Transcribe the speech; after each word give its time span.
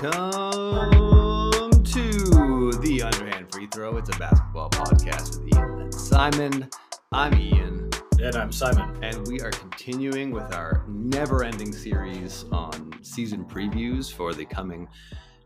Welcome 0.00 1.82
to 1.82 2.72
the 2.82 3.02
Underhand 3.02 3.52
Free 3.52 3.66
Throw. 3.66 3.96
It's 3.96 4.08
a 4.14 4.16
basketball 4.16 4.70
podcast 4.70 5.40
with 5.40 5.52
Ian 5.56 5.80
and 5.80 5.92
Simon. 5.92 6.70
I'm 7.10 7.34
Ian. 7.34 7.90
And 8.20 8.36
I'm 8.36 8.52
Simon. 8.52 8.96
And 9.02 9.26
we 9.26 9.40
are 9.40 9.50
continuing 9.50 10.30
with 10.30 10.54
our 10.54 10.84
never 10.86 11.42
ending 11.42 11.72
series 11.72 12.44
on 12.52 12.92
season 13.02 13.44
previews 13.44 14.12
for 14.12 14.32
the 14.34 14.44
coming 14.44 14.86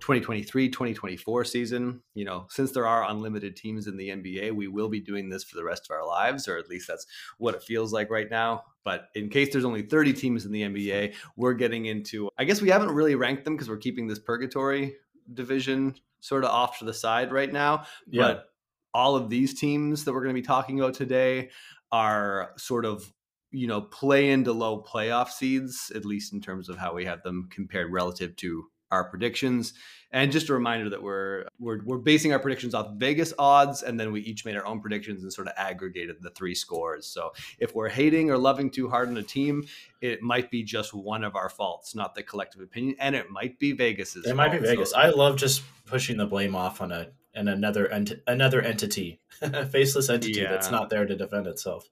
2023 0.03 0.69
2024 0.69 1.45
season. 1.45 2.03
You 2.15 2.25
know, 2.25 2.47
since 2.51 2.73
there 2.73 2.87
are 2.87 3.09
unlimited 3.09 3.55
teams 3.55 3.87
in 3.87 3.97
the 3.97 4.09
NBA, 4.09 4.53
we 4.53 4.67
will 4.67 4.89
be 4.89 5.01
doing 5.01 5.29
this 5.29 5.45
for 5.45 5.57
the 5.57 5.65
rest 5.65 5.87
of 5.89 5.95
our 5.95 6.05
lives, 6.05 6.49
or 6.49 6.59
at 6.59 6.69
least 6.69 6.89
that's 6.89 7.07
what 7.39 7.55
it 7.55 7.63
feels 7.63 7.93
like 7.93 8.11
right 8.11 8.29
now. 8.29 8.65
But 8.85 9.09
in 9.15 9.29
case 9.29 9.53
there's 9.53 9.65
only 9.65 9.83
30 9.83 10.13
teams 10.13 10.45
in 10.45 10.51
the 10.51 10.63
NBA, 10.63 11.15
we're 11.37 11.55
getting 11.55 11.87
into, 11.87 12.29
I 12.37 12.43
guess 12.43 12.61
we 12.61 12.69
haven't 12.69 12.91
really 12.91 13.15
ranked 13.15 13.45
them 13.45 13.55
because 13.55 13.69
we're 13.69 13.77
keeping 13.77 14.09
this 14.09 14.19
purgatory 14.19 14.97
division 15.33 15.95
sort 16.19 16.43
of 16.43 16.51
off 16.51 16.81
to 16.81 16.85
the 16.85 16.93
side 16.93 17.31
right 17.31 17.53
now. 17.53 17.85
Yeah. 18.11 18.23
But 18.23 18.47
all 18.93 19.15
of 19.15 19.31
these 19.31 19.55
teams 19.55 20.05
that 20.05 20.13
we're 20.13 20.25
going 20.25 20.35
to 20.35 20.41
be 20.41 20.47
talking 20.47 20.81
about 20.81 20.95
today 20.95 21.51
are 21.93 22.51
sort 22.57 22.85
of 22.85 23.13
you 23.53 23.69
know 23.69 23.83
play 23.83 24.31
into 24.31 24.51
low 24.53 24.83
playoff 24.83 25.29
seeds 25.29 25.93
at 25.95 26.07
least 26.07 26.33
in 26.33 26.41
terms 26.41 26.71
of 26.71 26.79
how 26.79 26.95
we 26.95 27.05
have 27.05 27.23
them 27.23 27.49
compared 27.53 27.93
relative 27.93 28.35
to 28.37 28.65
our 28.93 29.05
predictions. 29.05 29.75
And 30.15 30.31
just 30.31 30.51
a 30.51 30.53
reminder 30.53 30.91
that 30.91 31.03
we're 31.03 31.47
we're 31.59 31.83
we're 31.85 31.97
basing 31.97 32.35
our 32.35 32.39
predictions 32.39 32.75
off 32.75 32.93
Vegas 32.97 33.33
odds, 33.39 33.83
and 33.83 33.99
then 33.99 34.13
we 34.13 34.21
each 34.21 34.45
made 34.45 34.57
our 34.57 34.67
own 34.67 34.81
predictions 34.83 35.23
and 35.23 35.33
sort 35.33 35.49
of 35.49 35.55
aggregated 35.57 36.17
the 36.21 36.29
three 36.31 36.55
scores. 36.55 37.07
So 37.07 37.33
if 37.59 37.75
we're 37.75 37.89
hating 37.89 38.31
or 38.31 38.37
loving 38.37 38.71
too 38.71 38.91
hard 38.91 39.09
on 39.09 39.17
a 39.17 39.23
team, 39.23 39.65
it 40.03 40.21
might 40.21 40.51
be 40.51 40.63
just 40.63 40.93
one 40.93 41.25
of 41.25 41.35
our 41.35 41.49
faults, 41.49 41.95
not 41.95 42.15
the 42.15 42.23
collective 42.23 42.61
opinion, 42.61 42.95
and 43.01 43.17
it 43.17 43.31
might 43.31 43.59
be 43.59 43.73
Vegas's. 43.73 44.27
It 44.27 44.37
might 44.37 44.53
be 44.53 44.59
Vegas. 44.59 44.91
So, 44.91 44.99
I 44.99 45.09
love 45.09 45.37
just 45.37 45.63
pushing 45.87 46.19
the 46.19 46.27
blame 46.27 46.55
off 46.55 46.83
on 46.83 46.93
a 46.93 47.09
and 47.35 47.49
another 47.49 47.89
ent- 47.89 48.21
another 48.27 48.61
entity, 48.61 49.21
a 49.41 49.65
faceless 49.67 50.11
entity 50.11 50.41
yeah. 50.41 50.51
that's 50.51 50.71
not 50.71 50.91
there 50.91 51.07
to 51.07 51.17
defend 51.17 51.47
itself. 51.47 51.89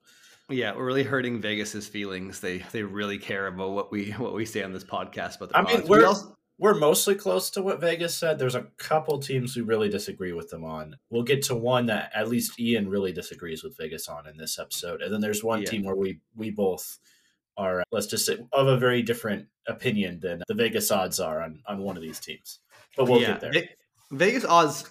Yeah, 0.49 0.75
we're 0.75 0.85
really 0.85 1.03
hurting 1.03 1.39
Vegas's 1.41 1.87
feelings. 1.87 2.39
They 2.39 2.59
they 2.71 2.83
really 2.83 3.17
care 3.17 3.47
about 3.47 3.71
what 3.71 3.91
we 3.91 4.11
what 4.11 4.33
we 4.33 4.45
say 4.45 4.63
on 4.63 4.73
this 4.73 4.83
podcast. 4.83 5.39
But 5.39 5.55
I 5.55 5.61
mean, 5.63 5.87
we're 5.87 5.99
we 5.99 6.05
also, 6.05 6.37
we're 6.57 6.75
mostly 6.75 7.15
close 7.15 7.49
to 7.51 7.61
what 7.61 7.81
Vegas 7.81 8.15
said. 8.15 8.37
There's 8.37 8.55
a 8.55 8.67
couple 8.77 9.19
teams 9.19 9.55
we 9.55 9.63
really 9.63 9.89
disagree 9.89 10.33
with 10.33 10.49
them 10.49 10.63
on. 10.63 10.95
We'll 11.09 11.23
get 11.23 11.41
to 11.43 11.55
one 11.55 11.87
that 11.87 12.11
at 12.13 12.29
least 12.29 12.59
Ian 12.59 12.89
really 12.89 13.11
disagrees 13.11 13.63
with 13.63 13.77
Vegas 13.77 14.07
on 14.07 14.27
in 14.27 14.37
this 14.37 14.59
episode, 14.59 15.01
and 15.01 15.11
then 15.13 15.21
there's 15.21 15.43
one 15.43 15.61
yeah. 15.61 15.69
team 15.69 15.83
where 15.83 15.95
we 15.95 16.19
we 16.35 16.51
both 16.51 16.99
are 17.57 17.81
uh, 17.81 17.83
let's 17.91 18.07
just 18.07 18.25
say 18.25 18.37
of 18.53 18.67
a 18.67 18.77
very 18.77 19.01
different 19.01 19.47
opinion 19.67 20.19
than 20.19 20.41
the 20.47 20.53
Vegas 20.53 20.91
odds 20.91 21.19
are 21.19 21.41
on 21.41 21.61
on 21.67 21.81
one 21.81 21.97
of 21.97 22.03
these 22.03 22.19
teams. 22.19 22.59
But 22.95 23.07
we'll 23.07 23.21
yeah. 23.21 23.37
get 23.37 23.41
there. 23.41 23.63
Vegas 24.11 24.45
odds 24.45 24.89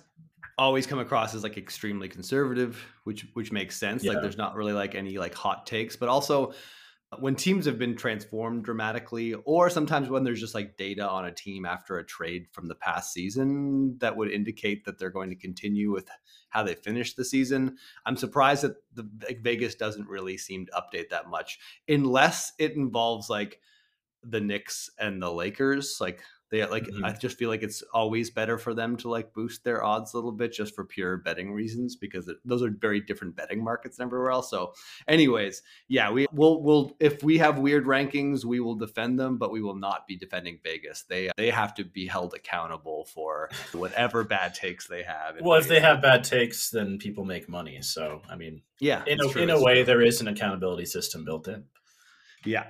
always 0.58 0.86
come 0.86 0.98
across 0.98 1.34
as 1.34 1.42
like 1.42 1.56
extremely 1.56 2.08
conservative, 2.08 2.84
which 3.04 3.26
which 3.34 3.52
makes 3.52 3.76
sense. 3.76 4.04
Yeah. 4.04 4.12
Like 4.12 4.22
there's 4.22 4.36
not 4.36 4.54
really 4.54 4.72
like 4.72 4.94
any 4.94 5.18
like 5.18 5.34
hot 5.34 5.66
takes, 5.66 5.96
but 5.96 6.08
also 6.08 6.52
when 7.18 7.34
teams 7.34 7.66
have 7.66 7.78
been 7.78 7.96
transformed 7.96 8.64
dramatically, 8.64 9.34
or 9.44 9.68
sometimes 9.68 10.08
when 10.08 10.22
there's 10.22 10.40
just 10.40 10.54
like 10.54 10.76
data 10.76 11.08
on 11.08 11.24
a 11.24 11.32
team 11.32 11.64
after 11.64 11.98
a 11.98 12.06
trade 12.06 12.46
from 12.52 12.68
the 12.68 12.74
past 12.76 13.12
season 13.12 13.98
that 13.98 14.16
would 14.16 14.30
indicate 14.30 14.84
that 14.84 14.98
they're 14.98 15.10
going 15.10 15.30
to 15.30 15.36
continue 15.36 15.90
with 15.90 16.08
how 16.50 16.62
they 16.62 16.74
finished 16.74 17.16
the 17.16 17.24
season. 17.24 17.76
I'm 18.06 18.16
surprised 18.16 18.62
that 18.62 18.76
the 18.94 19.08
like, 19.26 19.42
Vegas 19.42 19.74
doesn't 19.74 20.08
really 20.08 20.36
seem 20.38 20.66
to 20.66 20.72
update 20.72 21.08
that 21.10 21.28
much, 21.28 21.58
unless 21.88 22.52
it 22.58 22.72
involves 22.76 23.28
like 23.28 23.60
the 24.22 24.40
Knicks 24.40 24.88
and 24.98 25.20
the 25.20 25.32
Lakers. 25.32 25.98
Like 26.00 26.22
they 26.50 26.64
like 26.66 26.84
mm-hmm. 26.84 27.04
I 27.04 27.12
just 27.12 27.38
feel 27.38 27.48
like 27.48 27.62
it's 27.62 27.82
always 27.94 28.30
better 28.30 28.58
for 28.58 28.74
them 28.74 28.96
to 28.98 29.08
like 29.08 29.32
boost 29.32 29.62
their 29.62 29.84
odds 29.84 30.12
a 30.12 30.16
little 30.16 30.32
bit 30.32 30.52
just 30.52 30.74
for 30.74 30.84
pure 30.84 31.16
betting 31.16 31.52
reasons 31.52 31.94
because 31.96 32.26
it, 32.28 32.38
those 32.44 32.62
are 32.62 32.70
very 32.70 33.00
different 33.00 33.36
betting 33.36 33.62
markets 33.62 33.96
than 33.96 34.06
everywhere 34.06 34.32
else. 34.32 34.50
So, 34.50 34.74
anyways, 35.06 35.62
yeah, 35.88 36.10
we 36.10 36.26
will 36.32 36.62
will 36.62 36.96
if 36.98 37.22
we 37.22 37.38
have 37.38 37.58
weird 37.58 37.86
rankings, 37.86 38.44
we 38.44 38.58
will 38.58 38.74
defend 38.74 39.18
them, 39.18 39.38
but 39.38 39.52
we 39.52 39.62
will 39.62 39.76
not 39.76 40.06
be 40.08 40.16
defending 40.16 40.58
Vegas. 40.64 41.02
They 41.02 41.30
they 41.36 41.50
have 41.50 41.74
to 41.74 41.84
be 41.84 42.06
held 42.06 42.34
accountable 42.34 43.04
for 43.04 43.48
whatever 43.72 44.24
bad 44.24 44.54
takes 44.54 44.88
they 44.88 45.04
have. 45.04 45.36
Well, 45.40 45.58
Vegas. 45.58 45.66
if 45.66 45.68
they 45.68 45.80
have 45.80 46.02
bad 46.02 46.24
takes, 46.24 46.70
then 46.70 46.98
people 46.98 47.24
make 47.24 47.48
money. 47.48 47.80
So, 47.82 48.22
I 48.28 48.34
mean, 48.34 48.62
yeah, 48.80 49.04
in 49.06 49.20
a, 49.20 49.28
true, 49.28 49.42
in 49.42 49.50
a 49.50 49.62
way, 49.62 49.76
true. 49.76 49.84
there 49.84 50.02
is 50.02 50.20
an 50.20 50.26
accountability 50.26 50.86
system 50.86 51.24
built 51.24 51.46
in. 51.46 51.64
Yeah. 52.44 52.66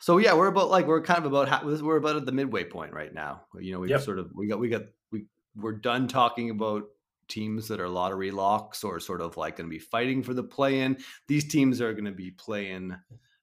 So 0.00 0.18
yeah, 0.18 0.34
we're 0.34 0.46
about 0.46 0.70
like 0.70 0.86
we're 0.86 1.02
kind 1.02 1.24
of 1.24 1.32
about 1.32 1.64
we're 1.82 1.96
about 1.96 2.16
at 2.16 2.26
the 2.26 2.32
midway 2.32 2.64
point 2.64 2.92
right 2.92 3.12
now. 3.12 3.42
You 3.58 3.72
know, 3.72 3.80
we 3.80 3.90
yep. 3.90 4.02
sort 4.02 4.18
of 4.18 4.30
we 4.34 4.46
got 4.46 4.60
we 4.60 4.68
got 4.68 4.82
we 5.10 5.26
we're 5.56 5.72
done 5.72 6.08
talking 6.08 6.50
about 6.50 6.84
teams 7.28 7.68
that 7.68 7.80
are 7.80 7.88
lottery 7.88 8.30
locks 8.30 8.82
or 8.82 8.98
sort 9.00 9.20
of 9.20 9.36
like 9.36 9.56
going 9.56 9.68
to 9.68 9.74
be 9.74 9.78
fighting 9.78 10.22
for 10.22 10.34
the 10.34 10.42
play 10.42 10.80
in. 10.80 10.98
These 11.26 11.48
teams 11.48 11.80
are 11.80 11.92
going 11.92 12.06
to 12.06 12.12
be 12.12 12.30
playing 12.30 12.96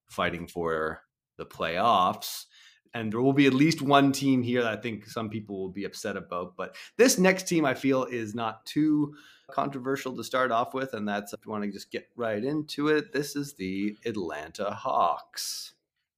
fighting 0.07 0.47
for 0.47 1.01
the 1.37 1.45
playoffs. 1.45 2.45
And 2.93 3.11
there 3.11 3.21
will 3.21 3.33
be 3.33 3.45
at 3.45 3.53
least 3.53 3.81
one 3.81 4.13
team 4.13 4.41
here 4.41 4.63
that 4.63 4.79
I 4.79 4.81
think 4.81 5.05
some 5.07 5.29
people 5.29 5.59
will 5.59 5.71
be 5.71 5.83
upset 5.83 6.15
about. 6.15 6.55
But 6.55 6.75
this 6.97 7.19
next 7.19 7.47
team 7.47 7.65
I 7.65 7.73
feel 7.73 8.05
is 8.05 8.33
not 8.33 8.65
too 8.65 9.15
controversial 9.51 10.15
to 10.15 10.23
start 10.23 10.51
off 10.51 10.73
with. 10.73 10.93
And 10.93 11.07
that's 11.07 11.33
if 11.33 11.41
you 11.45 11.51
want 11.51 11.65
to 11.65 11.71
just 11.71 11.91
get 11.91 12.07
right 12.15 12.43
into 12.43 12.87
it, 12.87 13.11
this 13.11 13.35
is 13.35 13.53
the 13.55 13.97
Atlanta 14.05 14.71
Hawks. 14.71 15.74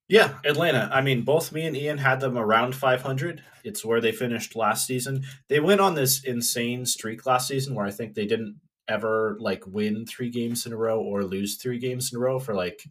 Yeah, 0.09 0.35
Atlanta. 0.45 0.90
I 0.91 1.01
mean, 1.01 1.23
both 1.23 1.51
me 1.51 1.66
and 1.66 1.75
Ian 1.75 1.97
had 1.97 2.22
them 2.22 2.38
around 2.38 2.75
500. 2.75 3.44
It's 3.66 3.84
where 3.84 4.00
they 4.00 4.13
finished 4.13 4.56
last 4.56 4.88
season. 4.88 5.23
They 5.50 5.59
went 5.59 5.81
on 5.81 5.95
this 5.95 6.23
insane 6.23 6.85
streak 6.85 7.25
last 7.25 7.47
season 7.50 7.75
where 7.75 7.85
I 7.85 7.91
think 7.91 8.13
they 8.13 8.25
didn't 8.25 8.59
ever 8.88 9.35
like 9.41 9.67
win 9.67 10.06
three 10.06 10.29
games 10.29 10.66
in 10.66 10.72
a 10.72 10.78
row 10.78 11.01
or 11.01 11.25
lose 11.25 11.57
three 11.57 11.78
games 11.78 12.13
in 12.13 12.17
a 12.17 12.22
row 12.22 12.40
for 12.40 12.53
like 12.53 12.84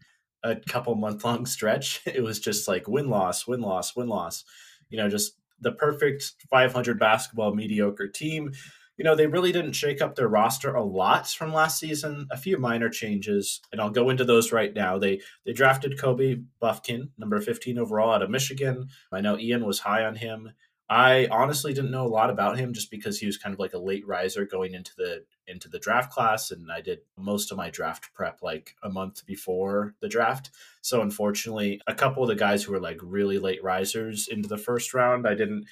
a 0.43 0.57
couple 0.57 0.95
month 0.95 1.25
long 1.25 1.47
stretch. 1.47 2.03
It 2.07 2.23
was 2.23 2.39
just 2.39 2.69
like 2.69 2.87
win 2.87 3.09
loss, 3.09 3.47
win 3.47 3.63
loss, 3.63 3.97
win 3.97 4.09
loss. 4.09 4.45
You 4.91 4.99
know, 4.99 5.09
just 5.09 5.39
the 5.61 5.73
perfect 5.73 6.35
500 6.51 6.99
basketball 6.99 7.55
mediocre 7.55 8.09
team 8.09 8.53
you 8.97 9.05
know, 9.05 9.15
they 9.15 9.27
really 9.27 9.53
didn't 9.53 9.73
shake 9.73 10.01
up 10.01 10.15
their 10.15 10.29
roster 10.29 10.75
a 10.75 10.83
lot 10.83 11.29
from 11.29 11.53
last 11.53 11.79
season. 11.79 12.27
A 12.31 12.37
few 12.37 12.59
minor 12.59 12.89
changes, 12.89 13.61
and 13.73 13.81
I'll 13.81 13.91
go 13.91 14.11
into 14.11 14.25
those 14.25 14.53
right 14.53 14.75
now. 14.75 14.99
They 14.99 15.21
they 15.45 15.53
drafted 15.53 15.99
Kobe 15.99 16.37
Bufkin, 16.63 17.11
number 17.19 17.41
15 17.41 17.79
overall 17.79 18.15
out 18.15 18.23
of 18.23 18.31
Michigan. 18.31 18.89
I 19.13 19.21
know 19.21 19.39
Ian 19.39 19.67
was 19.67 19.81
high 19.81 20.05
on 20.05 20.17
him. 20.17 20.53
I 20.89 21.27
honestly 21.33 21.75
didn't 21.75 21.91
know 21.91 22.07
a 22.07 22.09
lot 22.09 22.31
about 22.31 22.59
him 22.59 22.73
just 22.73 22.93
because 22.93 23.19
he 23.19 23.27
was 23.27 23.37
kind 23.37 23.53
of 23.53 23.59
like 23.59 23.75
a 23.75 23.79
late 23.79 24.07
riser 24.07 24.45
going 24.47 24.75
into 24.75 24.93
the 24.97 25.25
into 25.49 25.69
the 25.69 25.81
draft 25.81 26.13
class 26.13 26.51
and 26.53 26.71
I 26.71 26.81
did 26.81 27.01
most 27.17 27.51
of 27.51 27.57
my 27.57 27.71
draft 27.71 28.13
prep 28.15 28.41
like 28.43 28.77
a 28.83 28.89
month 28.89 29.27
before 29.27 29.95
the 30.01 30.09
draft. 30.09 30.51
So 30.83 31.03
unfortunately, 31.03 31.81
a 31.89 31.95
couple 31.95 32.23
of 32.23 32.29
the 32.29 32.37
guys 32.37 32.63
who 32.63 32.73
were 32.73 32.81
like 32.81 32.99
really 33.03 33.39
late 33.39 33.63
risers 33.65 34.29
into 34.29 34.49
the 34.49 34.59
first 34.59 34.95
round, 34.95 35.27
I 35.27 35.35
didn't 35.35 35.67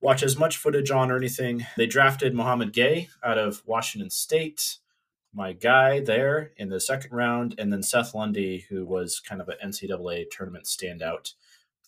watch 0.00 0.22
as 0.22 0.38
much 0.38 0.56
footage 0.56 0.90
on 0.90 1.10
or 1.10 1.16
anything. 1.16 1.66
They 1.76 1.86
drafted 1.86 2.34
Mouhamed 2.34 2.72
Gueye 2.72 3.08
out 3.22 3.38
of 3.38 3.62
Washington 3.66 4.10
State, 4.10 4.78
my 5.32 5.52
guy 5.52 6.00
there 6.00 6.52
in 6.56 6.68
the 6.68 6.80
second 6.80 7.12
round, 7.12 7.54
and 7.58 7.72
then 7.72 7.82
Seth 7.82 8.14
Lundy, 8.14 8.66
who 8.68 8.84
was 8.84 9.20
kind 9.20 9.40
of 9.40 9.48
an 9.48 9.56
NCAA 9.64 10.26
tournament 10.30 10.64
standout. 10.64 11.32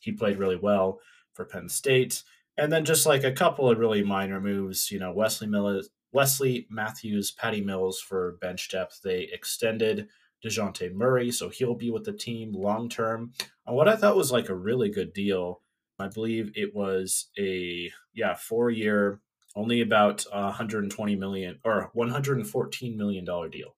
He 0.01 0.13
played 0.13 0.39
really 0.39 0.57
well 0.57 1.01
for 1.33 1.45
Penn 1.45 1.69
State. 1.69 2.23
And 2.59 2.73
then 2.73 2.85
just 2.85 3.07
like 3.07 3.23
a 3.23 3.33
couple 3.33 3.71
of 3.71 3.79
really 3.79 4.03
minor 4.03 4.41
moves, 4.41 4.91
you 4.91 4.99
know, 4.99 5.13
Wesley 5.13 5.47
Miller, 5.47 5.83
Wesley 6.13 6.67
Matthews, 6.71 7.31
Patty 7.31 7.61
Mills 7.61 8.01
for 8.01 8.39
bench 8.41 8.71
depth. 8.71 9.01
They 9.05 9.29
extended 9.33 10.09
DeJounte 10.45 10.95
Murray, 10.95 11.31
so 11.31 11.49
he'll 11.49 11.75
be 11.75 11.91
with 11.91 12.05
the 12.05 12.13
team 12.13 12.53
long 12.53 12.89
term. 12.89 13.33
And 13.67 13.77
what 13.77 13.89
I 13.89 13.97
thought 13.97 14.17
was 14.17 14.33
like 14.33 14.49
a 14.49 14.55
really 14.55 14.89
good 14.89 15.13
deal 15.13 15.61
I 15.99 16.09
believe 16.09 16.53
it 16.55 16.75
was 16.75 17.29
a 17.39 17.91
yeah 18.15 18.35
four 18.35 18.71
year, 18.71 19.21
only 19.55 19.81
about 19.81 20.25
120 20.31 21.17
million 21.17 21.59
or 21.65 21.91
114 21.95 22.97
million 22.97 23.25
dollar 23.25 23.49
deal. 23.49 23.77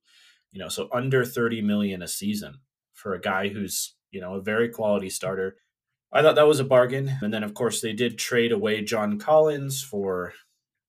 You 0.52 0.60
know, 0.60 0.68
so 0.68 0.88
under 0.92 1.24
30 1.24 1.62
million 1.62 2.02
a 2.02 2.08
season 2.08 2.60
for 2.94 3.14
a 3.14 3.20
guy 3.20 3.48
who's 3.48 3.94
you 4.10 4.20
know 4.20 4.34
a 4.34 4.42
very 4.42 4.68
quality 4.68 5.10
starter. 5.10 5.56
I 6.12 6.22
thought 6.22 6.36
that 6.36 6.48
was 6.48 6.60
a 6.60 6.64
bargain. 6.64 7.18
And 7.22 7.32
then 7.32 7.44
of 7.44 7.54
course 7.54 7.80
they 7.80 7.92
did 7.92 8.18
trade 8.18 8.52
away 8.52 8.82
John 8.82 9.18
Collins 9.18 9.82
for 9.82 10.32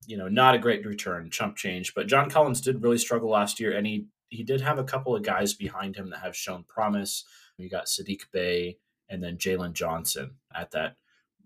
you 0.07 0.17
know 0.17 0.27
not 0.27 0.55
a 0.55 0.59
great 0.59 0.85
return, 0.85 1.29
chump 1.29 1.57
change. 1.57 1.93
But 1.93 2.07
John 2.07 2.29
Collins 2.29 2.61
did 2.61 2.81
really 2.81 2.97
struggle 2.97 3.29
last 3.29 3.59
year, 3.59 3.77
and 3.77 3.85
he 3.85 4.07
he 4.29 4.43
did 4.43 4.61
have 4.61 4.79
a 4.79 4.83
couple 4.83 5.15
of 5.15 5.23
guys 5.23 5.53
behind 5.53 5.95
him 5.95 6.09
that 6.09 6.21
have 6.21 6.35
shown 6.35 6.63
promise. 6.67 7.25
You 7.57 7.69
got 7.69 7.87
Saddiq 7.87 8.21
Bey 8.31 8.77
and 9.09 9.23
then 9.23 9.37
Jalen 9.37 9.73
Johnson 9.73 10.35
at 10.55 10.71
that 10.71 10.95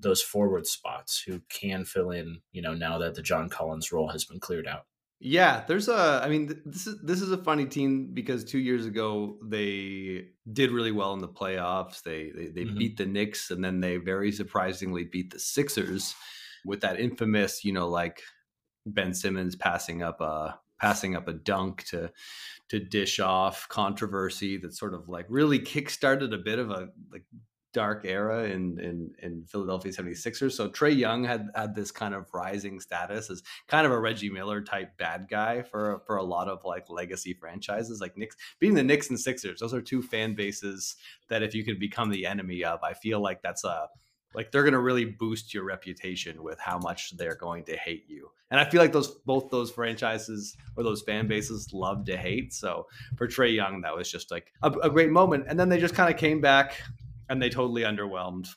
those 0.03 0.21
forward 0.21 0.67
spots 0.67 1.23
who 1.25 1.41
can 1.49 1.85
fill 1.85 2.11
in, 2.11 2.41
you 2.51 2.61
know, 2.61 2.73
now 2.73 2.97
that 2.99 3.15
the 3.15 3.21
John 3.21 3.49
Collins 3.49 3.91
role 3.91 4.09
has 4.09 4.25
been 4.25 4.39
cleared 4.39 4.67
out. 4.67 4.85
Yeah, 5.19 5.63
there's 5.67 5.87
a. 5.87 6.21
I 6.21 6.27
mean, 6.27 6.61
this 6.65 6.85
is 6.85 7.01
this 7.01 7.21
is 7.21 7.31
a 7.31 7.37
funny 7.37 7.65
team 7.65 8.13
because 8.13 8.43
two 8.43 8.59
years 8.59 8.85
ago 8.85 9.37
they 9.41 10.27
did 10.51 10.71
really 10.71 10.91
well 10.91 11.13
in 11.13 11.19
the 11.19 11.29
playoffs. 11.29 12.03
They 12.03 12.31
they, 12.35 12.47
they 12.47 12.65
mm-hmm. 12.65 12.77
beat 12.77 12.97
the 12.97 13.05
Knicks 13.05 13.49
and 13.49 13.63
then 13.63 13.79
they 13.79 13.97
very 13.97 14.33
surprisingly 14.33 15.05
beat 15.05 15.31
the 15.31 15.39
Sixers. 15.39 16.13
with 16.65 16.81
that 16.81 16.99
infamous, 16.99 17.63
you 17.63 17.73
know, 17.73 17.87
like 17.89 18.21
Ben 18.85 19.13
Simmons 19.13 19.55
passing 19.55 20.01
up 20.01 20.21
a 20.21 20.59
passing 20.79 21.15
up 21.15 21.27
a 21.27 21.33
dunk 21.33 21.83
to 21.85 22.11
to 22.69 22.79
dish 22.79 23.19
off 23.19 23.67
controversy 23.69 24.57
that 24.57 24.73
sort 24.73 24.93
of 24.93 25.07
like 25.07 25.25
really 25.29 25.59
kickstarted 25.59 26.33
a 26.33 26.37
bit 26.37 26.59
of 26.59 26.71
a 26.71 26.89
like 27.11 27.23
dark 27.73 28.05
era 28.05 28.43
in 28.43 28.79
in 28.79 29.11
in 29.19 29.43
Philadelphia 29.45 29.91
76ers. 29.91 30.53
So 30.53 30.69
Trae 30.69 30.95
Young 30.95 31.23
had 31.23 31.49
had 31.55 31.75
this 31.75 31.91
kind 31.91 32.13
of 32.13 32.27
rising 32.33 32.79
status 32.79 33.29
as 33.29 33.43
kind 33.67 33.85
of 33.85 33.91
a 33.91 33.99
Reggie 33.99 34.29
Miller 34.29 34.61
type 34.61 34.97
bad 34.97 35.27
guy 35.29 35.63
for 35.63 36.01
for 36.05 36.17
a 36.17 36.23
lot 36.23 36.47
of 36.47 36.63
like 36.63 36.89
legacy 36.89 37.33
franchises 37.33 37.99
like 37.99 38.17
Knicks 38.17 38.37
being 38.59 38.75
the 38.75 38.83
Knicks 38.83 39.09
and 39.09 39.19
Sixers. 39.19 39.59
Those 39.59 39.73
are 39.73 39.81
two 39.81 40.01
fan 40.01 40.35
bases 40.35 40.95
that 41.29 41.43
if 41.43 41.53
you 41.53 41.65
could 41.65 41.79
become 41.79 42.09
the 42.09 42.25
enemy 42.25 42.63
of, 42.63 42.81
I 42.83 42.93
feel 42.93 43.21
like 43.21 43.41
that's 43.41 43.63
a 43.63 43.87
like 44.33 44.51
they're 44.51 44.63
going 44.63 44.73
to 44.73 44.79
really 44.79 45.05
boost 45.05 45.53
your 45.53 45.63
reputation 45.63 46.43
with 46.43 46.59
how 46.59 46.79
much 46.79 47.15
they're 47.17 47.35
going 47.35 47.63
to 47.65 47.77
hate 47.77 48.05
you. 48.07 48.29
And 48.49 48.59
I 48.59 48.69
feel 48.69 48.81
like 48.81 48.91
those 48.91 49.07
both 49.25 49.49
those 49.49 49.71
franchises 49.71 50.55
or 50.75 50.83
those 50.83 51.01
fan 51.01 51.27
bases 51.27 51.71
love 51.73 52.05
to 52.05 52.17
hate. 52.17 52.53
So 52.53 52.87
for 53.15 53.27
Trae 53.27 53.55
Young, 53.55 53.81
that 53.81 53.95
was 53.95 54.11
just 54.11 54.31
like 54.31 54.51
a, 54.61 54.71
a 54.71 54.89
great 54.89 55.09
moment. 55.09 55.45
And 55.47 55.59
then 55.59 55.69
they 55.69 55.79
just 55.79 55.95
kind 55.95 56.13
of 56.13 56.19
came 56.19 56.41
back 56.41 56.81
and 57.29 57.41
they 57.41 57.49
totally 57.49 57.83
underwhelmed. 57.83 58.47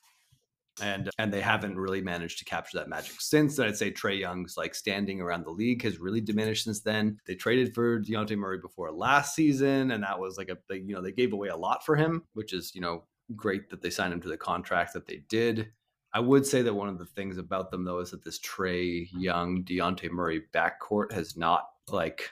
And 0.82 1.08
and 1.18 1.32
they 1.32 1.40
haven't 1.40 1.78
really 1.78 2.02
managed 2.02 2.38
to 2.40 2.44
capture 2.44 2.76
that 2.76 2.88
magic 2.90 3.18
since. 3.18 3.58
And 3.58 3.66
I'd 3.66 3.78
say 3.78 3.90
Trae 3.90 4.20
Young's 4.20 4.58
like 4.58 4.74
standing 4.74 5.22
around 5.22 5.46
the 5.46 5.50
league 5.50 5.82
has 5.84 5.98
really 5.98 6.20
diminished 6.20 6.64
since 6.64 6.82
then. 6.82 7.18
They 7.26 7.34
traded 7.34 7.74
for 7.74 7.98
Dejounte 7.98 8.36
Murray 8.36 8.58
before 8.58 8.92
last 8.92 9.34
season, 9.34 9.90
and 9.90 10.02
that 10.02 10.20
was 10.20 10.36
like 10.36 10.50
a 10.50 10.58
they, 10.68 10.76
you 10.76 10.94
know 10.94 11.00
they 11.00 11.12
gave 11.12 11.32
away 11.32 11.48
a 11.48 11.56
lot 11.56 11.82
for 11.82 11.96
him, 11.96 12.24
which 12.34 12.52
is 12.52 12.74
you 12.74 12.82
know 12.82 13.04
great 13.34 13.70
that 13.70 13.80
they 13.80 13.88
signed 13.88 14.12
him 14.12 14.20
to 14.20 14.28
the 14.28 14.36
contract 14.36 14.92
that 14.92 15.06
they 15.06 15.22
did. 15.30 15.72
I 16.12 16.20
would 16.20 16.46
say 16.46 16.62
that 16.62 16.74
one 16.74 16.88
of 16.88 16.98
the 16.98 17.06
things 17.06 17.38
about 17.38 17.70
them 17.70 17.84
though 17.84 18.00
is 18.00 18.10
that 18.10 18.22
this 18.22 18.38
Trae 18.38 19.08
Young 19.12 19.64
Dejounte 19.64 20.10
Murray 20.10 20.42
backcourt 20.52 21.12
has 21.12 21.36
not 21.36 21.68
like 21.88 22.30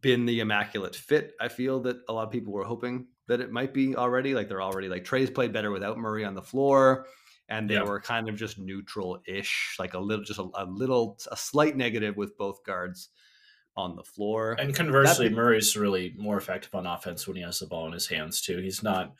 been 0.00 0.26
the 0.26 0.40
immaculate 0.40 0.96
fit. 0.96 1.34
I 1.40 1.48
feel 1.48 1.80
that 1.80 1.98
a 2.08 2.12
lot 2.12 2.26
of 2.26 2.32
people 2.32 2.52
were 2.52 2.64
hoping 2.64 3.06
that 3.28 3.40
it 3.40 3.50
might 3.50 3.74
be 3.74 3.96
already. 3.96 4.34
Like 4.34 4.48
they're 4.48 4.62
already 4.62 4.88
like 4.88 5.04
Trae's 5.04 5.30
played 5.30 5.52
better 5.52 5.70
without 5.70 5.98
Murray 5.98 6.24
on 6.24 6.34
the 6.34 6.42
floor, 6.42 7.06
and 7.48 7.68
they 7.68 7.74
yeah. 7.74 7.82
were 7.82 8.00
kind 8.00 8.28
of 8.28 8.36
just 8.36 8.58
neutral 8.58 9.20
ish, 9.26 9.76
like 9.78 9.94
a 9.94 9.98
little, 9.98 10.24
just 10.24 10.40
a, 10.40 10.48
a, 10.54 10.64
little, 10.64 11.18
a 11.30 11.36
slight 11.36 11.76
negative 11.76 12.16
with 12.16 12.36
both 12.36 12.64
guards 12.64 13.08
on 13.76 13.96
the 13.96 14.04
floor. 14.04 14.56
And 14.58 14.74
conversely, 14.74 15.28
Murray's 15.28 15.76
really 15.76 16.14
more 16.16 16.36
effective 16.38 16.74
on 16.74 16.86
offense 16.86 17.26
when 17.26 17.36
he 17.36 17.42
has 17.42 17.58
the 17.58 17.66
ball 17.66 17.86
in 17.86 17.92
his 17.92 18.08
hands 18.08 18.40
too. 18.40 18.58
He's 18.58 18.82
not 18.82 19.12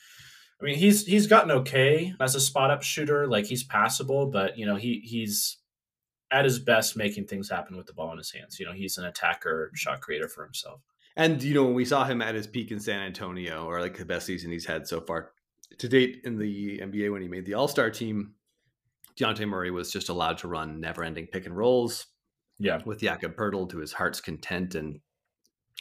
I 0.61 0.65
mean, 0.65 0.77
he's 0.77 1.05
he's 1.05 1.27
gotten 1.27 1.51
okay 1.51 2.15
as 2.19 2.35
a 2.35 2.41
spot 2.41 2.71
up 2.71 2.83
shooter. 2.83 3.27
Like 3.27 3.47
he's 3.47 3.63
passable, 3.63 4.27
but 4.27 4.59
you 4.59 4.65
know 4.65 4.77
he 4.77 5.01
he's 5.05 5.59
at 6.31 6.45
his 6.45 6.59
best 6.59 6.97
making 6.97 7.27
things 7.27 7.51
happen 7.51 7.77
with 7.77 7.87
the 7.87 7.93
ball 7.93 8.11
in 8.13 8.19
his 8.19 8.33
hands. 8.33 8.59
You 8.59 8.67
know, 8.67 8.73
he's 8.73 8.99
an 8.99 9.05
attacker, 9.05 9.71
shot 9.75 10.01
creator 10.01 10.29
for 10.29 10.45
himself. 10.45 10.81
And 11.17 11.43
you 11.43 11.55
know, 11.55 11.65
when 11.65 11.75
we 11.75 11.85
saw 11.85 12.05
him 12.05 12.21
at 12.21 12.35
his 12.35 12.47
peak 12.47 12.71
in 12.71 12.81
San 12.81 13.01
Antonio, 13.01 13.65
or 13.65 13.81
like 13.81 13.97
the 13.97 14.05
best 14.05 14.27
season 14.27 14.51
he's 14.51 14.67
had 14.67 14.87
so 14.87 15.01
far 15.01 15.33
to 15.79 15.89
date 15.89 16.21
in 16.25 16.39
the 16.39 16.79
NBA 16.81 17.11
when 17.13 17.23
he 17.23 17.29
made 17.29 17.47
the 17.47 17.55
All 17.55 17.69
Star 17.69 17.91
team, 17.91 18.35
Dejounte 19.19 19.49
Murray 19.49 19.71
was 19.71 19.91
just 19.91 20.09
allowed 20.09 20.39
to 20.39 20.49
run 20.49 20.81
never-ending 20.81 21.29
pick 21.29 21.47
and 21.47 21.57
rolls. 21.57 22.07
Yeah, 22.59 22.81
with 22.85 23.01
Jakob 23.01 23.37
Poeltl 23.37 23.69
to 23.71 23.79
his 23.79 23.93
heart's 23.93 24.21
content 24.21 24.75
and 24.75 25.01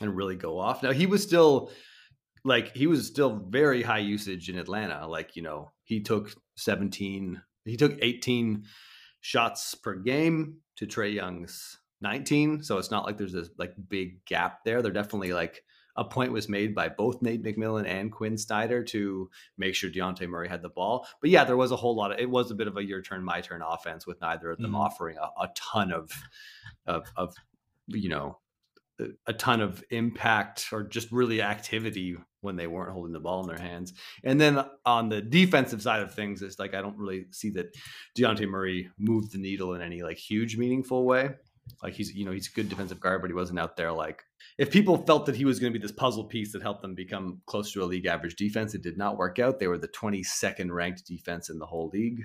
and 0.01 0.15
really 0.15 0.35
go 0.35 0.59
off. 0.59 0.83
Now 0.83 0.91
he 0.91 1.05
was 1.05 1.23
still 1.23 1.71
like 2.43 2.75
he 2.75 2.87
was 2.87 3.07
still 3.07 3.41
very 3.49 3.81
high 3.81 3.99
usage 3.99 4.49
in 4.49 4.57
Atlanta. 4.57 5.07
Like, 5.07 5.35
you 5.35 5.41
know, 5.41 5.71
he 5.83 6.01
took 6.01 6.33
17, 6.57 7.41
he 7.65 7.77
took 7.77 7.97
18 8.01 8.63
shots 9.21 9.75
per 9.75 9.95
game 9.95 10.57
to 10.77 10.85
Trae 10.85 11.13
Young's 11.13 11.79
19. 12.01 12.63
So 12.63 12.77
it's 12.77 12.91
not 12.91 13.05
like 13.05 13.17
there's 13.17 13.33
this 13.33 13.49
like 13.57 13.73
big 13.89 14.25
gap 14.25 14.63
there. 14.63 14.81
They're 14.81 14.91
definitely 14.91 15.33
like 15.33 15.63
a 15.97 16.03
point 16.03 16.31
was 16.31 16.49
made 16.49 16.75
by 16.75 16.89
both 16.89 17.21
Nate 17.21 17.43
McMillan 17.43 17.87
and 17.87 18.11
Quinn 18.11 18.37
Snyder 18.37 18.83
to 18.83 19.29
make 19.57 19.75
sure 19.75 19.89
Dejounte 19.89 20.27
Murray 20.27 20.49
had 20.49 20.61
the 20.61 20.69
ball. 20.69 21.07
But 21.21 21.29
yeah, 21.29 21.45
there 21.45 21.57
was 21.57 21.71
a 21.71 21.77
whole 21.77 21.95
lot 21.95 22.11
of 22.11 22.19
it 22.19 22.29
was 22.29 22.51
a 22.51 22.55
bit 22.55 22.67
of 22.67 22.77
a 22.77 22.83
your 22.83 23.01
turn, 23.01 23.23
my 23.23 23.41
turn 23.41 23.61
offense 23.61 24.05
with 24.05 24.19
neither 24.21 24.51
of 24.51 24.57
them 24.57 24.71
mm-hmm. 24.71 24.81
offering 24.81 25.17
a, 25.17 25.43
a 25.43 25.49
ton 25.55 25.91
of 25.91 26.11
of 26.85 27.07
of 27.15 27.33
you 27.87 28.09
know 28.09 28.39
a 29.27 29.33
ton 29.33 29.61
of 29.61 29.83
impact 29.89 30.69
or 30.71 30.83
just 30.83 31.11
really 31.11 31.41
activity 31.41 32.15
when 32.41 32.55
they 32.55 32.67
weren't 32.67 32.93
holding 32.93 33.11
the 33.11 33.19
ball 33.19 33.41
in 33.41 33.47
their 33.47 33.59
hands. 33.59 33.91
And 34.23 34.39
then 34.39 34.63
on 34.85 35.09
the 35.09 35.21
defensive 35.21 35.81
side 35.81 36.01
of 36.01 36.13
things, 36.13 36.41
it's 36.41 36.59
like 36.59 36.73
I 36.73 36.81
don't 36.81 36.97
really 36.97 37.25
see 37.31 37.49
that 37.51 37.75
Dejounte 38.17 38.47
Murray 38.47 38.89
moved 38.97 39.33
the 39.33 39.37
needle 39.37 39.73
in 39.73 39.81
any 39.81 40.01
like 40.01 40.17
huge 40.17 40.57
meaningful 40.57 41.05
way. 41.05 41.31
Like 41.81 41.93
he's 41.93 42.13
you 42.13 42.25
know 42.25 42.31
he's 42.31 42.47
a 42.47 42.55
good 42.55 42.69
defensive 42.69 42.99
guard, 42.99 43.21
but 43.21 43.29
he 43.29 43.33
wasn't 43.33 43.59
out 43.59 43.77
there 43.77 43.91
like 43.91 44.23
if 44.57 44.71
people 44.71 44.97
felt 44.97 45.25
that 45.25 45.35
he 45.35 45.45
was 45.45 45.59
going 45.59 45.73
to 45.73 45.77
be 45.77 45.81
this 45.81 45.91
puzzle 45.91 46.23
piece 46.25 46.53
that 46.53 46.61
helped 46.61 46.81
them 46.81 46.95
become 46.95 47.41
close 47.45 47.71
to 47.73 47.83
a 47.83 47.85
league 47.85 48.05
average 48.05 48.35
defense, 48.35 48.73
it 48.73 48.81
did 48.81 48.97
not 48.97 49.17
work 49.17 49.39
out. 49.39 49.59
They 49.59 49.67
were 49.67 49.77
the 49.77 49.87
22nd 49.89 50.71
ranked 50.71 51.05
defense 51.05 51.49
in 51.49 51.59
the 51.59 51.65
whole 51.65 51.89
league. 51.91 52.23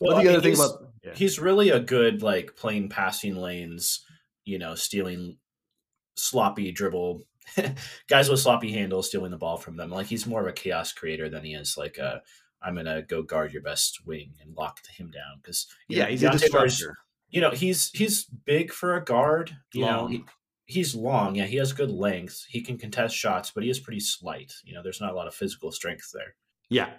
Well, 0.00 0.22
the 0.22 0.28
other 0.28 0.40
thing 0.40 0.54
about 0.54 0.92
yeah. 1.02 1.14
he's 1.14 1.38
really 1.38 1.70
a 1.70 1.80
good 1.80 2.22
like 2.22 2.54
playing 2.56 2.90
passing 2.90 3.36
lanes, 3.36 4.04
you 4.44 4.58
know, 4.58 4.74
stealing 4.74 5.38
sloppy 6.16 6.70
dribble 6.72 7.22
guys 8.08 8.28
with 8.28 8.40
sloppy 8.40 8.72
handles 8.72 9.08
stealing 9.08 9.30
the 9.30 9.38
ball 9.38 9.56
from 9.56 9.76
them. 9.76 9.90
Like 9.90 10.06
he's 10.06 10.26
more 10.26 10.42
of 10.42 10.46
a 10.46 10.52
chaos 10.52 10.92
creator 10.92 11.28
than 11.28 11.44
he 11.44 11.54
is 11.54 11.76
like 11.76 11.98
a 11.98 12.22
I'm 12.62 12.74
gonna 12.74 13.02
go 13.02 13.22
guard 13.22 13.52
your 13.52 13.62
best 13.62 14.06
wing 14.06 14.34
and 14.42 14.54
lock 14.56 14.80
him 14.86 15.10
down 15.10 15.40
because 15.40 15.66
yeah, 15.88 16.04
know, 16.04 16.10
he's 16.10 16.22
Deontay 16.22 16.28
a 16.28 16.38
disruptor. 16.38 16.98
You 17.36 17.42
know, 17.42 17.50
he's 17.50 17.90
he's 17.90 18.24
big 18.24 18.72
for 18.72 18.96
a 18.96 19.04
guard. 19.04 19.54
You 19.74 19.82
long. 19.82 19.92
know, 19.92 20.06
he, 20.06 20.24
he's 20.64 20.94
long. 20.94 21.34
Yeah, 21.34 21.44
he 21.44 21.58
has 21.58 21.70
good 21.74 21.90
length. 21.90 22.42
He 22.48 22.62
can 22.62 22.78
contest 22.78 23.14
shots, 23.14 23.50
but 23.54 23.62
he 23.62 23.68
is 23.68 23.78
pretty 23.78 24.00
slight. 24.00 24.54
You 24.64 24.72
know, 24.72 24.82
there's 24.82 25.02
not 25.02 25.12
a 25.12 25.14
lot 25.14 25.26
of 25.26 25.34
physical 25.34 25.70
strength 25.70 26.08
there. 26.14 26.34
Yeah, 26.70 26.92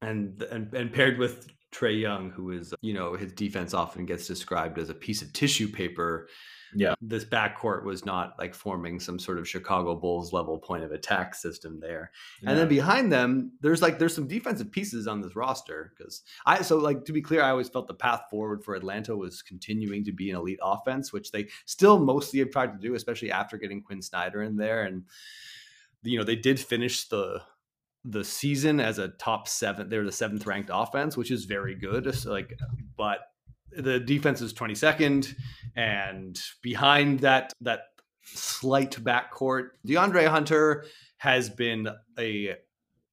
and 0.00 0.40
and 0.44 0.72
and 0.72 0.92
paired 0.92 1.18
with 1.18 1.48
Trae 1.74 2.00
Young, 2.00 2.30
who 2.30 2.52
is 2.52 2.72
you 2.82 2.94
know 2.94 3.14
his 3.16 3.32
defense 3.32 3.74
often 3.74 4.06
gets 4.06 4.28
described 4.28 4.78
as 4.78 4.90
a 4.90 4.94
piece 4.94 5.22
of 5.22 5.32
tissue 5.32 5.66
paper 5.66 6.28
yeah. 6.74 6.94
this 7.00 7.24
backcourt 7.24 7.84
was 7.84 8.04
not 8.04 8.34
like 8.38 8.54
forming 8.54 9.00
some 9.00 9.18
sort 9.18 9.38
of 9.38 9.48
chicago 9.48 9.94
bulls 9.94 10.32
level 10.32 10.58
point 10.58 10.84
of 10.84 10.92
attack 10.92 11.34
system 11.34 11.80
there. 11.80 12.10
Yeah. 12.42 12.50
and 12.50 12.58
then 12.58 12.68
behind 12.68 13.12
them 13.12 13.52
there's 13.60 13.82
like 13.82 13.98
there's 13.98 14.14
some 14.14 14.28
defensive 14.28 14.70
pieces 14.70 15.06
on 15.06 15.20
this 15.20 15.36
roster 15.36 15.92
because 15.96 16.22
i 16.46 16.62
so 16.62 16.78
like 16.78 17.04
to 17.04 17.12
be 17.12 17.22
clear 17.22 17.42
i 17.42 17.50
always 17.50 17.68
felt 17.68 17.86
the 17.86 17.94
path 17.94 18.22
forward 18.30 18.64
for 18.64 18.74
atlanta 18.74 19.16
was 19.16 19.42
continuing 19.42 20.04
to 20.04 20.12
be 20.12 20.30
an 20.30 20.36
elite 20.36 20.60
offense 20.62 21.12
which 21.12 21.30
they 21.30 21.48
still 21.66 21.98
mostly 21.98 22.38
have 22.38 22.50
tried 22.50 22.72
to 22.72 22.78
do 22.78 22.94
especially 22.94 23.30
after 23.30 23.58
getting 23.58 23.82
quinn 23.82 24.02
snyder 24.02 24.42
in 24.42 24.56
there. 24.56 24.84
And 24.84 25.04
you 26.02 26.18
know 26.18 26.24
they 26.24 26.36
did 26.36 26.60
finish 26.60 27.08
the 27.08 27.42
the 28.04 28.24
season 28.24 28.80
as 28.80 28.98
a 28.98 29.08
top 29.08 29.48
seven 29.48 29.88
they're 29.88 30.04
the 30.04 30.12
seventh 30.12 30.46
ranked 30.46 30.70
offense 30.72 31.16
which 31.16 31.30
is 31.30 31.46
very 31.46 31.74
good 31.74 32.24
like 32.26 32.58
but 32.98 33.20
the 33.76 34.00
defense 34.00 34.40
is 34.40 34.52
22nd, 34.52 35.34
and 35.76 36.40
behind 36.62 37.20
that 37.20 37.52
that 37.60 37.80
slight 38.22 38.92
backcourt, 38.92 39.70
DeAndre 39.86 40.26
Hunter 40.26 40.86
has 41.18 41.50
been 41.50 41.88
a 42.18 42.56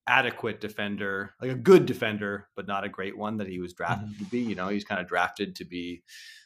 adequate 0.08 0.60
defender, 0.60 1.34
like 1.42 1.52
a 1.52 1.56
good 1.56 1.86
defender, 1.86 2.48
but 2.56 2.68
not 2.68 2.84
a 2.84 2.90
great 2.90 3.18
one 3.18 3.38
that 3.38 3.48
he 3.48 3.60
was 3.60 3.74
drafted 3.74 4.10
mm-hmm. 4.10 4.24
to 4.24 4.30
be. 4.30 4.40
You 4.40 4.56
know, 4.56 4.70
he's 4.70 4.84
kind 4.84 5.02
of 5.02 5.08
drafted 5.08 5.56
to 5.58 5.66
be 5.66 6.04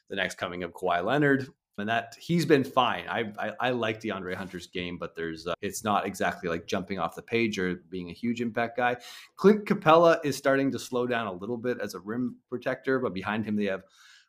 the 0.10 0.15
next 0.15 0.36
coming 0.36 0.63
of 0.63 0.74
Kawhi 0.74 1.03
Leonard. 1.03 1.48
And 1.77 1.89
that 1.89 2.15
he's 2.20 2.46
been 2.46 2.63
fine. 2.63 3.05
I, 3.10 3.34
I, 3.38 3.51
I 3.60 3.70
like 3.72 4.01
DeAndre 4.01 4.34
Hunter's 4.34 4.67
game, 4.67 4.98
but 4.98 5.13
there's 5.13 5.46
uh, 5.46 5.53
it's 5.62 5.84
not 5.84 6.05
exactly 6.05 6.48
like 6.48 6.67
jumping 6.67 7.00
off 7.00 7.15
the 7.15 7.22
page 7.22 7.60
or 7.60 7.75
being 7.89 8.10
a 8.10 8.13
huge 8.13 8.39
impact 8.39 8.77
guy. 8.77 8.96
Clint 9.36 9.65
Capela 9.65 10.24
is 10.24 10.38
starting 10.38 10.72
to 10.72 10.79
slow 10.79 11.05
down 11.05 11.27
a 11.27 11.34
little 11.34 11.58
bit 11.58 11.79
as 11.82 11.94
a 11.94 12.00
rim 12.00 12.38
protector, 12.50 13.00
but 13.00 13.13
behind 13.13 13.46
him 13.46 13.58
they 13.58 13.65
have 13.65 13.84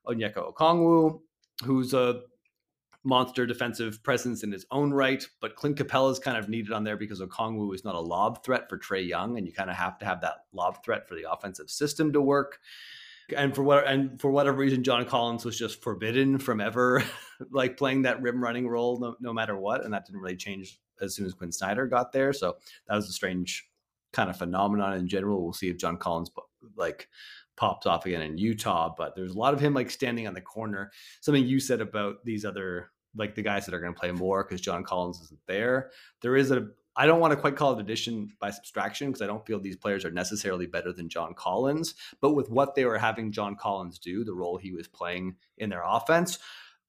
Onyeka 0.09 0.53
Okongwu, 0.53 1.21
who's 1.65 1.95
a 1.95 2.23
monster 3.07 3.47
defensive 3.47 4.03
presence 4.03 4.43
in 4.43 4.51
his 4.51 4.67
own 4.73 4.93
right. 4.93 5.25
But 5.41 5.55
Clint 5.55 5.79
Capela 5.79 6.11
is 6.11 6.19
kind 6.19 6.37
of 6.37 6.49
needed 6.49 6.73
on 6.73 6.83
there 6.83 6.97
because 6.97 7.21
Okongwu 7.21 7.75
is 7.75 7.85
not 7.85 7.95
a 7.95 8.01
lob 8.01 8.45
threat 8.45 8.69
for 8.69 8.77
Trey 8.77 9.03
Young, 9.03 9.39
and 9.39 9.47
you 9.47 9.53
kind 9.53 9.71
of 9.71 9.77
have 9.77 9.99
to 9.99 10.05
have 10.05 10.21
that 10.23 10.47
lob 10.53 10.85
threat 10.85 11.09
for 11.09 11.15
the 11.15 11.31
offensive 11.31 11.71
system 11.71 12.13
to 12.13 12.21
work. 12.21 12.59
And 13.35 13.55
for 13.55 13.63
what 13.63 13.87
and 13.87 14.21
for 14.21 14.31
whatever 14.31 14.59
reason, 14.59 14.85
John 14.85 15.05
Collins 15.05 15.45
was 15.45 15.59
just 15.59 15.83
forbidden 15.83 16.39
from 16.39 16.61
ever 16.61 17.03
like 17.51 17.77
playing 17.77 18.03
that 18.03 18.23
rim 18.23 18.43
running 18.43 18.69
role, 18.69 18.99
no, 19.01 19.17
no 19.21 19.33
matter 19.33 19.57
what, 19.57 19.85
and 19.85 19.93
that 19.93 20.07
didn't 20.07 20.21
really 20.21 20.37
change 20.37 20.79
as 21.01 21.15
soon 21.15 21.27
as 21.27 21.35
Quinn 21.35 21.53
Snyder 21.53 21.87
got 21.87 22.13
there. 22.13 22.33
So 22.33 22.57
that 22.87 22.95
was 22.95 23.09
a 23.09 23.13
strange 23.13 23.69
kind 24.13 24.31
of 24.31 24.37
phenomenon 24.37 24.95
in 24.95 25.09
general. 25.09 25.43
We'll 25.43 25.53
see 25.53 25.69
if 25.69 25.77
John 25.77 25.97
Collins 25.97 26.31
like 26.77 27.09
pops 27.57 27.87
off 27.87 28.07
again 28.07 28.23
in 28.23 28.39
Utah, 28.39 28.95
but 28.97 29.17
there's 29.17 29.35
a 29.35 29.39
lot 29.39 29.55
of 29.55 29.61
him 29.61 29.75
like 29.75 29.91
standing 29.91 30.27
on 30.27 30.35
the 30.35 30.41
corner. 30.41 30.93
Something 31.21 31.47
you 31.47 31.59
said 31.61 31.81
about 31.81 32.25
these 32.25 32.45
other 32.45 32.91
like 33.17 33.35
the 33.35 33.43
guys 33.43 33.65
that 33.65 33.75
are 33.75 33.81
going 33.81 33.95
to 33.95 33.99
play 33.99 34.13
more 34.13 34.45
because 34.45 34.61
John 34.61 34.85
Collins 34.85 35.21
isn't 35.23 35.41
there. 35.47 35.91
There 36.21 36.37
is 36.37 36.51
a 36.51 36.69
I 36.97 37.07
don't 37.07 37.21
want 37.21 37.33
to 37.33 37.37
quite 37.37 37.57
call 37.57 37.75
it 37.75 37.81
addition 37.81 38.33
by 38.41 38.51
subtraction 38.51 39.09
because 39.09 39.21
I 39.21 39.27
don't 39.27 39.45
feel 39.47 39.61
these 39.61 39.77
players 39.77 40.05
are 40.05 40.11
necessarily 40.11 40.67
better 40.67 40.93
than 40.93 41.09
John 41.11 41.35
Collins. 41.35 41.95
But 42.21 42.33
with 42.33 42.49
what 42.49 42.75
they 42.75 42.85
were 42.87 42.99
having 42.99 43.33
John 43.33 43.55
Collins 43.55 43.99
do, 43.99 44.25
the 44.25 44.35
role 44.35 44.57
he 44.57 44.73
was 44.73 44.89
playing 44.89 45.37
in 45.59 45.69
their 45.69 45.83
offense, 45.85 46.39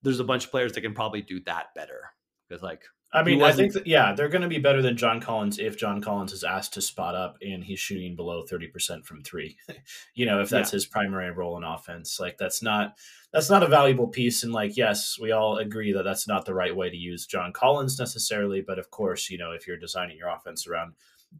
there's 0.04 0.22
a 0.22 0.24
bunch 0.24 0.46
of 0.46 0.52
players 0.52 0.72
that 0.74 0.82
can 0.82 0.94
probably 0.94 1.22
do 1.22 1.42
that 1.42 1.74
better. 1.76 2.12
Because 2.48 2.64
like 2.64 2.84
I 3.14 3.24
mean, 3.24 3.42
I 3.42 3.54
think 3.54 3.72
that, 3.74 3.88
yeah, 3.88 4.14
they're 4.14 4.28
going 4.28 4.42
to 4.42 4.50
be 4.50 4.60
better 4.60 4.82
than 4.82 4.98
John 4.98 5.22
Collins 5.22 5.60
if 5.60 5.78
John 5.78 6.02
Collins 6.02 6.34
is 6.34 6.44
asked 6.44 6.74
to 6.74 6.82
spot 6.82 7.16
up 7.16 7.38
and 7.42 7.64
he's 7.64 7.80
shooting 7.80 8.18
below 8.18 8.44
30% 8.44 9.06
from 9.06 9.22
3. 9.22 9.56
you 10.14 10.26
know, 10.26 10.42
if 10.42 10.50
that's 10.50 10.72
yeah. 10.72 10.76
his 10.76 10.86
primary 10.86 11.32
role 11.32 11.56
in 11.56 11.64
offense. 11.64 12.20
Like 12.20 12.38
that's 12.38 12.62
not 12.62 12.98
that's 13.32 13.50
not 13.50 13.64
a 13.64 13.68
valuable 13.68 14.08
piece 14.08 14.44
and 14.44 14.52
like 14.52 14.76
yes, 14.76 15.18
we 15.22 15.32
all 15.32 15.58
agree 15.58 15.94
that 15.94 16.04
that's 16.04 16.28
not 16.28 16.46
the 16.46 16.54
right 16.54 16.76
way 16.76 16.90
to 16.90 16.98
use 16.98 17.26
John 17.26 17.54
Collins 17.54 17.98
necessarily, 17.98 18.62
but 18.62 18.78
of 18.78 18.92
course, 18.92 19.30
you 19.30 19.38
know, 19.38 19.52
if 19.52 19.68
you're 19.68 19.78
designing 19.78 20.18
your 20.18 20.30
offense 20.30 20.68
around 20.68 20.94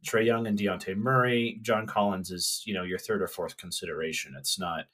Trae 0.06 0.26
Young 0.26 0.48
and 0.48 0.58
Dejounte 0.58 0.96
Murray, 0.96 1.60
John 1.62 1.86
Collins 1.86 2.32
is, 2.32 2.62
you 2.66 2.74
know, 2.74 2.84
your 2.84 3.00
third 3.00 3.22
or 3.22 3.28
fourth 3.28 3.58
consideration. 3.58 4.36
It's 4.38 4.58
not 4.60 4.86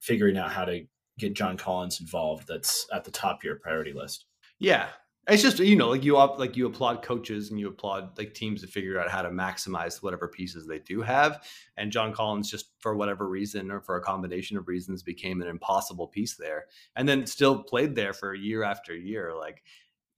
figuring 0.00 0.38
out 0.38 0.52
how 0.52 0.64
to 0.64 0.86
get 1.18 1.34
John 1.34 1.56
Collins 1.56 2.00
involved 2.00 2.48
that's 2.48 2.86
at 2.92 3.04
the 3.04 3.10
top 3.10 3.40
of 3.40 3.44
your 3.44 3.56
priority 3.56 3.92
list. 3.92 4.24
Yeah, 4.58 4.88
it's 5.28 5.42
just 5.42 5.60
you 5.60 5.76
know 5.76 5.88
like 5.88 6.04
you 6.04 6.16
like 6.16 6.56
you 6.56 6.66
applaud 6.66 7.02
coaches 7.02 7.50
and 7.50 7.60
you 7.60 7.68
applaud 7.68 8.18
like 8.18 8.34
teams 8.34 8.60
to 8.60 8.66
figure 8.66 8.98
out 8.98 9.08
how 9.08 9.22
to 9.22 9.30
maximize 9.30 10.02
whatever 10.02 10.26
pieces 10.26 10.66
they 10.66 10.80
do 10.80 11.00
have. 11.00 11.46
And 11.76 11.92
john 11.92 12.12
collins 12.12 12.50
just 12.50 12.70
for 12.80 12.96
whatever 12.96 13.28
reason 13.28 13.70
or 13.70 13.80
for 13.80 13.96
a 13.96 14.02
combination 14.02 14.56
of 14.56 14.66
reasons 14.66 15.02
became 15.02 15.40
an 15.40 15.48
impossible 15.48 16.08
piece 16.08 16.34
there 16.34 16.66
and 16.96 17.08
then 17.08 17.26
still 17.26 17.62
played 17.62 17.94
there 17.94 18.12
for 18.12 18.34
year 18.34 18.64
after 18.64 18.96
year. 18.96 19.32
Like 19.38 19.62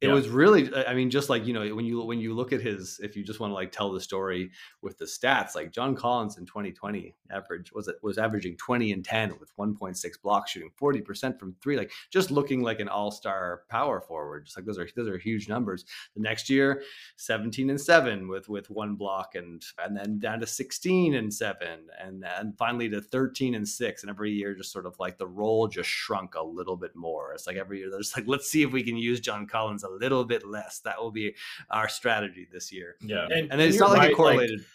it 0.00 0.08
yeah. 0.08 0.12
was 0.12 0.28
really 0.28 0.72
uh, 0.72 0.84
i 0.88 0.94
mean 0.94 1.10
just 1.10 1.28
like 1.28 1.46
you 1.46 1.52
know 1.52 1.74
when 1.74 1.84
you 1.84 2.02
when 2.02 2.18
you 2.18 2.34
look 2.34 2.52
at 2.52 2.60
his 2.60 3.00
if 3.02 3.16
you 3.16 3.24
just 3.24 3.40
want 3.40 3.50
to 3.50 3.54
like 3.54 3.70
tell 3.70 3.92
the 3.92 4.00
story 4.00 4.50
with 4.82 4.98
the 4.98 5.04
stats 5.04 5.54
like 5.54 5.72
john 5.72 5.94
collins 5.94 6.36
in 6.36 6.44
2020 6.46 7.14
average 7.30 7.72
was 7.72 7.88
it 7.88 7.96
was 8.02 8.18
averaging 8.18 8.56
20 8.56 8.92
and 8.92 9.04
10 9.04 9.34
with 9.38 9.56
1.6 9.56 9.96
blocks 10.22 10.50
shooting 10.50 10.70
40% 10.80 11.38
from 11.38 11.54
three 11.62 11.76
like 11.76 11.92
just 12.10 12.30
looking 12.30 12.62
like 12.62 12.80
an 12.80 12.88
all-star 12.88 13.62
power 13.68 14.00
forward 14.00 14.46
just 14.46 14.56
like 14.56 14.66
those 14.66 14.78
are 14.78 14.88
those 14.96 15.08
are 15.08 15.18
huge 15.18 15.48
numbers 15.48 15.84
the 16.14 16.20
next 16.20 16.50
year 16.50 16.82
17 17.16 17.70
and 17.70 17.80
7 17.80 18.28
with 18.28 18.48
with 18.48 18.70
one 18.70 18.96
block 18.96 19.34
and 19.34 19.62
and 19.82 19.96
then 19.96 20.18
down 20.18 20.40
to 20.40 20.46
16 20.46 21.14
and 21.14 21.32
7 21.32 21.68
and 22.02 22.22
then 22.22 22.54
finally 22.58 22.88
to 22.88 23.00
13 23.00 23.54
and 23.54 23.68
6 23.68 24.02
and 24.02 24.10
every 24.10 24.32
year 24.32 24.54
just 24.54 24.72
sort 24.72 24.86
of 24.86 24.94
like 24.98 25.18
the 25.18 25.26
role 25.26 25.68
just 25.68 25.88
shrunk 25.88 26.34
a 26.34 26.42
little 26.42 26.76
bit 26.76 26.94
more 26.96 27.32
it's 27.32 27.46
like 27.46 27.56
every 27.56 27.78
year 27.78 27.90
there's 27.90 28.14
like 28.16 28.26
let's 28.26 28.50
see 28.50 28.62
if 28.62 28.72
we 28.72 28.82
can 28.82 28.96
use 28.96 29.20
john 29.20 29.46
collins 29.46 29.83
a 29.84 29.90
little 29.90 30.24
bit 30.24 30.46
less. 30.46 30.80
That 30.80 31.00
will 31.00 31.12
be 31.12 31.34
our 31.70 31.88
strategy 31.88 32.48
this 32.50 32.72
year. 32.72 32.96
Yeah, 33.00 33.26
and, 33.30 33.52
and 33.52 33.60
it's 33.60 33.78
not 33.78 33.90
like 33.90 33.98
right, 33.98 34.10
it 34.10 34.16
correlated. 34.16 34.58
Like, 34.60 34.68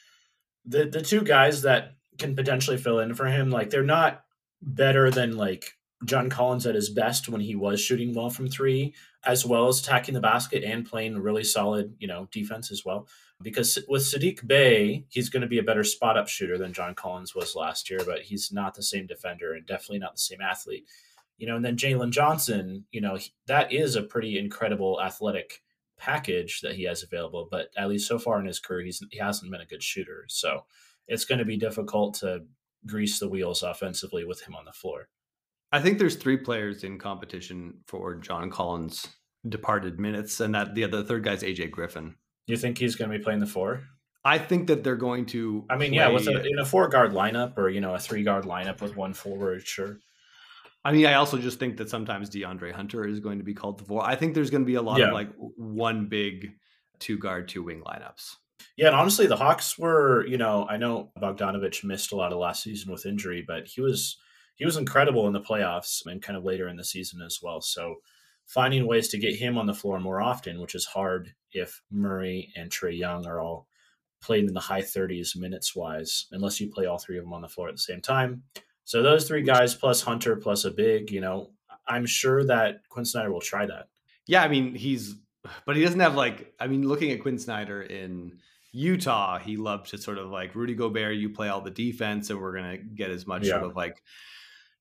the 0.66 0.86
the 0.86 1.02
two 1.02 1.22
guys 1.22 1.64
that 1.64 1.96
can 2.18 2.36
potentially 2.36 2.78
fill 2.78 3.00
in 3.00 3.14
for 3.14 3.26
him, 3.26 3.50
like 3.50 3.70
they're 3.70 3.84
not 3.84 4.24
better 4.62 5.10
than 5.10 5.38
like 5.38 5.78
John 6.06 6.30
Collins 6.30 6.66
at 6.66 6.76
his 6.76 6.90
best 6.90 7.28
when 7.30 7.42
he 7.42 7.56
was 7.56 7.82
shooting 7.82 8.14
well 8.14 8.30
from 8.30 8.48
three, 8.48 8.94
as 9.26 9.46
well 9.46 9.68
as 9.68 9.80
attacking 9.80 10.14
the 10.14 10.22
basket 10.22 10.64
and 10.64 10.86
playing 10.86 11.18
really 11.18 11.44
solid, 11.44 11.96
you 12.00 12.08
know, 12.08 12.28
defense 12.32 12.72
as 12.72 12.86
well. 12.86 13.08
Because 13.42 13.78
with 13.88 14.04
Saddiq 14.04 14.46
Bey, 14.46 15.06
he's 15.10 15.30
going 15.30 15.42
to 15.42 15.48
be 15.48 15.60
a 15.60 15.64
better 15.64 15.84
spot 15.84 16.18
up 16.18 16.28
shooter 16.28 16.58
than 16.58 16.74
John 16.74 16.94
Collins 16.94 17.34
was 17.34 17.56
last 17.56 17.90
year, 17.90 18.02
but 18.06 18.22
he's 18.22 18.52
not 18.52 18.76
the 18.76 18.84
same 18.84 19.08
defender 19.08 19.54
and 19.54 19.66
definitely 19.66 20.00
not 20.00 20.16
the 20.16 20.22
same 20.22 20.42
athlete 20.42 20.86
you 21.40 21.48
know, 21.48 21.56
and 21.56 21.66
then 21.66 21.78
Jalen 21.78 22.12
Johnson, 22.12 22.86
you 22.92 23.02
know, 23.02 23.18
that 23.48 23.72
is 23.72 23.96
a 23.96 24.04
pretty 24.04 24.38
incredible 24.38 25.02
athletic 25.02 25.64
package 25.98 26.62
that 26.62 26.76
he 26.76 26.84
has 26.84 27.02
available. 27.02 27.48
But 27.50 27.70
at 27.78 27.90
least 27.90 28.08
so 28.08 28.20
far 28.20 28.40
in 28.40 28.46
his 28.46 28.60
career, 28.60 28.84
he's 28.84 29.02
he 29.10 29.18
hasn't 29.18 29.52
been 29.52 29.62
a 29.62 29.66
good 29.66 29.82
shooter. 29.82 30.26
So 30.28 30.66
it's 31.08 31.26
going 31.26 31.40
to 31.40 31.46
be 31.46 31.58
difficult 31.58 32.16
to 32.16 32.44
grease 32.86 33.20
the 33.20 33.30
wheels 33.30 33.64
offensively 33.64 34.26
with 34.26 34.42
him 34.42 34.54
on 34.54 34.66
the 34.66 34.72
floor. 34.72 35.10
I 35.72 35.80
think 35.80 35.98
there's 35.98 36.16
three 36.16 36.38
players 36.38 36.84
in 36.84 36.98
competition 36.98 37.80
for 37.88 38.16
John 38.16 38.50
Collins' 38.50 39.08
departed 39.48 40.00
minutes, 40.00 40.40
and 40.40 40.54
that 40.56 40.76
the 40.76 40.84
other 40.84 41.04
third 41.04 41.24
guy's 41.24 41.44
AJ 41.44 41.72
Griffin. 41.72 42.16
You 42.48 42.58
think 42.58 42.78
he's 42.78 42.96
going 42.96 43.12
to 43.12 43.18
be 43.18 43.24
playing 43.24 43.40
the 43.40 43.48
four? 43.48 43.82
I 44.26 44.40
think 44.40 44.68
that 44.68 44.84
they're 44.84 44.96
going 44.96 45.26
to. 45.28 45.66
I 45.70 45.78
mean, 45.78 45.92
play... 45.92 45.98
yeah, 45.98 46.10
with 46.10 46.28
a, 46.28 46.44
in 46.46 46.60
a 46.60 46.66
four 46.66 46.90
guard 46.90 47.14
lineup 47.14 47.58
or 47.58 47.70
you 47.70 47.80
know 47.80 47.94
a 47.96 48.00
three 48.00 48.24
guard 48.24 48.44
lineup 48.44 48.82
with 48.82 48.96
one 48.96 49.14
forward, 49.14 49.66
sure. 49.66 50.00
I 50.86 50.92
mean, 50.94 51.06
I 51.06 51.16
also 51.16 51.38
just 51.38 51.60
think 51.60 51.78
that 51.78 51.90
sometimes 51.90 52.30
DeAndre 52.30 52.72
Hunter 52.72 53.06
is 53.06 53.20
going 53.20 53.40
to 53.40 53.44
be 53.44 53.54
called 53.54 53.80
the 53.80 53.86
four. 53.86 54.04
I 54.04 54.16
think 54.16 54.34
there's 54.34 54.50
going 54.50 54.64
to 54.64 54.68
be 54.68 54.76
a 54.76 54.82
lot 54.82 55.00
yeah. 55.00 55.08
of 55.08 55.14
like 55.14 55.30
one 55.38 56.08
big 56.08 56.54
two 57.00 57.18
guard, 57.18 57.48
two 57.48 57.64
wing 57.64 57.82
lineups. 57.86 58.36
Yeah, 58.78 58.88
and 58.88 58.96
honestly, 58.96 59.28
the 59.28 59.36
Hawks 59.36 59.78
were, 59.78 60.26
you 60.26 60.38
know, 60.38 60.66
I 60.70 60.78
know 60.78 61.12
Bogdanovic 61.22 61.84
missed 61.84 62.14
a 62.14 62.16
lot 62.16 62.32
of 62.32 62.40
last 62.40 62.64
season 62.64 62.92
with 62.92 63.06
injury, 63.06 63.44
but 63.46 63.68
he 63.68 63.82
was 63.82 64.18
he 64.56 64.66
was 64.66 64.78
incredible 64.78 65.28
in 65.28 65.34
the 65.34 65.42
playoffs 65.42 66.06
and 66.06 66.22
kind 66.22 66.38
of 66.38 66.44
later 66.44 66.68
in 66.68 66.78
the 66.78 66.84
season 66.84 67.22
as 67.22 67.40
well. 67.42 67.62
So 67.62 67.96
finding 68.46 68.88
ways 68.88 69.08
to 69.10 69.18
get 69.18 69.36
him 69.36 69.58
on 69.58 69.66
the 69.66 69.74
floor 69.74 70.00
more 70.00 70.22
often, 70.22 70.60
which 70.60 70.76
is 70.76 70.86
hard 70.86 71.34
if 71.52 71.82
Murray 71.92 72.52
and 72.56 72.70
Trae 72.70 72.98
Young 72.98 73.26
are 73.26 73.40
all 73.40 73.68
playing 74.22 74.48
in 74.48 74.54
the 74.54 74.60
high 74.60 74.82
30s 74.82 75.38
minutes 75.38 75.76
wise, 75.76 76.28
unless 76.32 76.60
you 76.60 76.70
play 76.70 76.86
all 76.86 76.98
three 76.98 77.18
of 77.18 77.24
them 77.24 77.34
on 77.34 77.42
the 77.42 77.48
floor 77.48 77.70
at 77.70 77.76
the 77.76 77.82
same 77.82 78.02
time. 78.02 78.44
So 78.90 79.04
those 79.04 79.28
three 79.28 79.44
guys 79.44 79.76
plus 79.76 80.02
Hunter 80.02 80.36
plus 80.36 80.66
a 80.66 80.72
big, 80.72 81.12
you 81.12 81.22
know, 81.22 81.52
I'm 81.88 82.08
sure 82.08 82.44
that 82.46 82.82
Quinn 82.90 83.06
Snyder 83.06 83.32
will 83.32 83.40
try 83.40 83.68
that. 83.68 83.90
Yeah, 84.26 84.42
I 84.42 84.48
mean, 84.48 84.74
he's 84.74 85.14
but 85.68 85.76
he 85.76 85.84
doesn't 85.84 86.00
have 86.00 86.16
like 86.16 86.56
I 86.60 86.66
mean, 86.66 86.88
looking 86.88 87.12
at 87.12 87.22
Quinn 87.22 87.38
Snyder 87.38 87.84
in 87.84 88.40
Utah, 88.72 89.38
he 89.38 89.58
loved 89.58 89.92
to 89.92 90.00
sort 90.00 90.18
of 90.18 90.32
like 90.32 90.56
Rudy 90.56 90.74
Gobert, 90.74 91.18
you 91.18 91.30
play 91.30 91.50
all 91.50 91.62
the 91.62 91.70
defense 91.70 92.32
and 92.32 92.42
we're 92.42 92.56
gonna 92.56 92.78
get 92.78 93.12
as 93.12 93.28
much 93.28 93.46
yeah. 93.46 93.52
sort 93.52 93.66
of 93.66 93.76
like 93.76 94.02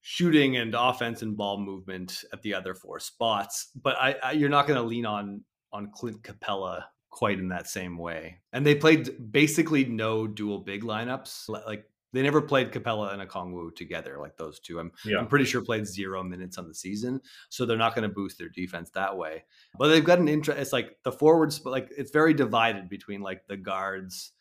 shooting 0.01 0.57
and 0.57 0.75
offense 0.75 1.21
and 1.21 1.37
ball 1.37 1.61
movement 1.61 2.25
at 2.33 2.41
the 2.41 2.55
other 2.55 2.73
four 2.75 3.01
spots. 3.01 3.69
But 3.75 3.99
I, 3.99 4.17
I 4.25 4.33
you're 4.33 4.49
not 4.49 4.67
gonna 4.67 4.85
lean 4.85 5.05
on 5.05 5.45
on 5.71 5.91
Clint 5.95 6.23
Capela 6.23 6.85
quite 7.11 7.39
in 7.39 7.49
that 7.49 7.69
same 7.69 7.99
way. 7.99 8.39
And 8.55 8.65
they 8.65 8.75
played 8.75 9.31
basically 9.31 9.85
no 9.85 10.27
dual 10.27 10.61
big 10.61 10.83
lineups. 10.83 11.51
Like 11.51 11.85
they 12.13 12.23
never 12.23 12.41
played 12.41 12.73
Capela 12.73 13.13
and 13.13 13.23
Okongwu 13.23 13.75
together 13.77 14.19
like 14.19 14.37
those 14.37 14.61
two. 14.61 14.79
I'm, 14.79 14.93
yeah. 15.05 15.19
I'm 15.19 15.27
pretty 15.27 15.45
sure 15.45 15.63
played 15.63 15.87
zero 15.87 16.23
minutes 16.23 16.59
on 16.59 16.67
the 16.67 16.75
season, 16.75 17.21
so 17.49 17.67
they're 17.67 17.77
not 17.77 17.95
going 17.95 18.09
to 18.09 18.15
boost 18.15 18.39
their 18.39 18.49
defense 18.49 18.91
that 18.91 19.17
way. 19.17 19.45
But 19.79 19.89
they've 19.89 20.05
got 20.05 20.19
an 20.19 20.29
interest. 20.29 20.61
It's 20.61 20.73
like 20.73 20.97
the 21.05 21.13
forwards, 21.13 21.59
but 21.59 21.71
like 21.71 21.91
it's 21.97 22.11
very 22.11 22.35
divided 22.35 22.89
between 22.89 23.21
like 23.21 23.47
the 23.47 23.57
guards, 23.57 24.33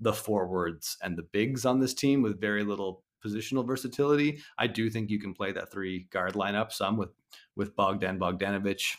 the 0.00 0.12
forwards, 0.12 0.96
and 1.02 1.16
the 1.16 1.26
bigs 1.32 1.64
on 1.64 1.80
this 1.80 1.94
team 1.94 2.22
with 2.22 2.40
very 2.40 2.64
little 2.64 3.02
positional 3.24 3.66
versatility. 3.66 4.40
I 4.58 4.68
do 4.68 4.88
think 4.88 5.10
you 5.10 5.18
can 5.18 5.34
play 5.34 5.52
that 5.52 5.72
three 5.72 6.06
guard 6.10 6.34
lineup 6.34 6.72
some 6.72 6.96
with 6.96 7.10
with 7.56 7.74
Bogdan 7.74 8.20
Bogdanovic, 8.20 8.96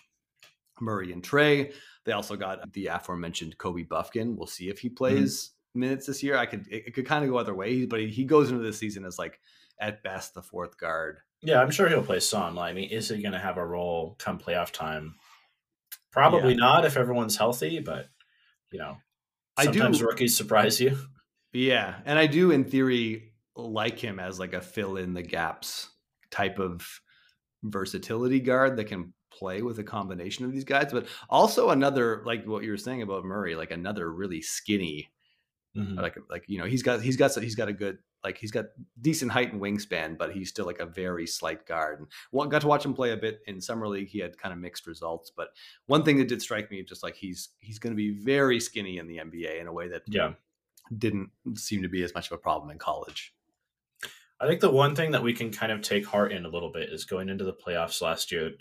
Murray, 0.82 1.14
and 1.14 1.24
Trae. 1.24 1.74
They 2.04 2.12
also 2.12 2.36
got 2.36 2.74
the 2.74 2.88
aforementioned 2.88 3.58
Kobe 3.58 3.84
Bufkin. 3.84 4.36
We'll 4.36 4.48
see 4.48 4.70
if 4.70 4.80
he 4.80 4.90
mm-hmm. 4.90 4.96
plays. 4.96 5.46
Mm-hmm 5.46 5.54
minutes 5.78 6.06
this 6.06 6.24
year. 6.24 6.38
I 6.38 6.46
could 6.46 6.68
it, 6.68 6.88
it 6.88 6.94
could 6.94 7.06
kind 7.06 7.24
of 7.24 7.32
go 7.32 7.38
other 7.38 7.56
ways, 7.56 7.88
but 7.88 8.00
he, 8.00 8.08
he 8.08 8.26
goes 8.26 8.52
into 8.52 8.64
the 8.64 8.74
season 8.74 9.06
as 9.06 9.18
like 9.18 9.40
at 9.80 10.04
best 10.04 10.34
the 10.34 10.42
fourth 10.42 10.78
guard. 10.78 11.20
Yeah, 11.42 11.62
I'm 11.62 11.72
sure 11.72 11.88
he'll 11.88 12.04
play 12.04 12.20
some. 12.20 12.58
I 12.58 12.74
mean, 12.74 12.90
is 12.90 13.10
he 13.10 13.22
going 13.22 13.34
to 13.34 13.40
have 13.40 13.58
a 13.58 13.66
role 13.66 14.16
come 14.18 14.40
playoff 14.40 14.72
time? 14.72 15.16
Probably 16.12 16.54
yeah. 16.54 16.60
not 16.60 16.86
if 16.86 16.98
everyone's 16.98 17.38
healthy, 17.38 17.80
but 17.80 18.08
you 18.72 18.80
know, 18.80 18.98
sometimes 19.60 19.98
I 19.98 20.00
do, 20.00 20.06
rookies 20.06 20.36
surprise 20.36 20.80
you. 20.82 20.98
Yeah, 21.54 21.96
and 22.06 22.20
I 22.20 22.28
do, 22.28 22.52
in 22.52 22.66
theory, 22.66 23.32
like 23.56 23.98
him 23.98 24.20
as 24.20 24.38
like 24.38 24.54
a 24.54 24.62
fill 24.62 24.98
in 24.98 25.14
the 25.14 25.24
gaps 25.24 25.90
type 26.30 26.60
of 26.60 26.86
versatility 27.64 28.42
guard 28.42 28.78
that 28.78 28.86
can 28.86 29.14
play 29.32 29.62
with 29.62 29.80
a 29.80 29.84
combination 29.84 30.46
of 30.46 30.52
these 30.52 30.66
guys. 30.66 30.92
But 30.92 31.08
also 31.30 31.70
another, 31.70 32.22
like 32.26 32.46
what 32.46 32.64
you 32.64 32.72
were 32.72 32.78
saying 32.78 33.02
about 33.02 33.24
Murray, 33.24 33.56
like 33.56 33.72
another 33.72 34.12
really 34.12 34.42
skinny 34.42 35.10
Mm-hmm. 35.76 36.00
Like 36.00 36.18
like 36.30 36.44
you 36.48 36.58
know 36.58 36.66
he's 36.66 36.84
got 36.84 37.02
he's 37.02 37.18
got 37.18 37.36
he's 37.36 37.56
got 37.56 37.68
a 37.68 37.74
good 37.74 38.00
like 38.24 38.38
he's 38.38 38.52
got 38.52 38.66
decent 39.00 39.32
height 39.32 39.54
and 39.54 39.62
wingspan, 39.62 40.18
but 40.18 40.32
he's 40.32 40.50
still 40.50 40.66
like 40.66 40.80
a 40.80 40.86
very 40.86 41.28
slight 41.28 41.66
guard. 41.66 42.00
And 42.00 42.08
one, 42.32 42.50
got 42.50 42.62
to 42.62 42.68
watch 42.68 42.84
him 42.84 42.94
play 42.94 43.12
a 43.12 43.18
bit 43.18 43.42
in 43.48 43.62
summer 43.62 43.88
league. 43.88 44.08
He 44.08 44.20
had 44.20 44.38
kind 44.38 44.54
of 44.54 44.60
mixed 44.60 44.88
results, 44.88 45.32
but 45.36 45.50
one 45.86 46.04
thing 46.04 46.18
that 46.18 46.28
did 46.28 46.42
strike 46.42 46.72
me, 46.72 46.84
just 46.84 47.04
like 47.04 47.16
he's 47.16 47.50
he's 47.60 47.80
going 47.80 47.94
to 47.94 47.98
be 47.98 48.12
very 48.12 48.60
skinny 48.60 48.98
in 48.98 49.08
the 49.08 49.18
NBA 49.18 49.62
in 49.62 49.68
a 49.68 49.74
way 49.74 49.88
that 49.90 50.04
yeah 50.08 50.34
didn't 50.96 51.30
seem 51.56 51.82
to 51.84 51.90
be 51.90 52.04
as 52.04 52.14
much 52.14 52.28
of 52.28 52.32
a 52.34 52.38
problem 52.38 52.72
in 52.72 52.78
college. 52.78 53.34
I 54.40 54.48
think 54.48 54.62
the 54.62 54.70
one 54.70 54.96
thing 54.96 55.12
that 55.12 55.24
we 55.24 55.34
can 55.34 55.52
kind 55.52 55.72
of 55.72 55.82
take 55.82 56.06
heart 56.06 56.32
in 56.32 56.46
a 56.46 56.50
little 56.50 56.72
bit 56.72 56.90
is 56.90 57.06
going 57.06 57.30
into 57.30 57.44
the 57.44 57.54
playoffs 57.54 58.02
last 58.02 58.32
year. 58.32 58.52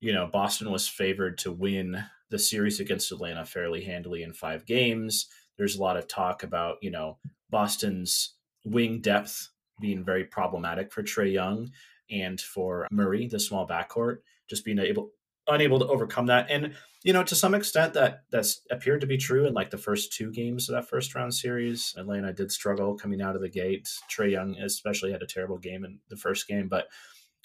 You 0.00 0.12
know, 0.12 0.26
Boston 0.26 0.70
was 0.70 0.88
favored 0.88 1.38
to 1.38 1.52
win 1.52 2.04
the 2.28 2.38
series 2.38 2.80
against 2.80 3.12
Atlanta 3.12 3.44
fairly 3.44 3.84
handily 3.84 4.22
in 4.22 4.32
five 4.32 4.66
games 4.66 5.28
there's 5.58 5.76
a 5.76 5.82
lot 5.82 5.96
of 5.96 6.08
talk 6.08 6.42
about 6.42 6.76
you 6.82 6.90
know 6.90 7.18
Boston's 7.50 8.34
wing 8.64 9.00
depth 9.00 9.50
being 9.80 10.04
very 10.04 10.24
problematic 10.24 10.92
for 10.92 11.02
Trae 11.02 11.32
Young 11.32 11.70
and 12.10 12.40
for 12.40 12.86
Murray, 12.90 13.26
the 13.26 13.40
small 13.40 13.66
backcourt, 13.66 14.18
just 14.48 14.64
being 14.64 14.78
able 14.78 15.10
unable 15.48 15.78
to 15.80 15.86
overcome 15.86 16.26
that. 16.26 16.46
And 16.50 16.74
you 17.02 17.12
know, 17.12 17.24
to 17.24 17.34
some 17.34 17.54
extent, 17.54 17.94
that 17.94 18.22
that's 18.30 18.60
appeared 18.70 19.00
to 19.00 19.08
be 19.08 19.16
true 19.16 19.46
in 19.46 19.54
like 19.54 19.70
the 19.70 19.78
first 19.78 20.12
two 20.12 20.30
games 20.30 20.68
of 20.68 20.74
that 20.76 20.88
first 20.88 21.14
round 21.14 21.34
series. 21.34 21.94
Atlanta 21.98 22.32
did 22.32 22.52
struggle 22.52 22.96
coming 22.96 23.20
out 23.20 23.34
of 23.34 23.42
the 23.42 23.48
gate. 23.48 23.88
Trae 24.10 24.30
Young 24.30 24.56
especially 24.56 25.10
had 25.10 25.22
a 25.22 25.26
terrible 25.26 25.58
game 25.58 25.84
in 25.84 25.98
the 26.08 26.16
first 26.16 26.46
game, 26.46 26.68
but 26.68 26.86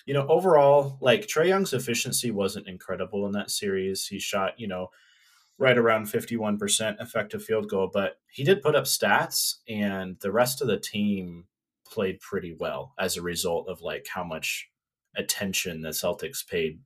you 0.06 0.14
know, 0.14 0.28
overall, 0.28 0.98
like 1.02 1.28
Trae 1.28 1.48
Young's 1.48 1.74
efficiency 1.74 2.32
wasn't 2.32 2.68
incredible 2.68 3.26
in 3.26 3.34
that 3.34 3.52
series. 3.52 4.06
He 4.08 4.20
shot, 4.20 4.58
you 4.58 4.68
know, 4.68 4.88
right 5.60 5.78
around 5.78 6.06
51% 6.06 7.02
effective 7.02 7.44
field 7.44 7.70
goal, 7.70 7.90
but 7.92 8.20
he 8.30 8.44
did 8.44 8.62
put 8.62 8.76
up 8.76 8.86
stats 8.86 9.56
and 9.68 10.18
the 10.22 10.32
rest 10.32 10.62
of 10.62 10.68
the 10.68 10.80
team 10.80 11.46
played 11.86 12.20
pretty 12.20 12.56
well 12.60 12.94
as 13.00 13.18
a 13.18 13.22
result 13.22 13.68
of 13.68 13.82
like 13.82 14.08
how 14.14 14.24
much 14.24 14.70
attention 15.16 15.82
the 15.82 15.90
Celtics 15.90 16.48
paid 16.48 16.80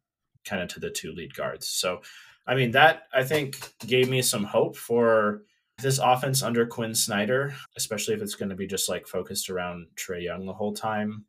kind 0.45 0.61
of 0.61 0.69
to 0.69 0.79
the 0.79 0.89
two 0.89 1.11
lead 1.11 1.33
guards. 1.35 1.67
So, 1.67 2.01
I 2.47 2.55
mean, 2.55 2.71
that 2.71 3.03
I 3.13 3.23
think 3.23 3.73
gave 3.85 4.09
me 4.09 4.21
some 4.21 4.43
hope 4.43 4.77
for 4.77 5.43
this 5.81 5.99
offense 5.99 6.41
under 6.43 6.65
Quinn 6.65 6.95
Snyder, 6.95 7.53
especially 7.75 8.13
if 8.13 8.21
it's 8.21 8.35
going 8.35 8.49
to 8.49 8.55
be 8.55 8.67
just 8.67 8.89
like 8.89 9.07
focused 9.07 9.49
around 9.49 9.87
Trae 9.95 10.23
Young 10.23 10.45
the 10.45 10.53
whole 10.53 10.73
time. 10.73 11.25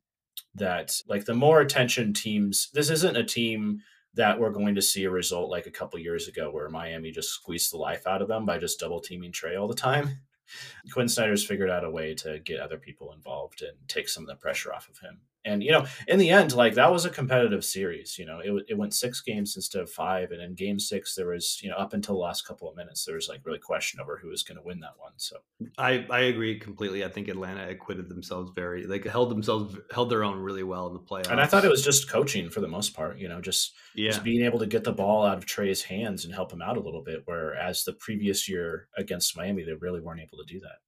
That 0.55 0.95
like 1.09 1.25
the 1.25 1.35
more 1.35 1.61
attention 1.61 2.13
teams, 2.13 2.71
this 2.73 2.91
isn't 2.91 3.17
a 3.17 3.25
team 3.25 3.81
that 4.15 4.39
we're 4.39 4.51
going 4.51 4.75
to 4.75 4.83
see 4.83 5.05
a 5.05 5.11
result 5.11 5.51
like 5.51 5.67
a 5.67 5.71
couple 5.71 5.99
years 5.99 6.29
ago 6.29 6.51
where 6.51 6.69
Miami 6.69 7.11
just 7.11 7.31
squeezed 7.31 7.73
the 7.73 7.79
life 7.79 8.07
out 8.07 8.23
of 8.23 8.29
them 8.29 8.45
by 8.45 8.59
just 8.59 8.81
double 8.81 9.01
teaming 9.01 9.33
Trae 9.33 9.59
all 9.59 9.69
the 9.69 9.75
time. 9.75 10.19
Quinn 10.93 11.09
Snyder's 11.09 11.47
figured 11.47 11.71
out 11.71 11.85
a 11.85 11.91
way 11.91 12.15
to 12.17 12.39
get 12.41 12.61
other 12.61 12.77
people 12.77 13.13
involved 13.13 13.63
and 13.63 13.77
take 13.89 14.09
some 14.09 14.25
of 14.25 14.29
the 14.29 14.35
pressure 14.35 14.73
off 14.73 14.89
of 14.89 14.99
him. 14.99 15.21
And 15.45 15.63
you 15.63 15.73
know, 15.73 15.87
in 16.07 16.19
the 16.19 16.31
end, 16.31 16.53
like 16.53 16.75
that 16.75 16.93
was 16.93 17.05
a 17.05 17.11
competitive 17.11 17.65
series. 17.65 18.19
You 18.19 18.27
know, 18.27 18.39
it 18.39 18.65
it 18.69 18.79
went 18.79 18.95
six 18.95 19.21
games 19.21 19.57
instead 19.57 19.83
of 19.83 19.91
five, 19.91 20.31
and 20.31 20.41
in 20.41 20.55
Game 20.55 20.79
Six, 20.79 21.15
there 21.15 21.29
was 21.29 21.61
you 21.63 21.71
know 21.71 21.77
up 21.77 21.93
until 21.93 22.15
the 22.15 22.21
last 22.21 22.47
couple 22.47 22.69
of 22.69 22.77
minutes, 22.77 23.05
there 23.05 23.17
was 23.17 23.29
like 23.29 23.41
really 23.45 23.59
question 23.59 24.01
over 24.01 24.19
who 24.19 24.29
was 24.29 24.43
going 24.43 24.57
to 24.57 24.63
win 24.63 24.81
that 24.81 24.95
one. 24.99 25.13
So 25.17 25.39
I 25.79 26.07
I 26.11 26.21
agree 26.21 26.59
completely. 26.59 27.05
I 27.05 27.09
think 27.09 27.29
Atlanta 27.29 27.69
acquitted 27.69 28.09
themselves 28.09 28.53
very 28.55 28.87
like 28.87 29.05
held 29.05 29.31
themselves 29.31 29.77
held 29.93 30.11
their 30.11 30.25
own 30.25 30.39
really 30.39 30.63
well 30.63 30.87
in 30.87 30.95
the 30.95 31.01
playoffs. 31.01 31.31
And 31.31 31.41
I 31.41 31.47
thought 31.47 31.65
it 31.65 31.71
was 31.71 31.85
just 31.85 32.09
coaching 32.09 32.49
for 32.49 32.61
the 32.61 32.69
most 32.69 32.95
part. 32.95 33.19
You 33.19 33.29
know, 33.29 33.41
just 33.41 33.75
yeah. 33.95 34.11
just 34.11 34.25
being 34.25 34.45
able 34.45 34.61
to 34.61 34.67
get 34.67 34.85
the 34.85 34.93
ball 34.93 35.27
out 35.27 35.39
of 35.39 35.47
trae's 35.47 35.83
hands 35.83 36.25
and 36.25 36.33
help 36.33 36.53
him 36.53 36.63
out 36.63 36.77
a 36.77 36.81
little 36.81 37.03
bit. 37.03 37.23
Whereas 37.25 37.85
the 37.85 37.95
previous 37.95 38.49
year 38.49 38.89
against 38.97 39.37
Miami, 39.37 39.65
they 39.65 39.73
really 39.75 40.01
weren't 40.01 40.21
able 40.21 40.39
to 40.39 40.53
do 40.53 40.61
that. 40.61 40.79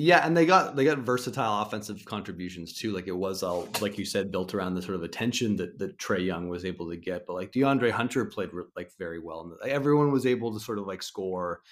Yeah, 0.00 0.24
and 0.24 0.36
they 0.36 0.46
got 0.46 0.76
they 0.76 0.84
got 0.84 0.98
versatile 0.98 1.60
offensive 1.60 2.04
contributions 2.04 2.72
too. 2.72 2.92
Like 2.92 3.08
it 3.08 3.16
was 3.16 3.42
all 3.42 3.68
like 3.80 3.98
you 3.98 4.04
said, 4.04 4.30
built 4.30 4.54
around 4.54 4.74
the 4.74 4.82
sort 4.82 4.94
of 4.94 5.02
attention 5.02 5.56
that 5.56 5.76
that 5.80 5.98
Trae 5.98 6.24
Young 6.24 6.48
was 6.48 6.64
able 6.64 6.88
to 6.90 6.96
get. 6.96 7.26
But 7.26 7.34
like 7.34 7.50
DeAndre 7.50 7.90
Hunter 7.90 8.24
played 8.24 8.50
like 8.76 8.92
very 8.96 9.18
well, 9.18 9.40
and 9.40 9.70
everyone 9.70 10.12
was 10.12 10.24
able 10.24 10.54
to 10.54 10.60
sort 10.60 10.78
of 10.78 10.86
like 10.86 11.02
score 11.02 11.62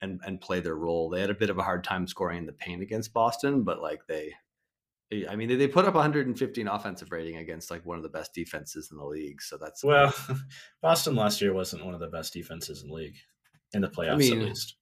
and 0.00 0.20
and 0.26 0.40
play 0.40 0.58
their 0.58 0.74
role. 0.74 1.08
They 1.08 1.20
had 1.20 1.30
a 1.30 1.34
bit 1.34 1.48
of 1.48 1.58
a 1.58 1.62
hard 1.62 1.84
time 1.84 2.08
scoring 2.08 2.38
in 2.38 2.46
the 2.46 2.52
paint 2.52 2.82
against 2.82 3.12
Boston, 3.12 3.62
but 3.62 3.80
like 3.80 4.00
they, 4.08 4.34
I 5.28 5.36
mean, 5.36 5.48
they, 5.48 5.54
they 5.54 5.68
put 5.68 5.84
up 5.84 5.94
115 5.94 6.66
offensive 6.66 7.12
rating 7.12 7.36
against 7.36 7.70
like 7.70 7.86
one 7.86 7.98
of 7.98 8.02
the 8.02 8.08
best 8.08 8.34
defenses 8.34 8.90
in 8.90 8.96
the 8.96 9.06
league. 9.06 9.40
So 9.40 9.58
that's 9.58 9.84
well, 9.84 10.12
Boston 10.82 11.14
last 11.14 11.40
year 11.40 11.52
wasn't 11.52 11.84
one 11.84 11.94
of 11.94 12.00
the 12.00 12.08
best 12.08 12.32
defenses 12.32 12.82
in 12.82 12.88
the 12.88 12.94
league 12.94 13.16
in 13.74 13.80
the 13.80 13.88
playoffs 13.88 14.14
I 14.14 14.16
mean, 14.16 14.40
at 14.40 14.48
least. 14.48 14.74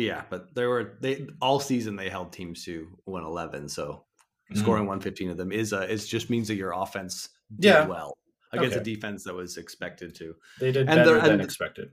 Yeah, 0.00 0.22
but 0.30 0.54
there 0.54 0.68
were 0.68 0.96
they 1.00 1.26
all 1.40 1.60
season 1.60 1.96
they 1.96 2.08
held 2.08 2.32
teams 2.32 2.64
to 2.64 2.88
111. 3.04 3.68
So 3.68 4.04
mm-hmm. 4.50 4.58
scoring 4.58 4.86
115 4.86 5.30
of 5.30 5.36
them 5.36 5.52
is 5.52 5.72
a 5.72 5.82
it 5.92 5.98
just 5.98 6.30
means 6.30 6.48
that 6.48 6.54
your 6.54 6.72
offense 6.72 7.28
did 7.58 7.68
yeah. 7.68 7.86
well 7.86 8.16
against 8.52 8.76
okay. 8.76 8.80
a 8.80 8.94
defense 8.94 9.24
that 9.24 9.34
was 9.34 9.56
expected 9.56 10.14
to. 10.16 10.34
They 10.58 10.72
did 10.72 10.88
and 10.88 10.96
better 10.96 11.20
than 11.20 11.32
and, 11.32 11.42
expected. 11.42 11.90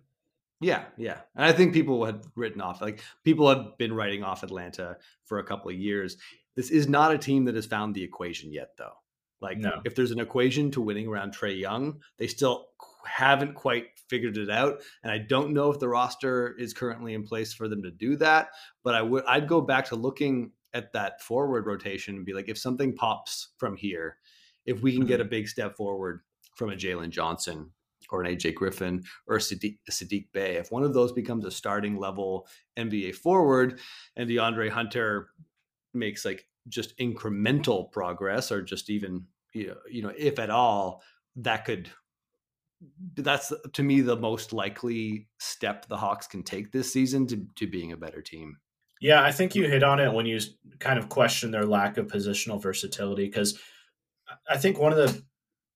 Yeah, 0.60 0.86
yeah. 0.98 1.20
And 1.36 1.46
I 1.46 1.52
think 1.52 1.74
people 1.74 2.06
had 2.06 2.24
written 2.36 2.62
off 2.62 2.82
like 2.82 3.02
people 3.24 3.50
have 3.50 3.78
been 3.78 3.94
writing 3.94 4.24
off 4.24 4.44
Atlanta 4.44 4.98
for 5.26 5.40
a 5.40 5.44
couple 5.44 5.70
of 5.70 5.78
years. 5.78 6.18
This 6.56 6.72
is 6.72 6.88
not 6.88 7.14
a 7.14 7.18
team 7.18 7.46
that 7.46 7.56
has 7.56 7.66
found 7.66 7.94
the 7.94 8.04
equation 8.04 8.52
yet 8.52 8.72
though. 8.78 8.94
Like 9.42 9.60
no. 9.60 9.82
if 9.86 9.96
there's 9.96 10.12
an 10.12 10.20
equation 10.20 10.72
to 10.72 10.82
winning 10.82 11.08
around 11.08 11.36
Trae 11.36 11.60
Young, 11.60 12.00
they 12.18 12.26
still 12.28 12.70
haven't 13.08 13.56
quite 13.56 13.86
figured 14.10 14.38
it 14.38 14.50
out. 14.50 14.82
And 15.04 15.12
I 15.12 15.18
don't 15.18 15.54
know 15.54 15.72
if 15.72 15.80
the 15.80 15.90
roster 15.90 16.56
is 16.58 16.74
currently 16.74 17.14
in 17.14 17.24
place 17.24 17.54
for 17.54 17.68
them 17.68 17.84
to 17.84 17.92
do 17.92 18.16
that. 18.18 18.50
But 18.84 18.96
I 18.96 19.02
would 19.02 19.26
I'd 19.26 19.48
go 19.48 19.62
back 19.62 19.86
to 19.86 19.96
looking 19.96 20.52
at 20.74 20.94
that 20.94 21.22
forward 21.22 21.66
rotation 21.66 22.16
and 22.16 22.26
be 22.26 22.34
like, 22.34 22.50
if 22.50 22.58
something 22.58 22.96
pops 22.96 23.50
from 23.58 23.76
here, 23.76 24.18
if 24.66 24.82
we 24.82 24.94
can 24.94 25.06
get 25.06 25.20
a 25.20 25.24
mm-hmm. 25.24 25.30
big 25.30 25.48
step 25.48 25.76
forward 25.76 26.22
from 26.56 26.72
a 26.72 26.76
Jalen 26.76 27.10
Johnson 27.10 27.72
or 28.10 28.22
an 28.22 28.36
AJ 28.36 28.56
Griffin 28.56 29.04
or 29.28 29.38
a 29.38 29.40
Saddiq, 29.40 29.80
a 29.88 29.92
Saddiq 29.92 30.28
Bey, 30.34 30.56
if 30.58 30.72
one 30.72 30.84
of 30.84 30.94
those 30.94 31.12
becomes 31.12 31.46
a 31.46 31.52
starting 31.52 31.98
level 31.98 32.48
NBA 32.78 33.16
forward 33.16 33.80
and 34.16 34.30
DeAndre 34.30 34.70
Hunter 34.70 35.30
makes 35.94 36.26
like 36.26 36.46
just 36.68 36.98
incremental 36.98 37.92
progress 37.92 38.52
or 38.52 38.62
just 38.62 38.90
even 38.90 39.26
you 39.54 39.68
know, 39.68 39.78
you 39.90 40.02
know 40.02 40.12
if 40.18 40.38
at 40.38 40.50
all 40.50 41.02
that 41.38 41.66
could 41.66 41.90
that's 43.16 43.52
to 43.74 43.84
me 43.84 44.02
the 44.02 44.16
most 44.16 44.54
likely 44.54 45.28
step 45.40 45.88
the 45.88 45.98
Hawks 45.98 46.28
can 46.28 46.44
take 46.44 46.72
this 46.72 46.92
season 46.92 47.28
to, 47.28 47.46
to 47.56 47.68
being 47.68 47.92
a 47.92 47.98
better 47.98 48.22
team. 48.22 48.58
Yeah, 49.00 49.24
I 49.24 49.32
think 49.32 49.56
you 49.56 49.64
mm. 49.64 49.70
hit 49.70 49.84
on 49.84 50.00
it 50.00 50.14
when 50.14 50.26
you 50.26 50.40
kind 50.80 51.00
of 51.00 51.10
question 51.10 51.52
their 51.52 51.66
lack 51.66 51.98
of 51.98 52.08
positional 52.08 52.62
versatility 52.62 53.26
because 53.26 53.60
I 54.50 54.58
think 54.58 54.80
one 54.80 54.92
of 54.92 54.98
the 54.98 55.24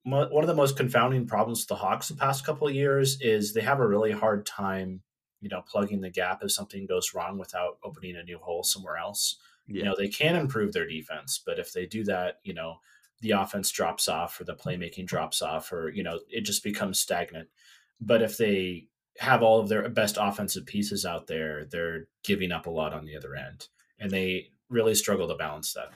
one 0.04 0.44
of 0.44 0.48
the 0.48 0.56
most 0.56 0.78
confounding 0.78 1.28
problems 1.28 1.62
with 1.62 1.68
the 1.68 1.76
Hawks 1.76 2.08
the 2.08 2.16
past 2.16 2.44
couple 2.44 2.68
of 2.68 2.74
years 2.74 3.22
is 3.22 3.54
they 3.54 3.62
have 3.62 3.80
a 3.80 3.88
really 3.88 4.12
hard 4.12 4.48
time, 4.48 5.02
you 5.42 5.50
know, 5.50 5.62
plugging 5.62 6.02
the 6.02 6.10
gap 6.10 6.40
if 6.42 6.52
something 6.52 6.88
goes 6.88 7.14
wrong 7.14 7.38
without 7.38 7.78
opening 7.84 8.16
a 8.16 8.24
new 8.24 8.40
hole 8.40 8.64
somewhere 8.64 8.98
else. 8.98 9.38
Yeah. 9.68 9.78
You 9.78 9.84
know, 9.86 9.96
they 9.96 10.08
can 10.08 10.36
improve 10.36 10.74
their 10.74 10.88
defense, 10.88 11.40
but 11.46 11.60
if 11.60 11.72
they 11.72 11.86
do 11.86 12.04
that, 12.06 12.40
you 12.44 12.56
know, 12.56 12.78
the 13.22 13.32
offense 13.32 13.72
drops 13.72 14.08
off 14.08 14.40
or 14.40 14.44
the 14.44 14.56
playmaking 14.56 15.06
drops 15.06 15.42
off 15.42 15.72
or 15.72 15.90
you 15.90 16.04
know 16.04 16.20
it 16.30 16.42
just 16.42 16.64
becomes 16.64 17.00
stagnant 17.00 17.48
but 18.00 18.22
if 18.22 18.38
they 18.38 18.88
have 19.20 19.44
all 19.44 19.60
of 19.60 19.70
their 19.70 19.88
best 19.90 20.18
offensive 20.20 20.66
pieces 20.66 21.06
out 21.06 21.28
there 21.28 21.66
they're 21.66 22.08
giving 22.24 22.52
up 22.52 22.66
a 22.66 22.72
lot 22.72 22.94
on 22.94 23.06
the 23.06 23.16
other 23.16 23.36
end 23.36 23.68
and 24.00 24.12
they 24.12 24.48
really 24.70 24.96
struggle 24.96 25.28
to 25.28 25.36
balance 25.36 25.74
that 25.74 25.92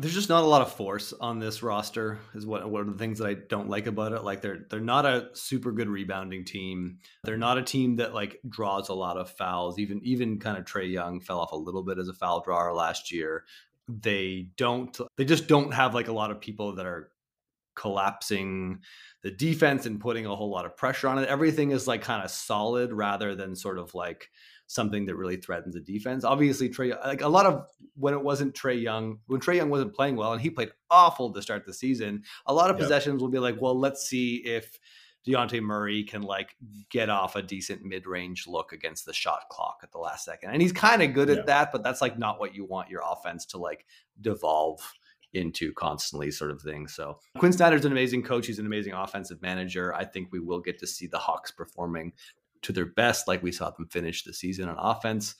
there's 0.00 0.14
just 0.14 0.30
not 0.30 0.44
a 0.44 0.46
lot 0.46 0.62
of 0.62 0.72
force 0.72 1.12
on 1.20 1.38
this 1.38 1.62
roster 1.62 2.18
is 2.34 2.46
what 2.46 2.68
one 2.70 2.80
of 2.80 2.86
the 2.86 2.98
things 2.98 3.18
that 3.18 3.28
I 3.28 3.34
don't 3.34 3.68
like 3.68 3.86
about 3.86 4.12
it. 4.12 4.24
Like 4.24 4.40
they're 4.40 4.64
they're 4.70 4.80
not 4.80 5.04
a 5.04 5.28
super 5.34 5.72
good 5.72 5.88
rebounding 5.88 6.46
team. 6.46 7.00
They're 7.24 7.36
not 7.36 7.58
a 7.58 7.62
team 7.62 7.96
that 7.96 8.14
like 8.14 8.40
draws 8.48 8.88
a 8.88 8.94
lot 8.94 9.18
of 9.18 9.30
fouls. 9.30 9.78
Even 9.78 10.00
even 10.02 10.38
kind 10.38 10.56
of 10.56 10.64
Trae 10.64 10.90
Young 10.90 11.20
fell 11.20 11.40
off 11.40 11.52
a 11.52 11.56
little 11.56 11.82
bit 11.82 11.98
as 11.98 12.08
a 12.08 12.14
foul 12.14 12.40
drawer 12.40 12.72
last 12.72 13.12
year 13.12 13.44
they 14.00 14.48
don't 14.56 14.96
they 15.16 15.24
just 15.24 15.48
don't 15.48 15.72
have 15.72 15.94
like 15.94 16.08
a 16.08 16.12
lot 16.12 16.30
of 16.30 16.40
people 16.40 16.76
that 16.76 16.86
are 16.86 17.10
collapsing 17.74 18.80
the 19.22 19.30
defense 19.30 19.86
and 19.86 20.00
putting 20.00 20.26
a 20.26 20.36
whole 20.36 20.50
lot 20.50 20.66
of 20.66 20.76
pressure 20.76 21.08
on 21.08 21.18
it. 21.18 21.28
Everything 21.28 21.70
is 21.70 21.86
like 21.88 22.02
kind 22.02 22.22
of 22.22 22.30
solid 22.30 22.92
rather 22.92 23.34
than 23.34 23.56
sort 23.56 23.78
of 23.78 23.94
like 23.94 24.28
something 24.66 25.06
that 25.06 25.16
really 25.16 25.36
threatens 25.36 25.74
the 25.74 25.80
defense. 25.80 26.24
Obviously, 26.24 26.68
Trae 26.68 26.98
like 27.04 27.22
a 27.22 27.28
lot 27.28 27.46
of 27.46 27.66
when 27.94 28.14
it 28.14 28.22
wasn't 28.22 28.54
Trae 28.54 28.80
Young, 28.80 29.18
when 29.26 29.40
Trae 29.40 29.56
Young 29.56 29.70
wasn't 29.70 29.94
playing 29.94 30.16
well 30.16 30.32
and 30.32 30.40
he 30.40 30.50
played 30.50 30.70
awful 30.90 31.32
to 31.32 31.42
start 31.42 31.66
the 31.66 31.74
season, 31.74 32.22
a 32.46 32.54
lot 32.54 32.70
of 32.70 32.76
yep. 32.76 32.84
possessions 32.84 33.20
will 33.20 33.30
be 33.30 33.38
like, 33.38 33.60
well, 33.60 33.78
let's 33.78 34.06
see 34.06 34.36
if 34.36 34.78
Dejounte 35.26 35.60
Murray 35.60 36.02
can 36.02 36.22
like 36.22 36.56
get 36.90 37.10
off 37.10 37.36
a 37.36 37.42
decent 37.42 37.82
mid 37.82 38.06
range 38.06 38.46
look 38.46 38.72
against 38.72 39.04
the 39.04 39.12
shot 39.12 39.42
clock 39.50 39.80
at 39.82 39.92
the 39.92 39.98
last 39.98 40.24
second. 40.24 40.50
And 40.50 40.62
he's 40.62 40.72
kind 40.72 41.02
of 41.02 41.12
good 41.12 41.28
yeah. 41.28 41.36
at 41.36 41.46
that, 41.46 41.72
but 41.72 41.82
that's 41.82 42.00
like 42.00 42.18
not 42.18 42.40
what 42.40 42.54
you 42.54 42.64
want 42.64 42.88
your 42.88 43.02
offense 43.06 43.44
to 43.46 43.58
like 43.58 43.84
devolve 44.20 44.80
into 45.32 45.72
constantly 45.74 46.30
sort 46.30 46.50
of 46.50 46.60
thing. 46.62 46.88
So 46.88 47.18
Quinn 47.38 47.52
Snyder's 47.52 47.84
an 47.84 47.92
amazing 47.92 48.22
coach. 48.22 48.46
He's 48.46 48.58
an 48.58 48.66
amazing 48.66 48.94
offensive 48.94 49.40
manager. 49.42 49.94
I 49.94 50.04
think 50.04 50.28
we 50.32 50.40
will 50.40 50.60
get 50.60 50.78
to 50.80 50.86
see 50.86 51.06
the 51.06 51.18
Hawks 51.18 51.50
performing 51.50 52.12
to 52.62 52.72
their 52.72 52.86
best, 52.86 53.28
like 53.28 53.42
we 53.42 53.52
saw 53.52 53.70
them 53.70 53.86
finish 53.88 54.24
the 54.24 54.34
season 54.34 54.68
on 54.68 54.76
offense. 54.78 55.34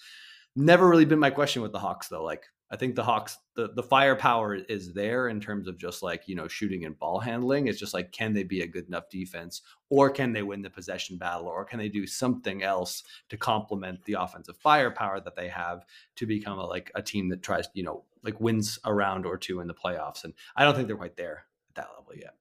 Never 0.57 0.89
really 0.89 1.05
been 1.05 1.19
my 1.19 1.31
question 1.31 1.63
with 1.63 1.73
the 1.73 1.79
Hawks 1.79 2.09
though. 2.09 2.23
Like 2.23 2.45
I 2.73 2.77
think 2.77 2.95
the 2.95 3.03
Hawks, 3.03 3.37
the, 3.57 3.73
the 3.75 3.83
firepower 3.83 4.55
is 4.55 4.93
there 4.93 5.29
in 5.29 5.41
terms 5.41 5.67
of 5.67 5.77
just 5.77 6.03
like, 6.03 6.29
you 6.29 6.37
know, 6.37 6.47
shooting 6.47 6.85
and 6.85 6.97
ball 6.97 7.19
handling. 7.19 7.67
It's 7.67 7.81
just 7.81 7.95
like, 7.95 8.13
can 8.13 8.33
they 8.33 8.45
be 8.45 8.61
a 8.61 8.67
good 8.67 8.87
enough 8.87 9.09
defense 9.11 9.63
or 9.89 10.09
can 10.09 10.33
they 10.33 10.43
win 10.43 10.63
the 10.63 10.71
possession 10.71 11.19
battle 11.19 11.49
or 11.49 11.65
can 11.65 11.81
they 11.81 11.89
do 11.89 12.07
something 12.07 12.63
else 12.63 13.03
to 13.29 13.37
complement 13.37 14.05
the 14.05 14.13
offensive 14.15 14.57
firepower 14.57 15.21
that 15.21 15.35
they 15.35 15.49
have 15.49 15.85
to 16.17 16.27
become 16.27 16.61
a, 16.61 16.65
like 16.65 16.93
a 16.95 17.03
team 17.03 17.29
that 17.31 17.43
tries, 17.43 17.69
you 17.75 17.83
know, 17.83 18.05
like 18.23 18.41
wins 18.41 18.79
a 18.85 18.95
round 18.95 19.27
or 19.27 19.37
two 19.37 19.61
in 19.61 19.67
the 19.67 19.75
playoffs. 19.75 20.23
And 20.23 20.33
I 20.55 20.65
don't 20.65 20.77
think 20.77 20.87
they're 20.87 20.97
quite 20.97 21.17
there 21.17 21.47
at 21.71 21.75
that 21.75 21.89
level 21.99 22.15
yet. 22.15 22.35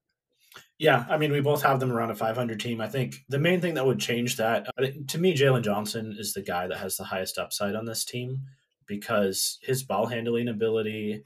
Yeah, 0.78 1.04
I 1.10 1.18
mean, 1.18 1.32
we 1.32 1.40
both 1.40 1.62
have 1.62 1.80
them 1.80 1.92
around 1.92 2.10
a 2.10 2.14
500 2.14 2.58
team. 2.58 2.80
I 2.80 2.88
think 2.88 3.24
the 3.28 3.38
main 3.38 3.60
thing 3.60 3.74
that 3.74 3.86
would 3.86 4.00
change 4.00 4.36
that, 4.36 4.66
uh, 4.78 4.86
to 5.08 5.18
me, 5.18 5.36
Jalen 5.36 5.62
Johnson 5.62 6.16
is 6.18 6.32
the 6.32 6.42
guy 6.42 6.68
that 6.68 6.78
has 6.78 6.96
the 6.96 7.04
highest 7.04 7.36
upside 7.36 7.74
on 7.74 7.84
this 7.84 8.04
team 8.04 8.42
because 8.90 9.58
his 9.62 9.84
ball 9.84 10.06
handling 10.06 10.48
ability 10.48 11.22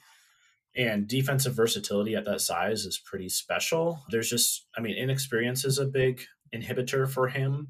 and 0.77 1.09
defensive 1.09 1.55
versatility 1.55 2.15
at 2.15 2.27
that 2.27 2.43
size 2.43 2.85
is 2.85 2.99
pretty 2.99 3.31
special. 3.31 4.03
There's 4.11 4.29
just, 4.29 4.67
I 4.77 4.83
mean, 4.83 4.97
inexperience 4.97 5.65
is 5.65 5.79
a 5.79 5.87
big 5.87 6.21
inhibitor 6.55 7.09
for 7.09 7.29
him. 7.29 7.69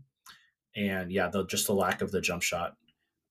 And 0.74 1.12
yeah, 1.12 1.28
the 1.28 1.46
just 1.46 1.68
the 1.68 1.74
lack 1.74 2.02
of 2.02 2.10
the 2.10 2.20
jump 2.20 2.42
shot, 2.42 2.74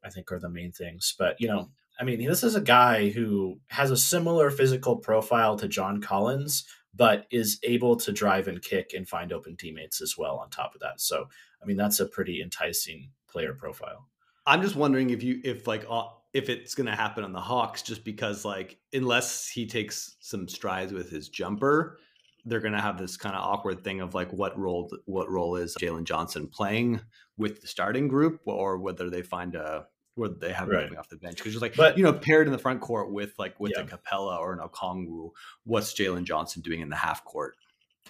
I 0.04 0.10
think, 0.10 0.32
are 0.32 0.40
the 0.40 0.50
main 0.50 0.72
things. 0.72 1.14
But 1.20 1.36
you 1.42 1.50
know, 1.50 1.70
I 2.00 2.06
mean, 2.06 2.26
this 2.26 2.44
is 2.44 2.56
a 2.56 2.62
guy 2.62 3.10
who 3.10 3.60
has 3.68 3.92
a 3.92 3.98
similar 3.98 4.50
physical 4.50 4.96
profile 4.96 5.58
to 5.58 5.68
John 5.68 6.02
Collins, 6.02 6.64
but 6.96 7.28
is 7.30 7.60
able 7.64 7.98
to 7.98 8.14
drive 8.14 8.48
and 8.48 8.62
kick 8.62 8.94
and 8.96 9.08
find 9.08 9.34
open 9.34 9.58
teammates 9.58 10.02
as 10.02 10.16
well 10.18 10.38
on 10.38 10.50
top 10.50 10.74
of 10.74 10.82
that. 10.82 11.02
So, 11.02 11.28
I 11.62 11.66
mean, 11.66 11.76
that's 11.76 12.00
a 12.00 12.06
pretty 12.06 12.42
enticing 12.42 13.10
player 13.28 13.54
profile. 13.54 14.08
I'm 14.46 14.62
just 14.62 14.78
wondering 14.78 15.10
if 15.10 15.24
you 15.24 15.42
if 15.44 15.68
like 15.68 15.86
uh, 15.90 16.08
if 16.34 16.50
it's 16.50 16.76
going 16.76 16.88
to 16.88 16.96
happen 16.96 17.24
on 17.24 17.32
the 17.32 17.40
Hawks 17.40 17.82
just 17.82 18.04
because 18.04 18.44
like 18.44 18.78
unless 18.92 19.48
he 19.48 19.68
takes 19.68 20.16
some 20.20 20.48
strides 20.48 20.92
with 20.92 21.10
his 21.10 21.30
jumper, 21.30 22.00
they're 22.46 22.60
going 22.60 22.74
to 22.74 22.82
have 22.82 22.98
this 22.98 23.18
kind 23.18 23.36
of 23.36 23.44
awkward 23.44 23.84
thing 23.84 24.02
of 24.02 24.14
like 24.14 24.32
what 24.34 24.58
role 24.58 24.92
what 25.06 25.30
role 25.30 25.56
is 25.56 25.76
Jalen 25.80 26.06
Johnson 26.06 26.48
playing 26.48 27.00
with 27.38 27.62
the 27.62 27.68
starting 27.68 28.08
group 28.08 28.42
or 28.46 28.78
whether 28.78 29.10
they 29.10 29.22
find 29.22 29.56
a 29.56 29.86
where 30.16 30.30
they 30.30 30.52
have 30.52 30.68
right. 30.68 30.96
off 30.96 31.10
the 31.10 31.16
bench 31.16 31.38
because 31.38 31.54
just 31.54 31.62
like 31.62 31.76
but 31.76 31.98
you 31.98 32.04
know 32.04 32.14
paired 32.14 32.48
in 32.48 32.54
the 32.54 32.60
front 32.60 32.82
court 32.82 33.12
with 33.12 33.34
like 33.40 33.60
with 33.60 33.74
yeah. 33.76 33.84
a 33.84 33.86
Capela 33.86 34.38
or 34.38 34.54
an 34.54 34.60
Okongwu, 34.60 35.32
what's 35.64 35.94
Jalen 35.94 36.24
Johnson 36.24 36.62
doing 36.62 36.82
in 36.82 36.90
the 36.90 36.96
half 36.96 37.24
court? 37.24 37.56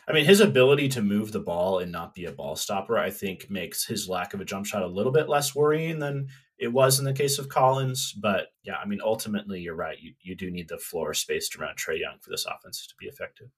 I 0.07 0.11
mean, 0.11 0.25
his 0.25 0.41
ability 0.41 0.89
to 0.89 1.01
move 1.01 1.31
the 1.31 1.39
ball 1.39 1.79
and 1.79 1.91
not 1.91 2.13
be 2.13 2.25
a 2.25 2.31
ball 2.31 2.57
stopper, 2.57 2.97
I 2.97 3.09
think, 3.09 3.49
makes 3.49 3.85
his 3.85 4.09
lack 4.09 4.33
of 4.33 4.41
a 4.41 4.45
jump 4.45 4.65
shot 4.65 4.81
a 4.81 4.87
little 4.87 5.13
bit 5.13 5.29
less 5.29 5.55
worrying 5.55 5.99
than 5.99 6.27
it 6.63 6.71
was 6.71 6.97
in 6.97 7.05
the 7.05 7.13
case 7.13 7.37
of 7.39 7.49
Collins. 7.49 8.13
But 8.13 8.47
yeah, 8.63 8.77
I 8.77 8.85
mean, 8.85 9.01
ultimately, 9.03 9.59
you're 9.59 9.75
right. 9.75 9.97
You 9.99 10.13
you 10.21 10.35
do 10.35 10.49
need 10.49 10.69
the 10.69 10.77
floor 10.77 11.13
spaced 11.13 11.57
around 11.57 11.77
Trae 11.77 11.99
Young 11.99 12.17
for 12.21 12.29
this 12.29 12.45
offense 12.45 12.87
to 12.87 12.95
be 12.97 13.07
effective. 13.07 13.49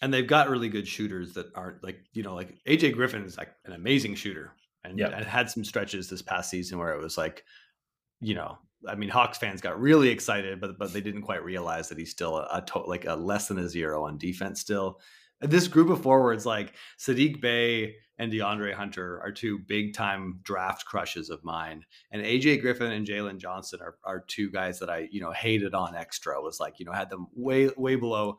And 0.00 0.14
they've 0.14 0.26
got 0.26 0.48
really 0.48 0.68
good 0.68 0.88
shooters 0.88 1.34
that 1.34 1.46
aren't 1.54 1.84
like 1.84 1.98
you 2.12 2.22
know 2.22 2.34
like 2.34 2.58
AJ 2.66 2.94
Griffin 2.94 3.24
is 3.24 3.36
like 3.36 3.50
an 3.66 3.72
amazing 3.72 4.14
shooter, 4.14 4.54
and 4.82 4.98
yeah. 4.98 5.22
had 5.22 5.50
some 5.50 5.64
stretches 5.64 6.08
this 6.08 6.22
past 6.22 6.48
season 6.48 6.78
where 6.78 6.94
it 6.94 7.02
was 7.02 7.18
like 7.18 7.44
you 8.20 8.34
know, 8.34 8.58
I 8.88 8.94
mean, 8.94 9.10
Hawks 9.10 9.38
fans 9.38 9.60
got 9.60 9.80
really 9.80 10.08
excited, 10.08 10.60
but 10.60 10.78
but 10.78 10.92
they 10.92 11.02
didn't 11.02 11.22
quite 11.22 11.44
realize 11.44 11.90
that 11.90 11.98
he's 11.98 12.10
still 12.10 12.38
a, 12.38 12.48
a 12.50 12.62
to, 12.62 12.78
like 12.80 13.04
a 13.04 13.14
less 13.14 13.48
than 13.48 13.58
a 13.58 13.68
zero 13.68 14.06
on 14.06 14.16
defense 14.16 14.60
still. 14.60 15.00
This 15.40 15.68
group 15.68 15.88
of 15.90 16.02
forwards 16.02 16.44
like 16.44 16.74
Saddiq 16.98 17.40
Bey 17.40 17.94
and 18.18 18.32
DeAndre 18.32 18.74
Hunter 18.74 19.20
are 19.22 19.30
two 19.30 19.60
big 19.60 19.94
time 19.94 20.40
draft 20.42 20.84
crushes 20.84 21.30
of 21.30 21.44
mine, 21.44 21.84
and 22.10 22.22
AJ 22.22 22.60
Griffin 22.60 22.90
and 22.90 23.06
Jalen 23.06 23.38
Johnson 23.38 23.80
are 23.80 23.96
are 24.04 24.24
two 24.26 24.50
guys 24.50 24.80
that 24.80 24.90
I 24.90 25.08
you 25.12 25.20
know 25.20 25.30
hated 25.30 25.74
on 25.74 25.94
extra. 25.94 26.40
Was 26.42 26.58
like 26.58 26.80
you 26.80 26.86
know 26.86 26.92
had 26.92 27.10
them 27.10 27.28
way 27.34 27.70
way 27.76 27.94
below 27.94 28.38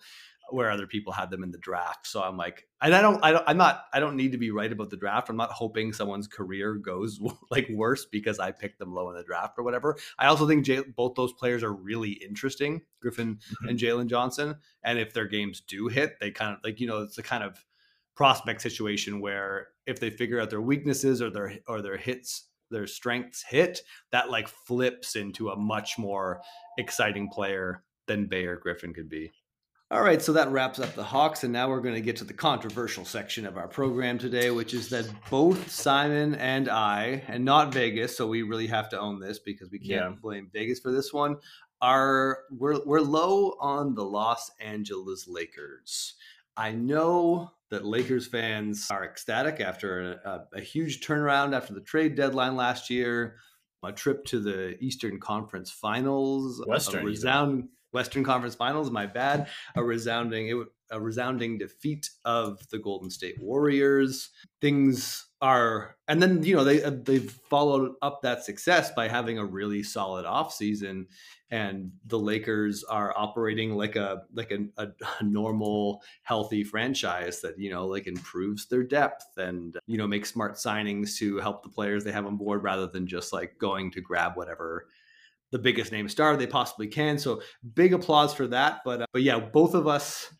where 0.53 0.71
other 0.71 0.87
people 0.87 1.13
had 1.13 1.29
them 1.29 1.43
in 1.43 1.51
the 1.51 1.57
draft. 1.57 2.07
So 2.07 2.21
I'm 2.21 2.37
like, 2.37 2.67
and 2.81 2.93
I 2.93 3.01
don't, 3.01 3.23
I 3.23 3.31
don't, 3.31 3.43
I'm 3.47 3.57
not, 3.57 3.85
I 3.93 3.99
don't 3.99 4.15
need 4.15 4.31
to 4.31 4.37
be 4.37 4.51
right 4.51 4.71
about 4.71 4.89
the 4.89 4.97
draft. 4.97 5.29
I'm 5.29 5.37
not 5.37 5.51
hoping 5.51 5.93
someone's 5.93 6.27
career 6.27 6.75
goes 6.75 7.19
like 7.51 7.67
worse 7.69 8.05
because 8.05 8.39
I 8.39 8.51
picked 8.51 8.79
them 8.79 8.93
low 8.93 9.09
in 9.09 9.15
the 9.15 9.23
draft 9.23 9.55
or 9.57 9.63
whatever. 9.63 9.97
I 10.17 10.27
also 10.27 10.47
think 10.47 10.65
J- 10.65 10.83
both 10.95 11.15
those 11.15 11.33
players 11.33 11.63
are 11.63 11.73
really 11.73 12.11
interesting, 12.11 12.81
Griffin 13.01 13.35
mm-hmm. 13.35 13.67
and 13.67 13.79
Jalen 13.79 14.07
Johnson. 14.07 14.55
And 14.83 14.99
if 14.99 15.13
their 15.13 15.27
games 15.27 15.61
do 15.61 15.87
hit, 15.87 16.19
they 16.19 16.31
kind 16.31 16.53
of 16.53 16.59
like, 16.63 16.79
you 16.79 16.87
know, 16.87 17.01
it's 17.01 17.17
a 17.17 17.23
kind 17.23 17.43
of 17.43 17.63
prospect 18.15 18.61
situation 18.61 19.21
where 19.21 19.67
if 19.85 19.99
they 19.99 20.09
figure 20.09 20.41
out 20.41 20.49
their 20.49 20.61
weaknesses 20.61 21.21
or 21.21 21.29
their 21.29 21.53
or 21.67 21.81
their 21.81 21.95
hits 21.97 22.49
their 22.71 22.87
strengths 22.87 23.43
hit 23.43 23.81
that 24.11 24.29
like 24.29 24.47
flips 24.47 25.15
into 25.15 25.49
a 25.49 25.55
much 25.55 25.97
more 25.97 26.41
exciting 26.77 27.29
player 27.29 27.83
than 28.07 28.27
Bayer 28.27 28.57
Griffin 28.57 28.93
could 28.93 29.09
be. 29.09 29.31
All 29.91 30.03
right, 30.03 30.21
so 30.21 30.33
that 30.33 30.51
wraps 30.51 30.79
up 30.79 30.93
the 30.93 31.03
Hawks, 31.03 31.43
and 31.43 31.51
now 31.51 31.67
we're 31.67 31.81
going 31.81 31.95
to 31.95 32.01
get 32.01 32.17
to 32.17 32.23
the 32.23 32.31
controversial 32.31 33.05
section 33.05 33.47
of 33.47 33.57
our 33.57 33.67
program 33.67 34.19
today, 34.19 34.51
which 34.51 34.75
is 34.75 34.89
that 34.89 35.09
both 35.31 35.71
Simon 35.71 36.35
and 36.35 36.69
I, 36.69 37.23
and 37.27 37.43
not 37.43 37.73
Vegas, 37.73 38.15
so 38.15 38.27
we 38.27 38.43
really 38.43 38.67
have 38.67 38.89
to 38.89 38.99
own 38.99 39.19
this 39.19 39.39
because 39.39 39.71
we 39.71 39.79
can't 39.79 40.11
yeah. 40.11 40.15
blame 40.21 40.51
Vegas 40.53 40.79
for 40.79 40.91
this 40.91 41.11
one, 41.11 41.37
are 41.81 42.37
we're 42.51 42.85
we're 42.85 42.99
low 42.99 43.55
on 43.59 43.95
the 43.95 44.03
Los 44.03 44.51
Angeles 44.59 45.27
Lakers. 45.27 46.13
I 46.55 46.71
know 46.73 47.49
that 47.71 47.83
Lakers 47.83 48.27
fans 48.27 48.89
are 48.91 49.03
ecstatic 49.03 49.59
after 49.59 50.19
a, 50.23 50.29
a, 50.29 50.57
a 50.57 50.61
huge 50.61 51.01
turnaround 51.01 51.55
after 51.55 51.73
the 51.73 51.81
trade 51.81 52.13
deadline 52.13 52.55
last 52.55 52.91
year, 52.91 53.37
a 53.83 53.91
trip 53.91 54.23
to 54.25 54.39
the 54.39 54.77
Eastern 54.83 55.19
Conference 55.19 55.71
Finals, 55.71 56.63
Western, 56.67 57.05
resound. 57.05 57.69
Western 57.91 58.23
Conference 58.23 58.55
Finals. 58.55 58.91
My 58.91 59.05
bad. 59.05 59.47
A 59.75 59.83
resounding 59.83 60.65
a 60.91 60.99
resounding 60.99 61.57
defeat 61.59 62.09
of 62.25 62.67
the 62.69 62.79
Golden 62.79 63.09
State 63.09 63.35
Warriors. 63.39 64.29
Things 64.59 65.27
are, 65.41 65.95
and 66.07 66.21
then 66.21 66.43
you 66.43 66.55
know 66.55 66.63
they 66.63 66.83
uh, 66.83 66.91
they've 67.03 67.31
followed 67.31 67.93
up 68.01 68.21
that 68.23 68.43
success 68.43 68.91
by 68.91 69.07
having 69.07 69.37
a 69.37 69.45
really 69.45 69.83
solid 69.83 70.25
offseason 70.25 71.05
and 71.51 71.91
the 72.05 72.19
Lakers 72.19 72.83
are 72.83 73.13
operating 73.17 73.75
like 73.75 73.95
a 73.95 74.23
like 74.33 74.51
a, 74.51 74.65
a, 74.83 75.23
normal 75.23 76.01
healthy 76.23 76.63
franchise 76.63 77.41
that 77.41 77.57
you 77.57 77.69
know 77.69 77.87
like 77.87 78.07
improves 78.07 78.67
their 78.67 78.83
depth 78.83 79.25
and 79.37 79.77
you 79.87 79.97
know 79.97 80.07
makes 80.07 80.31
smart 80.31 80.55
signings 80.55 81.17
to 81.17 81.37
help 81.39 81.63
the 81.63 81.69
players 81.69 82.03
they 82.03 82.11
have 82.11 82.25
on 82.25 82.37
board 82.37 82.63
rather 82.63 82.87
than 82.87 83.07
just 83.07 83.33
like 83.33 83.57
going 83.57 83.91
to 83.91 84.01
grab 84.01 84.33
whatever 84.35 84.87
the 85.51 85.59
biggest 85.59 85.91
name 85.91 86.07
star 86.09 86.35
they 86.35 86.47
possibly 86.47 86.87
can. 86.87 87.17
So 87.17 87.41
big 87.73 87.93
applause 87.93 88.33
for 88.33 88.47
that. 88.47 88.81
But 88.85 89.01
uh, 89.01 89.05
but 89.13 89.23
yeah, 89.23 89.39
both 89.39 89.73
of 89.73 89.87
us 89.87 90.31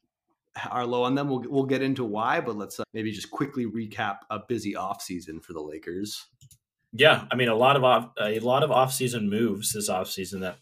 are 0.70 0.86
low 0.86 1.04
on 1.04 1.16
them. 1.16 1.30
We'll 1.30 1.44
we'll 1.48 1.66
get 1.66 1.82
into 1.82 2.04
why, 2.04 2.42
but 2.42 2.56
let's 2.56 2.80
uh, 2.80 2.84
maybe 2.94 3.12
just 3.12 3.32
quickly 3.32 3.66
recap 3.66 4.20
a 4.30 4.40
busy 4.48 4.76
off 4.76 5.02
season 5.02 5.40
for 5.40 5.54
the 5.54 5.62
Lakers. 5.62 6.28
Yeah, 6.92 7.26
I 7.32 7.36
mean 7.36 7.50
a 7.50 7.56
lot 7.56 7.76
of 7.76 7.84
off 7.84 8.10
a 8.20 8.40
lot 8.40 8.64
of 8.64 8.72
off 8.72 8.94
season 8.94 9.30
moves 9.30 9.74
this 9.74 9.90
off 9.90 10.10
season 10.10 10.42
that 10.42 10.58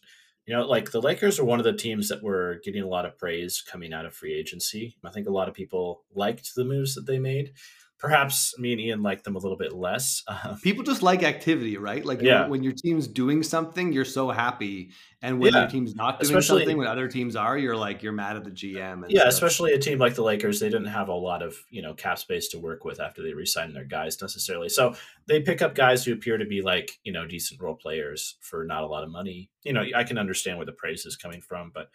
you 0.46 0.54
know 0.54 0.66
like 0.66 0.92
the 0.92 1.02
Lakers 1.02 1.40
are 1.40 1.46
one 1.46 1.60
of 1.60 1.66
the 1.66 1.74
teams 1.74 2.10
that 2.10 2.24
were 2.24 2.60
getting 2.64 2.84
a 2.84 2.88
lot 2.88 3.06
of 3.06 3.18
praise 3.18 3.64
coming 3.70 3.94
out 3.94 4.06
of 4.06 4.14
free 4.14 4.34
agency. 4.34 4.96
I 5.06 5.10
think 5.10 5.28
a 5.28 5.32
lot 5.32 5.48
of 5.48 5.54
people 5.54 6.04
liked 6.14 6.56
the 6.56 6.66
moves 6.66 6.96
that 6.96 7.06
they 7.06 7.20
made 7.20 7.54
perhaps 8.00 8.58
me 8.60 8.74
and 8.74 8.82
Ian 8.82 9.02
like 9.02 9.24
them 9.24 9.36
a 9.36 9.40
little 9.40 9.58
bit 9.58 9.74
less. 9.74 10.24
Um, 10.44 10.60
People 10.62 10.84
just 10.84 11.02
like 11.02 11.24
activity, 11.24 11.78
right? 11.78 12.06
Like 12.06 12.22
yeah. 12.22 12.48
when 12.48 12.62
your 12.62 12.74
team's 12.74 13.08
doing 13.08 13.42
something, 13.44 13.92
you're 13.92 14.06
so 14.06 14.30
happy, 14.30 14.92
and 15.22 15.40
when 15.40 15.52
yeah. 15.52 15.62
your 15.62 15.70
team's 15.70 15.96
not 15.96 16.20
doing 16.20 16.38
especially, 16.38 16.62
something, 16.62 16.78
when 16.78 16.88
other 16.88 17.08
teams 17.08 17.36
are, 17.36 17.58
you're 17.58 17.76
like 17.76 18.04
you're 18.04 18.14
mad 18.14 18.36
at 18.36 18.44
the 18.44 18.52
GM. 18.52 19.06
yeah, 19.10 19.22
stuff. 19.22 19.30
especially 19.30 19.74
a 19.74 19.80
team 19.80 19.98
like 19.98 20.14
the 20.14 20.22
Lakers, 20.22 20.60
they 20.60 20.70
didn't 20.70 20.86
have 20.86 21.08
a 21.08 21.14
lot 21.14 21.42
of 21.42 21.56
you 21.72 21.82
know 21.82 21.96
cap 21.96 22.20
space 22.20 22.50
to 22.50 22.60
work 22.60 22.86
with 22.86 23.00
after 23.00 23.24
they 23.24 23.34
re-signed 23.34 23.76
their 23.76 23.84
guys 23.84 24.22
necessarily. 24.22 24.70
So 24.70 24.96
they 25.26 25.42
pick 25.42 25.64
up 25.64 25.74
guys 25.74 26.06
who 26.06 26.14
appear 26.14 26.38
to 26.38 26.46
be 26.46 26.62
like 26.62 27.00
you 27.04 27.12
know 27.12 27.26
decent 27.26 27.60
role 27.62 27.76
players 27.76 28.36
for 28.42 28.64
not 28.64 28.84
a 28.84 28.88
lot 28.88 29.04
of 29.04 29.10
money. 29.10 29.50
You 29.64 29.74
know, 29.74 29.84
I 29.96 30.04
can 30.04 30.18
understand 30.18 30.58
where 30.58 30.66
the 30.66 30.72
praise 30.72 31.06
is 31.06 31.16
coming 31.16 31.42
from, 31.42 31.72
but 31.74 31.90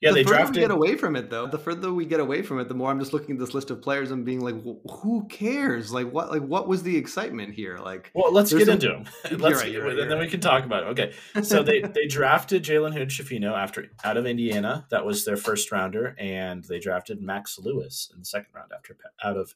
yeah, 0.00 0.10
the 0.10 0.16
they 0.16 0.24
drafted. 0.24 0.56
We 0.56 0.62
get 0.62 0.70
away 0.70 0.96
from 0.96 1.16
it 1.16 1.30
though. 1.30 1.46
The 1.46 1.58
further 1.58 1.92
we 1.92 2.06
get 2.06 2.20
away 2.20 2.42
from 2.42 2.60
it, 2.60 2.68
the 2.68 2.74
more 2.74 2.90
I'm 2.90 2.98
just 2.98 3.12
looking 3.12 3.34
at 3.34 3.40
this 3.40 3.54
list 3.54 3.70
of 3.70 3.82
players 3.82 4.10
and 4.10 4.24
being 4.24 4.40
like, 4.40 4.54
who 4.62 5.26
cares? 5.28 5.92
Like 5.92 6.10
what? 6.10 6.30
Like 6.30 6.42
what 6.42 6.68
was 6.68 6.82
the 6.82 6.96
excitement 6.96 7.54
here? 7.54 7.78
Like, 7.78 8.10
well, 8.14 8.32
let's 8.32 8.52
get 8.52 8.66
some... 8.66 8.74
into 8.74 8.88
them. 8.88 9.04
let's, 9.38 9.60
right, 9.60 9.82
right, 9.82 9.98
and 9.98 10.10
then 10.10 10.18
we 10.18 10.28
can 10.28 10.40
talk 10.40 10.64
about 10.64 10.84
it. 10.84 10.86
Okay, 10.86 11.42
so 11.42 11.62
they 11.62 11.80
they 11.82 12.06
drafted 12.08 12.53
Jalen 12.60 12.92
Hood 12.92 13.08
Schifino 13.08 13.52
after 13.52 13.90
out 14.04 14.16
of 14.16 14.26
Indiana. 14.26 14.86
That 14.90 15.04
was 15.04 15.24
their 15.24 15.36
first 15.36 15.70
rounder, 15.72 16.14
and 16.18 16.64
they 16.64 16.78
drafted 16.78 17.20
Max 17.20 17.58
Lewis 17.58 18.10
in 18.12 18.20
the 18.20 18.24
second 18.24 18.52
round 18.54 18.72
after 18.72 18.96
out 19.22 19.36
of 19.36 19.54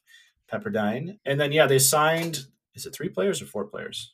Pepperdine, 0.51 1.19
and 1.25 1.39
then 1.39 1.51
yeah, 1.51 1.67
they 1.67 1.79
signed. 1.79 2.45
Is 2.75 2.85
it 2.85 2.93
three 2.93 3.09
players 3.09 3.41
or 3.41 3.45
four 3.45 3.65
players? 3.65 4.13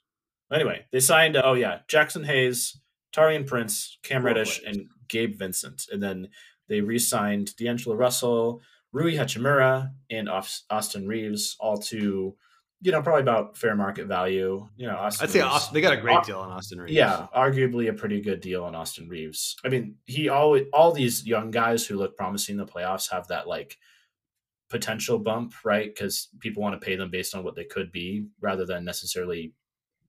Anyway, 0.52 0.86
they 0.92 1.00
signed. 1.00 1.38
Oh 1.38 1.54
yeah, 1.54 1.80
Jaxson 1.88 2.26
Hayes. 2.26 2.80
Taurean 3.16 3.48
Prince, 3.48 3.98
Cam 4.04 4.26
Reddish, 4.26 4.62
and 4.66 4.90
Gabe 5.08 5.38
Vincent. 5.38 5.88
And 5.92 6.04
then 6.04 6.28
they 6.68 6.82
re 6.82 7.00
signed 7.00 7.56
D'Angelo 7.56 7.96
Russell, 7.96 8.62
Rui 8.92 9.14
Hachimura, 9.14 9.92
and 10.10 10.30
Austin 10.30 11.08
Reaves, 11.08 11.56
all 11.60 11.78
to, 11.78 12.36
you 12.82 12.92
know, 12.92 13.02
probably 13.02 13.22
about 13.22 13.58
fair 13.58 13.76
market 13.76 14.08
value. 14.08 14.68
You 14.78 14.88
know, 14.88 14.96
Austin 14.96 15.26
I'd 15.26 15.32
say 15.32 15.40
Austin, 15.42 15.74
they 15.74 15.82
got 15.82 15.94
a 15.94 16.02
great 16.02 16.24
deal 16.24 16.40
on 16.40 16.52
Austin 16.52 16.80
Reaves. 16.80 16.94
Yeah, 16.94 17.28
arguably 17.36 17.90
a 17.90 17.94
pretty 17.94 18.22
good 18.22 18.42
deal 18.42 18.64
on 18.64 18.76
Austin 18.76 19.08
Reaves. 19.08 19.56
I 19.64 19.70
mean, 19.70 19.96
he 20.06 20.30
always, 20.30 20.66
all 20.74 20.92
these 20.92 21.26
young 21.26 21.52
guys 21.52 21.86
who 21.86 21.98
look 21.98 22.16
promising 22.16 22.54
in 22.54 22.58
the 22.58 22.66
playoffs 22.66 23.12
have 23.12 23.28
that 23.30 23.48
like 23.48 23.78
potential 24.70 25.20
bump, 25.20 25.54
right? 25.64 25.94
Because 25.94 26.30
people 26.40 26.62
want 26.62 26.80
to 26.80 26.86
pay 26.86 26.96
them 26.96 27.10
based 27.10 27.36
on 27.36 27.44
what 27.44 27.56
they 27.56 27.66
could 27.66 27.92
be 27.92 28.28
rather 28.42 28.66
than 28.66 28.84
necessarily 28.84 29.54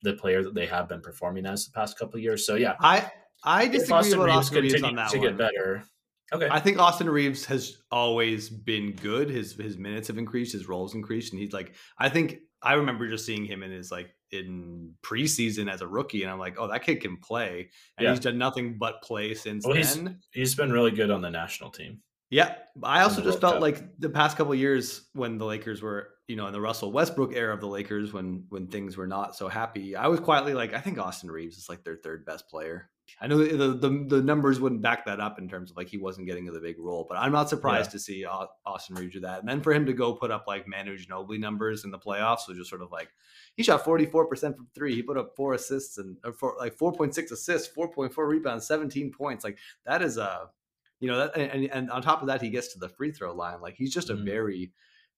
the 0.03 0.15
player 0.15 0.43
that 0.43 0.55
they 0.55 0.67
have 0.67 0.89
been 0.89 1.01
performing 1.01 1.47
as 1.47 1.67
the 1.67 1.73
past 1.73 1.99
couple 1.99 2.19
years. 2.19 2.47
So 2.47 2.57
yeah, 2.57 2.75
I 2.81 3.11
I 3.45 3.69
disagree 3.69 4.11
with 4.11 4.27
Reaves 4.27 4.37
Austin 4.37 4.63
Reaves 4.63 4.83
on 4.83 4.97
that 4.97 5.11
to 5.11 5.19
one. 5.19 5.27
get 5.29 5.39
better. 5.39 5.85
Okay, 6.33 6.49
I 6.51 6.59
think 6.59 6.79
Austin 6.79 7.09
Reaves 7.09 7.45
has 7.47 7.79
always 7.91 8.49
been 8.49 8.93
good. 8.93 9.31
His 9.31 9.55
his 9.55 9.79
minutes 9.79 10.09
have 10.09 10.19
increased, 10.19 10.53
his 10.53 10.69
roles 10.69 10.95
increased, 10.95 11.33
and 11.33 11.41
he's 11.41 11.53
like 11.53 11.75
I 11.99 12.09
think 12.09 12.39
I 12.67 12.73
remember 12.73 13.09
just 13.09 13.25
seeing 13.25 13.45
him 13.45 13.63
in 13.63 13.71
his 13.71 13.93
like 13.93 14.09
in 14.33 14.93
preseason 15.03 15.71
as 15.71 15.83
a 15.83 15.87
rookie, 15.87 16.25
and 16.25 16.33
I'm 16.33 16.41
like, 16.41 16.57
oh, 16.59 16.67
that 16.67 16.83
kid 16.83 17.01
can 17.01 17.17
play, 17.17 17.71
and 17.97 18.05
yeah. 18.05 18.11
he's 18.11 18.19
done 18.19 18.39
nothing 18.39 18.77
but 18.77 19.03
play 19.03 19.35
since 19.35 19.65
well, 19.65 19.75
then. 19.75 20.19
He's, 20.33 20.41
he's 20.51 20.55
been 20.57 20.73
really 20.73 20.91
good 20.91 21.13
on 21.13 21.21
the 21.21 21.31
national 21.31 21.71
team. 21.71 22.01
Yeah, 22.29 22.57
I 22.83 23.03
also 23.03 23.23
just 23.23 23.41
felt 23.41 23.55
Cup. 23.55 23.63
like 23.63 24.01
the 24.01 24.09
past 24.09 24.37
couple 24.37 24.53
years 24.53 25.09
when 25.13 25.39
the 25.39 25.45
Lakers 25.45 25.81
were, 25.81 26.09
you 26.27 26.35
know, 26.35 26.49
in 26.49 26.53
the 26.53 26.61
Russell 26.61 26.91
Westbrook 26.91 27.37
era 27.37 27.55
of 27.55 27.61
the 27.61 27.69
Lakers, 27.69 28.13
when 28.13 28.45
when 28.49 28.67
things 28.67 28.97
were 28.97 29.07
not 29.07 29.37
so 29.37 29.47
happy, 29.47 29.95
I 29.95 30.09
was 30.09 30.19
quietly 30.19 30.53
like, 30.53 30.75
I 30.75 30.81
think 30.81 30.99
Austin 30.99 31.31
Reaves 31.31 31.57
is 31.57 31.69
like 31.69 31.85
their 31.85 31.97
third 31.97 32.27
best 32.27 32.49
player. 32.49 32.91
I 33.21 33.27
know 33.27 33.39
the 33.39 33.69
the, 33.75 34.05
the 34.09 34.23
numbers 34.23 34.61
wouldn't 34.61 34.83
back 34.83 35.05
that 35.07 35.21
up 35.21 35.39
in 35.39 35.49
terms 35.49 35.71
of 35.71 35.77
like 35.77 35.89
he 35.89 35.97
wasn't 35.97 36.27
getting 36.27 36.45
the 36.47 36.61
big 36.61 36.79
role, 36.79 37.07
but 37.09 37.17
I'm 37.17 37.33
not 37.33 37.49
surprised 37.49 37.91
to 37.93 37.99
see 37.99 38.25
Austin 38.25 38.97
Reaves 38.97 39.15
do 39.15 39.21
that. 39.21 39.41
And 39.41 39.49
then 39.49 39.61
for 39.63 39.73
him 39.73 39.87
to 39.87 39.93
go 39.93 40.15
put 40.15 40.31
up 40.31 40.45
like 40.47 40.67
Manu 40.67 40.97
Ginobili 40.99 41.39
numbers 41.39 41.85
in 41.85 41.91
the 41.91 41.99
playoffs 41.99 42.49
was 42.49 42.57
just 42.59 42.71
sort 42.71 42.83
of 42.83 42.91
like 42.91 43.11
he 43.57 43.63
shot 43.63 43.85
44 43.85 44.27
percent 44.27 44.57
from 44.57 44.69
three. 44.75 44.95
He 44.95 45.03
put 45.03 45.17
up 45.17 45.35
four 45.37 45.55
assists 45.55 45.99
and 45.99 46.17
or 46.25 46.33
four, 46.33 46.57
like 46.59 46.77
4.6 46.77 47.31
assists, 47.31 47.75
4.4 47.75 48.29
rebounds, 48.29 48.67
17 48.67 49.13
points. 49.13 49.45
Like 49.45 49.59
that 49.85 50.03
is 50.03 50.17
a 50.19 50.51
you 51.01 51.09
know 51.09 51.19
that 51.19 51.37
and, 51.37 51.67
and 51.67 51.91
on 51.91 52.03
top 52.03 52.23
of 52.23 52.29
that 52.29 52.41
he 52.43 52.51
gets 52.51 52.73
to 52.73 52.79
the 52.79 52.89
free 52.89 53.13
throw 53.13 53.35
line 53.35 53.61
like 53.61 53.75
he's 53.77 53.93
just 53.93 54.11
a 54.11 54.15
Mhm. 54.15 54.25
very 54.25 54.73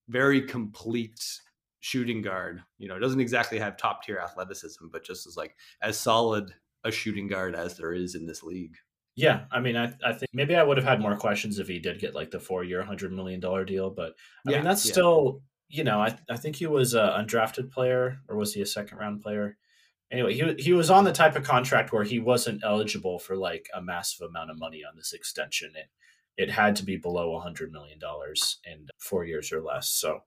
very 0.08 0.42
complete 0.42 1.40
shooting 1.80 2.22
guard 2.22 2.62
you 2.78 2.88
know 2.88 2.98
doesn't 2.98 3.20
exactly 3.20 3.58
have 3.58 3.76
top 3.76 4.02
tier 4.02 4.18
athleticism 4.18 4.88
but 4.90 5.04
just 5.04 5.26
as 5.26 5.36
like 5.36 5.54
as 5.80 5.98
solid 5.98 6.52
a 6.84 6.90
shooting 6.90 7.26
guard 7.28 7.54
as 7.54 7.76
there 7.76 7.92
is 7.92 8.14
in 8.14 8.26
this 8.26 8.42
league 8.42 8.76
Yeah, 9.16 9.46
I 9.50 9.60
mean, 9.60 9.76
I, 9.76 9.92
I 10.04 10.12
think 10.12 10.30
maybe 10.32 10.54
I 10.54 10.62
would 10.62 10.76
have 10.76 10.86
had 10.86 11.00
more 11.00 11.16
questions 11.16 11.58
if 11.58 11.66
he 11.66 11.80
did 11.80 11.98
get 11.98 12.14
like 12.14 12.30
the 12.30 12.38
four 12.38 12.62
year, 12.62 12.82
hundred 12.82 13.12
million 13.12 13.40
dollar 13.40 13.64
deal. 13.64 13.90
But 13.90 14.14
I 14.46 14.52
Yeah, 14.52 14.62
mean, 14.62 14.64
that's 14.64 14.82
yeah. 14.82 14.92
still, 14.92 15.42
you 15.68 15.82
know, 15.82 16.00
I, 16.00 16.16
I 16.30 16.36
think 16.36 16.56
he 16.56 16.66
was 16.66 16.94
an 16.94 17.00
undrafted 17.08 17.72
player, 17.72 18.20
or 18.28 18.36
was 18.36 18.54
he 18.54 18.62
a 18.62 18.66
second 18.66 18.98
round 18.98 19.20
player? 19.20 19.58
Anyway, 20.12 20.34
he 20.34 20.54
he 20.62 20.72
was 20.72 20.90
on 20.90 21.04
the 21.04 21.12
type 21.12 21.36
of 21.36 21.44
contract 21.44 21.92
where 21.92 22.04
he 22.04 22.20
wasn't 22.20 22.64
eligible 22.64 23.18
for 23.20 23.36
like 23.36 23.68
a 23.74 23.82
massive 23.82 24.28
amount 24.28 24.50
of 24.50 24.58
money 24.58 24.82
on 24.84 24.96
this 24.96 25.12
extension. 25.12 25.72
It 25.76 25.90
it 26.36 26.50
had 26.50 26.76
to 26.76 26.84
be 26.84 26.96
below 26.96 27.36
a 27.36 27.40
hundred 27.40 27.72
million 27.72 27.98
dollars 28.00 28.60
in 28.64 28.88
four 28.98 29.24
years 29.24 29.52
or 29.52 29.62
less. 29.62 29.90
So, 29.90 30.20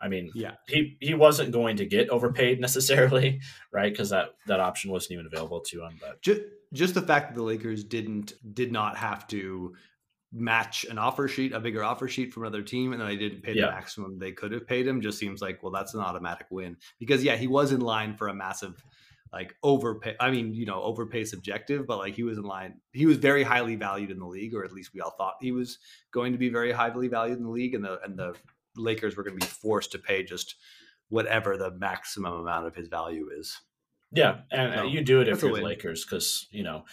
I 0.00 0.08
mean, 0.08 0.30
yeah 0.34 0.54
he 0.68 0.96
he 1.00 1.14
wasn't 1.14 1.52
going 1.52 1.76
to 1.78 1.86
get 1.86 2.10
overpaid 2.10 2.60
necessarily, 2.68 3.40
right? 3.72 3.92
Because 3.92 4.10
that 4.10 4.30
that 4.46 4.60
option 4.60 4.90
wasn't 4.90 5.12
even 5.12 5.26
available 5.26 5.60
to 5.60 5.82
him. 5.84 5.96
But 6.00 6.20
just 6.22 6.40
just 6.72 6.94
the 6.94 7.02
fact 7.02 7.28
that 7.28 7.34
the 7.36 7.42
lakers 7.42 7.84
didn't 7.84 8.34
did 8.54 8.72
not 8.72 8.96
have 8.96 9.26
to 9.28 9.74
match 10.36 10.84
an 10.90 10.98
offer 10.98 11.28
sheet 11.28 11.52
a 11.52 11.60
bigger 11.60 11.84
offer 11.84 12.08
sheet 12.08 12.32
from 12.34 12.42
another 12.42 12.62
team 12.62 12.92
and 12.92 13.00
then 13.00 13.06
they 13.08 13.16
didn't 13.16 13.40
pay 13.42 13.52
the 13.52 13.60
Yeah. 13.60 13.66
maximum 13.70 14.18
they 14.18 14.32
could 14.32 14.50
have 14.50 14.66
paid 14.66 14.84
him 14.84 15.00
just 15.00 15.16
seems 15.16 15.40
like 15.40 15.62
well 15.62 15.70
that's 15.70 15.94
an 15.94 16.00
automatic 16.00 16.48
win 16.50 16.76
because 16.98 17.22
yeah 17.22 17.36
he 17.36 17.46
was 17.46 17.70
in 17.70 17.80
line 17.80 18.16
for 18.16 18.26
a 18.26 18.34
massive 18.34 18.84
like 19.32 19.54
overpay 19.62 20.16
i 20.18 20.32
mean 20.32 20.52
you 20.52 20.66
know 20.66 20.82
overpay 20.82 21.24
subjective 21.24 21.86
but 21.86 21.98
like 21.98 22.16
he 22.16 22.24
was 22.24 22.36
in 22.36 22.42
line 22.42 22.80
he 22.92 23.06
was 23.06 23.16
very 23.18 23.44
highly 23.44 23.76
valued 23.76 24.10
in 24.10 24.18
the 24.18 24.26
league 24.26 24.56
or 24.56 24.64
at 24.64 24.72
least 24.72 24.90
we 24.92 25.00
all 25.00 25.14
thought 25.16 25.36
he 25.40 25.52
was 25.52 25.78
going 26.10 26.32
to 26.32 26.38
be 26.38 26.48
very 26.48 26.72
highly 26.72 27.06
valued 27.06 27.38
in 27.38 27.44
the 27.44 27.50
league 27.50 27.74
and 27.76 27.84
the 27.84 28.00
and 28.02 28.18
the 28.18 28.34
lakers 28.76 29.16
were 29.16 29.22
going 29.22 29.38
to 29.38 29.46
be 29.46 29.50
forced 29.50 29.92
to 29.92 29.98
pay 29.98 30.22
just 30.22 30.56
whatever 31.08 31.56
the 31.56 31.70
maximum 31.72 32.32
amount 32.40 32.66
of 32.66 32.74
his 32.74 32.88
value 32.88 33.28
is 33.38 33.58
Yeah, 34.12 34.40
and 34.50 34.72
uh, 34.74 34.76
So, 34.78 34.84
you 34.88 35.02
do 35.02 35.20
it 35.20 35.28
if 35.28 35.42
you're 35.42 35.54
the. 35.56 35.62
Lakers 35.62 36.04
because 36.04 36.46
you 36.50 36.62
know 36.62 36.84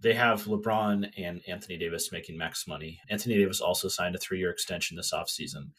they 0.00 0.14
have 0.14 0.44
LeBron 0.46 1.10
and 1.16 1.40
Anthony 1.46 1.78
Davis 1.78 2.10
making 2.10 2.36
max 2.36 2.66
money. 2.66 2.98
Anthony 3.08 3.36
Davis 3.36 3.60
also 3.60 3.86
signed 3.88 4.16
a 4.16 4.18
three-year 4.18 4.50
extension 4.50 4.96
this 4.96 5.12
offseason. 5.14 5.70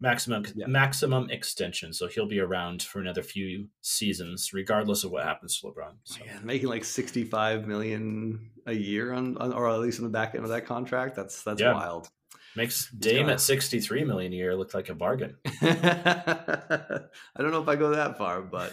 Maximum 0.00 0.44
Yeah. 0.56 0.66
maximum 0.66 1.30
extension, 1.30 1.92
so 1.92 2.08
he'll 2.08 2.26
be 2.26 2.40
around 2.40 2.82
for 2.82 3.00
another 3.00 3.22
few 3.22 3.68
seasons, 3.82 4.52
regardless 4.52 5.04
of 5.04 5.12
what 5.12 5.24
happens 5.24 5.60
to 5.60 5.66
LeBron. 5.68 5.94
So, 6.04 6.24
Man, 6.24 6.44
making 6.44 6.68
like 6.68 6.84
65 6.84 7.68
million 7.68 8.50
a 8.66 8.72
year 8.72 9.12
on, 9.12 9.36
on 9.38 9.52
or 9.52 9.68
at 9.70 9.78
least 9.80 9.98
on 10.00 10.04
the 10.04 10.10
back 10.10 10.34
end 10.34 10.42
of 10.44 10.50
that 10.50 10.66
contract 10.66 11.14
that's 11.14 11.42
that's 11.44 11.60
Yeah. 11.60 11.72
wild 11.74 12.08
makes 12.56 12.90
Dame 12.90 13.28
at 13.28 13.40
63 13.40 14.04
million 14.04 14.32
a 14.32 14.36
year 14.36 14.54
look 14.54 14.74
like 14.74 14.88
a 14.88 14.94
bargain. 14.94 15.36
i 15.62 17.00
don't 17.38 17.50
know 17.50 17.62
if 17.62 17.68
i 17.68 17.76
go 17.76 17.90
that 17.90 18.18
far 18.18 18.42
but 18.42 18.72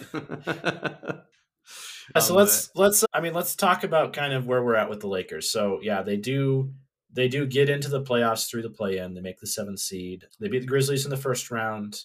Yeah, 2.16 2.22
so 2.22 2.34
Um, 2.34 2.38
let's 2.38 2.70
let's 2.76 3.06
I 3.14 3.22
mean 3.22 3.34
let's 3.34 3.56
talk 3.56 3.84
about 3.84 4.14
kind 4.14 4.34
of 4.34 4.48
where 4.48 4.64
we're 4.64 4.76
at 4.76 4.90
with 4.90 5.00
the 5.00 5.08
Lakers. 5.08 5.52
So 5.52 5.80
yeah, 5.82 6.02
they 6.02 6.18
do 6.18 6.74
they 7.12 7.28
do 7.28 7.46
get 7.46 7.70
into 7.70 7.90
the 7.90 8.02
playoffs 8.04 8.50
through 8.50 8.62
the 8.62 8.70
play-in. 8.70 9.14
They 9.14 9.22
make 9.22 9.40
the 9.40 9.48
seventh 9.48 9.80
seed. 9.80 10.26
They 10.40 10.48
beat 10.48 10.60
the 10.60 10.68
Grizzlies 10.68 11.06
in 11.06 11.10
the 11.10 11.18
first 11.18 11.52
round. 11.52 12.04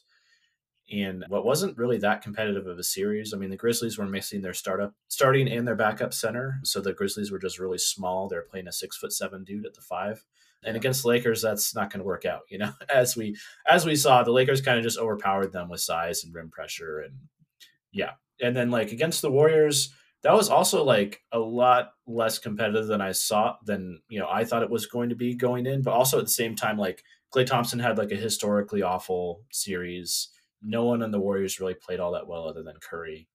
In 0.86 1.24
what 1.28 1.46
wasn't 1.46 1.78
really 1.78 1.96
that 1.98 2.20
competitive 2.20 2.66
of 2.66 2.78
a 2.78 2.84
series. 2.84 3.32
I 3.32 3.38
mean, 3.38 3.48
the 3.48 3.56
Grizzlies 3.56 3.96
were 3.96 4.04
missing 4.04 4.42
their 4.42 4.52
startup 4.52 4.92
starting 5.08 5.48
and 5.48 5.66
their 5.66 5.74
backup 5.74 6.12
center. 6.12 6.60
So 6.62 6.82
the 6.82 6.92
Grizzlies 6.92 7.32
were 7.32 7.38
just 7.38 7.58
really 7.58 7.78
small. 7.78 8.28
They're 8.28 8.42
playing 8.42 8.68
a 8.68 8.72
six 8.72 8.98
foot 8.98 9.12
seven 9.12 9.44
dude 9.44 9.64
at 9.64 9.72
the 9.72 9.80
five. 9.80 10.26
And 10.64 10.76
against 10.76 11.02
the 11.02 11.08
Lakers, 11.08 11.42
that's 11.42 11.74
not 11.74 11.90
going 11.92 12.00
to 12.00 12.06
work 12.06 12.24
out. 12.24 12.42
You 12.48 12.58
know, 12.58 12.72
as 12.94 13.16
we 13.16 13.36
as 13.68 13.84
we 13.86 13.96
saw, 13.96 14.22
the 14.22 14.32
Lakers 14.32 14.60
kind 14.60 14.78
of 14.78 14.84
just 14.84 14.98
overpowered 14.98 15.52
them 15.52 15.68
with 15.68 15.80
size 15.80 16.24
and 16.24 16.34
rim 16.34 16.50
pressure, 16.50 17.00
and 17.00 17.14
yeah. 17.92 18.12
And 18.40 18.56
then 18.56 18.70
like 18.70 18.90
against 18.90 19.22
the 19.22 19.30
Warriors, 19.30 19.94
that 20.22 20.34
was 20.34 20.48
also 20.48 20.82
like 20.82 21.22
a 21.32 21.38
lot 21.38 21.92
less 22.06 22.38
competitive 22.38 22.86
than 22.86 23.00
I 23.00 23.12
saw 23.12 23.56
than 23.64 24.00
you 24.08 24.18
know 24.18 24.28
I 24.28 24.44
thought 24.44 24.62
it 24.62 24.70
was 24.70 24.86
going 24.86 25.10
to 25.10 25.14
be 25.14 25.34
going 25.34 25.66
in. 25.66 25.82
But 25.82 25.94
also 25.94 26.18
at 26.18 26.24
the 26.24 26.30
same 26.30 26.56
time, 26.56 26.78
like 26.78 27.04
Klay 27.34 27.46
Thompson 27.46 27.78
had 27.78 27.98
like 27.98 28.10
a 28.10 28.16
historically 28.16 28.82
awful 28.82 29.42
series. 29.50 30.30
No 30.62 30.84
one 30.84 31.02
in 31.02 31.10
the 31.10 31.20
Warriors 31.20 31.60
really 31.60 31.74
played 31.74 32.00
all 32.00 32.12
that 32.12 32.26
well 32.26 32.48
other 32.48 32.62
than 32.62 32.76
Curry. 32.80 33.28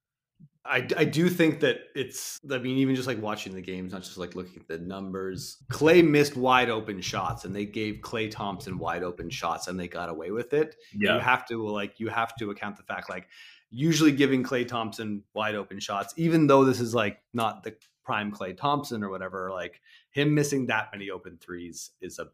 I, 0.66 0.86
I 0.98 1.06
do 1.06 1.30
think 1.30 1.62
that 1.62 1.78
it's 1.96 2.40
i 2.52 2.58
mean 2.58 2.78
even 2.78 2.94
just 2.94 3.08
like 3.08 3.22
watching 3.22 3.54
the 3.54 3.62
games 3.62 3.94
not 3.94 4.04
just 4.04 4.18
like 4.18 4.36
looking 4.36 4.62
at 4.62 4.68
the 4.68 4.78
numbers 4.78 5.58
klay 5.72 6.06
missed 6.06 6.36
wide 6.36 6.70
open 6.70 7.02
shots 7.02 7.46
and 7.46 7.56
they 7.56 7.66
gave 7.66 8.02
klay 8.02 8.30
thompson 8.30 8.78
wide 8.78 9.04
open 9.04 9.30
shots 9.30 9.68
and 9.68 9.80
they 9.80 9.88
got 9.88 10.10
away 10.10 10.32
with 10.32 10.54
it. 10.54 10.76
You 11.14 11.20
have 11.20 11.48
to 11.48 11.66
like 11.68 12.00
you 12.00 12.10
have 12.10 12.36
to 12.38 12.52
account 12.52 12.76
the 12.76 12.84
fact 12.84 13.10
like 13.10 13.28
usually 13.70 14.12
giving 14.12 14.44
klay 14.44 14.68
thompson 14.68 15.24
wide 15.34 15.56
open 15.56 15.80
shots 15.80 16.14
even 16.18 16.48
though 16.48 16.66
this 16.66 16.80
is 16.80 16.94
like 16.94 17.22
not 17.34 17.64
the 17.64 17.76
prime 18.04 18.32
klay 18.32 18.56
thompson 18.56 19.04
or 19.04 19.10
whatever 19.10 19.52
like 19.52 19.80
him 20.12 20.34
missing 20.34 20.66
that 20.68 20.90
many 20.92 21.10
open 21.10 21.38
threes 21.40 21.92
is 22.02 22.20
a 22.20 22.28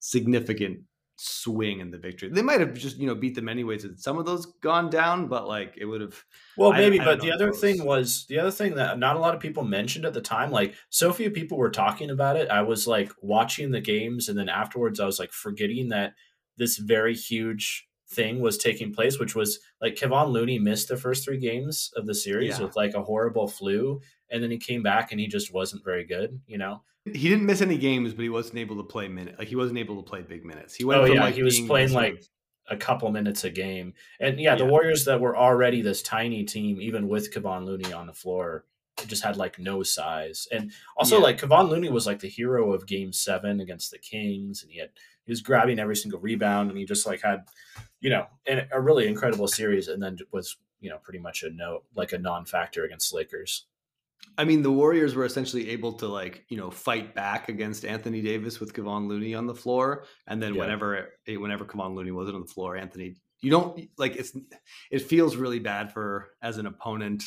significant 0.00 0.80
swing 1.16 1.78
in 1.78 1.90
the 1.92 1.98
victory 1.98 2.28
they 2.28 2.42
might 2.42 2.58
have 2.60 2.74
just 2.74 2.96
you 2.98 3.06
know 3.06 3.14
beat 3.14 3.36
them 3.36 3.48
anyways 3.48 3.84
had 3.84 4.00
some 4.00 4.18
of 4.18 4.26
those 4.26 4.46
gone 4.62 4.90
down 4.90 5.28
but 5.28 5.46
like 5.46 5.74
it 5.76 5.84
would 5.84 6.00
have 6.00 6.24
Well, 6.56 6.72
maybe, 6.72 6.98
I 6.98 7.04
but 7.04 7.20
the 7.20 7.30
other 7.30 7.52
thing 7.52 7.84
was 7.84 8.26
the 8.28 8.38
other 8.40 8.50
thing 8.50 8.74
that 8.74 8.98
not 8.98 9.14
a 9.16 9.20
lot 9.20 9.34
of 9.34 9.40
people 9.40 9.64
mentioned 9.64 10.04
at 10.04 10.12
the 10.14 10.20
time. 10.20 10.50
Like 10.50 10.74
so 10.90 11.12
few 11.12 11.30
people 11.30 11.56
were 11.58 11.70
talking 11.70 12.10
about 12.10 12.36
it. 12.36 12.48
I 12.50 12.62
was 12.62 12.86
like 12.86 13.12
watching 13.22 13.70
the 13.70 13.80
games, 13.80 14.28
and 14.28 14.36
then 14.38 14.48
afterwards, 14.48 14.98
I 14.98 15.06
was 15.06 15.18
like 15.18 15.32
forgetting 15.32 15.88
that 15.90 16.14
this 16.56 16.76
very 16.78 17.14
huge 17.14 17.86
thing 18.08 18.40
was 18.40 18.58
taking 18.58 18.92
place, 18.92 19.18
which 19.18 19.34
was 19.34 19.58
like 19.80 19.94
Kevon 19.94 20.30
Looney 20.30 20.58
missed 20.58 20.88
the 20.88 20.96
first 20.96 21.24
three 21.24 21.38
games 21.38 21.90
of 21.96 22.06
the 22.06 22.14
series 22.14 22.58
Yeah. 22.58 22.64
with 22.66 22.76
like 22.76 22.94
a 22.94 23.02
horrible 23.02 23.48
flu, 23.48 24.00
and 24.30 24.42
then 24.42 24.50
he 24.50 24.58
came 24.58 24.82
back 24.82 25.10
and 25.12 25.20
he 25.20 25.26
just 25.26 25.52
wasn't 25.52 25.84
very 25.84 26.04
good. 26.04 26.40
You 26.46 26.58
know? 26.58 26.82
He 27.04 27.28
didn't 27.28 27.44
miss 27.44 27.60
any 27.60 27.76
games, 27.76 28.14
but 28.14 28.22
he 28.22 28.28
wasn't 28.30 28.58
able 28.58 28.76
to 28.76 28.82
play 28.82 29.08
minute. 29.08 29.38
Like 29.38 29.48
he 29.48 29.56
wasn't 29.56 29.78
able 29.78 30.02
to 30.02 30.08
play 30.08 30.22
big 30.22 30.44
minutes. 30.44 30.74
He 30.74 30.84
went. 30.84 31.00
Oh 31.00 31.04
yeah, 31.04 31.20
like, 31.24 31.34
he 31.34 31.42
was 31.42 31.60
playing 31.60 31.92
like 31.92 32.24
a 32.68 32.76
couple 32.76 33.10
minutes 33.10 33.44
a 33.44 33.50
game. 33.50 33.92
And 34.20 34.40
yeah, 34.40 34.54
the 34.54 34.64
Yeah. 34.64 34.70
Warriors 34.70 35.04
that 35.04 35.20
were 35.20 35.36
already 35.36 35.82
this 35.82 36.02
tiny 36.02 36.44
team, 36.44 36.80
even 36.80 37.08
with 37.08 37.32
Kevon 37.32 37.66
Looney 37.66 37.92
on 37.92 38.06
the 38.06 38.14
floor, 38.14 38.64
just 39.06 39.22
had 39.22 39.36
like 39.36 39.58
no 39.58 39.82
size. 39.82 40.48
And 40.50 40.72
also 40.96 41.16
Yeah. 41.18 41.24
like 41.24 41.38
Kevon 41.38 41.68
Looney 41.68 41.90
was 41.90 42.06
like 42.06 42.20
the 42.20 42.28
hero 42.28 42.72
of 42.72 42.86
game 42.86 43.12
seven 43.12 43.60
against 43.60 43.90
the 43.90 43.98
Kings, 43.98 44.62
and 44.62 44.72
he 44.72 44.78
had 44.78 44.90
he 45.26 45.32
was 45.32 45.42
grabbing 45.42 45.78
every 45.78 45.96
single 45.96 46.20
rebound, 46.20 46.70
and 46.70 46.78
he 46.78 46.86
just 46.86 47.06
like 47.06 47.20
had, 47.20 47.44
you 48.00 48.08
know, 48.10 48.26
an, 48.46 48.66
a 48.72 48.80
really 48.80 49.06
incredible 49.06 49.48
series, 49.48 49.88
and 49.88 50.02
then 50.02 50.16
was 50.32 50.56
you 50.80 50.88
know 50.88 50.98
pretty 50.98 51.18
much 51.18 51.42
a 51.42 51.50
no 51.50 51.82
like 51.94 52.12
a 52.12 52.18
non-factor 52.18 52.84
against 52.84 53.12
Lakers. 53.12 53.66
I 54.36 54.44
mean, 54.44 54.62
the 54.62 54.72
Warriors 54.72 55.14
were 55.14 55.24
essentially 55.24 55.70
able 55.70 55.92
to 55.94 56.08
like 56.08 56.44
you 56.48 56.56
know 56.56 56.70
fight 56.70 57.14
back 57.14 57.48
against 57.48 57.84
Anthony 57.84 58.20
Davis 58.22 58.58
with 58.60 58.72
Kevon 58.74 59.06
Looney 59.06 59.34
on 59.34 59.46
the 59.46 59.54
floor, 59.54 60.04
and 60.26 60.42
then 60.42 60.54
Yeah. 60.54 60.60
whenever 60.60 61.10
it, 61.26 61.36
whenever 61.38 61.64
Kevon 61.64 61.94
Looney 61.94 62.10
wasn't 62.10 62.36
on 62.36 62.42
the 62.42 62.48
floor, 62.52 62.76
Anthony, 62.76 63.16
you 63.40 63.50
don't 63.50 63.88
like 63.96 64.16
it's. 64.16 64.36
It 64.90 65.02
feels 65.02 65.36
really 65.36 65.60
bad 65.60 65.92
for 65.92 66.30
as 66.42 66.58
an 66.58 66.66
opponent 66.66 67.22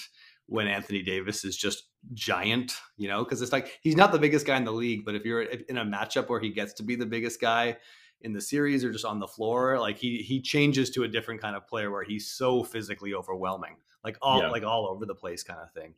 when 0.48 0.68
Anthony 0.68 1.02
Davis 1.02 1.44
is 1.44 1.58
just 1.58 1.90
giant, 2.14 2.74
you 2.98 3.08
know, 3.08 3.24
because 3.24 3.42
it's 3.42 3.52
like 3.52 3.78
he's 3.82 3.96
not 3.98 4.12
the 4.12 4.20
biggest 4.20 4.46
guy 4.46 4.58
in 4.58 4.64
the 4.64 4.72
league, 4.72 5.04
but 5.06 5.16
if 5.16 5.26
you're 5.26 5.42
in 5.44 5.78
a 5.78 5.86
matchup 5.86 6.30
where 6.30 6.40
he 6.40 6.50
gets 6.50 6.74
to 6.76 6.84
be 6.84 6.96
the 6.96 7.06
biggest 7.06 7.40
guy 7.42 7.78
in 8.22 8.34
the 8.34 8.42
series 8.42 8.84
or 8.84 8.92
just 8.92 9.06
on 9.06 9.20
the 9.20 9.28
floor, 9.28 9.80
like 9.80 9.98
he 9.98 10.18
he 10.24 10.42
changes 10.42 10.90
to 10.92 11.04
a 11.04 11.08
different 11.08 11.42
kind 11.42 11.56
of 11.56 11.68
player 11.68 11.92
where 11.92 12.04
he's 12.04 12.32
so 12.32 12.64
physically 12.64 13.14
overwhelming, 13.14 13.76
like 14.08 14.18
all 14.22 14.40
Yeah. 14.40 14.50
like 14.50 14.64
all 14.64 14.88
over 14.88 15.06
the 15.06 15.14
place 15.16 15.44
kind 15.44 15.60
of 15.60 15.72
thing. 15.74 15.94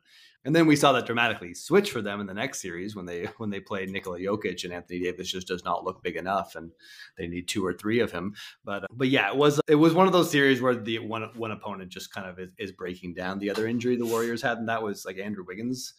And 0.45 0.55
then 0.55 0.65
we 0.67 0.75
saw 0.75 0.93
that 0.93 1.05
dramatically 1.05 1.53
switch 1.53 1.91
for 1.91 2.01
them 2.01 2.19
in 2.21 2.25
the 2.25 2.33
next 2.33 2.59
series 2.61 2.95
when 2.95 3.05
they 3.05 3.25
when 3.37 3.49
they 3.51 3.59
played 3.59 3.89
Nikola 3.89 4.17
Jokic 4.19 4.63
and 4.63 4.73
Anthony 4.73 4.99
Davis 4.99 5.31
just 5.31 5.47
does 5.47 5.63
not 5.63 5.83
look 5.83 6.01
big 6.01 6.15
enough 6.15 6.55
and 6.55 6.71
they 7.17 7.27
need 7.27 7.47
two 7.47 7.63
or 7.63 7.73
three 7.73 7.99
of 7.99 8.11
him. 8.11 8.33
But 8.65 8.83
uh, 8.85 8.87
but 8.91 9.09
yeah, 9.09 9.29
it 9.29 9.35
was 9.37 9.61
it 9.67 9.75
was 9.75 9.93
one 9.93 10.07
of 10.07 10.13
those 10.13 10.31
series 10.31 10.59
where 10.61 10.75
the 10.75 10.97
one 10.99 11.29
one 11.35 11.51
opponent 11.51 11.91
just 11.91 12.11
kind 12.11 12.27
of 12.27 12.39
is, 12.39 12.49
is 12.57 12.71
breaking 12.71 13.13
down 13.13 13.37
the 13.37 13.49
other 13.51 13.67
injury 13.67 13.95
the 13.95 14.05
Warriors 14.05 14.41
had, 14.41 14.57
and 14.57 14.69
that 14.69 14.81
was 14.81 15.05
like 15.05 15.19
Andrew 15.19 15.43
Wiggins 15.47 15.93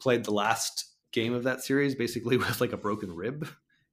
played 0.00 0.24
the 0.24 0.32
last 0.32 0.86
game 1.12 1.34
of 1.34 1.42
that 1.44 1.62
series 1.62 1.94
basically 1.94 2.36
with 2.44 2.60
like 2.60 2.72
a 2.72 2.76
broken 2.78 3.12
rib. 3.12 3.46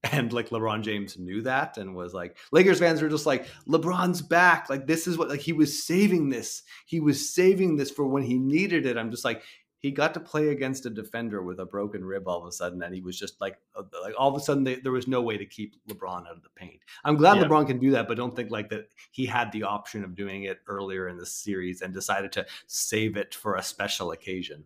And 0.04 0.34
like 0.34 0.50
LeBron 0.50 0.82
James 0.82 1.18
knew 1.18 1.42
that 1.44 1.78
and 1.78 1.96
was 1.96 2.14
like 2.14 2.38
Lakers 2.52 2.80
fans 2.80 3.02
were 3.02 3.10
just 3.10 3.26
like 3.26 3.48
LeBron's 3.68 4.22
back. 4.22 4.70
Like 4.70 4.88
this 4.88 5.08
is 5.08 5.18
what 5.18 5.30
like 5.30 5.40
he 5.40 5.54
was 5.54 5.84
saving 5.84 6.30
this. 6.30 6.64
He 6.86 7.00
was 7.00 7.34
saving 7.34 7.76
this 7.76 7.92
for 7.92 8.08
when 8.08 8.24
he 8.24 8.40
needed 8.40 8.86
it. 8.86 8.98
I'm 8.98 9.12
just 9.12 9.26
like 9.26 9.44
he 9.78 9.90
got 9.90 10.14
to 10.14 10.20
play 10.20 10.50
against 10.50 10.86
a 10.86 10.92
defender 10.92 11.42
with 11.42 11.60
a 11.60 11.66
broken 11.66 12.06
rib 12.06 12.28
all 12.28 12.40
of 12.40 12.48
a 12.48 12.52
sudden 12.52 12.84
and 12.84 12.94
he 12.94 13.02
was 13.02 13.18
just 13.18 13.42
like 13.42 13.58
uh, 13.76 13.84
like 14.04 14.14
all 14.18 14.30
of 14.30 14.36
a 14.36 14.44
sudden 14.44 14.64
they, 14.64 14.76
there 14.76 14.92
was 14.92 15.08
no 15.08 15.22
way 15.22 15.38
to 15.38 15.46
keep 15.46 15.76
LeBron 15.88 16.28
out 16.28 16.36
of 16.36 16.44
the 16.44 16.50
paint. 16.56 16.80
I'm 17.04 17.16
glad 17.16 17.38
yeah. 17.38 17.44
LeBron 17.44 17.68
can 17.68 17.80
do 17.80 17.92
that 17.92 18.08
but 18.08 18.18
don't 18.18 18.36
think 18.36 18.52
like 18.52 18.70
that 18.70 18.90
he 19.12 19.26
had 19.26 19.52
the 19.52 19.64
option 19.64 20.04
of 20.04 20.16
doing 20.16 20.44
it 20.44 20.60
earlier 20.68 21.10
in 21.10 21.18
the 21.18 21.26
series 21.26 21.82
and 21.82 21.94
decided 21.94 22.32
to 22.34 22.46
save 22.68 23.18
it 23.18 23.36
for 23.36 23.56
a 23.56 23.64
special 23.64 24.12
occasion. 24.12 24.64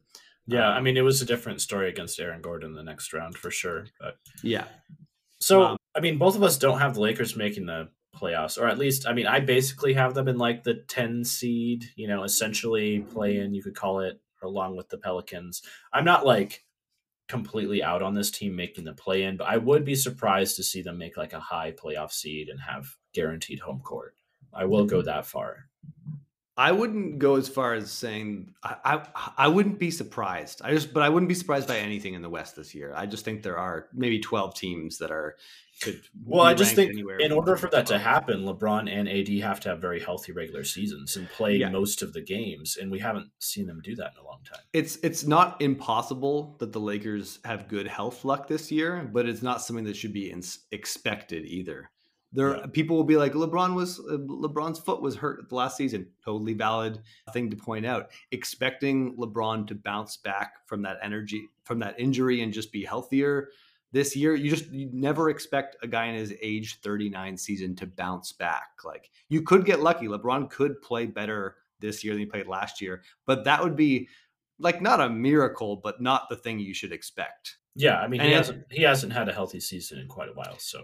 Yeah, 0.48 0.69
um, 0.69 0.76
I 0.76 0.82
mean, 0.82 0.98
it 0.98 1.02
was 1.02 1.21
a 1.21 1.26
different 1.26 1.62
story 1.62 1.89
against 1.89 2.19
Aaron 2.19 2.41
Gordon 2.41 2.76
the 2.76 2.84
next 2.84 3.13
round 3.13 3.36
for 3.36 3.50
sure. 3.50 3.88
But 4.00 4.17
yeah, 4.43 4.65
so, 5.45 5.62
um, 5.62 5.77
I 5.95 5.99
mean, 5.99 6.17
both 6.17 6.36
of 6.36 6.41
us 6.41 6.58
don't 6.58 6.79
have 6.79 6.95
the 6.95 7.01
Lakers 7.01 7.36
making 7.36 7.67
the 7.67 7.89
playoffs, 8.15 8.60
or 8.60 8.67
at 8.67 8.79
least, 8.79 9.08
I 9.08 9.13
mean, 9.13 9.27
I 9.27 9.39
basically 9.41 9.93
have 9.93 10.15
them 10.15 10.27
in 10.27 10.39
like 10.39 10.63
the 10.63 10.73
10 10.88 11.23
seed, 11.23 11.86
you 11.95 12.08
know, 12.08 12.23
essentially 12.23 13.01
play 13.01 13.38
in, 13.38 13.53
you 13.53 13.62
could 13.62 13.75
call 13.75 13.99
it, 13.99 14.19
along 14.41 14.75
with 14.75 14.89
the 14.89 14.97
Pelicans. 14.97 15.62
I'm 15.93 16.03
not 16.03 16.25
like 16.25 16.63
completely 17.27 17.84
out 17.84 18.01
on 18.01 18.15
this 18.15 18.31
team 18.31 18.55
making 18.55 18.86
the 18.86 18.93
play 18.93 19.21
in, 19.21 19.38
but 19.38 19.47
I 19.47 19.58
would 19.58 19.86
be 19.86 19.93
surprised 19.93 20.55
to 20.55 20.63
see 20.63 20.81
them 20.81 20.97
make 20.97 21.15
like 21.15 21.34
a 21.34 21.39
high 21.39 21.73
playoff 21.73 22.12
seed 22.12 22.49
and 22.49 22.60
have 22.62 22.95
guaranteed 23.13 23.60
home 23.60 23.81
court. 23.81 24.15
I 24.51 24.65
will 24.65 24.86
go 24.86 25.03
that 25.03 25.27
far. 25.27 25.69
I 26.58 26.72
wouldn't 26.72 27.20
go 27.20 27.36
as 27.36 27.50
far 27.50 27.74
as 27.74 27.91
saying 27.91 28.54
I, 28.63 28.76
I, 28.86 29.32
I 29.38 29.48
wouldn't 29.50 29.78
be 29.78 29.91
surprised. 29.91 30.62
I 30.63 30.72
just 30.72 30.94
but 30.94 31.04
I 31.04 31.10
wouldn't 31.10 31.28
be 31.28 31.36
surprised 31.36 31.68
by 31.68 31.78
anything 31.78 32.13
in 32.13 32.22
the 32.22 32.30
West 32.30 32.56
this 32.56 32.74
year. 32.74 32.94
I 32.96 33.06
just 33.08 33.26
think 33.26 33.44
there 33.44 33.58
are 33.58 33.88
maybe 33.94 34.20
twelve 34.20 34.56
teams 34.56 35.00
that 35.00 35.12
are 35.12 35.36
could. 35.82 36.02
Well, 36.26 36.46
I 36.46 36.54
just 36.54 36.76
think 36.76 36.94
in 37.20 37.32
order 37.32 37.58
for 37.58 37.70
that 37.72 37.88
to 37.88 37.98
happen, 37.98 38.46
LeBron 38.46 38.89
and 38.89 39.10
AD 39.10 39.28
have 39.44 39.60
to 39.62 39.70
have 39.70 39.82
very 39.82 40.00
healthy 40.00 40.32
regular 40.32 40.63
seasons 40.63 41.18
and 41.18 41.30
play 41.30 41.58
yeah. 41.58 41.70
most 41.70 42.02
of 42.02 42.13
the 42.13 42.22
games, 42.22 42.78
and 42.80 42.89
we 42.89 43.00
haven't 43.00 43.30
seen 43.39 43.68
them 43.68 43.82
do 43.84 43.96
that 43.96 44.13
in 44.13 44.24
a 44.24 44.26
long 44.26 44.39
time. 44.50 44.62
It's 44.72 44.98
it's 45.04 45.26
not 45.26 45.62
impossible 45.62 46.56
that 46.60 46.72
the 46.72 46.80
Lakers 46.80 47.39
have 47.44 47.68
good 47.68 47.88
health 47.88 48.24
luck 48.24 48.48
this 48.48 48.72
year, 48.72 49.10
but 49.12 49.28
it's 49.28 49.41
not 49.41 49.62
something 49.62 49.86
that 49.86 49.98
should 49.98 50.13
be 50.13 50.32
in, 50.32 50.41
expected 50.72 51.46
either. 51.46 51.89
There, 52.36 52.58
yeah. 52.58 52.65
people 52.67 52.98
will 52.98 53.06
be 53.06 53.17
like, 53.17 53.34
LeBron 53.34 53.74
was 53.74 54.00
LeBron's 54.00 54.80
foot 54.80 55.02
was 55.02 55.15
hurt 55.15 55.48
the 55.50 55.56
last 55.56 55.78
season. 55.78 56.08
Totally 56.24 56.54
valid 56.54 57.00
thing 57.34 57.50
to 57.50 57.56
point 57.56 57.86
out. 57.86 58.12
Expecting 58.32 59.15
LeBron 59.15 59.67
to 59.67 59.76
bounce 59.76 60.17
back 60.17 60.67
from 60.67 60.82
that 60.84 60.98
energy, 61.02 61.48
from 61.63 61.80
that 61.80 62.00
injury, 62.00 62.41
and 62.41 62.54
just 62.54 62.71
be 62.71 62.84
healthier 62.84 63.50
this 63.95 64.13
year, 64.13 64.36
you 64.36 64.50
just 64.50 64.69
you 64.71 64.89
never 64.91 65.30
expect 65.30 65.78
a 65.82 65.88
guy 65.88 66.08
in 66.08 66.15
his 66.15 66.34
age 66.41 66.82
39 66.82 67.38
season 67.38 67.78
to 67.78 67.88
bounce 67.88 68.34
back. 68.34 68.71
Like 68.84 69.10
you 69.30 69.41
could 69.41 69.65
get 69.65 69.80
lucky. 69.80 70.08
LeBron 70.08 70.50
could 70.50 70.82
play 70.82 71.06
better 71.06 71.56
this 71.80 72.04
year 72.04 72.13
than 72.13 72.19
he 72.19 72.26
played 72.26 72.45
last 72.45 72.82
year, 72.82 73.04
but 73.26 73.45
that 73.45 73.63
would 73.63 73.78
be 73.78 74.10
like 74.60 74.82
not 74.82 75.00
a 75.00 75.10
miracle, 75.10 75.78
but 75.78 76.02
not 76.02 76.28
the 76.28 76.36
thing 76.36 76.60
you 76.60 76.74
should 76.74 76.91
expect. 76.91 77.56
Yeah, 77.74 78.00
I 78.00 78.10
mean, 78.10 78.19
and 78.19 78.28
he 78.28 78.36
hasn't 78.36 78.65
he 78.69 78.84
hasn't 78.84 79.13
had 79.13 79.30
a 79.30 79.34
healthy 79.34 79.62
season 79.62 80.00
in 80.00 80.10
quite 80.10 80.28
a 80.28 80.34
while, 80.34 80.60
so 80.60 80.84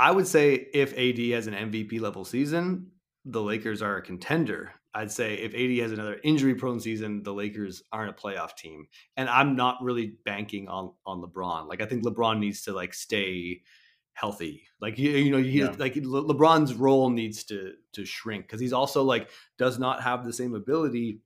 I 0.00 0.10
would 0.10 0.26
say 0.26 0.54
if 0.72 0.96
AD 0.96 1.18
has 1.34 1.46
an 1.46 1.52
MVP 1.52 2.00
level 2.00 2.24
season, 2.24 2.86
the 3.26 3.42
Lakers 3.42 3.82
are 3.82 3.98
a 3.98 4.02
contender. 4.02 4.72
I'd 4.94 5.12
say 5.12 5.34
if 5.34 5.54
AD 5.54 5.84
has 5.84 5.92
another 5.92 6.18
injury 6.24 6.54
prone 6.54 6.80
season, 6.80 7.22
the 7.22 7.34
Lakers 7.34 7.82
aren't 7.92 8.10
a 8.10 8.14
playoff 8.14 8.56
team. 8.56 8.86
And 9.18 9.28
I'm 9.28 9.56
not 9.56 9.76
really 9.82 10.14
banking 10.24 10.68
on 10.68 10.92
on 11.04 11.20
LeBron. 11.20 11.68
Like 11.68 11.82
I 11.82 11.86
think 11.86 12.02
LeBron 12.02 12.38
needs 12.38 12.62
to 12.62 12.72
like 12.72 12.94
stay 12.94 13.60
healthy. 14.14 14.64
Like 14.80 14.98
you, 14.98 15.10
you 15.10 15.30
know, 15.30 15.42
he, 15.42 15.60
yeah. 15.60 15.74
like 15.78 15.96
Le- 15.96 16.34
LeBron's 16.34 16.72
role 16.74 17.10
needs 17.10 17.44
to 17.44 17.74
to 17.92 18.06
shrink 18.06 18.46
because 18.46 18.60
he's 18.60 18.72
also 18.72 19.02
like 19.02 19.28
does 19.58 19.78
not 19.78 20.02
have 20.02 20.24
the 20.24 20.32
same 20.32 20.54
ability 20.54 21.20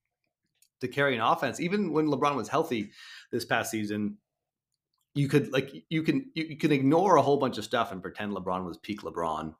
to 0.80 0.88
carry 0.88 1.14
an 1.14 1.22
offense. 1.22 1.60
Even 1.60 1.92
when 1.92 2.08
LeBron 2.08 2.34
was 2.34 2.48
healthy 2.48 2.90
this 3.30 3.44
past 3.44 3.70
season, 3.70 4.18
you 5.14 5.29
could 5.29 5.53
like 5.53 5.72
you 5.88 6.03
can 6.03 6.31
you, 6.35 6.44
you 6.50 6.57
can 6.57 6.72
ignore 6.72 7.16
a 7.16 7.22
whole 7.22 7.38
bunch 7.38 7.59
of 7.59 7.64
stuff 7.64 7.92
and 7.92 8.03
pretend 8.03 8.33
LeBron 8.33 8.66
was 8.66 8.79
peak 8.79 9.03
LeBron 9.03 9.55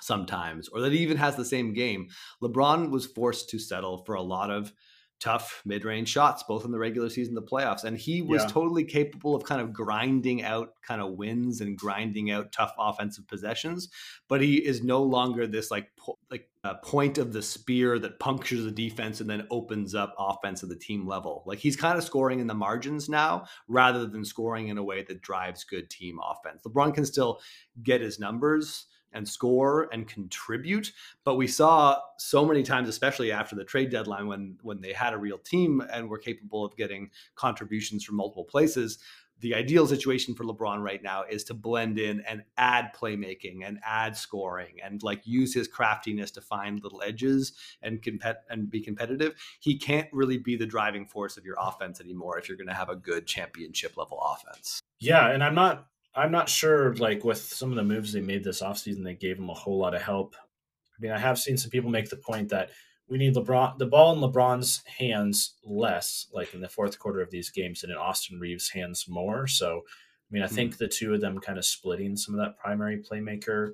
sometimes, 0.00 0.68
or 0.68 0.80
that 0.80 0.92
he 0.92 0.98
even 0.98 1.18
has 1.18 1.36
the 1.36 1.44
same 1.44 1.72
game. 1.72 2.08
LeBron 2.42 2.90
was 2.90 3.06
forced 3.06 3.50
to 3.50 3.58
settle 3.58 4.04
for 4.04 4.14
a 4.14 4.22
lot 4.22 4.50
of 4.50 4.72
tough 5.20 5.60
mid-range 5.66 6.08
shots 6.08 6.42
both 6.48 6.64
in 6.64 6.70
the 6.70 6.78
regular 6.78 7.10
season 7.10 7.34
the 7.34 7.42
playoffs 7.42 7.84
and 7.84 7.98
he 7.98 8.22
was 8.22 8.40
yeah. 8.42 8.48
totally 8.48 8.84
capable 8.84 9.34
of 9.34 9.44
kind 9.44 9.60
of 9.60 9.70
grinding 9.70 10.42
out 10.42 10.70
kind 10.80 11.02
of 11.02 11.12
wins 11.12 11.60
and 11.60 11.76
grinding 11.76 12.30
out 12.30 12.50
tough 12.52 12.72
offensive 12.78 13.28
possessions 13.28 13.90
but 14.28 14.40
he 14.40 14.56
is 14.56 14.82
no 14.82 15.02
longer 15.02 15.46
this 15.46 15.70
like 15.70 15.94
po- 15.98 16.18
a 16.64 16.74
point 16.74 17.16
of 17.18 17.32
the 17.32 17.42
spear 17.42 17.98
that 17.98 18.18
punctures 18.18 18.64
the 18.64 18.70
defense 18.70 19.20
and 19.20 19.30
then 19.30 19.46
opens 19.50 19.94
up 19.94 20.14
offense 20.18 20.62
at 20.62 20.68
the 20.68 20.76
team 20.76 21.06
level 21.06 21.42
like 21.46 21.58
he's 21.58 21.76
kind 21.76 21.96
of 21.96 22.04
scoring 22.04 22.40
in 22.40 22.46
the 22.46 22.54
margins 22.54 23.08
now 23.08 23.44
rather 23.66 24.06
than 24.06 24.24
scoring 24.24 24.68
in 24.68 24.78
a 24.78 24.82
way 24.82 25.02
that 25.02 25.22
drives 25.22 25.64
good 25.64 25.88
team 25.88 26.18
offense 26.22 26.62
lebron 26.66 26.94
can 26.94 27.06
still 27.06 27.40
get 27.82 28.00
his 28.00 28.18
numbers 28.18 28.86
and 29.12 29.28
score 29.28 29.88
and 29.92 30.06
contribute. 30.06 30.92
But 31.24 31.36
we 31.36 31.46
saw 31.46 31.98
so 32.18 32.46
many 32.46 32.62
times, 32.62 32.88
especially 32.88 33.32
after 33.32 33.56
the 33.56 33.64
trade 33.64 33.90
deadline, 33.90 34.26
when 34.26 34.58
when 34.62 34.80
they 34.80 34.92
had 34.92 35.12
a 35.12 35.18
real 35.18 35.38
team 35.38 35.82
and 35.92 36.08
were 36.08 36.18
capable 36.18 36.64
of 36.64 36.76
getting 36.76 37.10
contributions 37.34 38.04
from 38.04 38.16
multiple 38.16 38.44
places. 38.44 38.98
The 39.40 39.54
ideal 39.54 39.86
situation 39.86 40.34
for 40.34 40.44
LeBron 40.44 40.82
right 40.82 41.02
now 41.02 41.24
is 41.28 41.44
to 41.44 41.54
blend 41.54 41.98
in 41.98 42.20
and 42.20 42.42
add 42.56 42.92
playmaking 42.94 43.66
and 43.66 43.78
add 43.84 44.16
scoring 44.16 44.76
and 44.82 45.02
like 45.02 45.26
use 45.26 45.54
his 45.54 45.66
craftiness 45.66 46.30
to 46.32 46.40
find 46.40 46.82
little 46.82 47.02
edges 47.02 47.52
and 47.82 48.02
compet 48.02 48.36
and 48.48 48.70
be 48.70 48.80
competitive. 48.80 49.34
He 49.60 49.78
can't 49.78 50.08
really 50.12 50.38
be 50.38 50.56
the 50.56 50.66
driving 50.66 51.06
force 51.06 51.36
of 51.36 51.44
your 51.44 51.56
offense 51.58 52.00
anymore 52.00 52.38
if 52.38 52.48
you're 52.48 52.58
going 52.58 52.68
to 52.68 52.74
have 52.74 52.90
a 52.90 52.96
good 52.96 53.26
championship 53.26 53.96
level 53.96 54.20
offense. 54.20 54.80
Yeah, 54.98 55.28
and 55.30 55.42
I'm 55.42 55.54
not 55.54 55.86
I'm 56.14 56.32
not 56.32 56.48
sure, 56.48 56.94
like 56.96 57.24
with 57.24 57.38
some 57.38 57.70
of 57.70 57.76
the 57.76 57.84
moves 57.84 58.12
they 58.12 58.20
made 58.20 58.42
this 58.42 58.62
offseason, 58.62 59.04
they 59.04 59.14
gave 59.14 59.38
him 59.38 59.48
a 59.48 59.54
whole 59.54 59.78
lot 59.78 59.94
of 59.94 60.02
help. 60.02 60.34
I 60.38 61.00
mean, 61.00 61.12
I 61.12 61.18
have 61.18 61.38
seen 61.38 61.56
some 61.56 61.70
people 61.70 61.90
make 61.90 62.10
the 62.10 62.16
point 62.16 62.48
that 62.50 62.70
we 63.10 63.18
need 63.18 63.34
LeBron, 63.34 63.76
the 63.78 63.86
ball 63.86 64.12
in 64.14 64.20
LeBron's 64.20 64.82
hands 64.86 65.54
less, 65.64 66.28
like 66.32 66.54
in 66.54 66.60
the 66.60 66.68
fourth 66.68 66.98
quarter 66.98 67.20
of 67.20 67.30
these 67.30 67.50
games, 67.50 67.82
and 67.82 67.90
in 67.90 67.98
Austin 67.98 68.38
Reaves' 68.38 68.70
hands 68.70 69.06
more. 69.08 69.46
So, 69.46 69.80
I 69.80 70.30
mean, 70.30 70.42
I 70.42 70.46
hmm. 70.46 70.54
think 70.54 70.78
the 70.78 70.88
two 70.88 71.12
of 71.12 71.20
them 71.20 71.38
kind 71.40 71.58
of 71.58 71.64
splitting 71.64 72.16
some 72.16 72.34
of 72.34 72.40
that 72.40 72.56
primary 72.56 73.02
playmaker 73.02 73.72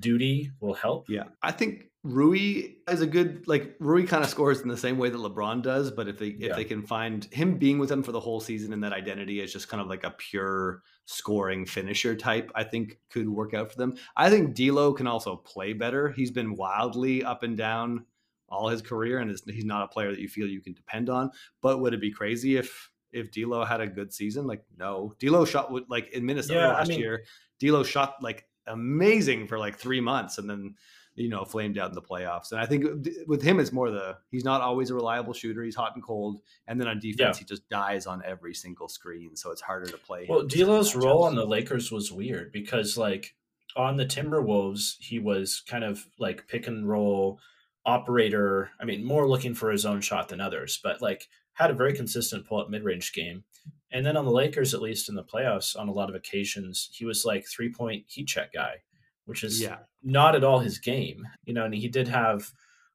duty 0.00 0.50
will 0.60 0.74
help. 0.74 1.06
Yeah, 1.08 1.24
I 1.42 1.52
think 1.52 1.84
Rui 2.02 2.76
is 2.88 3.02
a 3.02 3.06
good 3.06 3.46
like 3.46 3.74
Rui 3.78 4.06
kind 4.06 4.24
of 4.24 4.30
scores 4.30 4.60
in 4.62 4.68
the 4.68 4.76
same 4.76 4.96
way 4.96 5.10
that 5.10 5.18
LeBron 5.18 5.62
does, 5.62 5.90
but 5.90 6.08
if 6.08 6.18
they 6.18 6.28
if 6.28 6.40
yeah. 6.40 6.54
they 6.54 6.64
can 6.64 6.82
find 6.82 7.26
him 7.26 7.58
being 7.58 7.78
with 7.78 7.90
them 7.90 8.02
for 8.02 8.12
the 8.12 8.20
whole 8.20 8.40
season 8.40 8.72
and 8.72 8.82
that 8.82 8.94
identity 8.94 9.40
is 9.40 9.52
just 9.52 9.68
kind 9.68 9.82
of 9.82 9.88
like 9.88 10.04
a 10.04 10.10
pure 10.12 10.82
scoring 11.04 11.66
finisher 11.66 12.14
type, 12.14 12.50
I 12.54 12.64
think 12.64 12.98
could 13.10 13.28
work 13.28 13.52
out 13.52 13.70
for 13.70 13.76
them. 13.76 13.96
I 14.16 14.30
think 14.30 14.54
D'Lo 14.54 14.94
can 14.94 15.06
also 15.06 15.36
play 15.36 15.74
better. 15.74 16.10
He's 16.10 16.30
been 16.30 16.54
wildly 16.54 17.22
up 17.24 17.42
and 17.42 17.56
down 17.56 18.06
all 18.48 18.68
his 18.68 18.82
career, 18.82 19.18
and 19.18 19.30
he's 19.46 19.64
not 19.64 19.82
a 19.82 19.88
player 19.88 20.10
that 20.10 20.20
you 20.20 20.28
feel 20.28 20.46
you 20.46 20.60
can 20.60 20.72
depend 20.72 21.08
on. 21.08 21.30
But 21.62 21.80
would 21.80 21.94
it 21.94 22.00
be 22.00 22.10
crazy 22.10 22.56
if 22.56 22.90
if 23.12 23.30
D'Lo 23.30 23.64
had 23.64 23.80
a 23.80 23.86
good 23.86 24.12
season? 24.12 24.46
Like 24.46 24.64
no, 24.76 25.14
D'Lo 25.18 25.44
shot 25.44 25.72
like 25.88 26.10
in 26.12 26.24
Minnesota 26.24 26.60
yeah, 26.60 26.68
last 26.68 26.86
I 26.86 26.88
mean, 26.90 27.00
year. 27.00 27.24
D'Lo 27.60 27.82
shot 27.82 28.16
like 28.22 28.46
amazing 28.66 29.46
for 29.46 29.58
like 29.58 29.76
three 29.76 30.00
months, 30.00 30.38
and 30.38 30.48
then 30.48 30.74
you 31.14 31.28
know 31.28 31.44
flamed 31.44 31.78
out 31.78 31.88
in 31.88 31.94
the 31.94 32.02
playoffs. 32.02 32.52
And 32.52 32.60
I 32.60 32.66
think 32.66 32.84
with 33.26 33.42
him, 33.42 33.60
it's 33.60 33.72
more 33.72 33.90
the 33.90 34.16
he's 34.30 34.44
not 34.44 34.60
always 34.60 34.90
a 34.90 34.94
reliable 34.94 35.32
shooter. 35.34 35.62
He's 35.62 35.76
hot 35.76 35.92
and 35.94 36.02
cold, 36.02 36.40
and 36.66 36.80
then 36.80 36.88
on 36.88 37.00
defense, 37.00 37.36
yeah. 37.36 37.40
he 37.40 37.44
just 37.44 37.68
dies 37.68 38.06
on 38.06 38.22
every 38.24 38.54
single 38.54 38.88
screen, 38.88 39.36
so 39.36 39.50
it's 39.50 39.60
harder 39.60 39.90
to 39.90 39.98
play. 39.98 40.26
Well, 40.28 40.44
D'Lo's 40.44 40.94
role 40.94 41.24
on 41.24 41.34
the 41.34 41.46
Lakers 41.46 41.92
was 41.92 42.12
weird 42.12 42.52
because 42.52 42.96
like 42.96 43.34
on 43.76 43.96
the 43.96 44.06
Timberwolves, 44.06 44.96
he 44.98 45.18
was 45.18 45.62
kind 45.68 45.84
of 45.84 46.06
like 46.18 46.48
pick 46.48 46.66
and 46.66 46.88
roll 46.88 47.40
operator. 47.86 48.70
I 48.80 48.84
mean, 48.84 49.04
more 49.04 49.28
looking 49.28 49.54
for 49.54 49.70
his 49.70 49.86
own 49.86 50.00
shot 50.00 50.28
than 50.28 50.40
others, 50.40 50.80
but 50.82 51.00
like 51.02 51.28
had 51.54 51.70
a 51.70 51.74
very 51.74 51.92
consistent 51.92 52.46
pull 52.46 52.60
up 52.60 52.70
mid 52.70 52.84
range 52.84 53.12
game. 53.12 53.44
And 53.90 54.04
then 54.04 54.16
on 54.16 54.24
the 54.24 54.30
Lakers, 54.30 54.74
at 54.74 54.82
least 54.82 55.08
in 55.08 55.14
the 55.14 55.24
playoffs, 55.24 55.78
on 55.78 55.88
a 55.88 55.92
lot 55.92 56.10
of 56.10 56.14
occasions, 56.14 56.90
he 56.92 57.04
was 57.04 57.24
like 57.24 57.46
three 57.46 57.72
point 57.72 58.04
heat 58.06 58.28
check 58.28 58.52
guy, 58.52 58.76
which 59.24 59.42
is 59.42 59.60
yeah. 59.60 59.78
not 60.02 60.34
at 60.34 60.44
all 60.44 60.58
his 60.58 60.78
game. 60.78 61.26
You 61.44 61.54
know, 61.54 61.64
and 61.64 61.74
he 61.74 61.88
did 61.88 62.08
have 62.08 62.52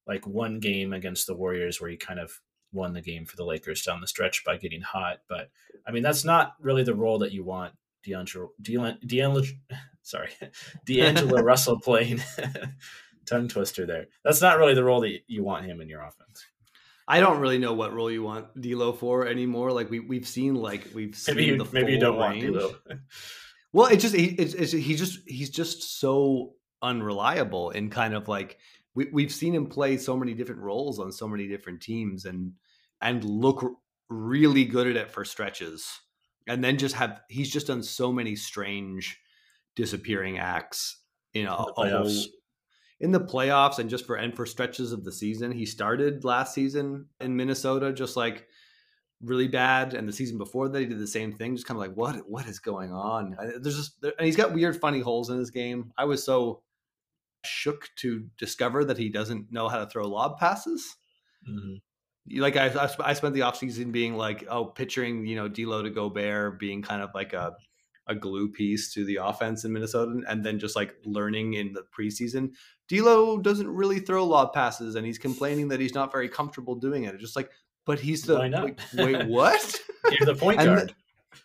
like 0.07 0.27
one 0.27 0.59
game 0.59 0.93
against 0.93 1.27
the 1.27 1.35
Warriors 1.35 1.81
where 1.81 1.89
he 1.89 1.97
kind 1.97 2.19
of 2.19 2.39
won 2.71 2.93
the 2.93 3.01
game 3.01 3.25
for 3.25 3.35
the 3.35 3.45
Lakers 3.45 3.83
down 3.83 4.01
the 4.01 4.07
stretch 4.07 4.43
by 4.45 4.57
getting 4.57 4.81
hot. 4.81 5.19
But 5.27 5.49
I 5.87 5.91
mean, 5.91 6.03
that's 6.03 6.25
not 6.25 6.55
really 6.59 6.83
the 6.83 6.95
role 6.95 7.19
that 7.19 7.31
you 7.31 7.43
want 7.43 7.73
D'Angelo, 8.03 8.49
D'Angelo, 8.61 9.43
sorry, 10.01 10.29
D'Angelo 10.85 11.41
Russell 11.41 11.79
playing. 11.79 12.21
Tongue 13.25 13.47
twister 13.47 13.85
there. 13.85 14.07
That's 14.23 14.41
not 14.41 14.57
really 14.57 14.73
the 14.73 14.83
role 14.83 15.01
that 15.01 15.19
you 15.27 15.43
want 15.43 15.65
him 15.65 15.81
in 15.81 15.89
your 15.89 16.01
offense. 16.01 16.45
I 17.07 17.19
don't 17.19 17.39
really 17.39 17.57
know 17.57 17.73
what 17.73 17.93
role 17.93 18.09
you 18.09 18.23
want 18.23 18.59
D'Lo 18.59 18.93
for 18.93 19.27
anymore. 19.27 19.71
Like 19.71 19.89
we 19.89 19.99
we've 19.99 20.27
seen 20.27 20.55
like 20.55 20.87
we've 20.93 21.15
seen 21.15 21.35
maybe 21.35 21.47
you, 21.47 21.67
maybe 21.71 21.91
you 21.93 21.99
don't 21.99 22.17
range. 22.17 22.49
want 22.49 22.79
D'Lo. 22.87 22.97
Well, 23.73 23.87
it 23.87 23.97
just 23.97 24.15
he 24.15 24.27
it's, 24.27 24.53
it's, 24.53 24.71
he 24.71 24.95
just 24.95 25.19
he's 25.27 25.49
just 25.49 25.99
so 25.99 26.53
unreliable 26.81 27.71
and 27.71 27.91
kind 27.91 28.13
of 28.13 28.27
like 28.27 28.59
we, 28.95 29.07
we've 29.11 29.31
seen 29.31 29.55
him 29.55 29.67
play 29.67 29.97
so 29.97 30.15
many 30.15 30.33
different 30.33 30.61
roles 30.61 30.99
on 30.99 31.11
so 31.11 31.27
many 31.27 31.47
different 31.47 31.81
teams 31.81 32.25
and 32.25 32.53
and 33.01 33.23
look 33.23 33.65
really 34.09 34.65
good 34.65 34.87
at 34.87 34.95
it 34.95 35.09
for 35.09 35.25
stretches 35.25 35.87
and 36.47 36.63
then 36.63 36.77
just 36.77 36.95
have 36.95 37.21
he's 37.29 37.49
just 37.49 37.67
done 37.67 37.81
so 37.81 38.11
many 38.11 38.35
strange 38.35 39.19
disappearing 39.75 40.37
acts 40.37 40.99
you 41.33 41.43
know 41.43 41.71
in 43.03 43.11
the, 43.11 43.19
whole, 43.19 43.25
in 43.25 43.27
the 43.27 43.49
playoffs 43.51 43.79
and 43.79 43.89
just 43.89 44.05
for 44.05 44.15
and 44.15 44.35
for 44.35 44.45
stretches 44.45 44.91
of 44.91 45.03
the 45.03 45.11
season 45.11 45.51
he 45.51 45.65
started 45.65 46.23
last 46.23 46.53
season 46.53 47.07
in 47.19 47.35
minnesota 47.35 47.93
just 47.93 48.15
like 48.15 48.47
really 49.23 49.47
bad 49.47 49.93
and 49.93 50.07
the 50.07 50.13
season 50.13 50.37
before 50.37 50.67
that 50.67 50.79
he 50.79 50.85
did 50.85 50.99
the 50.99 51.07
same 51.07 51.33
thing 51.33 51.55
just 51.55 51.65
kind 51.65 51.77
of 51.77 51.81
like 51.81 51.95
what 51.95 52.29
what 52.29 52.45
is 52.45 52.59
going 52.59 52.91
on? 52.91 53.35
There's 53.61 53.77
just 53.77 54.03
and 54.03 54.25
he's 54.25 54.35
got 54.35 54.53
weird 54.53 54.79
funny 54.79 54.99
holes 54.99 55.29
in 55.29 55.37
his 55.37 55.49
game. 55.49 55.93
I 55.97 56.05
was 56.05 56.23
so 56.23 56.61
shook 57.45 57.89
to 57.97 58.25
discover 58.37 58.85
that 58.85 58.97
he 58.97 59.09
doesn't 59.09 59.51
know 59.51 59.67
how 59.69 59.79
to 59.79 59.87
throw 59.87 60.07
lob 60.07 60.39
passes. 60.39 60.95
Mm-hmm. 61.49 62.41
Like 62.41 62.55
I, 62.55 62.89
I 63.03 63.13
spent 63.13 63.33
the 63.33 63.41
offseason 63.41 63.91
being 63.91 64.15
like, 64.15 64.45
oh, 64.49 64.65
picturing, 64.65 65.25
you 65.25 65.35
know, 65.35 65.49
D'Lo 65.49 65.83
to 65.83 65.89
Gobert 65.89 66.57
being 66.57 66.81
kind 66.81 67.01
of 67.01 67.09
like 67.13 67.33
a, 67.33 67.53
a 68.07 68.15
glue 68.15 68.49
piece 68.49 68.93
to 68.93 69.05
the 69.05 69.17
offense 69.17 69.65
in 69.65 69.73
Minnesota. 69.73 70.21
And 70.27 70.43
then 70.43 70.59
just 70.59 70.75
like 70.75 70.95
learning 71.05 71.53
in 71.53 71.73
the 71.73 71.83
preseason, 71.97 72.51
D'Lo 72.89 73.37
doesn't 73.37 73.67
really 73.67 73.99
throw 73.99 74.23
a 74.23 74.25
lob 74.25 74.53
passes 74.53 74.95
and 74.95 75.05
he's 75.05 75.17
complaining 75.17 75.67
that 75.69 75.79
he's 75.79 75.93
not 75.93 76.11
very 76.11 76.29
comfortable 76.29 76.75
doing 76.75 77.03
it. 77.03 77.13
It's 77.13 77.21
just 77.21 77.35
like, 77.35 77.51
but 77.85 77.99
he's 77.99 78.23
the, 78.23 78.39
wait, 78.39 78.79
wait, 78.93 79.27
what? 79.27 79.81
He's 80.09 80.25
the 80.25 80.35
point 80.35 80.59
guard. 80.63 80.95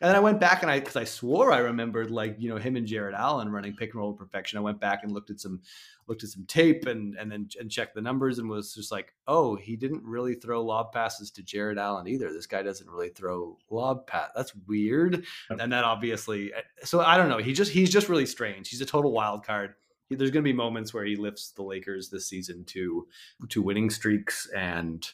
And 0.00 0.08
then 0.08 0.16
I 0.16 0.20
went 0.20 0.40
back 0.40 0.62
and 0.62 0.70
I, 0.70 0.80
because 0.80 0.96
I 0.96 1.04
swore 1.04 1.52
I 1.52 1.58
remembered 1.58 2.10
like 2.10 2.36
you 2.38 2.48
know 2.48 2.56
him 2.56 2.76
and 2.76 2.86
Jarrett 2.86 3.14
Allen 3.14 3.50
running 3.50 3.74
pick 3.74 3.90
and 3.90 4.00
roll 4.00 4.12
perfection. 4.12 4.58
I 4.58 4.62
went 4.62 4.80
back 4.80 5.00
and 5.02 5.12
looked 5.12 5.30
at 5.30 5.40
some, 5.40 5.60
looked 6.06 6.22
at 6.22 6.30
some 6.30 6.44
tape 6.46 6.86
and 6.86 7.16
and 7.16 7.30
then 7.30 7.48
and 7.58 7.70
checked 7.70 7.94
the 7.94 8.00
numbers 8.00 8.38
and 8.38 8.48
was 8.48 8.74
just 8.74 8.92
like, 8.92 9.14
oh, 9.26 9.56
he 9.56 9.76
didn't 9.76 10.02
really 10.04 10.34
throw 10.34 10.62
lob 10.62 10.92
passes 10.92 11.30
to 11.32 11.42
Jarrett 11.42 11.78
Allen 11.78 12.08
either. 12.08 12.32
This 12.32 12.46
guy 12.46 12.62
doesn't 12.62 12.88
really 12.88 13.10
throw 13.10 13.58
lob 13.70 14.06
pass. 14.06 14.30
That's 14.34 14.54
weird. 14.66 15.24
And 15.50 15.72
that 15.72 15.84
obviously, 15.84 16.52
eh, 16.52 16.60
so 16.84 17.00
I 17.00 17.16
don't 17.16 17.28
know. 17.28 17.38
He 17.38 17.52
just 17.52 17.72
he's 17.72 17.90
just 17.90 18.08
really 18.08 18.26
strange. 18.26 18.68
He's 18.68 18.80
a 18.80 18.86
total 18.86 19.12
wild 19.12 19.44
card. 19.44 19.74
There's 20.10 20.30
going 20.30 20.42
to 20.42 20.48
be 20.48 20.54
moments 20.54 20.94
where 20.94 21.04
he 21.04 21.16
lifts 21.16 21.50
the 21.50 21.62
Lakers 21.62 22.08
this 22.08 22.26
season 22.26 22.64
to 22.66 23.06
to 23.50 23.62
winning 23.62 23.90
streaks 23.90 24.48
and 24.56 25.06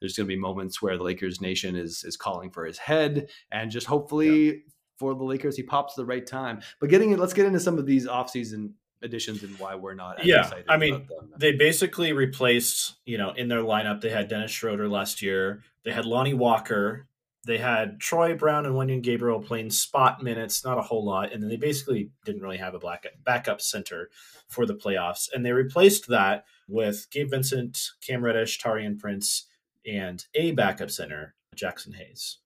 there's 0.00 0.16
going 0.16 0.26
to 0.26 0.34
be 0.34 0.40
moments 0.40 0.80
where 0.80 0.96
the 0.96 1.04
Lakers 1.04 1.40
nation 1.40 1.76
is 1.76 2.04
is 2.04 2.16
calling 2.16 2.50
for 2.50 2.64
his 2.64 2.78
head, 2.78 3.28
and 3.52 3.70
just 3.70 3.86
hopefully 3.86 4.46
yeah. 4.46 4.52
for 4.98 5.14
the 5.14 5.24
Lakers 5.24 5.56
he 5.56 5.62
pops 5.62 5.94
the 5.94 6.04
right 6.04 6.26
time. 6.26 6.60
But 6.80 6.90
getting 6.90 7.12
it, 7.12 7.18
let's 7.18 7.34
get 7.34 7.46
into 7.46 7.60
some 7.60 7.78
of 7.78 7.86
these 7.86 8.06
offseason 8.06 8.72
additions 9.02 9.42
and 9.42 9.58
why 9.58 9.74
we're 9.74 9.94
not. 9.94 10.24
yeah, 10.24 10.50
I 10.68 10.76
mean, 10.76 11.08
they 11.38 11.52
basically 11.52 12.12
replaced. 12.12 12.96
You 13.04 13.18
know, 13.18 13.30
in 13.32 13.48
their 13.48 13.62
lineup 13.62 14.00
they 14.00 14.10
had 14.10 14.28
Dennis 14.28 14.50
Schroeder 14.50 14.88
last 14.88 15.22
year. 15.22 15.62
They 15.84 15.92
had 15.92 16.04
Lonnie 16.04 16.34
Walker. 16.34 17.06
They 17.46 17.56
had 17.56 18.00
Troy 18.00 18.34
Brown 18.34 18.66
and 18.66 18.74
Wenyen 18.74 19.02
Gabriel 19.02 19.40
playing 19.40 19.70
spot 19.70 20.22
minutes, 20.22 20.62
not 20.62 20.76
a 20.76 20.82
whole 20.82 21.04
lot, 21.04 21.32
and 21.32 21.42
then 21.42 21.48
they 21.48 21.56
basically 21.56 22.10
didn't 22.26 22.42
really 22.42 22.58
have 22.58 22.74
a 22.74 22.78
black 22.78 23.06
backup 23.24 23.62
center 23.62 24.10
for 24.46 24.66
the 24.66 24.74
playoffs. 24.74 25.28
And 25.32 25.44
they 25.44 25.52
replaced 25.52 26.08
that 26.08 26.44
with 26.68 27.06
Gabe 27.10 27.30
Vincent, 27.30 27.92
Cam 28.06 28.22
Reddish, 28.22 28.60
Taurean 28.60 28.98
Prince, 28.98 29.46
and 29.86 30.24
a 30.34 30.52
backup 30.52 30.90
center, 30.90 31.34
Jaxson 31.56 31.94
Hayes. 31.94 32.38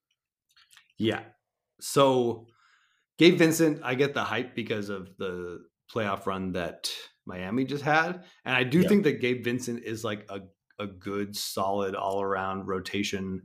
Yeah. 0.98 1.20
So 1.80 2.46
Gabe 3.18 3.38
Vincent, 3.38 3.80
I 3.82 3.94
get 3.94 4.14
the 4.14 4.24
hype 4.24 4.54
because 4.54 4.88
of 4.88 5.16
the 5.18 5.64
playoff 5.92 6.26
run 6.26 6.52
that 6.52 6.90
Miami 7.26 7.64
just 7.64 7.84
had. 7.84 8.24
And 8.44 8.54
I 8.54 8.64
do 8.64 8.80
yeah. 8.80 8.88
think 8.88 9.04
that 9.04 9.20
Gabe 9.20 9.44
Vincent 9.44 9.84
is 9.84 10.04
like 10.04 10.26
a, 10.28 10.40
a 10.82 10.86
good, 10.86 11.36
solid, 11.36 11.94
all 11.94 12.22
around 12.22 12.66
rotation 12.66 13.42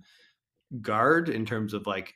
guard 0.81 1.29
in 1.29 1.45
terms 1.45 1.73
of 1.73 1.87
like 1.87 2.13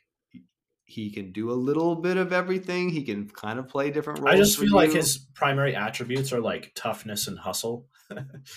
he 0.84 1.10
can 1.10 1.32
do 1.32 1.50
a 1.50 1.54
little 1.54 1.96
bit 1.96 2.16
of 2.16 2.32
everything. 2.32 2.90
He 2.90 3.02
can 3.02 3.28
kind 3.28 3.58
of 3.58 3.68
play 3.68 3.90
different 3.90 4.20
roles. 4.20 4.34
I 4.34 4.36
just 4.36 4.58
feel 4.58 4.74
like 4.74 4.92
his 4.92 5.18
primary 5.34 5.74
attributes 5.74 6.32
are 6.32 6.40
like 6.40 6.72
toughness 6.74 7.26
and 7.26 7.38
hustle. 7.38 7.86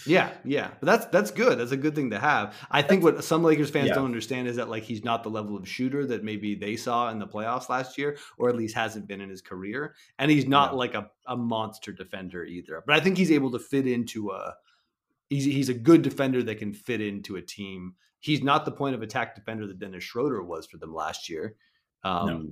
Yeah, 0.05 0.31
yeah, 0.43 0.71
but 0.79 0.85
that's 0.85 1.05
that's 1.07 1.31
good. 1.31 1.59
That's 1.59 1.71
a 1.71 1.77
good 1.77 1.95
thing 1.95 2.09
to 2.11 2.19
have. 2.19 2.55
I 2.69 2.81
think 2.81 3.03
what 3.03 3.23
some 3.23 3.43
Lakers 3.43 3.69
fans 3.69 3.89
yeah. 3.89 3.95
don't 3.95 4.05
understand 4.05 4.47
is 4.47 4.57
that 4.57 4.69
like 4.69 4.83
he's 4.83 5.03
not 5.03 5.23
the 5.23 5.29
level 5.29 5.55
of 5.55 5.67
shooter 5.67 6.05
that 6.07 6.23
maybe 6.23 6.55
they 6.55 6.75
saw 6.75 7.09
in 7.09 7.19
the 7.19 7.27
playoffs 7.27 7.69
last 7.69 7.97
year, 7.97 8.17
or 8.37 8.49
at 8.49 8.55
least 8.55 8.75
hasn't 8.75 9.07
been 9.07 9.21
in 9.21 9.29
his 9.29 9.41
career. 9.41 9.95
And 10.19 10.29
he's 10.29 10.47
not 10.47 10.71
yeah. 10.71 10.77
like 10.77 10.93
a, 10.95 11.09
a 11.25 11.37
monster 11.37 11.91
defender 11.91 12.43
either. 12.43 12.83
But 12.85 12.95
I 12.95 12.99
think 12.99 13.17
he's 13.17 13.31
able 13.31 13.51
to 13.51 13.59
fit 13.59 13.87
into 13.87 14.31
a. 14.31 14.55
He's 15.29 15.45
he's 15.45 15.69
a 15.69 15.73
good 15.73 16.01
defender 16.01 16.43
that 16.43 16.57
can 16.57 16.73
fit 16.73 17.01
into 17.01 17.35
a 17.35 17.41
team. 17.41 17.95
He's 18.19 18.41
not 18.41 18.65
the 18.65 18.71
point 18.71 18.95
of 18.95 19.01
attack 19.01 19.35
defender 19.35 19.67
that 19.67 19.79
Dennis 19.79 20.03
Schroeder 20.03 20.41
was 20.41 20.65
for 20.65 20.77
them 20.77 20.93
last 20.93 21.29
year. 21.29 21.55
Um, 22.03 22.27
no. 22.27 22.45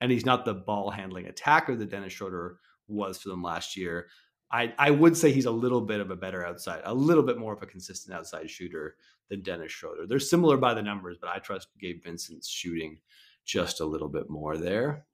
And 0.00 0.12
he's 0.12 0.26
not 0.26 0.44
the 0.44 0.54
ball 0.54 0.90
handling 0.90 1.26
attacker 1.26 1.74
that 1.74 1.90
Dennis 1.90 2.12
Schroeder 2.12 2.58
was 2.86 3.18
for 3.18 3.28
them 3.28 3.42
last 3.42 3.76
year. 3.76 4.08
I, 4.50 4.72
I 4.78 4.90
would 4.90 5.16
say 5.16 5.30
he's 5.30 5.44
a 5.44 5.50
little 5.50 5.82
bit 5.82 6.00
of 6.00 6.10
a 6.10 6.16
better 6.16 6.44
outside, 6.44 6.80
a 6.84 6.94
little 6.94 7.22
bit 7.22 7.38
more 7.38 7.52
of 7.52 7.62
a 7.62 7.66
consistent 7.66 8.16
outside 8.16 8.48
shooter 8.48 8.96
than 9.28 9.42
Dennis 9.42 9.72
Schroeder. 9.72 10.06
They're 10.06 10.18
similar 10.18 10.56
by 10.56 10.74
the 10.74 10.82
numbers, 10.82 11.18
but 11.20 11.28
I 11.28 11.38
trust 11.38 11.68
Gabe 11.78 12.02
Vincent's 12.02 12.48
shooting 12.48 12.98
just 13.44 13.80
a 13.80 13.84
little 13.84 14.08
bit 14.08 14.30
more 14.30 14.56
there. 14.56 15.04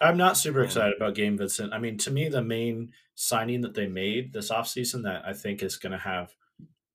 I'm 0.00 0.16
not 0.16 0.38
super 0.38 0.62
excited 0.62 0.94
about 0.96 1.14
Gabe 1.14 1.38
Vincent. 1.38 1.74
I 1.74 1.78
mean, 1.78 1.98
to 1.98 2.10
me, 2.10 2.28
the 2.28 2.42
main 2.42 2.92
signing 3.14 3.60
that 3.60 3.74
they 3.74 3.86
made 3.86 4.32
this 4.32 4.50
offseason 4.50 5.02
that 5.02 5.22
I 5.26 5.34
think 5.34 5.62
is 5.62 5.76
going 5.76 5.92
to 5.92 5.98
have 5.98 6.34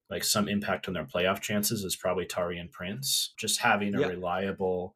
like 0.10 0.24
some 0.24 0.50
impact 0.50 0.88
on 0.88 0.96
their 0.96 1.06
playoff 1.06 1.40
chances 1.40 1.84
is 1.84 1.96
probably 1.96 2.26
Taurean 2.26 2.72
Prince. 2.72 3.34
Just 3.38 3.60
having 3.60 3.94
a 3.96 4.02
yeah. 4.02 4.08
reliable 4.08 4.96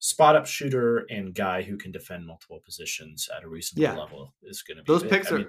spot 0.00 0.36
up 0.36 0.46
shooter 0.46 1.06
and 1.10 1.34
guy 1.34 1.62
who 1.62 1.76
can 1.76 1.92
defend 1.92 2.26
multiple 2.26 2.60
positions 2.64 3.28
at 3.34 3.44
a 3.44 3.48
reasonable 3.48 3.82
yeah. 3.82 3.98
level 3.98 4.34
is 4.42 4.62
going 4.62 4.76
to 4.76 4.82
be 4.82 4.92
those 4.92 5.02
big. 5.02 5.12
picks 5.12 5.30
I 5.32 5.34
are 5.34 5.38
mean, 5.38 5.48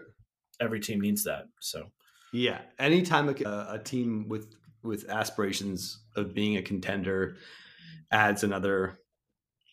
every 0.59 0.79
team 0.79 1.01
needs 1.01 1.23
that. 1.23 1.45
So 1.59 1.91
yeah, 2.33 2.61
anytime 2.79 3.29
a, 3.29 3.33
a 3.71 3.79
team 3.83 4.27
with 4.27 4.53
with 4.83 5.09
aspirations 5.09 6.03
of 6.15 6.33
being 6.33 6.57
a 6.57 6.61
contender 6.61 7.37
adds 8.11 8.43
another 8.43 8.97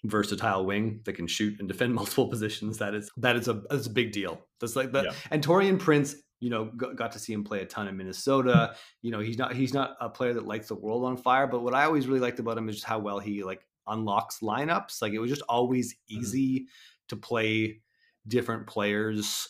versatile 0.04 0.64
wing 0.64 1.00
that 1.04 1.12
can 1.12 1.26
shoot 1.26 1.58
and 1.58 1.68
defend 1.68 1.94
multiple 1.94 2.28
positions, 2.28 2.78
that 2.78 2.94
is 2.94 3.10
that 3.16 3.36
is 3.36 3.48
a 3.48 3.62
that's 3.68 3.86
a 3.86 3.90
big 3.90 4.12
deal. 4.12 4.40
That's 4.60 4.76
like 4.76 4.92
that. 4.92 5.06
Yeah. 5.06 5.12
And 5.30 5.44
Taurean 5.44 5.78
Prince, 5.78 6.14
you 6.40 6.50
know, 6.50 6.66
got 6.66 7.12
to 7.12 7.18
see 7.18 7.32
him 7.32 7.44
play 7.44 7.62
a 7.62 7.66
ton 7.66 7.88
in 7.88 7.96
Minnesota. 7.96 8.76
You 9.00 9.10
know, 9.10 9.20
he's 9.20 9.38
not 9.38 9.54
he's 9.54 9.74
not 9.74 9.96
a 10.00 10.08
player 10.08 10.34
that 10.34 10.46
lights 10.46 10.68
the 10.68 10.74
world 10.74 11.04
on 11.04 11.16
fire, 11.16 11.46
but 11.46 11.62
what 11.62 11.74
I 11.74 11.84
always 11.84 12.06
really 12.06 12.20
liked 12.20 12.38
about 12.38 12.58
him 12.58 12.68
is 12.68 12.76
just 12.76 12.86
how 12.86 12.98
well 12.98 13.18
he 13.18 13.42
like 13.42 13.66
unlocks 13.86 14.38
lineups. 14.40 15.02
Like 15.02 15.12
it 15.12 15.18
was 15.18 15.30
just 15.30 15.42
always 15.48 15.94
mm-hmm. 15.94 16.20
easy 16.20 16.54
mm-hmm. 16.60 16.64
to 17.08 17.16
play 17.16 17.80
different 18.28 18.68
players 18.68 19.48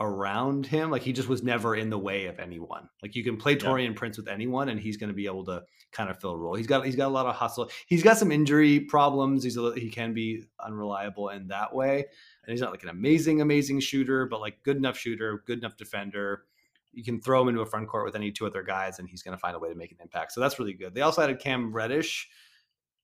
around 0.00 0.66
him. 0.66 0.90
Like 0.90 1.02
he 1.02 1.12
just 1.12 1.28
was 1.28 1.42
never 1.42 1.76
in 1.76 1.90
the 1.90 1.98
way 1.98 2.26
of 2.26 2.38
anyone. 2.38 2.88
Like 3.02 3.14
you 3.14 3.24
can 3.24 3.36
play 3.36 3.56
Taurean 3.56 3.88
yeah. 3.88 3.94
Prince 3.94 4.16
with 4.16 4.28
anyone, 4.28 4.68
and 4.68 4.80
he's 4.80 4.96
going 4.96 5.08
to 5.08 5.14
be 5.14 5.26
able 5.26 5.44
to 5.46 5.62
kind 5.92 6.10
of 6.10 6.20
fill 6.20 6.32
a 6.32 6.36
role. 6.36 6.54
He's 6.54 6.66
got 6.66 6.84
he's 6.84 6.96
got 6.96 7.08
a 7.08 7.14
lot 7.14 7.26
of 7.26 7.34
hustle. 7.34 7.70
He's 7.86 8.02
got 8.02 8.18
some 8.18 8.32
injury 8.32 8.80
problems. 8.80 9.44
He's 9.44 9.56
a, 9.56 9.72
he 9.74 9.90
can 9.90 10.12
be 10.12 10.44
unreliable 10.60 11.28
in 11.28 11.48
that 11.48 11.74
way, 11.74 11.96
and 11.96 12.52
he's 12.52 12.60
not 12.60 12.70
like 12.70 12.82
an 12.82 12.88
amazing 12.88 13.40
amazing 13.40 13.80
shooter, 13.80 14.26
but 14.26 14.40
like 14.40 14.62
good 14.62 14.76
enough 14.76 14.98
shooter, 14.98 15.42
good 15.46 15.58
enough 15.58 15.76
defender. 15.76 16.44
You 16.92 17.02
can 17.02 17.20
throw 17.20 17.42
him 17.42 17.48
into 17.48 17.60
a 17.60 17.66
front 17.66 17.88
court 17.88 18.04
with 18.04 18.14
any 18.14 18.30
two 18.30 18.46
other 18.46 18.62
guys, 18.62 18.98
and 18.98 19.08
he's 19.08 19.22
going 19.22 19.36
to 19.36 19.40
find 19.40 19.56
a 19.56 19.58
way 19.58 19.68
to 19.68 19.74
make 19.74 19.90
an 19.90 19.98
impact. 20.00 20.32
So 20.32 20.40
that's 20.40 20.58
really 20.58 20.74
good. 20.74 20.94
They 20.94 21.00
also 21.00 21.22
had 21.26 21.38
Cam 21.40 21.72
Reddish, 21.72 22.28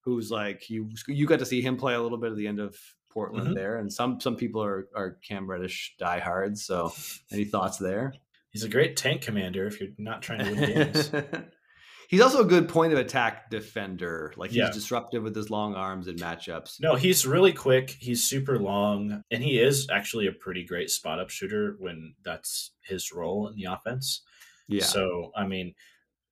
who's 0.01 0.31
like 0.31 0.71
you 0.71 0.91
you 1.07 1.27
got 1.27 1.39
to 1.41 1.47
see 1.47 1.61
him 1.61 1.77
play 1.77 1.95
a 1.95 2.03
little 2.03 2.19
bit 2.19 2.31
at 2.31 2.37
the 2.37 2.47
end 2.47 2.61
of 2.61 2.77
Portland 3.11 3.49
mm-hmm. 3.49 3.55
there, 3.55 3.77
and 3.77 3.93
some 3.93 4.21
some 4.21 4.37
people 4.37 4.63
are 4.63 4.89
are 4.95 5.19
Cam 5.27 5.49
Reddish 5.49 5.97
diehards. 5.99 6.65
So, 6.65 6.93
any 7.33 7.45
thoughts 7.45 7.79
there? 7.79 8.15
He's 8.51 8.65
a 8.65 8.69
great 8.69 8.97
tank 8.97 9.23
commander 9.23 9.67
if 9.67 9.81
you're 9.81 9.91
not 9.99 10.23
trying 10.23 10.45
to 10.45 10.51
win 10.51 10.73
games. 10.73 11.13
he's 12.09 12.21
also 12.21 12.41
a 12.41 12.45
good 12.45 12.69
point 12.69 12.93
of 12.93 12.99
attack 12.99 13.49
defender. 13.49 14.33
Like 14.37 14.51
he's 14.51 14.59
yeah. 14.59 14.71
disruptive 14.71 15.23
with 15.23 15.37
his 15.37 15.51
long 15.51 15.75
arms 15.75 16.09
and 16.09 16.19
matchups. 16.19 16.81
No, 16.81 16.97
he's 16.97 17.27
really 17.27 17.53
quick. 17.53 17.91
He's 18.01 18.25
super 18.25 18.59
long, 18.59 19.23
and 19.31 19.43
he 19.43 19.61
is 19.61 19.89
actually 19.91 20.27
a 20.27 20.33
pretty 20.33 20.65
great 20.65 20.91
spot 20.91 21.21
up 21.21 21.31
shooter 21.31 21.77
when 21.79 22.15
that's 22.25 22.73
his 22.83 23.13
role 23.13 23.47
in 23.49 23.55
the 23.55 23.65
offense. 23.65 24.23
Yeah. 24.67 24.85
So 24.85 25.31
I 25.37 25.47
mean, 25.47 25.75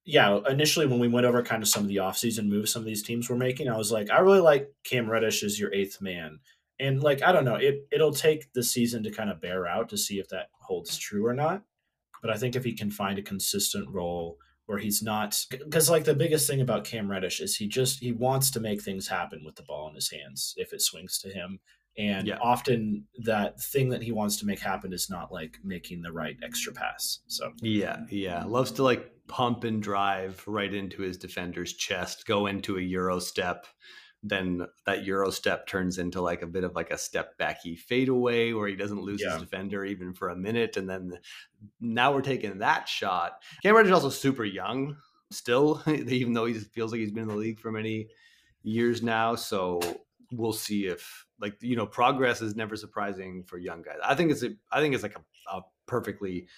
yeah, 0.05 0.41
initially 0.49 0.87
when 0.87 0.99
we 0.99 1.09
went 1.09 1.27
over 1.27 1.43
kind 1.43 1.63
of 1.63 1.69
some 1.69 1.83
of 1.83 1.89
the 1.89 1.97
offseason 1.97 2.49
moves 2.49 2.73
some 2.73 2.81
of 2.81 2.87
these 2.87 3.03
teams 3.03 3.29
were 3.29 3.37
making, 3.37 3.69
I 3.69 3.77
was 3.77 3.93
like, 3.93 4.11
I 4.11 4.19
really 4.21 4.41
like 4.41 4.69
Cam 4.83 5.09
Reddish 5.09 5.45
as 5.45 5.61
your 5.61 5.73
eighth 5.73 6.01
man 6.01 6.41
and 6.81 7.03
like 7.03 7.23
I 7.23 7.33
don't 7.33 7.45
know, 7.45 7.57
it 7.57 7.87
it'll 7.93 8.13
take 8.15 8.53
the 8.53 8.63
season 8.63 9.03
to 9.05 9.11
kind 9.11 9.31
of 9.31 9.41
bear 9.41 9.67
out 9.67 9.89
to 9.91 9.99
see 9.99 10.19
if 10.19 10.29
that 10.29 10.49
holds 10.53 10.97
true 10.97 11.27
or 11.27 11.35
not. 11.35 11.63
But 12.23 12.31
I 12.31 12.37
think 12.37 12.57
if 12.57 12.65
he 12.65 12.73
can 12.75 12.91
find 12.91 13.19
a 13.19 13.23
consistent 13.23 13.89
role 13.91 14.39
where 14.67 14.79
he's 14.79 15.03
not 15.03 15.45
because 15.51 15.89
like 15.89 16.05
the 16.05 16.15
biggest 16.15 16.47
thing 16.49 16.61
about 16.61 16.85
Cam 16.85 17.11
Reddish 17.11 17.41
is 17.41 17.57
he 17.57 17.69
just 17.69 18.01
he 18.01 18.13
wants 18.13 18.51
to 18.53 18.61
make 18.61 18.83
things 18.83 19.09
happen 19.09 19.43
with 19.45 19.57
the 19.57 19.63
ball 19.63 19.89
in 19.89 19.95
his 19.95 20.11
hands 20.11 20.55
if 20.57 20.73
it 20.73 20.83
swings 20.83 21.19
to 21.21 21.31
him. 21.31 21.61
And 21.97 22.29
Yeah. 22.29 22.39
often 22.41 23.07
that 23.25 23.61
thing 23.61 23.89
that 23.89 24.03
he 24.03 24.13
wants 24.13 24.37
to 24.37 24.47
make 24.47 24.61
happen 24.61 24.93
is 24.93 25.09
not 25.11 25.33
like 25.33 25.59
making 25.65 26.03
the 26.03 26.13
right 26.13 26.37
extra 26.43 26.73
pass. 26.73 27.21
So 27.27 27.53
Yeah, 27.63 28.05
yeah. 28.11 28.45
Loves 28.45 28.71
to 28.73 28.83
like 28.83 29.11
pump 29.27 29.65
and 29.65 29.83
drive 29.83 30.43
right 30.47 30.73
into 30.73 31.03
his 31.03 31.17
defender's 31.17 31.73
chest, 31.73 32.27
go 32.27 32.47
into 32.47 32.79
a 32.79 32.81
Euro 32.83 33.19
step. 33.21 33.67
Then 34.23 34.67
that 34.85 35.05
Euro 35.05 35.31
step 35.31 35.67
turns 35.69 35.99
into 35.99 36.21
like 36.21 36.43
a 36.43 36.47
bit 36.47 36.65
of 36.65 36.75
like 36.75 36.91
a 36.91 36.99
step 36.99 37.39
backy 37.39 37.77
fadeaway 37.77 38.53
where 38.53 38.67
he 38.69 38.75
doesn't 38.75 39.01
lose 39.03 39.21
Yeah. 39.23 39.33
his 39.35 39.43
defender 39.43 39.85
even 39.85 40.13
for 40.13 40.31
a 40.31 40.37
minute. 40.37 40.77
And 40.77 40.89
then 40.91 41.19
now 41.81 42.13
we're 42.13 42.23
taking 42.23 42.59
that 42.59 42.89
shot. 42.89 43.43
Cam 43.63 43.77
Reddish 43.77 43.91
is 43.91 43.95
also 43.95 44.11
super 44.11 44.45
young 44.45 44.97
still, 45.31 45.83
even 45.87 46.33
though 46.33 46.47
he 46.47 46.55
feels 46.55 46.91
like 46.91 47.01
he's 47.01 47.13
been 47.13 47.23
in 47.25 47.29
the 47.29 47.37
league 47.37 47.61
for 47.61 47.71
many 47.71 48.09
years 48.63 49.03
now. 49.03 49.37
So 49.37 49.81
we'll 50.33 50.53
see 50.53 50.87
if 50.87 51.27
like 51.41 51.57
you 51.61 51.77
know 51.77 51.87
progress 51.87 52.43
is 52.43 52.57
never 52.57 52.75
surprising 52.77 53.45
for 53.45 53.57
young 53.57 53.83
guys. 53.83 53.99
I 54.05 54.15
think 54.17 54.33
it's 54.33 54.43
a, 54.43 54.51
I 54.73 54.81
think 54.81 54.95
it's 54.95 55.03
like 55.05 55.17
a, 55.17 55.57
a 55.57 55.63
perfectly 55.87 56.49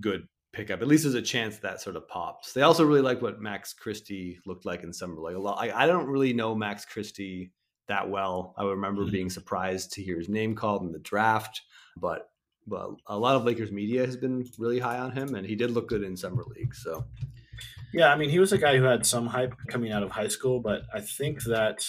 good 0.00 0.28
pickup. 0.52 0.80
At 0.82 0.88
least 0.88 1.04
there's 1.04 1.14
a 1.14 1.22
chance 1.22 1.58
that 1.58 1.80
sort 1.80 1.96
of 1.96 2.06
pops. 2.08 2.52
They 2.52 2.62
also 2.62 2.84
really 2.84 3.00
like 3.00 3.22
what 3.22 3.40
Max 3.40 3.72
Christie 3.72 4.38
looked 4.46 4.64
like 4.64 4.82
in 4.82 4.92
summer. 4.92 5.20
Like 5.20 5.34
a 5.34 5.38
lot, 5.38 5.58
I, 5.58 5.84
I 5.84 5.86
don't 5.86 6.06
really 6.06 6.32
know 6.32 6.54
Max 6.54 6.84
Christie 6.84 7.52
that 7.88 8.08
well. 8.08 8.54
I 8.56 8.64
remember 8.64 9.02
Mhm. 9.04 9.10
being 9.12 9.30
surprised 9.30 9.92
to 9.92 10.02
hear 10.02 10.18
his 10.18 10.28
name 10.28 10.54
called 10.54 10.82
in 10.82 10.92
the 10.92 10.98
draft, 11.00 11.60
but 11.96 12.28
but 12.64 12.90
a 13.08 13.18
lot 13.18 13.34
of 13.34 13.44
Lakers 13.44 13.72
media 13.72 14.06
has 14.06 14.16
been 14.16 14.44
really 14.56 14.78
high 14.78 14.98
on 14.98 15.10
him, 15.10 15.34
and 15.34 15.44
he 15.44 15.56
did 15.56 15.72
look 15.72 15.88
good 15.88 16.04
in 16.04 16.16
summer 16.16 16.44
league. 16.44 16.74
So 16.76 17.04
Yeah, 17.92 18.12
I 18.12 18.16
mean, 18.16 18.30
he 18.30 18.38
was 18.38 18.52
a 18.52 18.58
guy 18.58 18.76
who 18.78 18.84
had 18.84 19.04
some 19.04 19.26
hype 19.26 19.54
coming 19.68 19.90
out 19.92 20.02
of 20.04 20.12
high 20.12 20.28
school, 20.28 20.60
but 20.60 20.82
I 20.94 21.00
think 21.00 21.42
that, 21.44 21.84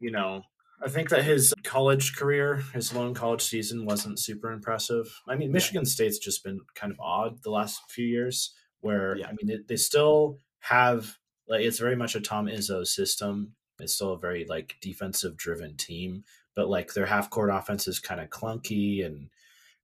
you 0.00 0.10
know, 0.10 0.42
I 0.84 0.88
think 0.88 1.08
that 1.08 1.24
his 1.24 1.54
college 1.62 2.14
career, 2.14 2.62
his 2.74 2.94
lone 2.94 3.14
college 3.14 3.40
season 3.40 3.86
wasn't 3.86 4.18
super 4.18 4.52
impressive. 4.52 5.06
I 5.26 5.34
mean, 5.34 5.50
Michigan 5.50 5.86
State's 5.86 6.18
just 6.18 6.44
been 6.44 6.60
kind 6.74 6.92
of 6.92 7.00
odd 7.00 7.42
the 7.42 7.50
last 7.50 7.80
few 7.88 8.06
years 8.06 8.54
where, 8.80 9.16
Yeah. 9.16 9.28
I 9.28 9.32
mean, 9.32 9.50
it, 9.50 9.66
they 9.66 9.76
still 9.76 10.40
have, 10.60 11.16
like, 11.48 11.62
it's 11.62 11.78
very 11.78 11.96
much 11.96 12.14
a 12.14 12.20
Tom 12.20 12.46
Izzo 12.46 12.86
system. 12.86 13.54
It's 13.80 13.94
still 13.94 14.12
a 14.12 14.18
very, 14.18 14.44
like, 14.44 14.76
defensive 14.82 15.38
driven 15.38 15.76
team, 15.78 16.24
but, 16.54 16.68
like, 16.68 16.92
their 16.92 17.06
half 17.06 17.30
court 17.30 17.50
offense 17.50 17.88
is 17.88 17.98
kind 17.98 18.20
of 18.20 18.28
clunky 18.28 19.06
and, 19.06 19.30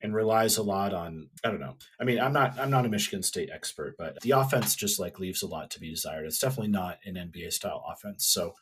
and 0.02 0.14
relies 0.14 0.58
a 0.58 0.62
lot 0.62 0.92
on 0.92 1.28
I 1.44 1.50
don't 1.50 1.60
know. 1.60 1.76
I 2.00 2.04
mean, 2.04 2.20
I'm 2.20 2.32
not 2.32 2.58
I'm 2.58 2.70
not 2.70 2.86
a 2.86 2.88
Michigan 2.88 3.22
State 3.22 3.50
expert, 3.52 3.96
but 3.98 4.18
the 4.22 4.30
offense 4.30 4.74
just 4.74 4.98
like 4.98 5.18
leaves 5.18 5.42
a 5.42 5.46
lot 5.46 5.70
to 5.72 5.80
be 5.80 5.90
desired. 5.90 6.24
It's 6.24 6.38
definitely 6.38 6.72
not 6.72 6.98
an 7.04 7.16
NBA 7.16 7.52
style 7.52 7.84
offense. 7.86 8.24
So 8.26 8.54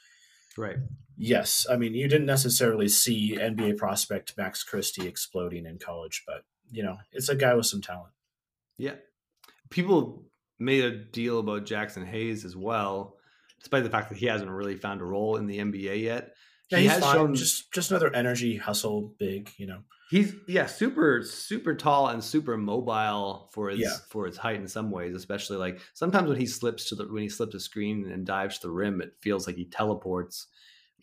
right, 0.59 0.77
yes, 1.17 1.67
I 1.71 1.77
mean 1.77 1.95
you 1.95 2.09
didn't 2.09 2.27
necessarily 2.27 2.89
see 2.89 3.37
NBA 3.39 3.77
prospect 3.77 4.37
Max 4.37 4.63
Christie 4.63 5.07
exploding 5.07 5.67
in 5.67 5.79
college, 5.79 6.25
but 6.27 6.43
you 6.71 6.83
know 6.83 6.99
it's 7.13 7.29
a 7.29 7.37
guy 7.37 7.55
with 7.55 7.67
some 7.67 7.81
talent. 7.81 8.13
yeah. 8.77 8.95
People 9.71 10.25
made 10.59 10.83
a 10.83 10.91
deal 10.91 11.39
about 11.41 11.67
Jaxson 11.67 12.07
Hayes 12.07 12.45
as 12.45 12.57
well, 12.57 13.17
despite 13.61 13.85
the 13.85 13.91
fact 13.91 14.09
that 14.09 14.19
he 14.19 14.27
hasn't 14.27 14.51
really 14.51 14.77
found 14.77 15.01
a 15.01 15.05
role 15.05 15.37
in 15.37 15.47
the 15.47 15.59
NBA 15.59 16.03
yet. 16.03 16.33
Yeah, 16.71 16.79
he 16.79 16.85
he's 16.85 16.93
has 16.93 17.03
fine. 17.03 17.15
shown 17.15 17.35
just 17.35 17.73
just 17.73 17.91
another 17.91 18.15
energy 18.15 18.57
hustle 18.57 19.15
big. 19.19 19.51
You 19.57 19.67
know. 19.67 19.81
He's 20.11 20.35
yeah, 20.47 20.67
super 20.67 21.23
super 21.23 21.75
tall 21.75 22.09
and 22.09 22.23
super 22.25 22.57
mobile 22.57 23.51
for 23.53 23.69
his 23.71 23.81
Yeah. 23.81 23.95
for 24.11 24.27
his 24.27 24.37
height 24.39 24.57
in 24.57 24.67
some 24.69 24.91
ways, 24.91 25.15
especially 25.15 25.59
like 25.59 25.81
sometimes 25.95 26.29
when 26.29 26.39
he 26.39 26.47
slips 26.47 26.89
to 26.89 26.95
the 26.95 27.05
when 27.07 27.23
he 27.23 27.29
slips 27.29 27.55
a 27.55 27.61
screen 27.61 28.11
and 28.11 28.25
dives 28.27 28.59
to 28.59 28.69
the 28.69 28.73
rim, 28.73 29.01
it 29.01 29.13
feels 29.21 29.47
like 29.47 29.57
he 29.57 29.67
teleports. 29.67 30.47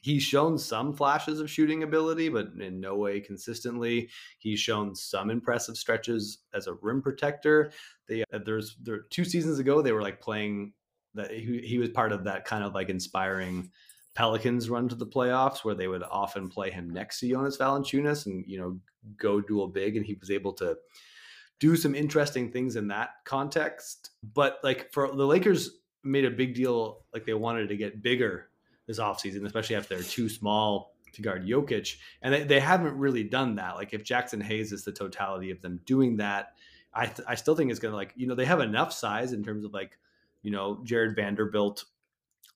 He's 0.01 0.21
shown 0.21 0.59
some 0.59 0.93
flashes 0.93 1.39
of 1.39 1.49
shooting 1.49 1.81
ability, 1.81 2.29
but 2.29 2.49
in 2.59 2.79
no 2.79 2.95
way 2.95 3.19
consistently. 3.21 4.09
He's 4.37 4.59
shown 4.59 4.93
some 4.93 5.31
impressive 5.31 5.77
stretches 5.77 6.39
as 6.53 6.67
a 6.67 6.73
rim 6.79 7.01
protector. 7.01 7.71
They 8.07 8.23
uh, 8.31 8.39
there's 8.45 8.75
there 8.81 9.01
two 9.09 9.25
seasons 9.25 9.57
ago 9.57 9.81
they 9.81 9.91
were 9.93 10.03
like 10.03 10.21
playing 10.21 10.73
that 11.15 11.31
he, 11.31 11.59
he 11.65 11.77
was 11.79 11.89
part 11.89 12.11
of 12.11 12.25
that 12.25 12.45
kind 12.45 12.63
of 12.63 12.73
like 12.75 12.89
inspiring 12.89 13.71
Pelicans 14.15 14.69
run 14.69 14.87
to 14.89 14.95
the 14.95 15.05
playoffs 15.05 15.63
where 15.63 15.75
they 15.75 15.87
would 15.87 16.03
often 16.03 16.49
play 16.49 16.71
him 16.71 16.89
next 16.89 17.19
to 17.19 17.29
Jonas 17.29 17.57
Valanciunas 17.57 18.25
and 18.25 18.43
you 18.47 18.57
know 18.57 18.79
go 19.17 19.41
dual 19.41 19.67
big 19.67 19.97
and 19.97 20.05
he 20.05 20.15
was 20.15 20.31
able 20.31 20.53
to 20.53 20.77
do 21.59 21.75
some 21.75 21.93
interesting 21.93 22.51
things 22.51 22.75
in 22.75 22.87
that 22.87 23.09
context. 23.25 24.11
But 24.33 24.59
like 24.63 24.91
for 24.91 25.07
the 25.13 25.25
Lakers 25.25 25.77
made 26.03 26.25
a 26.25 26.31
big 26.31 26.55
deal 26.55 27.03
like 27.13 27.25
they 27.25 27.33
wanted 27.33 27.69
to 27.69 27.77
get 27.77 28.01
bigger 28.01 28.49
this 28.87 28.99
offseason 28.99 29.45
especially 29.45 29.75
after 29.75 29.95
they're 29.95 30.03
too 30.03 30.29
small 30.29 30.95
to 31.13 31.21
guard 31.21 31.45
Jokic. 31.45 31.95
And 32.21 32.33
they, 32.33 32.43
they 32.43 32.59
haven't 32.59 32.97
really 32.97 33.23
done 33.23 33.55
that. 33.55 33.75
Like 33.75 33.93
if 33.93 34.03
Jaxson 34.03 34.41
Hayes 34.43 34.71
is 34.71 34.83
the 34.83 34.91
totality 34.91 35.51
of 35.51 35.61
them 35.61 35.79
doing 35.85 36.17
that 36.17 36.53
I, 36.95 37.07
th- 37.07 37.27
I 37.27 37.35
still 37.35 37.55
think 37.55 37.69
it's 37.69 37.79
gonna 37.79 37.95
like 37.95 38.13
you 38.15 38.25
know 38.25 38.35
they 38.35 38.45
have 38.45 38.61
enough 38.61 38.93
size 38.93 39.33
in 39.33 39.43
terms 39.43 39.65
of 39.65 39.73
like 39.73 39.97
you 40.41 40.51
know 40.51 40.79
Jarred 40.83 41.15
Vanderbilt 41.15 41.83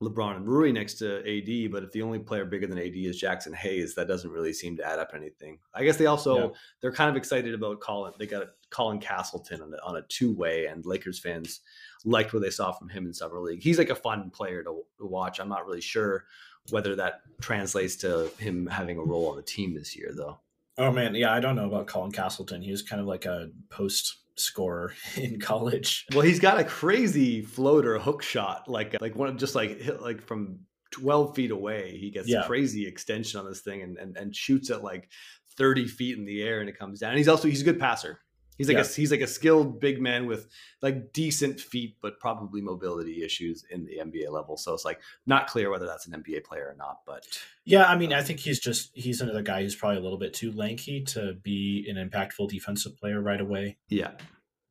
LeBron 0.02 0.38
and 0.38 0.47
Rui 0.47 0.72
next 0.72 0.93
to 0.95 1.18
AD, 1.20 1.72
but 1.72 1.84
if 1.84 1.91
the 1.91 2.02
only 2.02 2.20
player 2.20 2.45
bigger 2.45 2.68
than 2.68 2.78
AD 2.78 2.95
is 2.95 3.22
Jaxson 3.22 3.54
Hayes, 3.54 3.95
that 3.95 4.08
doesn't 4.08 4.32
really 4.32 4.54
seem 4.54 4.78
to 4.78 4.86
add 4.88 4.97
up 4.97 5.12
anything. 5.14 5.60
I 5.74 5.84
guess 5.84 5.97
they 5.97 6.06
also 6.06 6.38
Yeah. 6.38 6.47
they're 6.80 6.91
kind 6.93 7.10
of 7.10 7.18
excited 7.18 7.54
about 7.54 7.82
Colin. 7.82 8.14
They 8.18 8.26
got 8.26 8.47
Colin 8.70 9.00
Castleton 9.00 9.62
on 9.62 9.74
a, 9.74 9.78
on 9.86 9.97
a 9.97 10.02
two 10.04 10.34
way, 10.34 10.68
and 10.68 10.86
Lakers 10.86 11.20
fans 11.20 11.60
liked 12.06 12.34
what 12.34 12.41
they 12.41 12.50
saw 12.50 12.72
from 12.72 12.88
him 12.88 13.06
in 13.08 13.14
summer 13.14 13.39
league. 13.41 13.62
He's 13.62 13.78
like 13.78 13.89
a 13.89 13.95
fun 13.95 14.30
player 14.30 14.64
to, 14.64 14.84
to 15.00 15.06
watch. 15.06 15.39
I'm 15.39 15.50
not 15.50 15.66
really 15.66 15.82
sure 15.82 16.26
whether 16.70 16.95
that 16.95 17.22
translates 17.41 17.95
to 17.97 18.30
him 18.38 18.68
having 18.68 18.97
a 18.97 19.04
role 19.04 19.30
on 19.30 19.36
the 19.36 19.41
team 19.43 19.74
this 19.74 19.97
year, 19.97 20.12
though. 20.16 20.39
Oh 20.78 20.93
man, 20.93 21.14
yeah, 21.14 21.34
I 21.34 21.41
don't 21.41 21.58
know 21.58 21.68
about 21.68 21.88
Colin 21.88 22.12
Castleton. 22.14 22.62
He 22.62 22.72
was 22.72 22.82
kind 22.82 23.02
of 23.02 23.06
like 23.08 23.26
a 23.26 23.50
post 23.70 24.16
scorer 24.40 24.94
in 25.16 25.40
college. 25.40 26.06
Well, 26.14 26.22
he's 26.22 26.40
got 26.40 26.60
a 26.60 26.64
crazy 26.64 27.42
floater 27.42 27.98
hook 28.00 28.22
shot, 28.22 28.68
like 28.68 28.96
like 29.02 29.16
one 29.16 29.38
just 29.38 29.56
like 29.56 29.80
hit 29.80 30.02
like 30.02 30.22
from 30.22 30.60
twelve 30.92 31.36
feet 31.36 31.52
away. 31.52 31.98
He 31.98 32.10
gets 32.10 32.28
Yeah. 32.28 32.44
crazy 32.46 32.88
extension 32.88 33.40
on 33.40 33.46
this 33.48 33.62
thing 33.62 33.82
and, 33.82 33.98
and 33.98 34.18
and 34.18 34.36
shoots 34.36 34.70
at 34.72 34.84
like 34.84 35.10
thirty 35.58 35.88
feet 35.88 36.18
in 36.18 36.26
the 36.26 36.42
air, 36.42 36.62
and 36.62 36.70
it 36.70 36.78
comes 36.78 37.00
down. 37.00 37.10
And 37.12 37.18
he's 37.18 37.28
also 37.28 37.48
he's 37.48 37.62
a 37.62 37.66
good 37.66 37.80
passer. 37.80 38.20
He's 38.60 38.68
like 38.68 38.76
Yeah. 38.78 38.84
a 38.84 38.88
he's 38.88 39.10
like 39.10 39.22
a 39.22 39.28
skilled 39.28 39.80
big 39.80 39.99
man 40.01 40.28
with 40.28 40.47
like 40.84 41.12
decent 41.14 41.60
feet, 41.60 41.95
but 42.01 42.20
probably 42.20 42.62
mobility 42.62 43.24
issues 43.24 43.64
in 43.72 43.86
the 43.86 43.97
NBA 43.99 44.30
level. 44.30 44.57
So 44.57 44.74
it's 44.76 44.86
like 44.86 44.99
not 45.26 45.47
clear 45.47 45.72
whether 45.72 45.88
that's 45.88 46.05
an 46.07 46.14
NBA 46.22 46.43
player 46.43 46.68
or 46.68 46.76
not. 46.78 46.99
But 47.07 47.26
Yeah, 47.66 47.86
I 47.86 47.97
mean, 47.97 48.14
uh, 48.14 48.18
I 48.18 48.22
think 48.22 48.39
he's 48.41 48.60
just 48.60 48.91
he's 48.93 49.22
another 49.22 49.41
guy 49.41 49.64
who's 49.64 49.76
probably 49.76 49.97
a 49.97 50.01
little 50.01 50.20
bit 50.20 50.34
too 50.34 50.51
lanky 50.51 51.01
to 51.05 51.34
be 51.41 51.88
an 51.89 51.95
impactful 51.95 52.49
defensive 52.49 52.95
player 52.97 53.22
right 53.22 53.41
away. 53.41 53.78
yeah, 53.88 54.12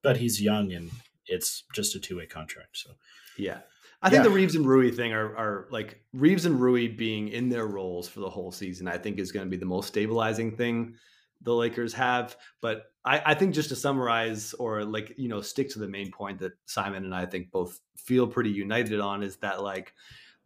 But 0.02 0.18
he's 0.18 0.40
young 0.40 0.70
and 0.72 0.90
it's 1.26 1.64
just 1.74 1.96
a 1.96 1.98
two 1.98 2.18
way 2.18 2.26
contract. 2.26 2.76
So 2.76 2.90
Yeah. 3.38 3.60
I 4.02 4.10
think 4.10 4.20
Yeah. 4.20 4.28
the 4.28 4.34
Reaves 4.34 4.54
and 4.54 4.64
Rui 4.66 4.90
thing 4.92 5.12
are, 5.12 5.34
are 5.36 5.66
like 5.70 6.00
Reaves 6.12 6.44
and 6.44 6.60
Rui 6.60 6.88
being 6.88 7.28
in 7.30 7.48
their 7.48 7.66
roles 7.66 8.06
for 8.06 8.20
the 8.20 8.30
whole 8.30 8.52
season, 8.52 8.86
I 8.86 8.96
think 8.98 9.18
is 9.18 9.32
going 9.32 9.46
to 9.46 9.50
be 9.50 9.56
the 9.56 9.66
most 9.66 9.88
stabilizing 9.88 10.54
thing 10.56 10.94
the 11.42 11.54
Lakers 11.54 11.92
have. 11.94 12.36
But 12.60 12.92
I, 13.04 13.22
I 13.26 13.34
think 13.34 13.54
just 13.54 13.68
to 13.70 13.76
summarize 13.76 14.54
or 14.54 14.84
like, 14.84 15.14
you 15.16 15.28
know, 15.28 15.40
stick 15.40 15.70
to 15.70 15.78
the 15.78 15.88
main 15.88 16.10
point 16.10 16.38
that 16.40 16.52
Simon 16.66 17.04
and 17.04 17.14
I 17.14 17.26
think 17.26 17.50
both 17.50 17.80
feel 17.96 18.26
pretty 18.26 18.50
united 18.50 19.00
on 19.00 19.22
is 19.22 19.36
that 19.36 19.62
like 19.62 19.94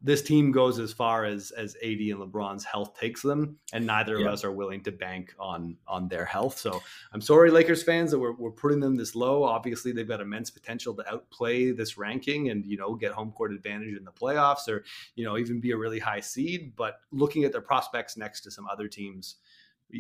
this 0.04 0.20
team 0.20 0.50
goes 0.50 0.80
as 0.80 0.92
far 0.92 1.24
as 1.24 1.52
as 1.52 1.76
AD 1.76 2.00
and 2.00 2.18
LeBron's 2.18 2.64
health 2.64 2.98
takes 2.98 3.22
them, 3.22 3.56
and 3.72 3.86
neither 3.86 4.18
Yeah. 4.18 4.26
of 4.26 4.32
us 4.32 4.44
are 4.44 4.50
willing 4.50 4.82
to 4.82 4.90
bank 4.90 5.32
on 5.38 5.76
on 5.86 6.08
their 6.08 6.24
health. 6.24 6.58
So 6.58 6.82
I'm 7.12 7.20
sorry, 7.20 7.52
Lakers 7.52 7.84
fans, 7.84 8.10
that 8.10 8.18
we're, 8.18 8.32
we're 8.32 8.50
putting 8.50 8.80
them 8.80 8.96
this 8.96 9.14
low. 9.14 9.44
Obviously, 9.44 9.92
they've 9.92 10.08
got 10.08 10.20
immense 10.20 10.50
potential 10.50 10.92
to 10.96 11.08
outplay 11.08 11.70
this 11.70 11.96
ranking 11.96 12.50
and 12.50 12.66
you 12.66 12.76
know 12.76 12.96
get 12.96 13.12
home 13.12 13.30
court 13.30 13.52
advantage 13.52 13.96
in 13.96 14.04
the 14.04 14.10
playoffs, 14.10 14.66
or 14.68 14.84
you 15.14 15.24
know 15.24 15.38
even 15.38 15.60
be 15.60 15.70
a 15.70 15.76
really 15.76 16.00
high 16.00 16.18
seed. 16.20 16.74
But 16.74 16.96
looking 17.12 17.44
at 17.44 17.52
their 17.52 17.60
prospects 17.60 18.16
next 18.16 18.40
to 18.40 18.50
some 18.50 18.66
other 18.66 18.88
teams, 18.88 19.36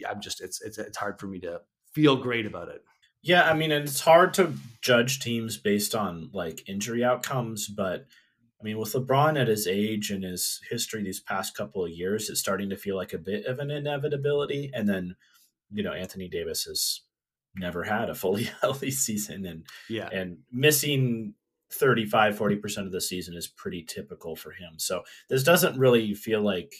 I'm 0.08 0.20
just 0.20 0.40
it's 0.40 0.60
it's 0.62 0.78
it's 0.78 0.98
hard 0.98 1.18
for 1.18 1.26
me 1.26 1.38
to 1.40 1.60
feel 1.92 2.16
great 2.16 2.46
about 2.46 2.68
it. 2.68 2.82
yeah, 3.22 3.48
I 3.48 3.54
mean, 3.54 3.70
it's 3.70 4.00
hard 4.00 4.34
to 4.34 4.54
judge 4.80 5.20
teams 5.20 5.56
based 5.56 5.94
on 5.94 6.30
like 6.32 6.68
injury 6.68 7.04
outcomes, 7.04 7.68
but 7.68 8.06
I 8.60 8.64
mean, 8.64 8.78
with 8.78 8.92
LeBron 8.92 9.40
at 9.40 9.48
his 9.48 9.66
age 9.66 10.10
and 10.10 10.22
his 10.22 10.60
history 10.70 11.02
these 11.02 11.20
past 11.20 11.56
couple 11.56 11.84
of 11.84 11.90
years, 11.90 12.30
it's 12.30 12.40
starting 12.40 12.70
to 12.70 12.76
feel 12.76 12.96
like 12.96 13.12
a 13.12 13.18
bit 13.18 13.46
of 13.46 13.58
an 13.58 13.70
inevitability. 13.70 14.70
And 14.72 14.88
then, 14.88 15.16
you 15.72 15.82
know, 15.82 15.92
Anthony 15.92 16.28
Davis 16.28 16.64
has 16.64 17.00
never 17.56 17.82
had 17.84 18.08
a 18.08 18.14
fully 18.14 18.44
healthy 18.60 18.90
season 18.90 19.44
and 19.46 19.66
Yeah, 19.88 20.08
and 20.12 20.38
missing 20.50 21.34
35 21.72 22.38
40% 22.38 22.78
of 22.78 22.92
the 22.92 23.00
season 23.00 23.34
is 23.34 23.46
pretty 23.46 23.82
typical 23.82 24.36
for 24.36 24.50
him 24.50 24.74
so 24.76 25.02
this 25.30 25.42
doesn't 25.42 25.78
really 25.78 26.12
feel 26.12 26.42
like 26.42 26.74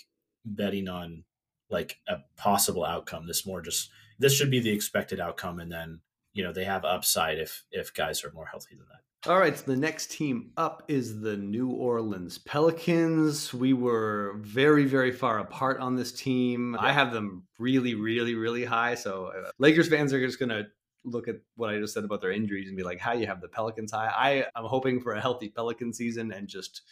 betting 0.44 0.86
on 0.86 1.24
like 1.72 1.98
a 2.08 2.16
possible 2.36 2.84
outcome 2.84 3.26
this 3.26 3.46
more 3.46 3.60
just 3.60 3.90
this 4.18 4.34
should 4.34 4.50
be 4.50 4.60
the 4.60 4.70
expected 4.70 5.18
outcome 5.18 5.58
and 5.58 5.72
then 5.72 6.00
you 6.32 6.44
know 6.44 6.52
they 6.52 6.64
have 6.64 6.84
upside 6.84 7.38
if 7.38 7.64
if 7.70 7.92
guys 7.94 8.24
are 8.24 8.30
more 8.32 8.46
healthy 8.46 8.76
than 8.76 8.86
that 8.90 9.30
All 9.30 9.38
right, 9.38 9.56
so 9.56 9.64
the 9.66 9.76
next 9.76 10.10
team 10.10 10.50
up 10.56 10.82
is 10.88 11.20
the 11.20 11.36
New 11.36 11.70
Orleans 11.70 12.38
Pelicans. 12.38 13.54
We 13.54 13.72
were 13.72 14.34
very, 14.38 14.84
very 14.84 15.12
far 15.12 15.38
apart 15.38 15.78
on 15.78 15.94
this 15.94 16.10
team. 16.10 16.76
I 16.76 16.92
have 16.92 17.12
them 17.12 17.44
really, 17.56 17.94
really, 17.94 18.34
really 18.34 18.64
high. 18.64 18.96
So 18.96 19.26
uh, 19.26 19.50
Lakers 19.60 19.88
fans 19.88 20.12
are 20.12 20.26
just 20.26 20.40
going 20.40 20.48
to 20.48 20.64
look 21.04 21.28
at 21.28 21.36
what 21.54 21.70
I 21.70 21.78
just 21.78 21.94
said 21.94 22.02
about 22.04 22.20
their 22.20 22.32
injuries 22.32 22.66
and 22.66 22.76
be 22.76 22.82
like, 22.82 22.98
how 22.98 23.12
you 23.12 23.28
have 23.28 23.40
the 23.40 23.48
Pelicans 23.48 23.92
high. 23.92 24.08
I 24.08 24.30
am 24.58 24.64
hoping 24.64 25.00
for 25.00 25.12
a 25.12 25.20
healthy 25.20 25.48
Pelican 25.48 25.92
season 25.92 26.32
and 26.32 26.48
just 26.48 26.82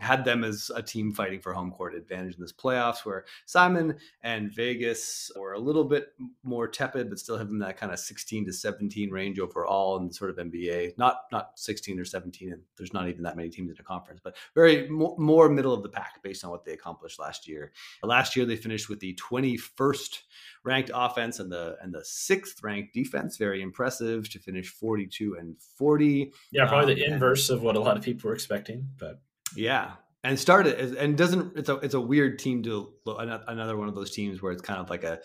had 0.00 0.24
them 0.24 0.44
as 0.44 0.70
a 0.74 0.82
team 0.82 1.12
fighting 1.12 1.40
for 1.40 1.52
home 1.52 1.72
court 1.72 1.94
advantage 1.94 2.34
in 2.34 2.40
this 2.40 2.52
playoffs 2.52 3.04
where 3.04 3.24
Simon 3.46 3.96
and 4.22 4.52
Vegas 4.54 5.30
were 5.36 5.54
a 5.54 5.58
little 5.58 5.84
bit 5.84 6.12
more 6.44 6.68
tepid, 6.68 7.08
but 7.08 7.18
still 7.18 7.36
having 7.36 7.58
that 7.58 7.76
kind 7.76 7.92
of 7.92 7.98
16 7.98 8.46
to 8.46 8.52
17 8.52 9.10
range 9.10 9.40
overall 9.40 9.98
in 9.98 10.12
sort 10.12 10.30
of 10.30 10.36
NBA. 10.36 10.96
Not 10.98 11.22
not 11.32 11.58
16 11.58 11.98
or 11.98 12.04
17, 12.04 12.52
and 12.52 12.62
there's 12.76 12.92
not 12.92 13.08
even 13.08 13.22
that 13.24 13.36
many 13.36 13.50
teams 13.50 13.70
in 13.70 13.76
a 13.78 13.82
conference, 13.82 14.20
but 14.22 14.36
very 14.54 14.88
more, 14.88 15.16
more 15.18 15.48
middle 15.48 15.74
of 15.74 15.82
the 15.82 15.88
pack 15.88 16.22
based 16.22 16.44
on 16.44 16.50
what 16.50 16.64
they 16.64 16.72
accomplished 16.72 17.18
last 17.18 17.48
year. 17.48 17.72
Last 18.02 18.36
year 18.36 18.46
they 18.46 18.56
finished 18.56 18.88
with 18.88 19.00
the 19.00 19.14
21st 19.16 20.20
ranked 20.64 20.90
offense 20.94 21.40
and 21.40 21.50
the 21.50 21.76
and 21.82 21.92
the 21.92 22.04
sixth 22.04 22.62
ranked 22.62 22.94
defense. 22.94 23.36
Very 23.36 23.62
impressive 23.62 24.30
to 24.30 24.38
finish 24.38 24.68
42 24.68 25.36
and 25.38 25.56
40. 25.76 26.32
Yeah, 26.52 26.66
probably 26.68 26.94
um, 26.94 26.98
the 27.00 27.14
inverse 27.14 27.50
of 27.50 27.62
what 27.62 27.76
a 27.76 27.80
lot 27.80 27.96
of 27.96 28.04
people 28.04 28.28
were 28.28 28.34
expecting, 28.34 28.88
but 28.98 29.20
yeah, 29.56 29.92
and 30.24 30.38
started 30.38 30.96
and 30.96 31.16
doesn't 31.16 31.56
it's 31.56 31.68
a 31.68 31.76
it's 31.76 31.94
a 31.94 32.00
weird 32.00 32.38
team 32.38 32.62
to 32.64 32.92
another 33.06 33.76
one 33.76 33.88
of 33.88 33.94
those 33.94 34.10
teams 34.10 34.42
where 34.42 34.52
it's 34.52 34.62
kind 34.62 34.80
of 34.80 34.90
like 34.90 35.04
a 35.04 35.20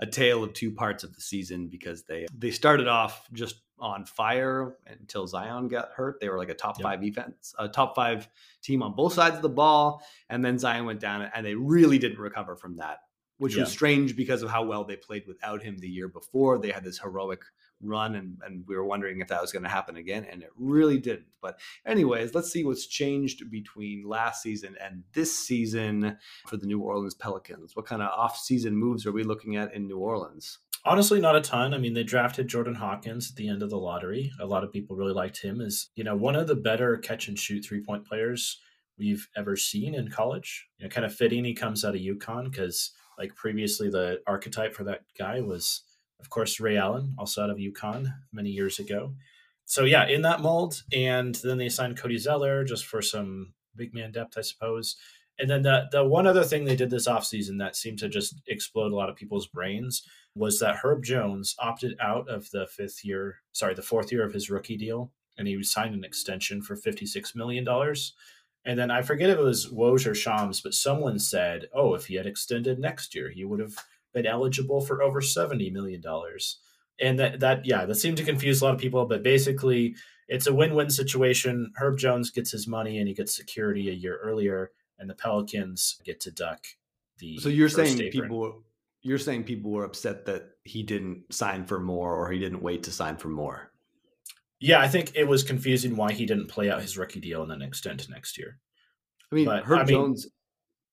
a 0.00 0.06
tale 0.06 0.44
of 0.44 0.52
two 0.52 0.70
parts 0.70 1.04
of 1.04 1.14
the 1.14 1.20
season 1.20 1.68
because 1.68 2.04
they 2.04 2.26
they 2.36 2.50
started 2.50 2.88
off 2.88 3.26
just 3.32 3.56
on 3.78 4.04
fire 4.04 4.76
until 4.86 5.26
Zion 5.26 5.68
got 5.68 5.90
hurt. 5.94 6.20
They 6.20 6.28
were 6.28 6.38
like 6.38 6.48
a 6.48 6.54
top 6.54 6.78
yep. 6.78 6.84
five 6.84 7.00
defense, 7.00 7.54
a 7.58 7.68
top 7.68 7.94
five 7.94 8.28
team 8.62 8.82
on 8.82 8.94
both 8.94 9.14
sides 9.14 9.36
of 9.36 9.42
the 9.42 9.48
ball, 9.48 10.02
and 10.28 10.44
then 10.44 10.58
Zion 10.58 10.84
went 10.86 11.00
down, 11.00 11.22
and 11.34 11.44
they 11.44 11.54
really 11.54 11.98
didn't 11.98 12.18
recover 12.18 12.56
from 12.56 12.76
that, 12.76 12.98
which 13.38 13.56
yeah. 13.56 13.62
was 13.62 13.72
strange 13.72 14.16
because 14.16 14.42
of 14.42 14.50
how 14.50 14.64
well 14.64 14.84
they 14.84 14.96
played 14.96 15.24
without 15.26 15.62
him 15.62 15.78
the 15.78 15.88
year 15.88 16.08
before. 16.08 16.58
They 16.58 16.70
had 16.70 16.84
this 16.84 16.98
heroic 16.98 17.40
run 17.80 18.14
and, 18.14 18.38
and 18.44 18.64
we 18.66 18.76
were 18.76 18.84
wondering 18.84 19.20
if 19.20 19.28
that 19.28 19.40
was 19.40 19.52
going 19.52 19.62
to 19.62 19.68
happen 19.68 19.96
again 19.96 20.26
and 20.30 20.42
it 20.42 20.50
really 20.56 20.98
didn't. 20.98 21.26
But 21.40 21.58
anyways 21.86 22.34
let's 22.34 22.50
see 22.50 22.64
what's 22.64 22.86
changed 22.86 23.50
between 23.50 24.06
last 24.06 24.42
season 24.42 24.76
and 24.80 25.04
this 25.12 25.36
season 25.36 26.16
for 26.46 26.56
the 26.56 26.66
new 26.66 26.80
orleans 26.80 27.14
pelicans. 27.14 27.76
What 27.76 27.86
kind 27.86 28.02
of 28.02 28.10
off-season 28.10 28.76
moves 28.76 29.06
are 29.06 29.12
we 29.12 29.24
looking 29.24 29.56
at 29.56 29.74
in 29.74 29.86
new 29.86 29.98
orleans? 29.98 30.58
Honestly 30.84 31.20
not 31.20 31.36
a 31.36 31.40
ton. 31.40 31.74
I 31.74 31.78
mean 31.78 31.94
they 31.94 32.04
drafted 32.04 32.48
jordan 32.48 32.74
hawkins 32.74 33.30
at 33.30 33.36
the 33.36 33.48
end 33.48 33.62
of 33.62 33.70
the 33.70 33.78
lottery. 33.78 34.30
A 34.40 34.46
lot 34.46 34.64
of 34.64 34.72
people 34.72 34.96
really 34.96 35.14
liked 35.14 35.42
him 35.42 35.60
as 35.60 35.88
you 35.94 36.04
know 36.04 36.16
one 36.16 36.36
of 36.36 36.46
the 36.46 36.56
better 36.56 36.96
catch 36.96 37.28
and 37.28 37.38
shoot 37.38 37.64
three 37.64 37.82
point 37.82 38.06
players 38.06 38.60
we've 38.96 39.28
ever 39.36 39.56
seen 39.56 39.94
in 39.94 40.08
college. 40.08 40.68
You 40.78 40.84
know 40.84 40.90
kind 40.90 41.04
of 41.04 41.14
fitting 41.14 41.44
he 41.44 41.54
comes 41.54 41.84
out 41.84 41.94
of 41.94 42.00
UConn 42.00 42.50
because 42.50 42.92
like 43.18 43.34
previously 43.36 43.88
the 43.88 44.20
archetype 44.26 44.74
for 44.74 44.84
that 44.84 45.02
guy 45.18 45.40
was 45.40 45.82
of 46.24 46.30
course, 46.30 46.58
Ray 46.58 46.78
Allen, 46.78 47.14
also 47.18 47.42
out 47.42 47.50
of 47.50 47.58
UConn 47.58 48.06
many 48.32 48.48
years 48.48 48.78
ago. 48.78 49.12
So 49.66 49.84
yeah, 49.84 50.06
in 50.06 50.22
that 50.22 50.40
mold, 50.40 50.82
and 50.90 51.34
then 51.44 51.58
they 51.58 51.68
signed 51.68 51.98
Cody 51.98 52.16
Zeller 52.16 52.64
just 52.64 52.86
for 52.86 53.02
some 53.02 53.52
big 53.76 53.92
man 53.92 54.10
depth, 54.10 54.38
I 54.38 54.40
suppose. 54.40 54.96
And 55.38 55.50
then 55.50 55.62
the 55.62 55.86
the 55.92 56.02
one 56.02 56.26
other 56.26 56.42
thing 56.42 56.64
they 56.64 56.76
did 56.76 56.88
this 56.88 57.06
offseason 57.06 57.58
that 57.58 57.76
seemed 57.76 57.98
to 57.98 58.08
just 58.08 58.40
explode 58.46 58.90
a 58.90 58.96
lot 58.96 59.10
of 59.10 59.16
people's 59.16 59.48
brains 59.48 60.02
was 60.34 60.58
that 60.60 60.76
Herb 60.76 61.04
Jones 61.04 61.54
opted 61.58 61.94
out 62.00 62.26
of 62.26 62.50
the 62.52 62.66
fifth 62.68 63.04
year, 63.04 63.40
sorry, 63.52 63.74
the 63.74 63.82
fourth 63.82 64.10
year 64.10 64.24
of 64.24 64.32
his 64.32 64.48
rookie 64.48 64.78
deal, 64.78 65.12
and 65.36 65.46
he 65.46 65.62
signed 65.62 65.94
an 65.94 66.04
extension 66.04 66.62
for 66.62 66.74
fifty 66.74 67.04
six 67.04 67.34
million 67.34 67.64
dollars. 67.64 68.14
And 68.64 68.78
then 68.78 68.90
I 68.90 69.02
forget 69.02 69.28
if 69.28 69.36
it 69.36 69.42
was 69.42 69.70
Woj 69.70 70.06
or 70.06 70.14
Shams, 70.14 70.62
but 70.62 70.72
someone 70.72 71.18
said, 71.18 71.68
"Oh, 71.74 71.92
if 71.92 72.06
he 72.06 72.14
had 72.14 72.26
extended 72.26 72.78
next 72.78 73.14
year, 73.14 73.28
he 73.28 73.44
would 73.44 73.60
have 73.60 73.76
been 74.14 74.26
eligible 74.26 74.80
for 74.80 75.02
over 75.02 75.20
$70 75.20 75.72
million. 75.72 76.02
And 77.00 77.18
that, 77.18 77.40
that, 77.40 77.66
yeah, 77.66 77.84
that 77.84 77.96
seemed 77.96 78.16
to 78.18 78.24
confuse 78.24 78.62
a 78.62 78.64
lot 78.64 78.74
of 78.74 78.80
people, 78.80 79.04
but 79.04 79.22
basically 79.22 79.96
it's 80.28 80.46
a 80.46 80.54
win-win 80.54 80.90
situation. 80.90 81.72
Herb 81.76 81.98
Jones 81.98 82.30
gets 82.30 82.50
his 82.50 82.66
money 82.66 82.98
and 82.98 83.08
he 83.08 83.14
gets 83.14 83.36
security 83.36 83.90
a 83.90 83.92
year 83.92 84.18
earlier, 84.22 84.70
and 84.98 85.10
the 85.10 85.14
Pelicans 85.14 86.00
get 86.04 86.20
to 86.20 86.30
duck 86.30 86.64
the. 87.18 87.38
So 87.38 87.48
you're 87.48 87.68
saying 87.68 88.00
apron. 88.00 88.22
people, 88.22 88.62
you're 89.02 89.18
saying 89.18 89.44
people 89.44 89.72
were 89.72 89.84
upset 89.84 90.24
that 90.26 90.44
he 90.62 90.82
didn't 90.82 91.32
sign 91.32 91.64
for 91.66 91.80
more 91.80 92.14
or 92.14 92.30
he 92.30 92.38
didn't 92.38 92.62
wait 92.62 92.84
to 92.84 92.92
sign 92.92 93.16
for 93.16 93.28
more. 93.28 93.70
Yeah, 94.60 94.80
I 94.80 94.88
think 94.88 95.12
it 95.14 95.28
was 95.28 95.42
confusing 95.42 95.96
why 95.96 96.12
he 96.12 96.24
didn't 96.24 96.46
play 96.46 96.70
out 96.70 96.80
his 96.80 96.96
rookie 96.96 97.20
deal 97.20 97.42
and 97.42 97.50
then 97.50 97.60
extend 97.60 98.00
to 98.00 98.10
next 98.10 98.38
year. 98.38 98.58
I 99.30 99.34
mean, 99.34 99.44
but, 99.44 99.64
Herb 99.64 99.80
I 99.80 99.84
mean, 99.84 99.88
Jones 99.88 100.28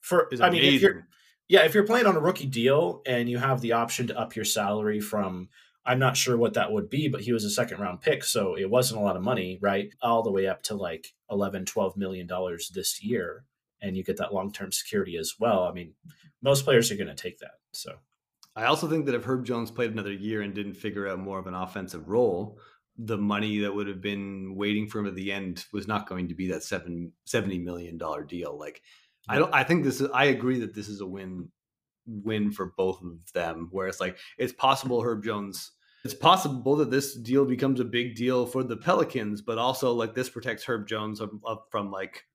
for 0.01 0.30
I 0.41 0.49
mean, 0.49 0.63
if 0.63 0.82
you're 0.82 1.07
yeah, 1.52 1.66
if 1.66 1.74
you're 1.74 1.84
playing 1.84 2.06
on 2.06 2.16
a 2.16 2.22
rookie 2.22 2.45
deal 2.45 3.02
and 3.06 3.30
you 3.30 3.38
have 3.38 3.60
the 3.60 3.74
option 3.74 4.08
to 4.08 4.18
up 4.18 4.38
your 4.38 4.45
salary 4.45 5.02
from 5.02 5.49
I'm 5.86 5.99
not 5.99 6.16
sure 6.16 6.38
what 6.38 6.54
that 6.54 6.72
would 6.72 6.89
be, 6.89 7.10
but 7.10 7.20
he 7.20 7.34
was 7.34 7.43
a 7.43 7.49
second 7.49 7.82
round 7.82 7.99
pick, 7.99 8.24
so 8.24 8.58
it 8.58 8.70
wasn't 8.70 9.02
a 9.02 9.04
lot 9.04 9.18
of 9.18 9.22
money, 9.22 9.60
right? 9.62 9.93
All 10.02 10.24
the 10.24 10.32
way 10.32 10.47
up 10.47 10.64
to 10.64 10.76
like 10.76 11.08
11, 11.30 11.66
12 11.66 11.97
million 11.97 12.26
dollars 12.26 12.72
this 12.74 13.04
year 13.04 13.43
and 13.82 13.97
you 13.97 14.04
get 14.04 14.16
that 14.16 14.34
long-term 14.34 14.72
security 14.72 15.18
as 15.18 15.34
well. 15.41 15.64
I 15.64 15.74
mean, 15.74 15.93
most 16.41 16.64
players 16.64 16.89
are 16.89 16.95
going 16.95 17.14
to 17.14 17.16
take 17.16 17.39
that. 17.39 17.56
So 17.74 17.95
I 18.56 18.66
also 18.66 18.88
think 18.88 19.06
that 19.08 19.16
if 19.16 19.26
Herb 19.26 19.43
Jones 19.43 19.72
played 19.72 19.91
another 19.91 20.14
year 20.14 20.43
and 20.43 20.54
didn't 20.54 20.76
figure 20.76 21.10
out 21.10 21.20
more 21.20 21.39
of 21.39 21.47
an 21.47 21.54
offensive 21.54 22.08
role, 22.08 22.60
the 22.97 23.18
money 23.18 23.60
that 23.60 23.76
would 23.76 23.88
have 23.88 24.02
been 24.02 24.56
waiting 24.56 24.88
for 24.88 24.99
him 24.99 25.08
at 25.08 25.16
the 25.16 25.34
end 25.34 25.66
was 25.74 25.86
not 25.86 26.08
going 26.08 26.30
to 26.30 26.34
be 26.34 26.47
that 26.47 26.64
seven, 26.64 27.12
$70 27.28 27.62
million 27.62 27.99
deal. 28.28 28.58
Like 28.58 28.82
I 29.30 29.38
don't. 29.38 29.53
I 29.53 29.63
think 29.63 29.84
this 29.84 30.01
is. 30.01 30.09
I 30.13 30.26
agree 30.26 30.59
that 30.59 30.74
this 30.74 30.88
is 30.88 31.01
a 31.01 31.05
win 31.05 31.49
win 32.05 32.51
for 32.51 32.74
both 32.78 33.01
of 33.01 33.34
them. 33.34 33.69
Where 33.72 33.88
it's 33.88 33.99
like 33.99 34.17
it's 34.38 34.53
possible 34.53 35.01
Herb 35.01 35.24
Jones. 35.24 35.72
It's 36.03 36.15
possible 36.15 36.76
that 36.78 36.89
this 36.89 37.15
deal 37.15 37.45
becomes 37.45 37.80
a 37.80 37.86
big 37.86 38.15
deal 38.15 38.47
for 38.47 38.63
the 38.63 38.76
Pelicans, 38.76 39.43
but 39.43 39.59
also 39.59 39.93
like 39.93 40.15
this 40.15 40.30
protects 40.30 40.63
Herb 40.63 40.88
Jones 40.88 41.22
up 41.22 41.67
from 41.69 41.91
like 41.91 42.26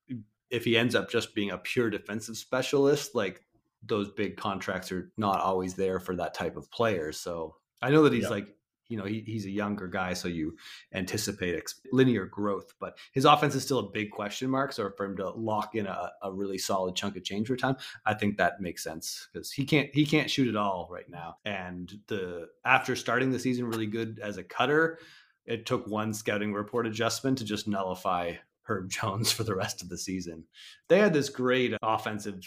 if 0.51 0.65
he 0.65 0.77
ends 0.77 0.95
up 0.95 1.11
just 1.11 1.35
being 1.35 1.51
a 1.51 1.59
pure 1.59 1.91
defensive 1.91 2.37
specialist, 2.37 3.15
like 3.15 3.43
those 3.83 4.11
big 4.11 4.37
contracts 4.37 4.93
are 4.93 5.11
not 5.17 5.41
always 5.41 5.75
there 5.75 5.99
for 5.99 6.15
that 6.17 6.35
type 6.35 6.57
of 6.57 6.71
player. 6.71 7.11
So 7.13 7.57
I 7.83 7.91
know 7.91 8.05
that 8.05 8.13
he's 8.13 8.31
like 8.31 8.56
you 8.89 8.97
know 8.97 9.05
he, 9.05 9.23
he's 9.27 9.47
a 9.47 9.51
younger 9.51 9.89
guy 9.89 10.13
so 10.13 10.29
you 10.29 10.57
anticipate 10.95 11.57
ex- 11.57 11.81
linear 11.93 12.27
growth 12.27 12.75
but 12.79 12.97
his 13.13 13.25
offense 13.25 13.55
is 13.55 13.63
still 13.63 13.79
a 13.81 13.91
big 13.91 14.11
question 14.11 14.49
mark 14.49 14.73
so 14.73 14.89
for 14.97 15.07
him 15.07 15.17
to 15.17 15.31
lock 15.31 15.75
in 15.75 15.87
a, 15.87 16.11
a 16.23 16.33
really 16.33 16.59
solid 16.59 16.95
chunk 16.95 17.17
of 17.17 17.25
change 17.25 17.49
for 17.49 17.57
time 17.57 17.77
i 18.05 18.15
think 18.15 18.37
that 18.37 18.61
makes 18.61 18.83
sense 18.83 19.29
because 19.33 19.51
he 19.51 19.65
can't 19.65 19.91
he 19.95 20.07
can't 20.07 20.31
shoot 20.31 20.49
at 20.49 20.57
all 20.57 20.89
right 20.91 21.09
now. 21.09 21.37
And 21.45 21.93
the 22.07 22.49
after 22.65 22.97
starting 22.97 23.31
the 23.31 23.39
season 23.39 23.67
really 23.67 23.87
good 23.87 24.21
as 24.23 24.37
a 24.39 24.45
cutter 24.45 24.99
it 25.45 25.65
took 25.65 25.87
one 25.87 26.13
scouting 26.13 26.53
report 26.53 26.87
adjustment 26.87 27.39
to 27.39 27.45
just 27.45 27.69
nullify 27.69 28.35
herb 28.65 28.91
jones 28.91 29.33
for 29.33 29.45
the 29.45 29.55
rest 29.55 29.83
of 29.83 29.89
the 29.89 29.99
season. 29.99 30.45
They 30.89 30.99
had 30.99 31.13
this 31.13 31.29
great 31.29 31.75
offensive 31.83 32.41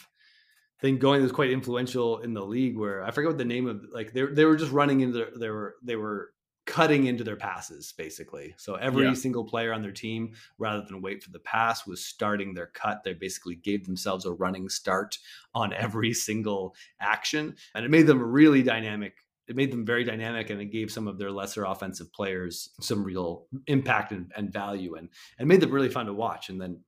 thing 0.82 0.98
going 0.98 1.20
that 1.20 1.24
was 1.24 1.32
quite 1.32 1.52
influential 1.52 2.20
in 2.20 2.34
the 2.34 2.46
league 2.46 2.78
where 2.78 3.04
I 3.04 3.12
forget 3.12 3.30
what 3.30 3.38
the 3.38 3.46
name 3.46 3.68
of 3.68 3.86
like 3.92 4.14
they 4.14 4.26
they 4.26 4.46
were 4.46 4.56
just 4.56 4.72
running 4.72 5.02
into 5.02 5.18
their, 5.18 5.30
they 5.38 5.50
were 5.50 5.76
they 5.84 5.96
were 5.96 6.32
cutting 6.70 7.08
into 7.08 7.24
their 7.24 7.36
passes 7.36 7.94
basically. 7.98 8.54
So 8.58 8.76
every 8.76 9.06
yeah. 9.06 9.14
single 9.16 9.44
player 9.44 9.74
on 9.74 9.82
their 9.82 9.92
team 9.92 10.34
rather 10.60 10.84
than 10.84 11.02
wait 11.02 11.24
for 11.24 11.32
the 11.32 11.40
pass 11.40 11.88
was 11.88 12.06
starting 12.06 12.54
their 12.54 12.68
cut. 12.68 13.04
They 13.04 13.14
basically 13.14 13.56
gave 13.56 13.86
themselves 13.86 14.26
a 14.26 14.32
running 14.32 14.70
start 14.70 15.18
on 15.56 15.74
every 15.74 16.14
single 16.28 16.76
action 17.02 17.56
and 17.74 17.86
it 17.86 17.90
made 17.90 18.06
them 18.06 18.22
really 18.22 18.62
dynamic. 18.62 19.16
It 19.48 19.56
made 19.56 19.72
them 19.72 19.84
very 19.84 20.04
dynamic 20.04 20.52
and 20.52 20.62
it 20.62 20.72
gave 20.72 20.92
some 20.92 21.08
of 21.08 21.18
their 21.18 21.32
lesser 21.32 21.66
offensive 21.66 22.14
players 22.14 22.70
some 22.80 23.04
real 23.04 23.48
impact 23.66 24.12
and, 24.12 24.32
and 24.38 24.54
value 24.54 24.94
and 24.94 25.10
and 25.40 25.48
made 25.48 25.62
them 25.62 25.72
really 25.72 25.90
fun 25.90 26.06
to 26.06 26.14
watch. 26.14 26.50
And 26.50 26.62
then 26.62 26.82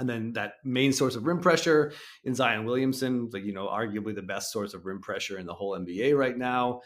and 0.00 0.08
then 0.08 0.32
that 0.32 0.54
main 0.64 0.92
source 0.92 1.14
of 1.14 1.26
rim 1.26 1.40
pressure 1.40 1.92
in 2.24 2.34
Zion 2.34 2.64
Williamson, 2.64 3.28
like 3.32 3.44
you 3.44 3.52
know, 3.52 3.68
arguably 3.68 4.14
the 4.14 4.22
best 4.22 4.50
source 4.50 4.72
of 4.72 4.86
rim 4.86 5.00
pressure 5.00 5.38
in 5.38 5.46
the 5.46 5.54
whole 5.54 5.78
NBA 5.78 6.16
right 6.18 6.36
now, 6.36 6.80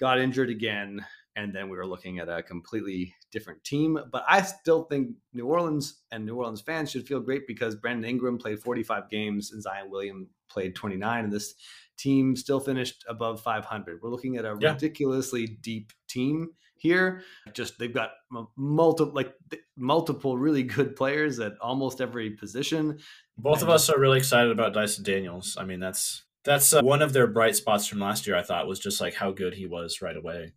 got 0.00 0.18
injured 0.18 0.50
again, 0.50 1.04
and 1.36 1.54
then 1.54 1.68
we 1.68 1.76
were 1.76 1.86
looking 1.86 2.18
at 2.18 2.28
a 2.28 2.42
completely 2.42 3.14
different 3.30 3.62
team. 3.62 3.96
But 4.10 4.24
I 4.28 4.42
still 4.42 4.82
think 4.84 5.10
New 5.32 5.46
Orleans 5.46 6.02
and 6.10 6.26
New 6.26 6.34
Orleans 6.34 6.60
fans 6.60 6.90
should 6.90 7.06
feel 7.06 7.20
great 7.20 7.46
because 7.46 7.76
Brandon 7.76 8.10
Ingram 8.10 8.38
played 8.38 8.58
45 8.58 9.08
games 9.08 9.52
and 9.52 9.62
Zion 9.62 9.88
Williams 9.88 10.26
played 10.50 10.74
29, 10.74 11.24
and 11.24 11.32
this 11.32 11.54
team 11.96 12.34
still 12.34 12.58
finished 12.58 13.04
above 13.08 13.40
500. 13.40 14.00
We're 14.02 14.10
looking 14.10 14.36
at 14.36 14.44
a 14.44 14.56
yeah. 14.60 14.72
ridiculously 14.72 15.46
deep 15.46 15.92
team 16.08 16.50
here. 16.78 17.22
Just 17.52 17.78
they've 17.78 17.92
got 17.92 18.10
multiple 18.56 19.14
like 19.14 19.34
multiple 19.76 20.36
really 20.36 20.62
good 20.62 20.96
players 20.96 21.38
at 21.40 21.54
almost 21.60 22.00
every 22.00 22.30
position. 22.30 22.98
Both 23.36 23.62
of 23.62 23.68
us 23.68 23.88
are 23.88 23.98
really 23.98 24.18
excited 24.18 24.50
about 24.50 24.74
Dyson 24.74 25.04
Daniels. 25.04 25.56
I 25.58 25.64
mean, 25.64 25.80
that's 25.80 26.24
that's 26.44 26.72
uh, 26.72 26.80
one 26.82 27.02
of 27.02 27.12
their 27.12 27.26
bright 27.26 27.56
spots 27.56 27.86
from 27.86 28.00
last 28.00 28.26
year. 28.26 28.36
I 28.36 28.42
thought 28.42 28.66
was 28.66 28.80
just 28.80 29.00
like 29.00 29.14
how 29.14 29.30
good 29.30 29.54
he 29.54 29.66
was 29.66 30.00
right 30.02 30.16
away. 30.16 30.52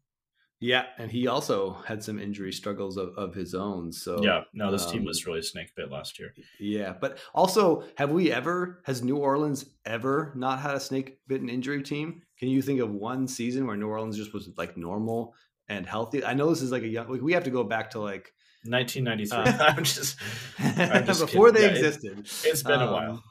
Yeah, 0.62 0.86
and 1.00 1.10
he 1.12 1.26
also 1.26 1.74
had 1.88 2.04
some 2.04 2.20
injury 2.20 2.54
struggles 2.54 2.96
of, 2.96 3.10
of 3.18 3.34
his 3.34 3.56
own. 3.56 3.92
So 3.92 4.24
yeah, 4.24 4.44
no, 4.54 4.72
this 4.72 4.86
um, 4.86 4.92
team 4.92 5.06
was 5.06 5.26
really 5.26 5.42
snake 5.42 5.74
bit 5.76 5.90
last 5.90 6.20
year. 6.20 6.36
Yeah, 6.60 6.94
but 7.02 7.18
also, 7.34 7.84
have 7.98 8.12
we 8.12 8.32
ever 8.32 8.80
has 8.86 9.02
New 9.02 9.18
Orleans 9.18 9.66
ever 9.88 10.32
not 10.36 10.60
had 10.60 10.76
a 10.76 10.80
snake 10.80 11.18
bitten 11.28 11.50
injury 11.50 11.82
team? 11.82 12.22
Can 12.38 12.50
you 12.50 12.62
think 12.62 12.80
of 12.80 12.92
one 12.92 13.28
season 13.28 13.66
where 13.66 13.76
New 13.76 13.88
Orleans 13.88 14.18
just 14.18 14.36
was 14.36 14.50
like 14.56 14.78
normal 14.78 15.34
and 15.72 15.86
healthy? 15.86 16.24
I 16.24 16.34
know 16.34 16.50
this 16.50 16.62
is 16.62 16.72
like 16.72 16.84
a 16.84 16.88
young. 16.88 17.10
Like 17.10 17.22
we 17.22 17.34
have 17.34 17.46
to 17.46 17.50
go 17.50 17.64
back 17.64 17.92
to 17.92 18.00
like 18.00 18.34
1993. 18.66 19.38
Uh, 19.38 19.74
I'm 19.78 19.84
just, 19.84 20.18
I'm 20.60 21.06
just 21.06 21.22
before 21.22 21.52
kidding. 21.52 21.62
they 21.62 21.68
yeah, 21.68 21.86
existed. 21.86 22.20
It, 22.20 22.50
has 22.50 22.64
been 22.64 22.82
um, 22.82 22.90
a 22.90 22.92
while. 22.92 23.24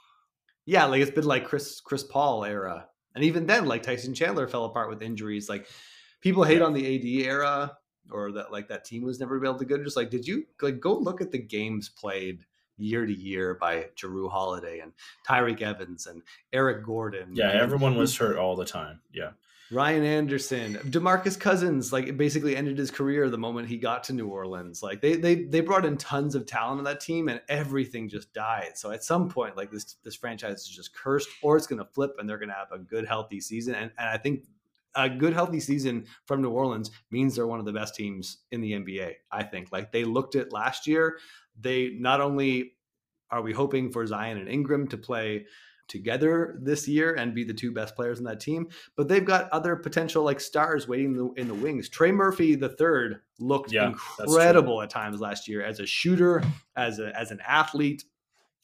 Yeah, 0.66 0.86
like 0.86 1.03
it's 1.03 1.11
been 1.11 1.24
like 1.24 1.45
Chris 1.45 1.80
Chris 1.80 2.03
Paul 2.03 2.45
era, 2.45 2.86
and 3.14 3.24
even 3.24 3.47
then, 3.47 3.66
like 3.66 3.82
Tyson 3.82 4.14
Chandler 4.14 4.49
fell 4.49 4.64
apart 4.64 4.88
with 4.88 5.03
injuries. 5.03 5.49
Like 5.49 5.66
people 6.20 6.45
hate 6.45 6.62
on 6.62 6.72
the 6.72 6.97
AD 6.97 7.26
era 7.26 7.76
or 8.11 8.32
that 8.32 8.53
like 8.53 8.68
that 8.68 8.84
team 8.84 9.03
was 9.03 9.20
never 9.20 9.43
able 9.45 9.59
to 9.59 9.64
go. 9.64 9.82
Just 9.82 9.97
like, 9.97 10.11
did 10.11 10.26
you 10.26 10.45
like 10.61 10.80
go 10.80 10.97
look 10.97 11.20
at 11.20 11.30
the 11.30 11.38
games 11.38 11.88
played 11.88 12.45
year 12.81 13.07
to 13.07 13.12
year 13.12 13.55
by 13.55 13.87
Jrue 13.97 14.31
Holiday 14.31 14.81
and 14.81 14.93
Tyreke 15.28 15.62
Evans 15.62 16.07
and 16.07 16.22
Eric 16.53 16.85
Gordon? 16.85 17.35
Yeah, 17.35 17.51
everyone 17.53 17.97
was 17.97 18.16
hurt 18.16 18.37
all 18.37 18.57
the 18.57 18.64
time. 18.64 19.01
Yeah. 19.12 19.31
Ryan 19.72 20.03
Anderson, 20.03 20.74
DeMarcus 20.74 21.39
Cousins, 21.39 21.93
like 21.93 22.09
it 22.09 22.16
basically 22.16 22.57
ended 22.57 22.76
his 22.76 22.91
career 22.91 23.31
the 23.31 23.39
moment 23.39 23.68
he 23.68 23.76
got 23.76 24.03
to 24.05 24.12
New 24.12 24.26
Orleans. 24.26 24.83
Like 24.83 25.01
they 25.01 25.14
they 25.14 25.45
they 25.45 25.61
brought 25.61 25.85
in 25.85 25.97
tons 25.97 26.35
of 26.35 26.45
talent 26.45 26.78
on 26.78 26.85
that 26.85 27.01
team 27.01 27.28
and 27.28 27.41
everything 27.49 28.09
just 28.09 28.33
died. 28.33 28.72
So 28.74 28.91
at 28.91 29.05
some 29.05 29.28
point, 29.28 29.57
like 29.57 29.70
this 29.70 29.95
this 30.03 30.16
franchise 30.16 30.62
is 30.62 30.68
just 30.68 30.93
cursed, 30.93 31.28
or 31.41 31.57
it's 31.57 31.68
gonna 31.68 31.85
flip 31.85 32.16
and 32.18 32.28
they're 32.28 32.39
gonna 32.39 32.53
have 32.53 32.72
a 32.72 32.78
good 32.78 33.07
healthy 33.07 33.41
season. 33.41 33.76
And, 33.76 33.93
and 33.97 34.09
I 34.09 34.16
think 34.16 34.45
a 34.95 35.09
good 35.09 35.32
healthy 35.32 35.61
season 35.61 36.07
from 36.26 36.43
New 36.43 36.51
Orleans 36.51 36.91
means 37.11 37.34
they're 37.34 37.47
one 37.47 37.61
of 37.61 37.66
the 37.66 37.72
best 37.72 37.95
teams 37.95 38.38
in 38.51 38.61
the 38.61 38.72
NBA. 38.72 39.14
I 39.30 39.43
think 39.45 39.72
like 39.72 39.93
they 39.93 40.05
looked 40.05 40.34
at 40.36 40.53
last 40.53 40.86
year. 40.86 41.18
They 41.59 41.91
not 41.99 42.20
only 42.20 42.72
are 43.30 43.43
we 43.43 43.53
hoping 43.53 43.93
for 43.93 44.07
Zion 44.07 44.38
and 44.38 44.49
Ingram 44.49 44.88
to 44.88 44.97
play 44.97 45.47
together 45.91 46.57
this 46.62 46.86
year 46.86 47.14
and 47.14 47.34
be 47.34 47.43
the 47.43 47.53
two 47.53 47.72
best 47.72 47.97
players 47.97 48.18
in 48.18 48.24
that 48.24 48.41
team, 48.41 48.68
but 48.97 49.09
they've 49.09 49.24
got 49.24 49.51
other 49.51 49.74
potential 49.76 50.22
like 50.22 50.41
stars 50.41 50.86
waiting 50.86 51.12
in 51.12 51.16
the, 51.16 51.30
in 51.32 51.49
the 51.49 51.55
wings. 51.55 51.88
Trey 51.88 52.12
Murphy 52.12 52.55
the 52.55 52.68
third 52.68 53.20
looked 53.38 53.72
yeah, 53.72 53.88
incredible 54.20 54.80
at 54.82 54.91
times 54.91 55.20
last 55.20 55.49
year 55.49 55.62
as 55.62 55.80
a 55.80 55.86
shooter, 55.86 56.43
as 56.76 57.01
a 57.01 57.16
as 57.18 57.30
an 57.30 57.41
athlete 57.47 58.05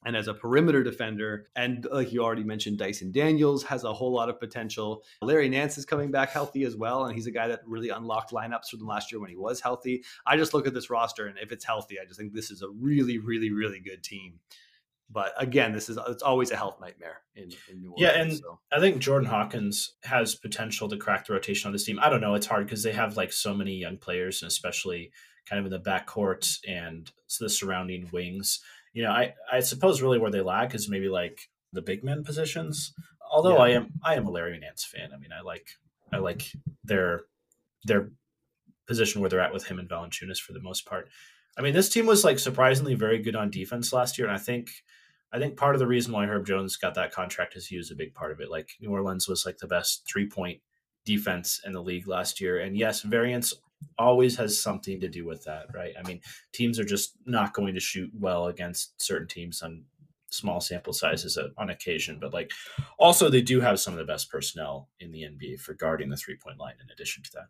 and 0.06 0.16
as 0.16 0.28
a 0.28 0.34
perimeter 0.34 0.84
defender. 0.84 1.48
And 1.56 1.84
like 1.92 2.12
you 2.12 2.22
already 2.22 2.44
mentioned, 2.44 2.78
Dyson 2.78 3.10
Daniels 3.10 3.64
has 3.64 3.82
a 3.82 3.92
whole 3.92 4.12
lot 4.12 4.30
of 4.30 4.38
potential. 4.38 5.02
Larry 5.20 5.48
Nance 5.48 5.76
is 5.76 5.84
coming 5.84 6.12
back 6.12 6.30
healthy 6.30 6.62
as 6.62 6.76
well. 6.76 7.04
And 7.04 7.14
he's 7.14 7.26
a 7.26 7.32
guy 7.32 7.48
that 7.48 7.62
really 7.66 7.88
unlocked 7.88 8.30
lineups 8.30 8.70
from 8.70 8.86
last 8.86 9.10
year 9.10 9.20
when 9.20 9.30
he 9.30 9.36
was 9.36 9.60
healthy. 9.60 10.04
I 10.24 10.36
just 10.36 10.54
look 10.54 10.68
at 10.68 10.74
this 10.74 10.90
roster, 10.90 11.26
and 11.26 11.36
if 11.38 11.50
it's 11.50 11.64
healthy, 11.64 11.96
I 12.00 12.06
just 12.06 12.20
think 12.20 12.32
this 12.32 12.52
is 12.52 12.62
a 12.62 12.70
really, 12.70 13.18
really, 13.18 13.50
really 13.50 13.80
good 13.80 14.04
team. 14.04 14.38
But 15.10 15.32
again, 15.38 15.72
this 15.72 15.88
is 15.88 15.98
it's 16.08 16.22
always 16.22 16.52
a 16.52 16.56
health 16.56 16.80
nightmare 16.80 17.22
in, 17.34 17.50
in 17.68 17.80
New 17.82 17.90
Orleans. 17.90 18.00
Yeah, 18.00 18.20
and 18.20 18.32
so. 18.32 18.60
I 18.72 18.78
think 18.78 18.98
Jordan 18.98 19.28
Hawkins 19.28 19.94
has 20.04 20.36
potential 20.36 20.88
to 20.88 20.96
crack 20.96 21.26
the 21.26 21.32
rotation 21.32 21.68
on 21.68 21.72
this 21.72 21.84
team. 21.84 21.98
I 22.00 22.10
don't 22.10 22.20
know; 22.20 22.34
it's 22.34 22.46
hard 22.46 22.66
because 22.66 22.84
they 22.84 22.92
have 22.92 23.16
like 23.16 23.32
so 23.32 23.54
many 23.54 23.74
young 23.74 23.98
players, 23.98 24.42
and 24.42 24.48
especially 24.48 25.10
kind 25.48 25.60
of 25.60 25.66
in 25.66 25.72
the 25.72 25.90
backcourt 25.90 26.58
and 26.66 27.10
the 27.40 27.48
surrounding 27.48 28.08
wings 28.12 28.60
you 28.96 29.02
know, 29.02 29.10
I, 29.10 29.34
I 29.52 29.60
suppose 29.60 30.00
really 30.00 30.18
where 30.18 30.30
they 30.30 30.40
lack 30.40 30.74
is 30.74 30.88
maybe 30.88 31.10
like 31.10 31.38
the 31.70 31.82
big 31.82 32.02
men 32.02 32.24
positions. 32.24 32.94
Although 33.30 33.58
yeah. 33.58 33.62
I 33.62 33.68
am 33.72 33.88
I 34.02 34.14
am 34.14 34.26
a 34.26 34.30
Larry 34.30 34.58
Nance 34.58 34.86
fan. 34.86 35.10
I 35.14 35.18
mean, 35.18 35.32
I 35.38 35.42
like 35.42 35.66
I 36.14 36.16
like 36.16 36.50
their 36.82 37.24
their 37.84 38.08
position 38.86 39.20
where 39.20 39.28
they're 39.28 39.40
at 39.40 39.52
with 39.52 39.66
him 39.66 39.78
and 39.78 39.86
Valanciunas 39.86 40.38
for 40.38 40.54
the 40.54 40.62
most 40.62 40.86
part. 40.86 41.10
I 41.58 41.60
mean, 41.60 41.74
this 41.74 41.90
team 41.90 42.06
was 42.06 42.24
like 42.24 42.38
surprisingly 42.38 42.94
very 42.94 43.18
good 43.18 43.36
on 43.36 43.50
defense 43.50 43.92
last 43.92 44.16
year, 44.16 44.28
and 44.28 44.34
I 44.34 44.40
think 44.40 44.70
I 45.30 45.38
think 45.38 45.58
part 45.58 45.74
of 45.74 45.78
the 45.78 45.86
reason 45.86 46.14
why 46.14 46.24
Herb 46.24 46.46
Jones 46.46 46.78
got 46.78 46.94
that 46.94 47.12
contract 47.12 47.54
is 47.54 47.66
he 47.66 47.76
was 47.76 47.90
a 47.90 47.96
big 47.96 48.14
part 48.14 48.32
of 48.32 48.40
it. 48.40 48.50
Like 48.50 48.70
New 48.80 48.92
Orleans 48.92 49.28
was 49.28 49.44
like 49.44 49.58
the 49.58 49.66
best 49.66 50.08
three 50.10 50.26
point 50.26 50.62
defense 51.04 51.60
in 51.66 51.74
the 51.74 51.82
league 51.82 52.08
last 52.08 52.40
year, 52.40 52.58
and 52.60 52.78
yes, 52.78 53.02
variance 53.02 53.52
always 53.98 54.36
has 54.36 54.60
something 54.60 55.00
to 55.00 55.08
do 55.08 55.26
with 55.26 55.44
that, 55.44 55.66
right? 55.74 55.94
I 55.98 56.06
mean, 56.06 56.20
teams 56.52 56.78
are 56.78 56.84
just 56.84 57.14
not 57.24 57.54
going 57.54 57.74
to 57.74 57.80
shoot 57.80 58.10
well 58.18 58.46
against 58.46 59.00
certain 59.00 59.28
teams 59.28 59.62
on 59.62 59.84
small 60.30 60.60
sample 60.60 60.92
sizes 60.92 61.38
on 61.56 61.70
occasion, 61.70 62.18
but 62.20 62.32
like 62.32 62.50
also 62.98 63.28
they 63.28 63.42
do 63.42 63.60
have 63.60 63.80
some 63.80 63.94
of 63.94 63.98
the 63.98 64.04
best 64.04 64.30
personnel 64.30 64.88
in 65.00 65.12
the 65.12 65.22
NBA 65.22 65.60
for 65.60 65.74
guarding 65.74 66.08
the 66.08 66.16
three 66.16 66.36
point 66.36 66.58
line 66.58 66.74
in 66.82 66.90
addition 66.90 67.22
to 67.22 67.30
that. 67.34 67.46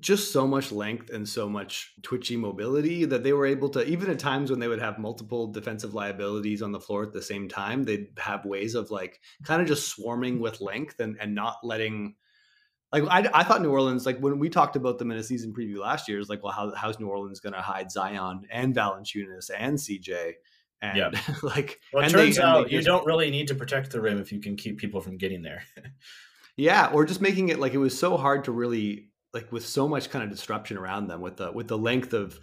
Just 0.00 0.32
so 0.32 0.46
much 0.46 0.72
length 0.72 1.10
and 1.10 1.28
so 1.28 1.48
much 1.48 1.92
twitchy 2.02 2.34
mobility 2.34 3.04
that 3.04 3.22
they 3.22 3.34
were 3.34 3.44
able 3.44 3.68
to, 3.70 3.86
even 3.86 4.10
at 4.10 4.18
times 4.18 4.50
when 4.50 4.58
they 4.58 4.68
would 4.68 4.80
have 4.80 4.98
multiple 4.98 5.52
defensive 5.52 5.92
liabilities 5.92 6.62
on 6.62 6.72
the 6.72 6.80
floor 6.80 7.02
at 7.02 7.12
the 7.12 7.20
same 7.20 7.46
time, 7.46 7.84
they'd 7.84 8.08
have 8.16 8.46
ways 8.46 8.74
of 8.74 8.90
like 8.90 9.20
kind 9.44 9.60
of 9.60 9.68
just 9.68 9.88
swarming 9.88 10.40
with 10.40 10.62
length 10.62 10.98
and, 11.00 11.18
and 11.20 11.34
not 11.34 11.58
letting 11.62 12.14
like 12.92 13.04
I, 13.08 13.28
I 13.32 13.42
thought 13.42 13.62
New 13.62 13.70
Orleans, 13.70 14.04
like 14.04 14.18
when 14.18 14.38
we 14.38 14.50
talked 14.50 14.76
about 14.76 14.98
them 14.98 15.10
in 15.10 15.16
a 15.16 15.22
season 15.22 15.52
preview 15.52 15.78
last 15.78 16.08
year, 16.08 16.18
is 16.18 16.28
like, 16.28 16.42
well, 16.42 16.52
how, 16.52 16.74
how's 16.74 17.00
New 17.00 17.08
Orleans 17.08 17.40
going 17.40 17.54
to 17.54 17.60
hide 17.60 17.90
Zion 17.90 18.42
and 18.50 18.74
Valanciunas 18.74 19.50
and 19.56 19.78
CJ? 19.78 20.34
And 20.82 20.96
yeah. 20.96 21.10
like, 21.42 21.80
well, 21.92 22.04
it 22.04 22.10
turns 22.10 22.36
they, 22.36 22.42
out 22.42 22.70
you 22.70 22.82
don't 22.82 23.06
really 23.06 23.30
need 23.30 23.48
to 23.48 23.54
protect 23.54 23.92
the 23.92 24.00
rim 24.00 24.20
if 24.20 24.30
you 24.30 24.40
can 24.40 24.56
keep 24.56 24.78
people 24.78 25.00
from 25.00 25.16
getting 25.16 25.40
there. 25.42 25.62
yeah, 26.56 26.90
or 26.92 27.06
just 27.06 27.22
making 27.22 27.48
it 27.48 27.58
like 27.58 27.72
it 27.72 27.78
was 27.78 27.98
so 27.98 28.16
hard 28.16 28.44
to 28.44 28.52
really 28.52 29.08
like 29.32 29.50
with 29.50 29.64
so 29.64 29.88
much 29.88 30.10
kind 30.10 30.22
of 30.24 30.30
disruption 30.30 30.76
around 30.76 31.06
them 31.06 31.20
with 31.20 31.36
the 31.36 31.50
with 31.52 31.68
the 31.68 31.78
length 31.78 32.12
of 32.12 32.38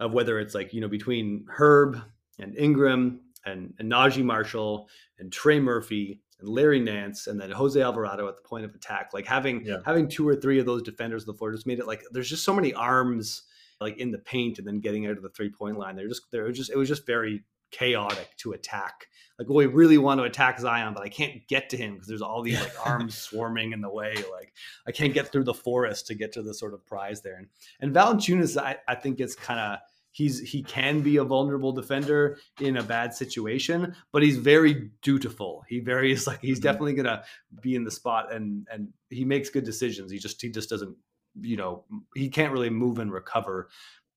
of 0.00 0.12
whether 0.12 0.40
it's 0.40 0.54
like 0.54 0.72
you 0.72 0.80
know 0.80 0.88
between 0.88 1.44
Herb 1.48 2.00
and 2.40 2.56
Ingram 2.56 3.20
and, 3.44 3.74
and 3.78 3.92
Naji 3.92 4.24
Marshall 4.24 4.88
and 5.18 5.32
Trey 5.32 5.60
Murphy 5.60 6.21
and 6.42 6.50
Larry 6.50 6.80
Nance 6.80 7.26
and 7.26 7.40
then 7.40 7.50
Jose 7.50 7.80
Alvarado 7.80 8.28
at 8.28 8.36
the 8.36 8.42
point 8.42 8.64
of 8.64 8.74
attack. 8.74 9.10
Like 9.14 9.26
having 9.26 9.64
yeah. 9.64 9.78
having 9.84 10.08
two 10.08 10.28
or 10.28 10.36
three 10.36 10.58
of 10.58 10.66
those 10.66 10.82
defenders 10.82 11.22
on 11.22 11.32
the 11.32 11.38
floor 11.38 11.52
just 11.52 11.66
made 11.66 11.78
it 11.78 11.86
like 11.86 12.02
there's 12.10 12.28
just 12.28 12.44
so 12.44 12.54
many 12.54 12.74
arms 12.74 13.42
like 13.80 13.98
in 13.98 14.10
the 14.10 14.18
paint 14.18 14.58
and 14.58 14.66
then 14.66 14.80
getting 14.80 15.06
out 15.06 15.16
of 15.16 15.22
the 15.22 15.30
three 15.30 15.50
point 15.50 15.78
line. 15.78 15.96
They're 15.96 16.08
just 16.08 16.30
they're 16.30 16.52
just 16.52 16.70
it 16.70 16.76
was 16.76 16.88
just 16.88 17.06
very 17.06 17.44
chaotic 17.70 18.36
to 18.36 18.52
attack. 18.52 19.06
Like, 19.38 19.48
well, 19.48 19.56
we 19.56 19.66
really 19.66 19.98
want 19.98 20.20
to 20.20 20.24
attack 20.24 20.60
Zion, 20.60 20.94
but 20.94 21.02
I 21.02 21.08
can't 21.08 21.46
get 21.48 21.70
to 21.70 21.76
him 21.76 21.94
because 21.94 22.06
there's 22.06 22.22
all 22.22 22.42
these 22.42 22.60
like 22.60 22.74
arms 22.86 23.16
swarming 23.16 23.72
in 23.72 23.80
the 23.80 23.90
way. 23.90 24.14
Like, 24.30 24.52
I 24.86 24.92
can't 24.92 25.14
get 25.14 25.32
through 25.32 25.44
the 25.44 25.54
forest 25.54 26.06
to 26.08 26.14
get 26.14 26.32
to 26.32 26.42
the 26.42 26.54
sort 26.54 26.74
of 26.74 26.86
prize 26.86 27.22
there. 27.22 27.36
And 27.36 27.48
and 27.80 27.94
Valanciunas, 27.94 28.60
I, 28.60 28.76
I 28.86 28.94
think 28.94 29.20
it's 29.20 29.34
kind 29.34 29.58
of 29.58 29.78
he's 30.12 30.40
he 30.40 30.62
can 30.62 31.00
be 31.00 31.16
a 31.16 31.24
vulnerable 31.24 31.72
defender 31.72 32.38
in 32.60 32.76
a 32.76 32.82
bad 32.82 33.12
situation 33.12 33.94
but 34.12 34.22
he's 34.22 34.36
very 34.36 34.90
dutiful 35.02 35.64
he 35.68 35.80
very 35.80 36.12
is 36.12 36.26
like 36.26 36.40
he's 36.40 36.58
mm-hmm. 36.58 36.64
definitely 36.64 36.94
gonna 36.94 37.22
be 37.60 37.74
in 37.74 37.84
the 37.84 37.90
spot 37.90 38.32
and 38.32 38.66
and 38.70 38.88
he 39.10 39.24
makes 39.24 39.50
good 39.50 39.64
decisions 39.64 40.12
he 40.12 40.18
just 40.18 40.40
he 40.40 40.50
just 40.50 40.70
doesn't 40.70 40.96
you 41.40 41.56
know 41.56 41.84
he 42.14 42.28
can't 42.28 42.52
really 42.52 42.70
move 42.70 42.98
and 42.98 43.12
recover 43.12 43.68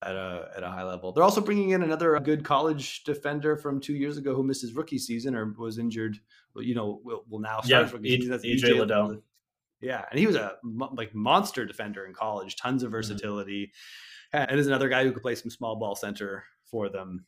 at 0.03 0.15
a 0.15 0.49
at 0.55 0.63
a 0.63 0.69
high 0.69 0.83
level 0.83 1.11
they're 1.11 1.23
also 1.23 1.41
bringing 1.41 1.69
in 1.69 1.81
another 1.81 2.19
good 2.19 2.43
college 2.43 3.03
defender 3.05 3.55
from 3.55 3.79
two 3.79 3.95
years 3.95 4.17
ago 4.17 4.35
who 4.35 4.43
missed 4.43 4.61
his 4.61 4.73
rookie 4.73 4.99
season 4.99 5.33
or 5.33 5.55
was 5.57 5.77
injured 5.77 6.19
you 6.57 6.75
know 6.75 6.99
will, 7.03 7.23
will 7.29 7.39
now 7.39 7.61
start 7.61 7.87
yeah, 7.87 7.91
rookie 7.91 8.15
season. 8.15 8.31
That's 8.31 8.45
EJ 8.45 8.77
Liddell. 8.77 9.21
Yeah, 9.81 10.05
and 10.09 10.17
he 10.17 10.25
was 10.25 10.35
a 10.35 10.55
like 10.93 11.13
monster 11.13 11.65
defender 11.65 12.05
in 12.05 12.13
college, 12.13 12.55
tons 12.55 12.81
of 12.81 12.87
mm-hmm. 12.87 12.95
versatility. 12.95 13.63
Mm-hmm 13.63 13.71
and 14.43 14.59
is 14.59 14.67
another 14.67 14.89
guy 14.89 15.03
who 15.03 15.11
could 15.11 15.21
play 15.21 15.35
some 15.35 15.49
small 15.49 15.75
ball 15.75 15.95
center 15.95 16.43
for 16.65 16.89
them 16.89 17.25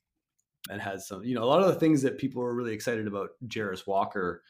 and 0.69 0.81
has 0.81 1.07
some, 1.07 1.23
you 1.23 1.35
know, 1.35 1.43
a 1.43 1.45
lot 1.45 1.61
of 1.61 1.67
the 1.67 1.79
things 1.79 2.01
that 2.01 2.17
people 2.17 2.41
were 2.41 2.53
really 2.53 2.73
excited 2.73 3.07
about 3.07 3.29
Jarace 3.47 3.87
Walker 3.87 4.43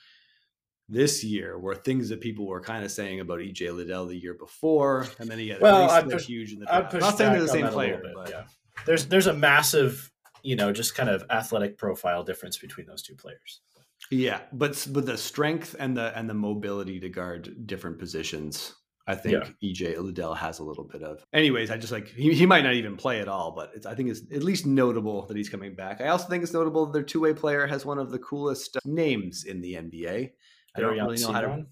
this 0.89 1.23
year 1.23 1.59
were 1.59 1.75
things 1.75 2.09
that 2.09 2.21
people 2.21 2.47
were 2.47 2.61
kind 2.61 2.83
of 2.83 2.91
saying 2.91 3.19
about 3.19 3.39
EJ 3.39 3.75
Liddell 3.75 4.05
the 4.05 4.15
year 4.15 4.33
before, 4.33 5.05
and 5.19 5.29
then 5.29 5.37
he 5.37 5.49
had 5.49 5.61
well, 5.61 6.03
push, 6.03 6.25
huge 6.25 6.53
in 6.53 6.59
the 6.59 6.65
draft. 6.65 6.93
I'm 6.93 6.99
not 7.01 7.17
saying 7.17 7.33
they're 7.33 7.41
the 7.41 7.47
same 7.47 7.67
player, 7.67 7.99
bit, 8.01 8.13
but 8.15 8.29
yeah. 8.29 8.43
there's 8.85 9.05
there's 9.07 9.27
a 9.27 9.33
massive, 9.33 10.11
you 10.43 10.55
know, 10.55 10.71
just 10.71 10.95
kind 10.95 11.09
of 11.09 11.25
athletic 11.29 11.77
profile 11.77 12.23
difference 12.23 12.57
between 12.57 12.87
those 12.87 13.01
two 13.01 13.15
players. 13.15 13.61
Yeah, 14.09 14.39
but 14.53 14.87
but 14.91 15.05
the 15.05 15.17
strength 15.17 15.75
and 15.77 15.97
the 15.97 16.17
and 16.17 16.29
the 16.29 16.33
mobility 16.33 16.99
to 17.01 17.09
guard 17.09 17.67
different 17.67 17.99
positions 17.99 18.73
I 19.07 19.15
think 19.15 19.35
yeah. 19.61 19.71
EJ 19.71 19.97
Liddell 19.99 20.33
has 20.35 20.59
a 20.59 20.63
little 20.63 20.83
bit 20.83 21.01
of. 21.01 21.25
Anyways, 21.31 21.71
I 21.71 21.77
just 21.77 21.93
like 21.93 22.09
he, 22.09 22.33
he 22.33 22.45
might 22.45 22.63
not 22.63 22.73
even 22.73 22.97
play 22.97 23.21
at 23.21 23.29
all, 23.29 23.51
but 23.51 23.71
it's 23.73 23.85
I 23.85 23.95
think 23.95 24.09
it's 24.09 24.21
at 24.33 24.43
least 24.43 24.65
notable 24.65 25.25
that 25.27 25.37
he's 25.37 25.49
coming 25.49 25.75
back. 25.75 26.01
I 26.01 26.09
also 26.09 26.27
think 26.27 26.43
it's 26.43 26.53
notable 26.53 26.85
that 26.85 26.93
their 26.93 27.03
two 27.03 27.21
way 27.21 27.33
player 27.33 27.65
has 27.65 27.85
one 27.85 27.99
of 27.99 28.11
the 28.11 28.19
coolest 28.19 28.77
names 28.85 29.45
in 29.45 29.61
the 29.61 29.75
NBA. 29.75 30.31
I 30.75 30.79
don't 30.79 30.93
really 30.93 31.19
know 31.19 31.31
how 31.31 31.41
to. 31.41 31.65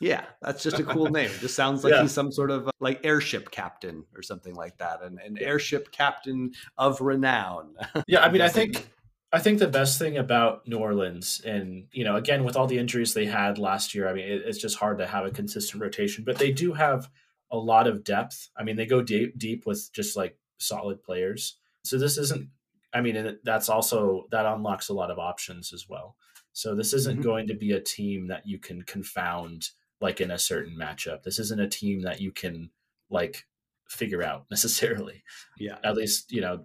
Yeah, 0.00 0.24
that's 0.42 0.62
just 0.62 0.78
a 0.78 0.84
cool 0.84 1.06
name. 1.10 1.30
It 1.30 1.40
just 1.40 1.54
sounds 1.54 1.84
like 1.84 1.92
yeah. 1.92 2.02
he's 2.02 2.12
some 2.12 2.32
sort 2.32 2.50
of 2.50 2.68
uh, 2.68 2.72
like 2.80 3.00
airship 3.04 3.50
captain 3.50 4.04
or 4.14 4.22
something 4.22 4.54
like 4.54 4.76
that, 4.78 5.02
an, 5.02 5.18
an 5.24 5.38
airship 5.38 5.90
captain 5.92 6.52
of 6.76 7.00
renown. 7.00 7.74
Yeah, 8.06 8.24
I 8.24 8.30
mean, 8.30 8.42
I 8.42 8.48
think 8.50 8.88
I 9.32 9.40
think 9.40 9.58
the 9.58 9.68
best 9.68 9.98
thing 9.98 10.16
about 10.16 10.66
New 10.66 10.78
Orleans, 10.78 11.42
and 11.44 11.86
you 11.92 12.04
know, 12.04 12.16
again 12.16 12.44
with 12.44 12.56
all 12.56 12.66
the 12.66 12.78
injuries 12.78 13.12
they 13.12 13.26
had 13.26 13.58
last 13.58 13.94
year, 13.94 14.08
I 14.08 14.14
mean, 14.14 14.24
it, 14.24 14.42
it's 14.46 14.58
just 14.58 14.78
hard 14.78 14.98
to 14.98 15.06
have 15.06 15.26
a 15.26 15.30
consistent 15.30 15.82
rotation. 15.82 16.24
But 16.24 16.38
they 16.38 16.50
do 16.50 16.72
have 16.72 17.10
a 17.50 17.58
lot 17.58 17.86
of 17.86 18.04
depth. 18.04 18.48
I 18.56 18.62
mean, 18.62 18.76
they 18.76 18.86
go 18.86 19.02
deep 19.02 19.38
deep 19.38 19.66
with 19.66 19.90
just 19.92 20.16
like 20.16 20.38
solid 20.58 21.02
players. 21.02 21.58
So 21.84 21.98
this 21.98 22.16
isn't. 22.18 22.48
I 22.94 23.02
mean, 23.02 23.38
that's 23.44 23.68
also 23.68 24.26
that 24.30 24.46
unlocks 24.46 24.88
a 24.88 24.94
lot 24.94 25.10
of 25.10 25.18
options 25.18 25.72
as 25.74 25.86
well. 25.88 26.16
So 26.54 26.74
this 26.74 26.94
isn't 26.94 27.20
mm-hmm. 27.20 27.22
going 27.22 27.46
to 27.48 27.54
be 27.54 27.72
a 27.72 27.80
team 27.80 28.28
that 28.28 28.46
you 28.46 28.58
can 28.58 28.82
confound 28.82 29.68
like 30.00 30.20
in 30.20 30.30
a 30.30 30.38
certain 30.38 30.76
matchup. 30.76 31.22
This 31.22 31.38
isn't 31.38 31.60
a 31.60 31.68
team 31.68 32.02
that 32.02 32.20
you 32.20 32.32
can 32.32 32.70
like 33.10 33.46
figure 33.88 34.22
out 34.22 34.46
necessarily. 34.50 35.22
Yeah. 35.58 35.76
At 35.84 35.96
least, 35.96 36.32
you 36.32 36.40
know, 36.40 36.64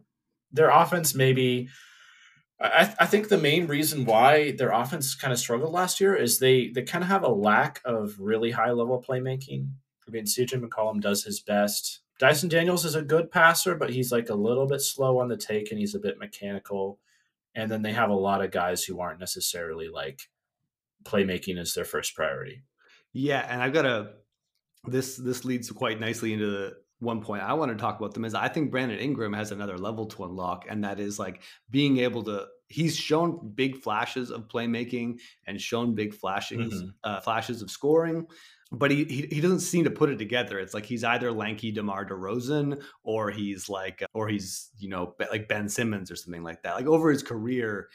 their 0.51 0.69
offense 0.69 1.13
maybe 1.13 1.67
I, 2.59 2.93
I 2.99 3.05
think 3.05 3.27
the 3.27 3.37
main 3.37 3.67
reason 3.67 4.05
why 4.05 4.51
their 4.51 4.71
offense 4.71 5.15
kind 5.15 5.33
of 5.33 5.39
struggled 5.39 5.73
last 5.73 5.99
year 5.99 6.15
is 6.15 6.39
they 6.39 6.69
they 6.69 6.83
kind 6.83 7.03
of 7.03 7.09
have 7.09 7.23
a 7.23 7.29
lack 7.29 7.81
of 7.83 8.19
really 8.19 8.51
high 8.51 8.71
level 8.71 9.03
playmaking. 9.05 9.69
I 10.07 10.11
mean, 10.11 10.25
CJ 10.25 10.63
McCollum 10.63 11.01
does 11.01 11.23
his 11.23 11.39
best. 11.39 12.01
Dyson 12.19 12.49
Daniels 12.49 12.85
is 12.85 12.95
a 12.95 13.01
good 13.01 13.31
passer, 13.31 13.75
but 13.75 13.89
he's 13.89 14.11
like 14.11 14.29
a 14.29 14.35
little 14.35 14.67
bit 14.67 14.81
slow 14.81 15.17
on 15.19 15.27
the 15.27 15.37
take 15.37 15.71
and 15.71 15.79
he's 15.79 15.95
a 15.95 15.99
bit 15.99 16.19
mechanical. 16.19 16.99
And 17.55 17.69
then 17.69 17.81
they 17.81 17.91
have 17.91 18.09
a 18.09 18.15
lot 18.15 18.43
of 18.43 18.51
guys 18.51 18.83
who 18.83 18.99
aren't 18.99 19.19
necessarily 19.19 19.89
like 19.89 20.29
playmaking 21.03 21.59
is 21.59 21.73
their 21.73 21.85
first 21.85 22.15
priority. 22.15 22.63
Yeah, 23.11 23.45
and 23.49 23.61
I've 23.61 23.73
got 23.73 23.85
a 23.85 24.13
this 24.85 25.15
this 25.15 25.45
leads 25.45 25.71
quite 25.71 25.99
nicely 25.99 26.33
into 26.33 26.49
the 26.49 26.77
one 27.03 27.21
point 27.21 27.43
I 27.43 27.53
want 27.53 27.71
to 27.71 27.77
talk 27.77 27.99
about 27.99 28.13
them 28.13 28.25
is 28.25 28.33
I 28.33 28.47
think 28.47 28.71
Brandon 28.71 28.97
Ingram 28.97 29.33
has 29.33 29.51
another 29.51 29.77
level 29.77 30.05
to 30.07 30.23
unlock, 30.23 30.65
and 30.69 30.83
that 30.83 30.99
is 30.99 31.19
like 31.19 31.41
being 31.69 31.97
able 31.99 32.23
to. 32.23 32.47
He's 32.67 32.95
shown 32.95 33.51
big 33.53 33.77
flashes 33.77 34.31
of 34.31 34.47
playmaking 34.47 35.19
and 35.45 35.61
shown 35.61 35.93
big 35.93 36.13
flashings, 36.13 36.73
mm-hmm. 36.73 36.89
uh, 37.03 37.19
flashes 37.19 37.61
of 37.61 37.69
scoring, 37.69 38.25
but 38.71 38.89
he, 38.89 39.03
he, 39.05 39.27
he 39.29 39.41
doesn't 39.41 39.59
seem 39.59 39.83
to 39.83 39.91
put 39.91 40.09
it 40.09 40.17
together. 40.17 40.57
It's 40.57 40.73
like 40.73 40.85
he's 40.85 41.03
either 41.03 41.31
lanky 41.31 41.71
DeMar 41.71 42.05
DeRozan 42.05 42.81
or 43.03 43.29
he's 43.29 43.69
like 43.69 44.03
or 44.13 44.27
he's 44.27 44.71
you 44.79 44.89
know 44.89 45.13
like 45.31 45.47
Ben 45.47 45.69
Simmons 45.69 46.09
or 46.09 46.15
something 46.15 46.43
like 46.43 46.63
that. 46.63 46.75
Like 46.75 46.87
over 46.87 47.11
his 47.11 47.21
career, 47.21 47.89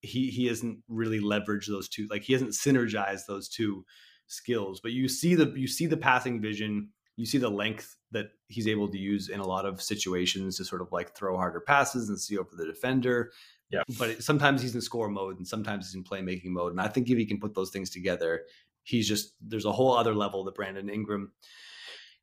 he 0.00 0.28
he 0.30 0.46
hasn't 0.46 0.78
really 0.88 1.20
leveraged 1.20 1.66
those 1.66 1.88
two. 1.88 2.06
Like 2.08 2.22
he 2.22 2.32
hasn't 2.32 2.52
synergized 2.52 3.26
those 3.26 3.48
two 3.48 3.84
skills. 4.28 4.80
But 4.80 4.92
you 4.92 5.08
see 5.08 5.34
the 5.34 5.52
you 5.56 5.66
see 5.66 5.86
the 5.86 5.96
passing 5.96 6.40
vision 6.40 6.90
you 7.20 7.26
see 7.26 7.36
the 7.36 7.50
length 7.50 7.96
that 8.12 8.30
he's 8.48 8.66
able 8.66 8.88
to 8.88 8.96
use 8.96 9.28
in 9.28 9.40
a 9.40 9.46
lot 9.46 9.66
of 9.66 9.82
situations 9.82 10.56
to 10.56 10.64
sort 10.64 10.80
of 10.80 10.90
like 10.90 11.14
throw 11.14 11.36
harder 11.36 11.60
passes 11.60 12.08
and 12.08 12.18
see 12.18 12.38
over 12.38 12.56
the 12.56 12.64
defender. 12.64 13.30
Yeah. 13.68 13.82
But 13.98 14.22
sometimes 14.22 14.62
he's 14.62 14.74
in 14.74 14.80
score 14.80 15.10
mode 15.10 15.36
and 15.36 15.46
sometimes 15.46 15.86
he's 15.86 15.94
in 15.94 16.02
playmaking 16.02 16.46
mode. 16.46 16.72
And 16.72 16.80
I 16.80 16.88
think 16.88 17.10
if 17.10 17.18
he 17.18 17.26
can 17.26 17.38
put 17.38 17.54
those 17.54 17.70
things 17.70 17.90
together, 17.90 18.44
he's 18.84 19.06
just 19.06 19.34
there's 19.46 19.66
a 19.66 19.72
whole 19.72 19.94
other 19.94 20.14
level 20.14 20.44
that 20.44 20.54
Brandon 20.54 20.88
Ingram 20.88 21.32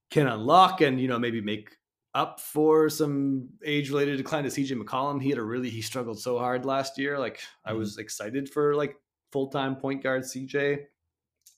can 0.10 0.26
unlock 0.26 0.82
and 0.82 1.00
you 1.00 1.08
know 1.08 1.20
maybe 1.20 1.42
make 1.42 1.70
up 2.16 2.40
for 2.40 2.90
some 2.90 3.50
age 3.64 3.92
related 3.92 4.18
decline 4.18 4.46
to 4.46 4.50
CJ 4.50 4.82
McCollum. 4.82 5.22
He 5.22 5.30
had 5.30 5.38
a 5.38 5.44
really 5.44 5.70
he 5.70 5.84
struggled 5.84 6.20
so 6.20 6.40
hard 6.40 6.66
last 6.66 6.98
year. 6.98 7.20
Like 7.20 7.38
mm-hmm. 7.38 7.70
I 7.70 7.74
was 7.74 8.00
excited 8.00 8.50
for 8.50 8.76
like 8.76 8.96
full 9.32 9.50
time 9.50 9.76
point 9.76 10.02
guard 10.02 10.24
CJ 10.24 10.80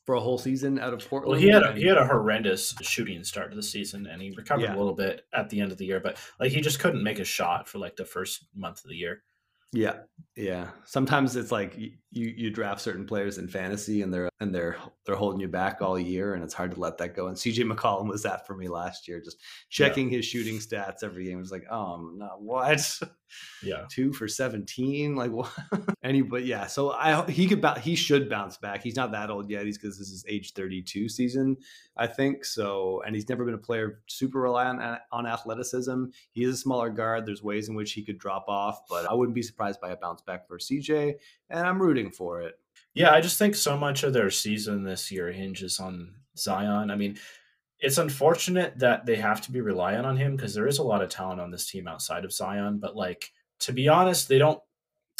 for 0.10 0.16
a 0.16 0.20
whole 0.20 0.40
season 0.40 0.80
out 0.80 0.92
of 0.92 1.08
Portland. 1.08 1.30
Well, 1.30 1.40
he 1.40 1.50
had 1.50 1.62
a, 1.62 1.72
he 1.74 1.86
had 1.86 2.00
a 2.00 2.04
horrendous 2.04 2.74
shooting 2.82 3.24
start 3.24 3.52
to 3.52 3.56
the 3.56 3.62
season, 3.62 4.08
and 4.08 4.20
he 4.20 4.32
recovered 4.32 4.64
yeah. 4.64 4.76
a 4.76 4.80
little 4.80 4.96
bit 4.96 5.28
at 5.32 5.52
the 5.52 5.62
end 5.62 5.72
of 5.72 5.78
the 5.78 5.86
year, 5.86 6.00
but 6.00 6.18
like 6.40 6.52
he 6.52 6.62
just 6.62 6.80
couldn't 6.80 7.04
make 7.04 7.20
a 7.20 7.24
shot 7.24 7.68
for 7.68 7.78
like 7.78 7.96
the 7.96 8.06
first 8.06 8.48
month 8.56 8.84
of 8.84 8.90
the 8.90 8.96
year. 8.96 9.22
Yeah, 9.72 9.98
yeah. 10.36 10.70
Sometimes 10.86 11.36
it's 11.36 11.52
like 11.52 11.78
you 11.78 11.94
you 12.12 12.50
draft 12.50 12.82
certain 12.82 13.06
players 13.06 13.38
in 13.38 13.48
fantasy 13.48 14.02
and 14.02 14.12
they're 14.12 14.30
and 14.40 14.56
they're 14.56 14.78
they're 15.06 15.16
holding 15.16 15.42
you 15.42 15.48
back 15.48 15.82
all 15.82 16.00
year, 16.00 16.34
and 16.34 16.44
it's 16.44 16.54
hard 16.54 16.72
to 16.72 16.80
let 16.80 16.98
that 16.98 17.16
go. 17.16 17.28
And 17.28 17.38
CJ 17.38 17.70
McCollum 17.70 18.08
was 18.08 18.24
that 18.24 18.48
for 18.48 18.56
me 18.56 18.68
last 18.68 19.08
year, 19.08 19.22
just 19.22 19.38
checking 19.70 20.10
yeah. 20.10 20.18
his 20.18 20.26
shooting 20.26 20.58
stats 20.58 21.04
every 21.04 21.26
game. 21.26 21.38
It 21.38 21.42
was 21.42 21.52
like, 21.52 21.70
um, 21.70 21.78
oh 21.80 22.12
no, 22.16 22.30
what? 22.40 23.00
Yeah, 23.62 23.86
two 23.90 24.14
for 24.14 24.28
seventeen, 24.28 25.16
like 25.16 25.32
what? 25.32 25.52
Any 26.04 26.22
but 26.22 26.46
Yeah. 26.46 26.68
So 26.68 26.92
I 26.92 27.30
he 27.30 27.48
could 27.48 27.66
he 27.80 27.96
should 27.96 28.30
bounce 28.30 28.58
back. 28.58 28.82
He's 28.82 28.96
not 28.96 29.12
that 29.12 29.30
old 29.30 29.50
yet. 29.50 29.66
He's 29.66 29.78
because 29.78 30.00
this 30.00 30.10
is 30.10 30.26
age 30.28 30.54
thirty 30.54 30.82
two 30.82 31.10
season, 31.10 31.58
I 31.98 32.08
think. 32.08 32.46
So 32.46 33.04
and 33.06 33.14
he's 33.14 33.28
never 33.28 33.46
been 33.46 33.56
a 33.56 33.60
player 33.60 34.02
super 34.08 34.40
reliant 34.40 34.82
on, 34.82 34.98
on 35.12 35.28
athleticism. 35.28 36.06
He 36.32 36.44
is 36.44 36.56
a 36.56 36.58
smaller 36.58 36.90
guard. 36.90 37.26
There's 37.26 37.44
ways 37.44 37.68
in 37.70 37.76
which 37.76 37.92
he 37.92 38.04
could 38.04 38.18
drop 38.18 38.46
off, 38.48 38.82
but 38.90 39.06
I 39.06 39.14
wouldn't 39.14 39.36
be 39.36 39.44
surprised 39.44 39.59
by 39.60 39.92
a 39.92 39.98
bounce 39.98 40.22
back 40.22 40.48
for 40.48 40.58
CJ, 40.58 41.16
and 41.50 41.68
I'm 41.68 41.82
rooting 41.82 42.12
for 42.12 42.42
it. 42.42 42.56
Yeah, 42.94 43.12
I 43.12 43.22
just 43.22 43.38
think 43.38 43.56
so 43.56 43.78
much 43.78 44.04
of 44.04 44.14
their 44.14 44.30
season 44.30 44.84
this 44.84 45.12
year 45.12 45.32
hinges 45.32 45.80
on 45.80 46.16
Zion. 46.38 46.92
I 46.92 46.96
mean, 46.96 47.18
it's 47.80 47.98
unfortunate 47.98 48.78
that 48.80 49.06
they 49.06 49.16
have 49.16 49.42
to 49.42 49.52
be 49.52 49.62
reliant 49.62 50.06
on 50.06 50.18
him 50.18 50.36
because 50.36 50.54
there 50.54 50.68
is 50.68 50.80
a 50.80 50.84
lot 50.84 51.02
of 51.02 51.10
talent 51.10 51.40
on 51.40 51.52
this 51.52 51.70
team 51.70 51.88
outside 51.88 52.26
of 52.26 52.34
Zion. 52.34 52.80
But 52.80 52.96
like 52.96 53.32
to 53.62 53.74
be 53.74 53.88
honest, 53.88 54.28
they 54.28 54.38
don't. 54.38 54.60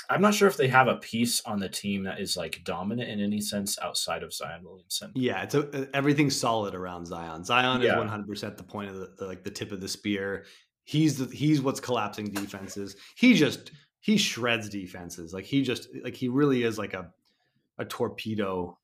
I'm 0.10 0.22
not 0.22 0.34
sure 0.34 0.48
if 0.48 0.58
they 0.58 0.68
have 0.70 0.88
a 0.88 0.96
piece 0.96 1.40
on 1.42 1.60
the 1.60 1.70
team 1.70 2.04
that 2.04 2.20
is 2.20 2.36
like 2.36 2.62
dominant 2.64 3.10
in 3.10 3.22
any 3.22 3.42
sense 3.42 3.78
outside 3.80 4.24
of 4.24 4.34
Zion 4.34 4.64
Williamson. 4.64 5.12
Yeah, 5.14 5.44
it's 5.44 5.54
a, 5.54 5.84
uh, 5.84 5.86
everything's 5.94 6.40
solid 6.40 6.74
around 6.74 7.06
Zion. 7.06 7.44
Zion 7.44 7.82
yeah. 7.82 7.92
is 7.92 7.98
100 7.98 8.28
percent 8.28 8.58
the 8.58 8.64
point 8.64 8.90
of 8.90 8.96
the, 8.96 9.14
the, 9.20 9.26
like 9.26 9.44
the 9.44 9.52
tip 9.52 9.72
of 9.72 9.82
the 9.82 9.88
spear. 9.88 10.46
He's 10.84 11.18
the, 11.18 11.36
he's 11.36 11.62
what's 11.62 11.80
collapsing 11.80 12.32
defenses. 12.32 12.96
He 13.16 13.36
just 13.36 13.72
he 14.00 14.18
shreds 14.18 14.70
defenses. 14.70 15.34
Like 15.34 15.46
he 15.46 15.62
just 15.62 15.90
like 16.04 16.16
he 16.16 16.30
really 16.30 16.64
is 16.64 16.78
like 16.78 16.94
a 16.94 17.12
a 17.78 17.86
torpedo. 17.86 18.78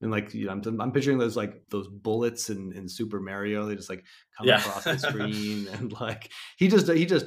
And 0.00 0.10
like 0.10 0.32
you 0.32 0.46
know, 0.46 0.52
I'm, 0.52 0.80
I'm 0.80 0.92
picturing 0.92 1.18
those 1.18 1.36
like 1.36 1.68
those 1.70 1.88
bullets 1.88 2.50
in, 2.50 2.72
in 2.72 2.88
Super 2.88 3.20
Mario. 3.20 3.66
They 3.66 3.74
just 3.74 3.90
like 3.90 4.04
come 4.36 4.46
yeah. 4.46 4.58
across 4.58 4.84
the 4.84 4.98
screen 5.08 5.68
and 5.68 5.92
like 5.92 6.30
he 6.56 6.68
just 6.68 6.88
he 6.88 7.04
just 7.04 7.26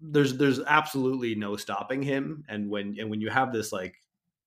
there's 0.00 0.36
there's 0.36 0.60
absolutely 0.60 1.34
no 1.34 1.56
stopping 1.56 2.02
him. 2.02 2.44
And 2.48 2.68
when 2.68 2.96
and 2.98 3.08
when 3.08 3.20
you 3.20 3.30
have 3.30 3.52
this 3.52 3.72
like 3.72 3.94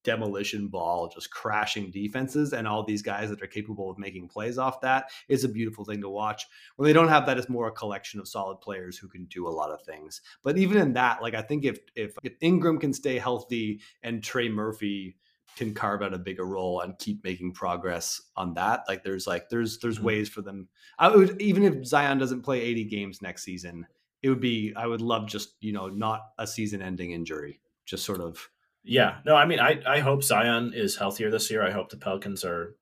demolition 0.05 0.67
ball 0.67 1.09
just 1.13 1.31
crashing 1.31 1.91
defenses 1.91 2.53
and 2.53 2.67
all 2.67 2.83
these 2.83 3.01
guys 3.01 3.29
that 3.29 3.41
are 3.41 3.47
capable 3.47 3.91
of 3.91 3.97
making 3.97 4.29
plays 4.29 4.57
off 4.57 4.79
that 4.81 5.09
is 5.27 5.43
a 5.43 5.49
beautiful 5.49 5.83
thing 5.83 6.01
to 6.01 6.09
watch. 6.09 6.45
When 6.77 6.87
they 6.87 6.93
don't 6.93 7.09
have 7.09 7.25
that 7.25 7.37
it's 7.37 7.49
more 7.49 7.67
a 7.67 7.71
collection 7.71 8.19
of 8.19 8.27
solid 8.27 8.61
players 8.61 8.97
who 8.97 9.09
can 9.09 9.25
do 9.25 9.47
a 9.47 9.49
lot 9.49 9.71
of 9.71 9.81
things. 9.81 10.21
But 10.43 10.57
even 10.57 10.77
in 10.77 10.93
that 10.93 11.21
like 11.21 11.33
i 11.33 11.41
think 11.41 11.65
if 11.65 11.79
if, 11.95 12.15
if 12.23 12.33
ingram 12.39 12.77
can 12.79 12.93
stay 12.93 13.17
healthy 13.17 13.81
and 14.03 14.23
trey 14.23 14.47
murphy 14.47 15.17
can 15.57 15.73
carve 15.73 16.01
out 16.01 16.13
a 16.13 16.19
bigger 16.19 16.45
role 16.45 16.81
and 16.81 16.97
keep 16.99 17.23
making 17.23 17.53
progress 17.53 18.21
on 18.35 18.53
that 18.53 18.83
like 18.87 19.03
there's 19.03 19.25
like 19.25 19.49
there's 19.49 19.79
there's 19.79 19.97
mm-hmm. 19.97 20.05
ways 20.05 20.29
for 20.29 20.41
them. 20.41 20.67
I 20.99 21.09
would 21.09 21.41
even 21.41 21.63
if 21.63 21.85
zion 21.85 22.17
doesn't 22.17 22.43
play 22.43 22.61
80 22.61 22.83
games 22.85 23.21
next 23.21 23.43
season 23.43 23.87
it 24.25 24.29
would 24.29 24.41
be 24.41 24.73
i 24.75 24.87
would 24.87 25.01
love 25.01 25.27
just 25.27 25.53
you 25.61 25.71
know 25.71 25.87
not 25.87 26.21
a 26.39 26.47
season 26.47 26.81
ending 26.81 27.11
injury 27.11 27.59
just 27.85 28.03
sort 28.03 28.21
of 28.21 28.49
yeah, 28.85 29.17
no, 29.25 29.35
I 29.35 29.45
mean, 29.45 29.59
I 29.59 29.81
I 29.85 29.99
hope 29.99 30.23
Zion 30.23 30.73
is 30.73 30.95
healthier 30.95 31.31
this 31.31 31.49
year. 31.49 31.65
I 31.65 31.71
hope 31.71 31.89
the 31.89 31.97
Pelicans 31.97 32.45
are 32.45 32.75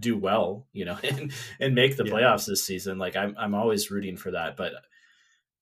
do 0.00 0.16
well, 0.16 0.66
you 0.72 0.86
know, 0.86 0.98
and 1.04 1.32
and 1.60 1.74
make 1.74 1.96
the 1.96 2.04
yeah. 2.04 2.12
playoffs 2.12 2.46
this 2.46 2.64
season. 2.64 2.98
Like 2.98 3.14
I'm 3.14 3.34
I'm 3.38 3.54
always 3.54 3.90
rooting 3.90 4.16
for 4.16 4.30
that. 4.30 4.56
But 4.56 4.72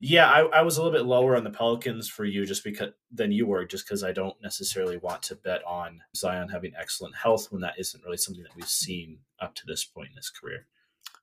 yeah, 0.01 0.31
I, 0.31 0.43
I 0.47 0.63
was 0.63 0.79
a 0.79 0.83
little 0.83 0.97
bit 0.97 1.07
lower 1.07 1.37
on 1.37 1.43
the 1.43 1.51
Pelicans 1.51 2.09
for 2.09 2.25
you 2.25 2.47
just 2.47 2.63
because 2.63 2.93
than 3.11 3.33
you 3.33 3.47
were, 3.47 3.65
just 3.65 3.87
because 3.87 4.05
I 4.05 4.13
don't 4.13 4.41
necessarily 4.41 4.97
want 4.97 5.23
to 5.25 5.35
bet 5.35 5.65
on 5.67 6.01
Zion 6.15 6.49
having 6.49 6.73
excellent 6.79 7.17
health 7.17 7.51
when 7.51 7.63
that 7.63 7.75
isn't 7.79 8.05
really 8.05 8.17
something 8.17 8.45
that 8.45 8.55
we've 8.55 8.69
seen 8.69 9.19
up 9.41 9.57
to 9.57 9.67
this 9.67 9.85
point 9.85 10.11
in 10.11 10.17
his 10.17 10.31
career. 10.31 10.67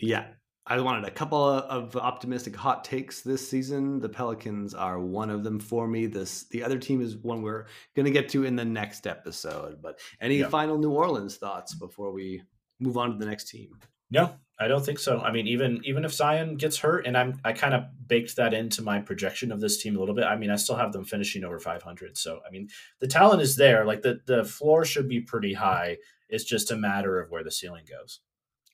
Yeah, 0.01 0.25
I 0.67 0.79
wanted 0.79 1.05
a 1.05 1.11
couple 1.11 1.43
of 1.43 1.95
optimistic 1.95 2.55
hot 2.55 2.83
takes 2.83 3.21
this 3.21 3.47
season. 3.47 3.99
The 3.99 4.09
Pelicans 4.09 4.73
are 4.73 4.99
one 4.99 5.29
of 5.29 5.43
them 5.43 5.59
for 5.59 5.87
me. 5.87 6.07
This 6.07 6.45
the 6.45 6.63
other 6.63 6.79
team 6.79 7.01
is 7.01 7.17
one 7.17 7.43
we're 7.43 7.67
going 7.95 8.05
to 8.05 8.11
get 8.11 8.29
to 8.29 8.45
in 8.45 8.55
the 8.55 8.65
next 8.65 9.05
episode. 9.05 9.79
But 9.81 9.99
any 10.19 10.37
yeah. 10.37 10.49
final 10.49 10.79
New 10.79 10.91
Orleans 10.91 11.37
thoughts 11.37 11.75
before 11.75 12.11
we 12.11 12.41
move 12.79 12.97
on 12.97 13.11
to 13.11 13.17
the 13.17 13.27
next 13.27 13.47
team? 13.49 13.77
No, 14.09 14.35
I 14.59 14.67
don't 14.67 14.83
think 14.83 14.97
so. 14.97 15.19
I 15.19 15.31
mean, 15.31 15.47
even 15.47 15.81
even 15.83 16.03
if 16.03 16.13
Zion 16.13 16.55
gets 16.55 16.77
hurt, 16.77 17.05
and 17.05 17.15
I'm 17.15 17.39
I 17.43 17.53
kind 17.53 17.75
of 17.75 17.83
baked 18.07 18.35
that 18.37 18.55
into 18.55 18.81
my 18.81 18.99
projection 18.99 19.51
of 19.51 19.59
this 19.59 19.81
team 19.81 19.95
a 19.95 19.99
little 19.99 20.15
bit. 20.15 20.25
I 20.25 20.35
mean, 20.35 20.49
I 20.49 20.55
still 20.55 20.75
have 20.77 20.93
them 20.93 21.05
finishing 21.05 21.43
over 21.43 21.59
500. 21.59 22.17
So 22.17 22.39
I 22.47 22.49
mean, 22.49 22.69
the 22.99 23.07
talent 23.07 23.43
is 23.43 23.55
there. 23.55 23.85
Like 23.85 24.01
the 24.01 24.19
the 24.25 24.43
floor 24.43 24.83
should 24.83 25.07
be 25.07 25.21
pretty 25.21 25.53
high. 25.53 25.97
It's 26.27 26.43
just 26.43 26.71
a 26.71 26.75
matter 26.75 27.19
of 27.19 27.29
where 27.29 27.43
the 27.43 27.51
ceiling 27.51 27.85
goes. 27.87 28.21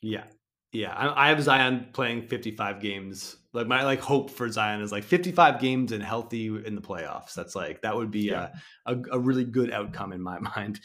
Yeah, 0.02 0.24
yeah, 0.72 0.94
I, 0.94 1.26
I 1.26 1.30
have 1.30 1.42
Zion 1.42 1.88
playing 1.94 2.24
55 2.24 2.80
games. 2.80 3.36
Like 3.54 3.68
my 3.68 3.84
like 3.84 4.00
hope 4.00 4.30
for 4.30 4.50
Zion 4.50 4.82
is 4.82 4.92
like 4.92 5.04
55 5.04 5.60
games 5.60 5.92
and 5.92 6.02
healthy 6.02 6.48
in 6.48 6.76
the 6.76 6.82
playoffs. 6.82 7.34
That's 7.34 7.56
like 7.56 7.82
that 7.82 7.96
would 7.96 8.12
be 8.12 8.22
yeah. 8.22 8.50
a, 8.86 8.96
a, 8.96 9.02
a 9.14 9.20
really 9.20 9.44
good 9.44 9.72
outcome 9.72 10.14
in 10.14 10.22
my 10.22 10.40
mind. 10.56 10.80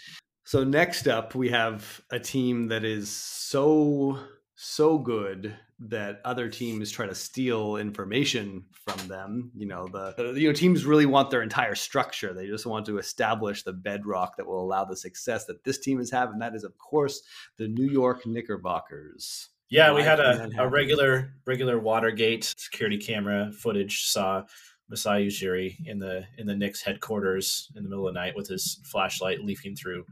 So 0.45 0.65
next 0.65 1.09
up, 1.09 1.35
we 1.35 1.49
have 1.51 2.01
a 2.11 2.19
team 2.19 2.69
that 2.69 2.85
is 2.85 3.11
so 3.11 4.19
so 4.57 4.99
good 4.99 5.55
that 5.79 6.21
other 6.25 6.49
teams 6.49 6.91
try 6.91 7.07
to 7.07 7.15
steal 7.15 7.77
information 7.77 8.65
from 8.73 9.07
them. 9.09 9.51
You 9.55 9.67
know, 9.67 9.87
the 9.87 10.35
you 10.37 10.49
know 10.49 10.55
teams 10.55 10.85
really 10.85 11.07
want 11.07 11.31
their 11.31 11.43
entire 11.43 11.75
structure. 11.75 12.33
They 12.33 12.47
just 12.47 12.67
want 12.67 12.87
to 12.87 12.99
establish 12.99 13.63
the 13.63 13.73
bedrock 13.73 14.37
that 14.37 14.47
will 14.47 14.63
allow 14.63 14.85
the 14.85 14.97
success 14.97 15.45
that 15.47 15.63
this 15.65 15.79
team 15.79 16.01
is 16.01 16.11
having. 16.11 16.39
That 16.39 16.55
is, 16.55 16.65
of 16.65 16.77
course, 16.79 17.23
the 17.57 17.69
New 17.69 17.89
York 17.89 18.27
Knickerbockers. 18.27 19.51
Yeah, 19.69 19.93
we 19.93 20.03
had 20.03 20.21
a, 20.21 20.49
a 20.59 20.69
regular 20.69 21.33
regular 21.45 21.79
Watergate 21.79 22.55
security 22.57 22.99
camera 22.99 23.51
footage 23.53 24.05
saw 24.05 24.45
Masai 24.89 25.27
Ujiri 25.27 25.77
in 25.87 25.99
the 25.99 26.25
in 26.39 26.47
the 26.47 26.55
Knicks 26.55 26.83
headquarters 26.83 27.71
in 27.75 27.83
the 27.83 27.89
middle 27.89 28.07
of 28.07 28.15
the 28.15 28.21
night 28.21 28.37
with 28.37 28.49
his 28.49 28.81
flashlight 28.85 29.41
leafing 29.41 29.75
through 29.75 30.05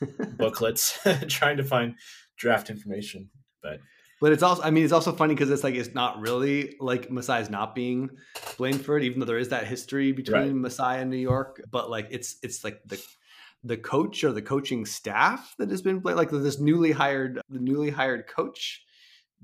booklets 0.38 0.98
trying 1.28 1.58
to 1.58 1.64
find 1.64 1.94
draft 2.38 2.70
information. 2.70 3.28
But 3.62 3.80
but 4.20 4.32
it's 4.32 4.42
also 4.42 4.62
I 4.62 4.70
mean 4.70 4.84
it's 4.84 4.94
also 4.94 5.12
funny 5.12 5.34
because 5.34 5.50
it's 5.50 5.64
like 5.64 5.74
it's 5.74 5.94
not 5.94 6.20
really 6.20 6.74
like 6.80 7.10
Masai's 7.10 7.50
not 7.50 7.74
being 7.74 8.08
blamed 8.56 8.82
for 8.82 8.96
it, 8.96 9.04
even 9.04 9.20
though 9.20 9.26
there 9.26 9.38
is 9.38 9.50
that 9.50 9.66
history 9.66 10.12
between 10.12 10.42
right. 10.42 10.54
Masai 10.54 11.00
and 11.00 11.10
New 11.10 11.16
York. 11.18 11.62
But 11.70 11.90
like 11.90 12.08
it's 12.10 12.36
it's 12.42 12.64
like 12.64 12.80
the 12.86 13.02
the 13.62 13.76
coach 13.76 14.24
or 14.24 14.32
the 14.32 14.42
coaching 14.42 14.86
staff 14.86 15.54
that 15.58 15.70
has 15.70 15.82
been 15.82 16.00
like 16.02 16.30
this 16.30 16.60
newly 16.60 16.92
hired 16.92 17.42
the 17.50 17.58
newly 17.58 17.90
hired 17.90 18.26
coach 18.26 18.85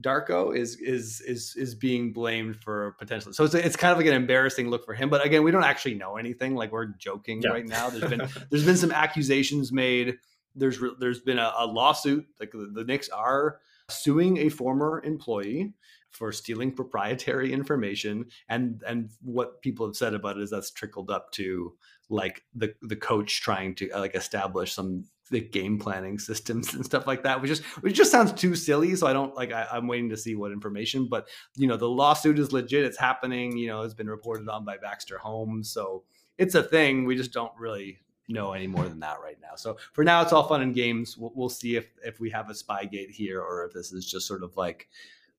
Darko 0.00 0.56
is 0.56 0.76
is 0.76 1.20
is 1.20 1.54
is 1.56 1.74
being 1.74 2.12
blamed 2.12 2.56
for 2.56 2.92
potentially. 2.98 3.32
So 3.34 3.44
it's 3.44 3.54
it's 3.54 3.76
kind 3.76 3.92
of 3.92 3.98
like 3.98 4.06
an 4.06 4.14
embarrassing 4.14 4.68
look 4.68 4.84
for 4.84 4.94
him. 4.94 5.10
But 5.10 5.24
again, 5.24 5.42
we 5.42 5.50
don't 5.50 5.64
actually 5.64 5.94
know 5.94 6.16
anything. 6.16 6.54
Like 6.54 6.72
we're 6.72 6.86
joking 6.86 7.42
yeah. 7.42 7.50
right 7.50 7.66
now. 7.66 7.90
There's 7.90 8.08
been 8.10 8.28
there's 8.50 8.64
been 8.64 8.76
some 8.76 8.92
accusations 8.92 9.72
made. 9.72 10.16
There's 10.54 10.78
there's 10.98 11.20
been 11.20 11.38
a, 11.38 11.52
a 11.58 11.66
lawsuit. 11.66 12.26
Like 12.40 12.52
the, 12.52 12.70
the 12.72 12.84
Knicks 12.84 13.08
are 13.10 13.60
suing 13.88 14.38
a 14.38 14.48
former 14.48 15.02
employee 15.04 15.74
for 16.10 16.30
stealing 16.30 16.72
proprietary 16.72 17.52
information 17.52 18.26
and 18.48 18.82
and 18.86 19.10
what 19.22 19.62
people 19.62 19.86
have 19.86 19.96
said 19.96 20.14
about 20.14 20.36
it 20.36 20.42
is 20.42 20.50
that's 20.50 20.70
trickled 20.70 21.10
up 21.10 21.30
to 21.32 21.74
like 22.10 22.42
the 22.54 22.74
the 22.82 22.96
coach 22.96 23.40
trying 23.40 23.74
to 23.74 23.88
like 23.94 24.14
establish 24.14 24.72
some 24.72 25.04
the 25.32 25.40
game 25.40 25.78
planning 25.78 26.18
systems 26.18 26.74
and 26.74 26.84
stuff 26.84 27.06
like 27.06 27.24
that, 27.24 27.40
which 27.40 27.48
just 27.48 27.64
which 27.82 27.96
just 27.96 28.12
sounds 28.12 28.32
too 28.32 28.54
silly. 28.54 28.94
So 28.94 29.08
I 29.08 29.12
don't 29.12 29.34
like. 29.34 29.50
I, 29.52 29.66
am 29.72 29.88
waiting 29.88 30.10
to 30.10 30.16
see 30.16 30.36
what 30.36 30.52
information, 30.52 31.08
but 31.08 31.28
you 31.56 31.66
know, 31.66 31.76
the 31.76 31.88
lawsuit 31.88 32.38
is 32.38 32.52
legit. 32.52 32.84
It's 32.84 32.98
happening. 32.98 33.56
You 33.56 33.68
know, 33.68 33.82
it's 33.82 33.94
been 33.94 34.08
reported 34.08 34.48
on 34.48 34.64
by 34.64 34.76
Baxter 34.76 35.18
Holmes, 35.18 35.70
so 35.70 36.04
it's 36.38 36.54
a 36.54 36.62
thing. 36.62 37.04
We 37.04 37.16
just 37.16 37.32
don't 37.32 37.52
really 37.58 37.98
know 38.28 38.52
any 38.52 38.66
more 38.66 38.88
than 38.88 39.00
that 39.00 39.18
right 39.22 39.38
now. 39.42 39.56
So 39.56 39.76
for 39.92 40.04
now, 40.04 40.22
it's 40.22 40.32
all 40.32 40.46
fun 40.46 40.62
and 40.62 40.74
games. 40.74 41.18
We'll, 41.18 41.32
we'll 41.34 41.48
see 41.48 41.76
if 41.76 41.88
if 42.04 42.20
we 42.20 42.30
have 42.30 42.48
a 42.50 42.52
Spygate 42.52 43.10
here 43.10 43.40
or 43.40 43.64
if 43.64 43.72
this 43.72 43.92
is 43.92 44.08
just 44.08 44.28
sort 44.28 44.44
of 44.44 44.56
like 44.56 44.88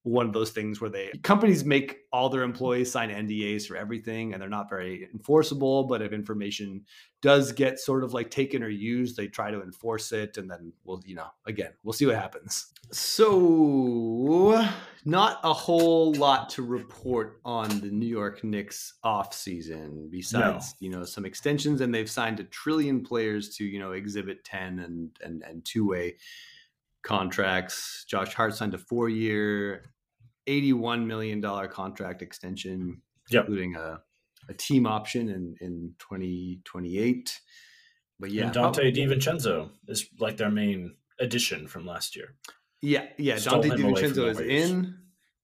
one 0.04 0.26
of 0.26 0.34
those 0.34 0.52
things 0.52 0.82
where 0.82 0.90
they 0.90 1.12
companies 1.24 1.64
make 1.64 2.00
all 2.12 2.30
their 2.30 2.44
employees 2.44 2.92
sign 2.92 3.10
NDAs 3.10 3.66
for 3.66 3.78
everything 3.78 4.34
and 4.34 4.42
they're 4.42 4.50
not 4.50 4.70
very 4.70 5.08
enforceable. 5.14 5.86
But 5.86 6.02
if 6.02 6.12
information 6.12 6.86
does 7.22 7.54
get 7.54 7.80
sort 7.80 8.04
of 8.04 8.14
like 8.14 8.30
taken 8.30 8.64
or 8.64 8.70
used, 8.70 9.16
they 9.16 9.28
try 9.28 9.50
to 9.50 9.64
enforce 9.64 10.12
it. 10.12 10.38
And 10.38 10.52
then 10.52 10.74
we'll, 10.84 11.02
you 11.06 11.16
know, 11.16 11.28
again, 11.48 11.72
we'll 11.84 11.94
see 11.94 12.06
what 12.06 12.16
happens. 12.16 12.68
So, 12.92 14.68
not 15.06 15.40
a 15.44 15.54
whole 15.54 16.14
lot 16.14 16.50
to 16.52 16.64
report 16.64 17.40
on 17.46 17.70
the 17.80 17.90
New 17.90 18.06
York 18.06 18.44
Knicks 18.44 18.96
off 19.04 19.34
season 19.34 20.10
besides, 20.12 20.76
no. 20.82 20.86
you 20.86 20.92
know, 20.92 21.06
some 21.06 21.26
extensions 21.26 21.80
and 21.80 21.96
they've 21.96 22.12
signed 22.12 22.42
a 22.42 22.44
trillion 22.44 23.02
players 23.04 23.56
to, 23.56 23.64
you 23.64 23.80
know, 23.80 23.94
exhibit 23.94 24.44
10 24.44 24.80
and, 24.80 25.18
and, 25.24 25.44
and 25.44 25.64
two 25.64 25.88
way 25.88 26.18
contracts. 27.04 28.06
Josh 28.08 28.34
Hart 28.34 28.56
signed 28.56 28.74
a 28.74 28.78
four 28.78 29.10
year, 29.10 29.84
$81 30.48 31.06
million 31.06 31.42
contract 31.70 32.22
extension, 32.22 33.02
yep. 33.30 33.42
including 33.42 33.76
a, 33.76 34.00
a 34.50 34.54
team 34.54 34.88
option 34.88 35.30
in, 35.30 35.56
in 35.62 35.94
2028. 36.00 37.40
But 38.20 38.32
yeah, 38.32 38.46
and 38.46 38.56
Donte 38.56 38.96
DiVincenzo 38.96 39.70
is 39.88 40.08
like 40.20 40.38
their 40.38 40.52
main 40.52 40.96
addition 41.20 41.68
from 41.68 41.86
last 41.86 42.16
year. 42.16 42.36
Yeah, 42.82 43.06
yeah. 43.18 43.38
Stole 43.38 43.64
Donte 43.64 43.78
DiVincenzo 43.78 44.30
is 44.30 44.40
in, 44.40 44.96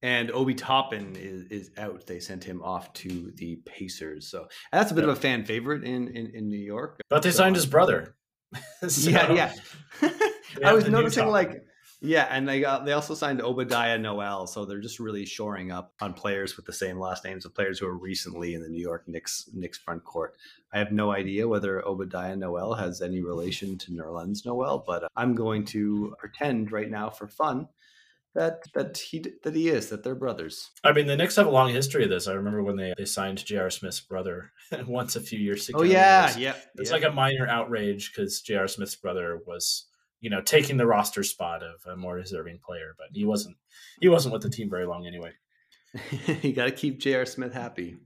and 0.01 0.32
Obi 0.32 0.53
Toppin 0.53 1.16
is, 1.16 1.43
is 1.45 1.72
out. 1.78 2.05
They 2.05 2.20
sent 2.20 2.43
him 2.43 2.62
off 2.62 2.93
to 2.93 3.32
the 3.36 3.57
Pacers. 3.66 4.30
So 4.30 4.47
that's 4.72 4.91
a 4.91 4.93
bit 4.93 5.01
yep. 5.01 5.12
of 5.12 5.18
a 5.18 5.22
fan 5.22 5.43
favorite 5.43 5.84
in, 5.84 6.07
in, 6.10 6.32
in 6.34 6.49
New 6.49 6.60
York. 6.60 7.01
But 7.10 7.24
they 7.24 7.32
so, 7.32 7.38
signed 7.39 7.55
his 7.55 7.66
brother. 7.66 8.16
so, 8.88 9.10
yeah, 9.10 9.53
yeah. 10.01 10.10
I 10.64 10.74
was 10.74 10.88
noticing 10.88 11.28
like 11.28 11.64
yeah, 12.02 12.28
and 12.30 12.47
they 12.47 12.62
got 12.62 12.86
they 12.86 12.93
also 12.93 13.14
signed 13.14 13.41
Obadiah 13.41 13.97
Noel, 13.97 14.47
so 14.47 14.64
they're 14.64 14.80
just 14.80 15.00
really 15.00 15.26
shoring 15.26 15.70
up 15.72 15.93
on 16.00 16.14
players 16.14 16.56
with 16.56 16.66
the 16.66 16.74
same 16.74 16.97
last 16.97 17.26
names 17.26 17.45
of 17.45 17.54
players 17.54 17.80
who 17.80 17.88
are 17.88 17.97
recently 17.97 18.54
in 18.54 18.62
the 18.62 18.70
New 18.70 18.82
York 18.82 19.04
Knicks 19.08 19.50
Knicks 19.54 19.78
front 19.78 20.06
court. 20.06 20.36
I 20.72 20.80
have 20.80 20.93
no 20.93 21.12
idea 21.12 21.47
whether 21.47 21.86
Obadiah 21.86 22.38
Noel 22.38 22.76
has 22.76 23.02
any 23.02 23.22
relation 23.22 23.78
to 23.80 23.91
Nerlens 23.91 24.45
Noel, 24.45 24.84
but 24.86 25.12
I'm 25.18 25.36
going 25.36 25.66
to 25.66 26.16
pretend 26.20 26.72
right 26.72 26.89
now 26.89 27.10
for 27.10 27.28
fun 27.28 27.68
that 28.34 28.64
that 28.74 28.97
he 28.97 29.26
that 29.43 29.54
he 29.54 29.68
is 29.68 29.89
that 29.89 30.02
they're 30.02 30.16
brothers. 30.16 30.72
I 30.86 30.93
mean, 30.93 31.06
the 31.06 31.18
Knicks 31.18 31.36
have 31.36 31.47
a 31.47 31.52
long 31.52 31.70
history 31.70 32.06
of 32.06 32.10
this. 32.10 32.30
I 32.30 32.34
remember 32.34 32.64
when 32.64 32.78
they 32.78 32.93
they 32.97 33.04
signed 33.04 33.43
J.R. 33.43 33.70
Smith's 33.70 34.00
brother 34.00 34.54
once 34.88 35.18
a 35.18 35.22
few 35.22 35.39
years 35.39 35.68
ago. 35.68 35.80
Oh 35.80 35.84
yeah, 35.84 36.34
yeah. 36.38 36.56
It's 36.76 36.91
like 36.91 37.04
a 37.04 37.12
minor 37.12 37.45
outrage 37.45 38.10
because 38.10 38.39
J.R. 38.39 38.70
Smith's 38.70 38.95
brother 38.95 39.41
was 39.45 39.88
you 40.22 40.30
know, 40.30 40.42
taking 40.42 40.78
the 40.78 40.86
roster 40.86 41.24
spot 41.24 41.64
of 41.64 41.86
a 41.92 41.96
more 41.96 42.18
deserving 42.18 42.60
player, 42.66 42.96
but 42.98 43.08
he 43.14 43.26
wasn't 43.26 43.58
he 44.02 44.10
wasn't 44.10 44.34
with 44.34 44.42
the 44.42 44.50
team 44.50 44.70
very 44.70 44.86
long 44.86 45.08
anyway. 45.08 45.32
you 46.42 46.54
got 46.54 46.66
to 46.66 46.72
keep 46.72 47.00
J.R. 47.00 47.26
Smith 47.26 47.54
happy. 47.54 47.98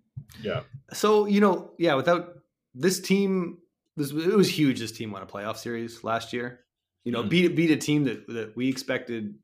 Yeah. 0.41 0.61
So 0.91 1.25
you 1.25 1.41
know, 1.41 1.71
yeah, 1.77 1.95
without 1.95 2.35
this 2.73 2.99
team, 2.99 3.59
this 3.97 4.11
it 4.11 4.35
was 4.35 4.49
huge. 4.49 4.79
This 4.79 4.91
team 4.91 5.11
won 5.11 5.23
a 5.23 5.25
playoff 5.25 5.57
series 5.57 6.03
last 6.03 6.33
year. 6.33 6.61
You 7.03 7.11
know, 7.11 7.23
mm. 7.23 7.29
beat 7.29 7.55
beat 7.55 7.71
a 7.71 7.77
team 7.77 8.05
that 8.05 8.27
that 8.27 8.55
we 8.55 8.69
expected 8.69 9.35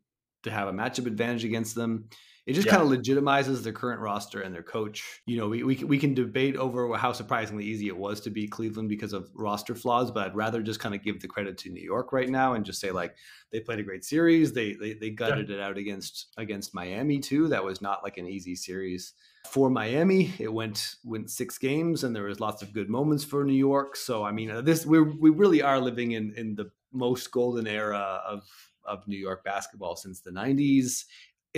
to 0.43 0.51
have 0.51 0.67
a 0.67 0.73
matchup 0.73 1.05
advantage 1.05 1.43
against 1.43 1.75
them 1.75 2.09
it 2.49 2.53
just 2.53 2.65
yeah. 2.65 2.77
kind 2.77 2.81
of 2.81 2.99
legitimizes 2.99 3.61
their 3.61 3.73
current 3.73 4.01
roster 4.01 4.41
and 4.41 4.55
their 4.55 4.63
coach. 4.63 5.21
You 5.27 5.37
know, 5.37 5.49
we, 5.49 5.61
we, 5.61 5.75
we 5.83 5.99
can 5.99 6.15
debate 6.15 6.55
over 6.55 6.97
how 6.97 7.11
surprisingly 7.11 7.63
easy 7.63 7.89
it 7.89 7.95
was 7.95 8.19
to 8.21 8.31
beat 8.31 8.49
Cleveland 8.49 8.89
because 8.89 9.13
of 9.13 9.29
roster 9.35 9.75
flaws, 9.75 10.09
but 10.09 10.25
I'd 10.25 10.35
rather 10.35 10.63
just 10.63 10.79
kind 10.79 10.95
of 10.95 11.03
give 11.03 11.21
the 11.21 11.27
credit 11.27 11.59
to 11.59 11.69
New 11.69 11.83
York 11.83 12.11
right 12.11 12.27
now 12.27 12.55
and 12.55 12.65
just 12.65 12.81
say 12.81 12.89
like 12.89 13.15
they 13.51 13.59
played 13.59 13.77
a 13.77 13.83
great 13.83 14.03
series. 14.03 14.51
They 14.51 14.73
they, 14.73 14.93
they 14.93 15.11
gutted 15.11 15.49
yeah. 15.49 15.57
it 15.57 15.61
out 15.61 15.77
against 15.77 16.29
against 16.37 16.73
Miami 16.73 17.19
too. 17.19 17.49
That 17.49 17.63
was 17.63 17.83
not 17.83 18.01
like 18.03 18.17
an 18.17 18.25
easy 18.25 18.55
series 18.55 19.13
for 19.51 19.69
Miami. 19.69 20.33
It 20.39 20.51
went 20.51 20.95
went 21.03 21.29
six 21.29 21.59
games, 21.59 22.03
and 22.03 22.15
there 22.15 22.23
was 22.23 22.39
lots 22.39 22.63
of 22.63 22.73
good 22.73 22.89
moments 22.89 23.23
for 23.23 23.43
New 23.43 23.53
York. 23.53 23.95
So 23.95 24.23
I 24.23 24.31
mean, 24.31 24.49
uh, 24.49 24.61
this 24.61 24.87
we 24.87 24.99
we 25.01 25.29
really 25.29 25.61
are 25.61 25.79
living 25.79 26.13
in 26.13 26.33
in 26.35 26.55
the 26.55 26.71
most 26.91 27.29
golden 27.29 27.67
era 27.67 28.23
of 28.27 28.43
of 28.85 29.07
New 29.07 29.17
York 29.17 29.43
basketball 29.43 29.95
since 29.95 30.21
the 30.21 30.31
90s 30.31 31.05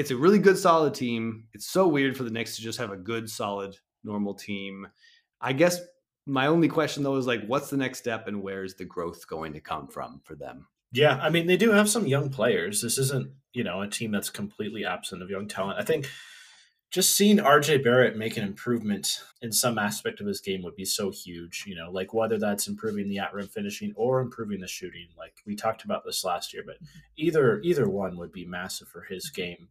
it's 0.01 0.09
a 0.09 0.17
really 0.17 0.39
good, 0.39 0.57
solid 0.57 0.95
team. 0.95 1.43
It's 1.53 1.67
so 1.67 1.87
weird 1.87 2.17
for 2.17 2.23
the 2.23 2.31
Knicks 2.31 2.55
to 2.55 2.63
just 2.63 2.79
have 2.79 2.91
a 2.91 2.97
good, 2.97 3.29
solid, 3.29 3.77
normal 4.03 4.33
team. 4.33 4.87
I 5.39 5.53
guess 5.53 5.79
my 6.25 6.47
only 6.47 6.67
question 6.69 7.03
though 7.03 7.17
is 7.17 7.27
like, 7.27 7.45
what's 7.45 7.69
the 7.69 7.77
next 7.77 7.99
step, 7.99 8.27
and 8.27 8.41
where's 8.41 8.73
the 8.73 8.83
growth 8.83 9.27
going 9.27 9.53
to 9.53 9.59
come 9.59 9.87
from 9.87 10.19
for 10.23 10.33
them? 10.33 10.67
Yeah, 10.91 11.19
I 11.21 11.29
mean, 11.29 11.45
they 11.45 11.55
do 11.55 11.71
have 11.71 11.87
some 11.87 12.07
young 12.07 12.31
players. 12.31 12.81
This 12.81 12.97
isn't, 12.97 13.31
you 13.53 13.63
know, 13.63 13.83
a 13.83 13.87
team 13.87 14.09
that's 14.09 14.31
completely 14.31 14.85
absent 14.85 15.21
of 15.21 15.29
young 15.29 15.47
talent. 15.47 15.79
I 15.79 15.83
think 15.83 16.09
just 16.89 17.15
seeing 17.15 17.37
RJ 17.37 17.83
Barrett 17.83 18.17
make 18.17 18.37
an 18.37 18.43
improvement 18.43 19.19
in 19.43 19.51
some 19.51 19.77
aspect 19.77 20.19
of 20.19 20.25
his 20.25 20.41
game 20.41 20.63
would 20.63 20.75
be 20.75 20.83
so 20.83 21.11
huge, 21.11 21.63
you 21.67 21.75
know, 21.75 21.91
like 21.91 22.11
whether 22.11 22.39
that's 22.39 22.67
improving 22.67 23.07
the 23.07 23.19
at 23.19 23.35
rim 23.35 23.47
finishing 23.47 23.93
or 23.95 24.19
improving 24.19 24.61
the 24.61 24.67
shooting. 24.67 25.09
Like 25.15 25.35
we 25.45 25.55
talked 25.55 25.83
about 25.85 26.03
this 26.03 26.25
last 26.25 26.53
year, 26.53 26.63
but 26.65 26.77
mm-hmm. 26.77 26.99
either 27.17 27.61
either 27.61 27.87
one 27.87 28.17
would 28.17 28.31
be 28.31 28.47
massive 28.47 28.87
for 28.87 29.01
his 29.01 29.29
game 29.29 29.69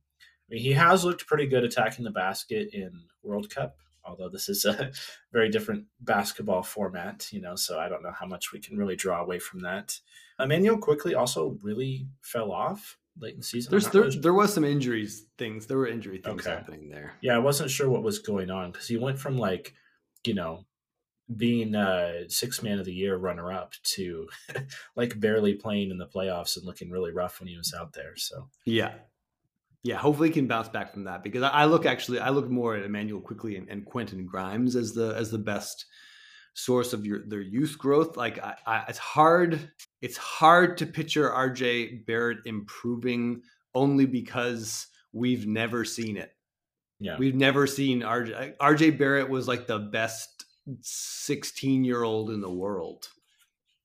mean, 0.55 0.63
he 0.63 0.73
has 0.73 1.05
looked 1.05 1.27
pretty 1.27 1.47
good 1.47 1.65
attacking 1.65 2.05
the 2.05 2.11
basket 2.11 2.71
in 2.73 2.91
World 3.23 3.51
Cup, 3.51 3.77
although 4.05 4.29
this 4.29 4.49
is 4.49 4.65
a 4.65 4.91
very 5.33 5.49
different 5.49 5.87
basketball 6.01 6.63
format, 6.63 7.29
you 7.33 7.41
know, 7.41 7.57
so 7.57 7.79
I 7.79 7.89
don't 7.89 8.03
know 8.03 8.13
how 8.13 8.27
much 8.27 8.53
we 8.53 8.61
can 8.61 8.77
really 8.77 8.97
draw 8.97 9.23
away 9.23 9.39
from 9.39 9.61
that. 9.61 9.99
Immanuel 10.39 10.79
Quickley 10.79 11.15
also 11.15 11.59
really 11.63 12.07
fell 12.23 12.53
off 12.53 12.99
late 13.19 13.35
in 13.35 13.41
the 13.41 13.45
season. 13.45 13.71
There's 13.71 13.89
there, 13.89 14.11
there 14.11 14.35
was 14.35 14.55
some 14.55 14.65
injuries 14.65 15.27
things. 15.39 15.67
There 15.67 15.79
were 15.79 15.87
injury 15.87 16.19
things 16.19 16.47
okay. 16.47 16.51
happening 16.51 16.89
there. 16.89 17.13
Yeah, 17.21 17.37
I 17.37 17.39
wasn't 17.39 17.71
sure 17.71 17.89
what 17.89 18.03
was 18.03 18.19
going 18.19 18.51
on 18.51 18.73
because 18.73 18.89
he 18.89 18.97
went 18.97 19.19
from 19.19 19.37
like, 19.37 19.75
you 20.25 20.35
know, 20.35 20.65
being 21.35 21.75
a 21.75 22.25
six 22.29 22.63
man 22.63 22.79
of 22.79 22.85
the 22.85 22.93
year 22.93 23.17
runner 23.17 23.53
up 23.53 23.75
to 23.83 24.29
like 24.97 25.21
barely 25.21 25.55
playing 25.55 25.91
in 25.91 25.99
the 25.99 26.07
playoffs 26.07 26.57
and 26.57 26.67
looking 26.67 26.91
really 26.91 27.13
rough 27.13 27.41
when 27.41 27.49
he 27.49 27.57
was 27.57 27.75
out 27.79 27.93
there. 27.93 28.17
So 28.17 28.49
yeah, 28.65 28.95
yeah, 29.83 29.97
hopefully 29.97 30.29
he 30.29 30.35
can 30.35 30.47
bounce 30.47 30.69
back 30.69 30.93
from 30.93 31.05
that 31.05 31.23
because 31.23 31.43
I 31.43 31.65
look 31.65 31.87
actually 31.87 32.21
I 32.21 32.31
look 32.31 32.51
more 32.51 32.77
at 32.77 32.85
Immanuel 32.85 33.21
Quickley 33.21 33.57
and, 33.57 33.69
and 33.69 33.85
Quentin 33.85 34.27
Grimes 34.27 34.77
as 34.77 34.93
the 34.93 35.15
as 35.17 35.31
the 35.31 35.39
best 35.39 35.87
source 36.53 36.93
of 36.93 37.07
your 37.07 37.27
their 37.27 37.41
youth 37.41 37.79
growth. 37.79 38.17
Like 38.17 38.39
I, 38.43 38.57
I, 38.67 38.85
it's 38.89 38.99
hard 38.99 39.71
it's 40.03 40.19
hard 40.19 40.77
to 40.79 40.87
picture 40.87 41.31
RJ 41.31 42.05
Barrett 42.07 42.41
improving 42.45 43.43
only 43.75 44.05
because 44.05 44.87
we've 45.13 45.47
never 45.47 45.85
seen 45.85 46.19
it. 46.19 46.33
Yeah, 46.99 47.17
we've 47.17 47.35
never 47.35 47.67
seen 47.67 48.03
RJ 48.03 48.57
RJ 48.59 48.99
Barrett 48.99 49.31
was 49.31 49.49
like 49.49 49.67
the 49.67 49.79
best 49.79 50.45
16 50.83 51.85
year 51.85 52.03
old 52.03 52.31
in 52.31 52.43
the 52.43 52.51
world, 52.51 53.09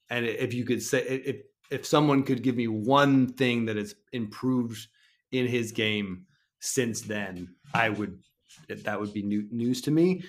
and 0.09 0.25
if 0.25 0.53
you 0.53 0.65
could 0.65 0.83
say 0.83 1.01
if 1.03 1.37
if 1.71 1.85
someone 1.85 2.23
could 2.23 2.43
give 2.43 2.57
me 2.57 2.67
one 2.67 3.27
thing 3.27 3.65
that 3.65 3.77
has 3.77 3.95
improved 4.11 4.87
in 5.32 5.47
his 5.47 5.71
game 5.71 6.26
since 6.59 7.01
then, 7.01 7.55
I 7.73 7.89
would 7.89 8.19
that 8.84 8.99
would 8.99 9.13
be 9.13 9.21
new, 9.21 9.47
news 9.51 9.82
to 9.82 9.91
me. 9.91 10.23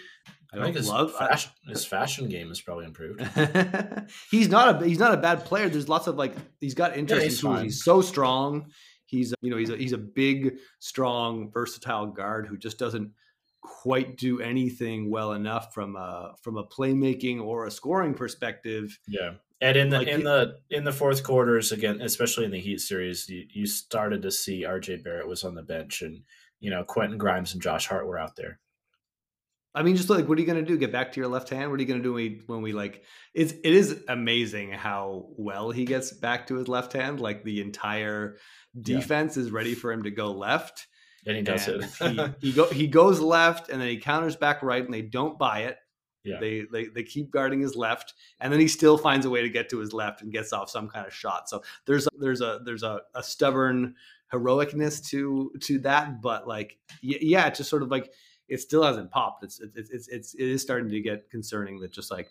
I, 0.53 0.59
I 0.59 0.63
think 0.65 0.77
his 0.77 0.89
love 0.89 1.13
fashion, 1.13 1.51
his 1.69 1.85
fashion 1.85 2.29
game 2.29 2.51
is 2.51 2.61
probably 2.61 2.85
improved. 2.85 3.21
he's 4.31 4.49
not 4.49 4.83
a 4.83 4.87
he's 4.87 4.99
not 4.99 5.15
a 5.15 5.17
bad 5.17 5.45
player. 5.45 5.69
There's 5.69 5.89
lots 5.89 6.07
of 6.07 6.17
like 6.17 6.35
he's 6.61 6.75
got 6.75 6.97
interesting 6.97 7.31
yeah, 7.31 7.57
tools. 7.57 7.63
He's 7.63 7.85
so 7.85 8.01
strong. 8.01 8.67
He's 9.07 9.35
you 9.41 9.51
know 9.51 9.57
he's 9.57 9.71
a, 9.71 9.77
he's 9.77 9.93
a 9.93 9.99
big, 9.99 10.57
strong, 10.79 11.51
versatile 11.51 12.07
guard 12.07 12.47
who 12.47 12.57
just 12.57 12.79
doesn't 12.79 13.13
quite 13.61 14.17
do 14.17 14.41
anything 14.41 15.11
well 15.11 15.33
enough 15.33 15.75
from 15.75 15.97
a 15.97 16.35
from 16.43 16.57
a 16.57 16.65
playmaking 16.65 17.43
or 17.43 17.67
a 17.67 17.71
scoring 17.71 18.15
perspective. 18.15 18.99
Yeah. 19.09 19.35
And 19.61 19.77
in 19.77 19.89
the 19.89 19.99
like 19.99 20.09
in 20.09 20.25
the 20.25 20.59
in 20.71 20.85
the 20.85 20.93
fourth 20.93 21.23
quarters 21.23 21.73
again, 21.73 22.01
especially 22.03 22.45
in 22.45 22.51
the 22.51 22.61
Heat 22.61 22.81
series, 22.81 23.29
you, 23.29 23.45
you 23.51 23.67
started 23.67 24.23
to 24.23 24.31
see 24.31 24.65
RJ 24.65 25.03
Barrett 25.03 25.29
was 25.29 25.45
on 25.45 25.55
the 25.55 25.63
bench 25.63 26.03
and 26.03 26.23
you 26.61 26.71
know 26.71 26.85
Quentin 26.85 27.17
Grimes 27.17 27.55
and 27.55 27.63
Josh 27.63 27.87
Hart 27.87 28.07
were 28.07 28.19
out 28.19 28.37
there. 28.37 28.61
I 29.77 29.83
mean, 29.83 29.95
just 29.95 30.09
like, 30.09 30.27
what 30.27 30.39
are 30.39 30.41
you 30.41 30.47
going 30.47 30.65
to 30.65 30.65
do? 30.65 30.79
Get 30.79 30.91
back 30.91 31.13
to 31.13 31.21
your 31.21 31.29
left 31.29 31.51
hand? 31.51 31.71
What 31.71 31.79
are 31.79 31.83
you 31.83 31.89
going 31.89 32.01
to 32.01 32.03
do 32.03 32.15
when 32.15 32.23
we, 32.23 32.41
when 32.47 32.63
we 32.63 32.73
like? 32.73 33.05
It's 33.35 33.53
it 33.53 33.75
is 33.75 34.03
amazing 34.09 34.73
how 34.73 35.27
well 35.37 35.71
he 35.71 35.85
gets 35.85 36.13
back 36.13 36.47
to 36.47 36.55
his 36.55 36.67
left 36.67 36.95
hand. 36.95 37.21
Like 37.21 37.45
the 37.45 37.61
entire 37.61 38.37
defense 38.81 39.37
yeah. 39.37 39.43
is 39.43 39.51
ready 39.51 39.75
for 39.75 39.93
him 39.93 40.05
to 40.05 40.11
go 40.11 40.33
left, 40.33 40.87
and 41.27 41.37
he 41.37 41.43
does 41.43 41.69
and 41.69 41.85
it. 41.85 42.35
he, 42.41 42.47
he 42.49 42.53
go 42.53 42.67
he 42.71 42.87
goes 42.87 43.21
left, 43.21 43.69
and 43.69 43.79
then 43.79 43.89
he 43.89 43.99
counters 43.99 44.35
back 44.35 44.63
right, 44.63 44.83
and 44.83 44.95
they 44.95 45.03
don't 45.03 45.39
buy 45.39 45.61
it. 45.61 45.77
Yeah. 46.27 46.41
They, 46.41 46.67
they 46.73 46.87
they 46.87 47.03
keep 47.03 47.31
guarding 47.31 47.61
his 47.61 47.77
left, 47.77 48.15
and 48.41 48.53
then 48.53 48.61
he 48.61 48.69
still 48.69 48.99
finds 48.99 49.27
a 49.27 49.31
way 49.31 49.43
to 49.43 49.49
get 49.49 49.69
to 49.71 49.79
his 49.79 49.93
left 49.93 50.23
and 50.23 50.33
gets 50.33 50.53
off 50.53 50.71
some 50.71 50.89
kind 50.89 51.07
of 51.07 51.13
shot. 51.13 51.49
So 51.49 51.63
there's 51.87 52.07
a, 52.07 52.11
there's 52.19 52.41
a 52.41 52.61
there's 52.65 52.83
a, 52.83 53.01
a 53.15 53.23
stubborn 53.23 53.95
heroicness 54.33 55.07
to 55.11 55.53
to 55.61 55.79
that, 55.81 56.21
but 56.21 56.49
like 56.49 56.79
yeah, 57.01 57.47
it's 57.47 57.59
just 57.59 57.71
sort 57.71 57.83
of 57.83 57.91
like 57.91 58.13
it 58.49 58.61
still 58.61 58.83
hasn't 58.83 59.11
popped. 59.11 59.45
It's 59.45 59.61
it's 59.61 59.91
it's 59.91 60.09
it's 60.09 60.35
it 60.35 60.49
is 60.49 60.63
starting 60.63 60.91
to 60.91 61.01
get 61.01 61.31
concerning 61.31 61.81
that 61.81 61.93
just 61.93 62.11
like 62.11 62.31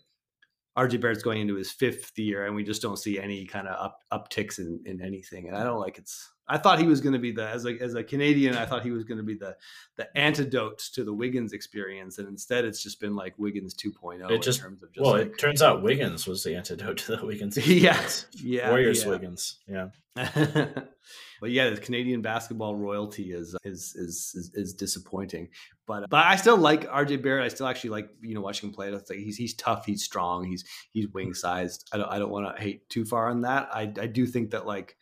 RJ 0.77 0.99
Barrett's 0.99 1.23
going 1.23 1.41
into 1.41 1.55
his 1.55 1.71
fifth 1.71 2.17
year, 2.17 2.45
and 2.45 2.55
we 2.55 2.63
just 2.63 2.81
don't 2.81 2.97
see 2.97 3.19
any 3.19 3.45
kind 3.45 3.67
of 3.67 3.75
up 3.79 4.03
upticks 4.11 4.59
in, 4.59 4.81
in 4.85 5.01
anything. 5.01 5.47
And 5.47 5.55
I 5.55 5.63
don't 5.63 5.79
like 5.79 5.97
it's. 5.97 6.31
I 6.47 6.59
thought 6.59 6.79
he 6.79 6.85
was 6.85 7.01
going 7.01 7.13
to 7.13 7.19
be 7.19 7.31
the 7.31 7.47
as 7.47 7.65
a 7.65 7.77
as 7.79 7.95
a 7.95 8.03
Canadian. 8.03 8.55
I 8.55 8.65
thought 8.65 8.83
he 8.83 8.91
was 8.91 9.03
going 9.03 9.17
to 9.17 9.23
be 9.23 9.35
the 9.35 9.55
the 9.95 10.15
antidote 10.17 10.79
to 10.93 11.03
the 11.03 11.13
Wiggins 11.13 11.53
experience, 11.53 12.17
and 12.17 12.27
instead 12.27 12.65
it's 12.65 12.83
just 12.83 12.99
been 12.99 13.15
like 13.15 13.33
Wiggins 13.39 13.73
2.0. 13.73 14.29
It 14.29 14.41
just, 14.41 14.61
just 14.61 14.99
well, 14.99 15.13
like, 15.13 15.27
it 15.27 15.39
turns 15.39 15.61
out 15.61 15.81
Wiggins 15.81 16.27
was 16.27 16.43
the 16.43 16.55
antidote 16.55 16.97
to 16.97 17.15
the 17.15 17.25
Wiggins. 17.25 17.57
Experience. 17.57 18.27
Yeah, 18.33 18.63
yeah, 18.63 18.69
Warriors 18.69 19.03
yeah. 19.03 19.09
Wiggins. 19.09 19.59
Yeah. 19.67 19.87
but 21.41 21.51
yeah, 21.51 21.69
the 21.69 21.77
Canadian 21.77 22.21
basketball 22.21 22.75
royalty 22.75 23.31
is, 23.31 23.55
uh, 23.55 23.57
is 23.63 23.95
is 23.95 24.33
is 24.35 24.51
is, 24.53 24.73
disappointing. 24.73 25.49
But 25.85 26.09
but 26.09 26.25
I 26.25 26.35
still 26.35 26.57
like 26.57 26.89
RJ 26.89 27.21
Barrett. 27.21 27.45
I 27.45 27.47
still 27.49 27.67
actually 27.67 27.91
like 27.91 28.09
you 28.21 28.35
know 28.35 28.41
watching 28.41 28.69
him 28.69 28.75
play. 28.75 28.97
He's 29.09 29.37
he's 29.37 29.53
tough. 29.55 29.85
He's 29.85 30.03
strong. 30.03 30.45
He's 30.45 30.63
he's 30.91 31.07
wing 31.09 31.33
sized. 31.33 31.87
I 31.91 31.97
don't 31.97 32.09
I 32.09 32.19
don't 32.19 32.31
want 32.31 32.55
to 32.55 32.61
hate 32.61 32.89
too 32.89 33.05
far 33.05 33.29
on 33.29 33.41
that. 33.41 33.69
I 33.71 33.81
I 33.99 34.07
do 34.07 34.25
think 34.25 34.51
that 34.51 34.65
like. 34.65 34.97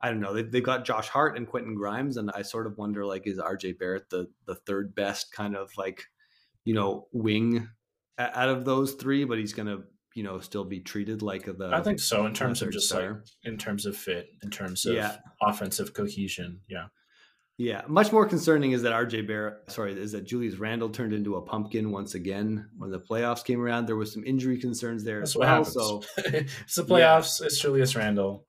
I 0.00 0.10
don't 0.10 0.20
know. 0.20 0.34
They 0.34 0.42
they've 0.42 0.62
got 0.62 0.84
Josh 0.84 1.08
Hart 1.08 1.38
and 1.38 1.46
Quentin 1.46 1.74
Grimes, 1.74 2.18
and 2.18 2.30
I 2.34 2.42
sort 2.42 2.66
of 2.66 2.76
wonder 2.76 3.06
like, 3.06 3.26
is 3.26 3.38
RJ 3.38 3.78
Barrett 3.78 4.10
the 4.10 4.28
the 4.44 4.54
third 4.54 4.94
best 4.94 5.32
kind 5.32 5.56
of 5.56 5.70
like, 5.78 6.04
you 6.66 6.74
know, 6.74 7.06
wing 7.12 7.70
out 8.18 8.50
of 8.50 8.66
those 8.66 8.92
three? 8.94 9.24
But 9.24 9.38
he's 9.38 9.54
gonna 9.54 9.84
you 10.14 10.22
know 10.22 10.40
still 10.40 10.64
be 10.64 10.80
treated 10.80 11.22
like 11.22 11.44
the 11.44 11.70
I 11.72 11.82
think 11.82 12.00
so 12.00 12.24
in 12.26 12.34
terms 12.34 12.62
of 12.62 12.72
just 12.72 12.92
like 12.94 13.10
in 13.44 13.58
terms 13.58 13.84
of 13.86 13.96
fit, 13.96 14.28
in 14.42 14.50
terms 14.50 14.86
of 14.86 14.94
yeah. 14.94 15.16
offensive 15.42 15.92
cohesion. 15.92 16.60
Yeah. 16.68 16.86
Yeah, 17.56 17.82
much 17.86 18.10
more 18.10 18.26
concerning 18.26 18.72
is 18.72 18.82
that 18.82 18.92
RJ 18.92 19.28
Barrett, 19.28 19.70
sorry, 19.70 19.92
is 19.92 20.10
that 20.10 20.24
Julius 20.24 20.56
Randle 20.56 20.88
turned 20.88 21.12
into 21.12 21.36
a 21.36 21.40
pumpkin 21.40 21.92
once 21.92 22.16
again 22.16 22.68
when 22.76 22.90
the 22.90 22.98
playoffs 22.98 23.44
came 23.44 23.60
around. 23.60 23.86
There 23.86 23.94
was 23.94 24.12
some 24.12 24.24
injury 24.24 24.58
concerns 24.58 25.04
there 25.04 25.20
That's 25.20 25.32
as 25.32 25.36
well. 25.36 25.64
So 25.64 26.02
it's 26.16 26.74
the 26.74 26.82
playoffs. 26.82 27.40
Yeah. 27.40 27.46
It's 27.46 27.60
Julius 27.60 27.94
Randle 27.94 28.44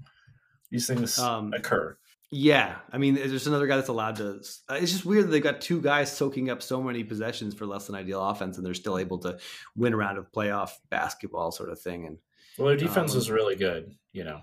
These 0.72 0.88
things 0.88 1.20
um, 1.20 1.54
occur. 1.54 1.96
Yeah, 2.32 2.78
I 2.92 2.98
mean, 2.98 3.16
there's 3.16 3.48
another 3.48 3.68
guy 3.68 3.76
that's 3.76 3.88
allowed 3.88 4.16
to. 4.18 4.36
It's 4.38 4.92
just 4.92 5.06
weird 5.06 5.26
that 5.26 5.30
they 5.30 5.40
got 5.40 5.62
two 5.62 5.80
guys 5.80 6.12
soaking 6.16 6.50
up 6.50 6.62
so 6.62 6.82
many 6.82 7.04
possessions 7.04 7.54
for 7.54 7.66
less 7.66 7.88
than 7.88 7.96
ideal 7.96 8.22
offense, 8.22 8.58
and 8.58 8.66
they're 8.66 8.74
still 8.74 8.98
able 8.98 9.20
to 9.20 9.38
win 9.76 9.94
a 9.94 9.98
round 9.98 10.18
of 10.18 10.32
playoff 10.32 10.72
basketball, 10.90 11.52
sort 11.52 11.70
of 11.70 11.80
thing. 11.80 12.06
And 12.06 12.18
well, 12.58 12.68
their 12.68 12.78
defense 12.78 13.14
um, 13.14 13.20
is 13.20 13.30
really 13.30 13.56
good. 13.56 13.96
You 14.12 14.24
know, 14.24 14.42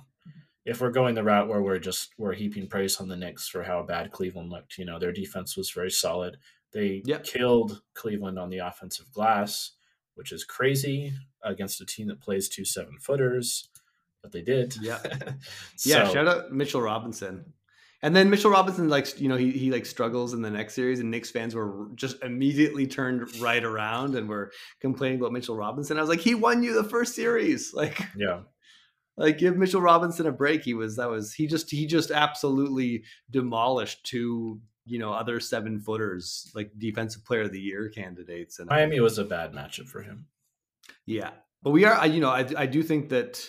if 0.65 0.81
we're 0.81 0.91
going 0.91 1.15
the 1.15 1.25
route 1.25 1.49
where 1.49 1.63
we're 1.63 1.79
just 1.79 2.15
we're 2.19 2.35
heaping 2.35 2.69
praise 2.69 3.01
on 3.01 3.09
the 3.09 3.17
Knicks 3.17 3.49
for 3.49 3.63
how 3.63 3.83
bad 3.83 4.13
Cleveland 4.13 4.51
looked, 4.51 4.79
you 4.79 4.85
know, 4.85 4.99
their 4.99 5.13
defense 5.13 5.57
was 5.57 5.71
very 5.71 5.91
solid. 5.91 6.37
They 6.73 7.03
yep. 7.05 7.25
killed 7.25 7.83
Cleveland 7.95 8.39
on 8.39 8.49
the 8.49 8.59
offensive 8.59 9.13
glass, 9.13 9.73
which 10.15 10.33
is 10.33 10.45
crazy 10.45 11.13
against 11.43 11.81
a 11.81 11.87
team 11.87 12.09
that 12.09 12.21
plays 12.21 12.49
two 12.49 12.65
seven 12.65 12.99
footers, 12.99 13.69
but 14.23 14.33
they 14.33 14.43
did. 14.43 14.77
Yeah, 14.81 14.99
so, 15.77 15.91
yeah. 15.91 16.09
Shout 16.09 16.29
out 16.29 16.53
Mitchell 16.53 16.81
Robinson. 16.81 17.53
And 18.05 18.17
then 18.17 18.31
Mitchell 18.31 18.51
Robinson, 18.51 18.89
like 18.89 19.21
you 19.21 19.29
know, 19.29 19.37
he 19.37 19.53
he 19.53 19.71
like 19.71 19.87
struggles 19.87 20.35
in 20.35 20.43
the 20.43 20.51
next 20.51 20.75
series, 20.75 20.99
and 20.99 21.11
Knicks 21.11 21.31
fans 21.31 21.55
were 21.55 21.89
just 21.95 22.21
immediately 22.23 22.87
turned 22.87 23.37
right 23.41 23.63
around 23.63 24.17
and 24.17 24.29
were 24.29 24.51
complaining 24.81 25.21
about 25.21 25.33
Mitchell 25.33 25.57
Robinson. 25.57 25.97
I 25.97 26.01
was 26.01 26.11
like, 26.11 26.21
he 26.21 26.35
won 26.35 26.65
you 26.65 26.75
the 26.75 26.89
first 26.89 27.15
series, 27.15 27.73
like 27.75 28.01
yeah, 28.17 28.41
like 29.17 29.39
give 29.39 29.57
Mitchell 29.57 29.81
Robinson 29.81 30.27
a 30.27 30.33
break. 30.33 30.65
He 30.65 30.75
was 30.75 30.97
that 30.97 31.11
was 31.11 31.33
he 31.33 31.47
just 31.47 31.71
he 31.71 31.87
just 31.87 32.11
absolutely 32.11 33.05
demolished 33.31 34.05
two 34.05 34.61
you 34.85 34.99
know 34.99 35.13
other 35.13 35.39
seven 35.39 35.79
footers 35.79 36.51
like 36.57 36.73
defensive 36.77 37.25
player 37.25 37.43
of 37.43 37.53
the 37.53 37.61
year 37.61 37.89
candidates. 37.89 38.59
And 38.59 38.69
Miami 38.69 38.99
was 38.99 39.19
a 39.19 39.25
bad 39.25 39.53
matchup 39.53 39.87
for 39.87 40.03
him. 40.03 40.27
Yeah, 41.07 41.31
but 41.63 41.71
we 41.71 41.85
are 41.85 42.05
you 42.09 42.21
know 42.21 42.31
I 42.31 42.47
I 42.57 42.67
do 42.67 42.83
think 42.83 43.11
that 43.11 43.49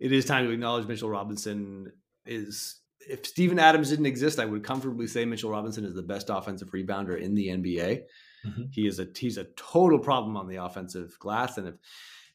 it 0.00 0.10
is 0.10 0.24
time 0.24 0.46
to 0.46 0.50
acknowledge 0.50 0.88
Mitchell 0.88 1.08
Robinson 1.08 1.92
is 2.26 2.80
if 3.08 3.26
Steven 3.26 3.58
Adams 3.58 3.90
didn't 3.90 4.06
exist, 4.06 4.38
I 4.38 4.44
would 4.44 4.64
comfortably 4.64 5.06
say 5.06 5.24
Mitchell 5.24 5.50
Robinson 5.50 5.84
is 5.84 5.94
the 5.94 6.02
best 6.02 6.30
offensive 6.30 6.70
rebounder 6.70 7.20
in 7.20 7.34
the 7.34 7.48
NBA. 7.48 8.02
Mm-hmm. 8.46 8.62
He 8.70 8.86
is 8.86 8.98
a 8.98 9.06
he's 9.16 9.38
a 9.38 9.44
total 9.56 9.98
problem 9.98 10.36
on 10.36 10.48
the 10.48 10.56
offensive 10.56 11.16
glass, 11.18 11.58
and 11.58 11.68
if 11.68 11.74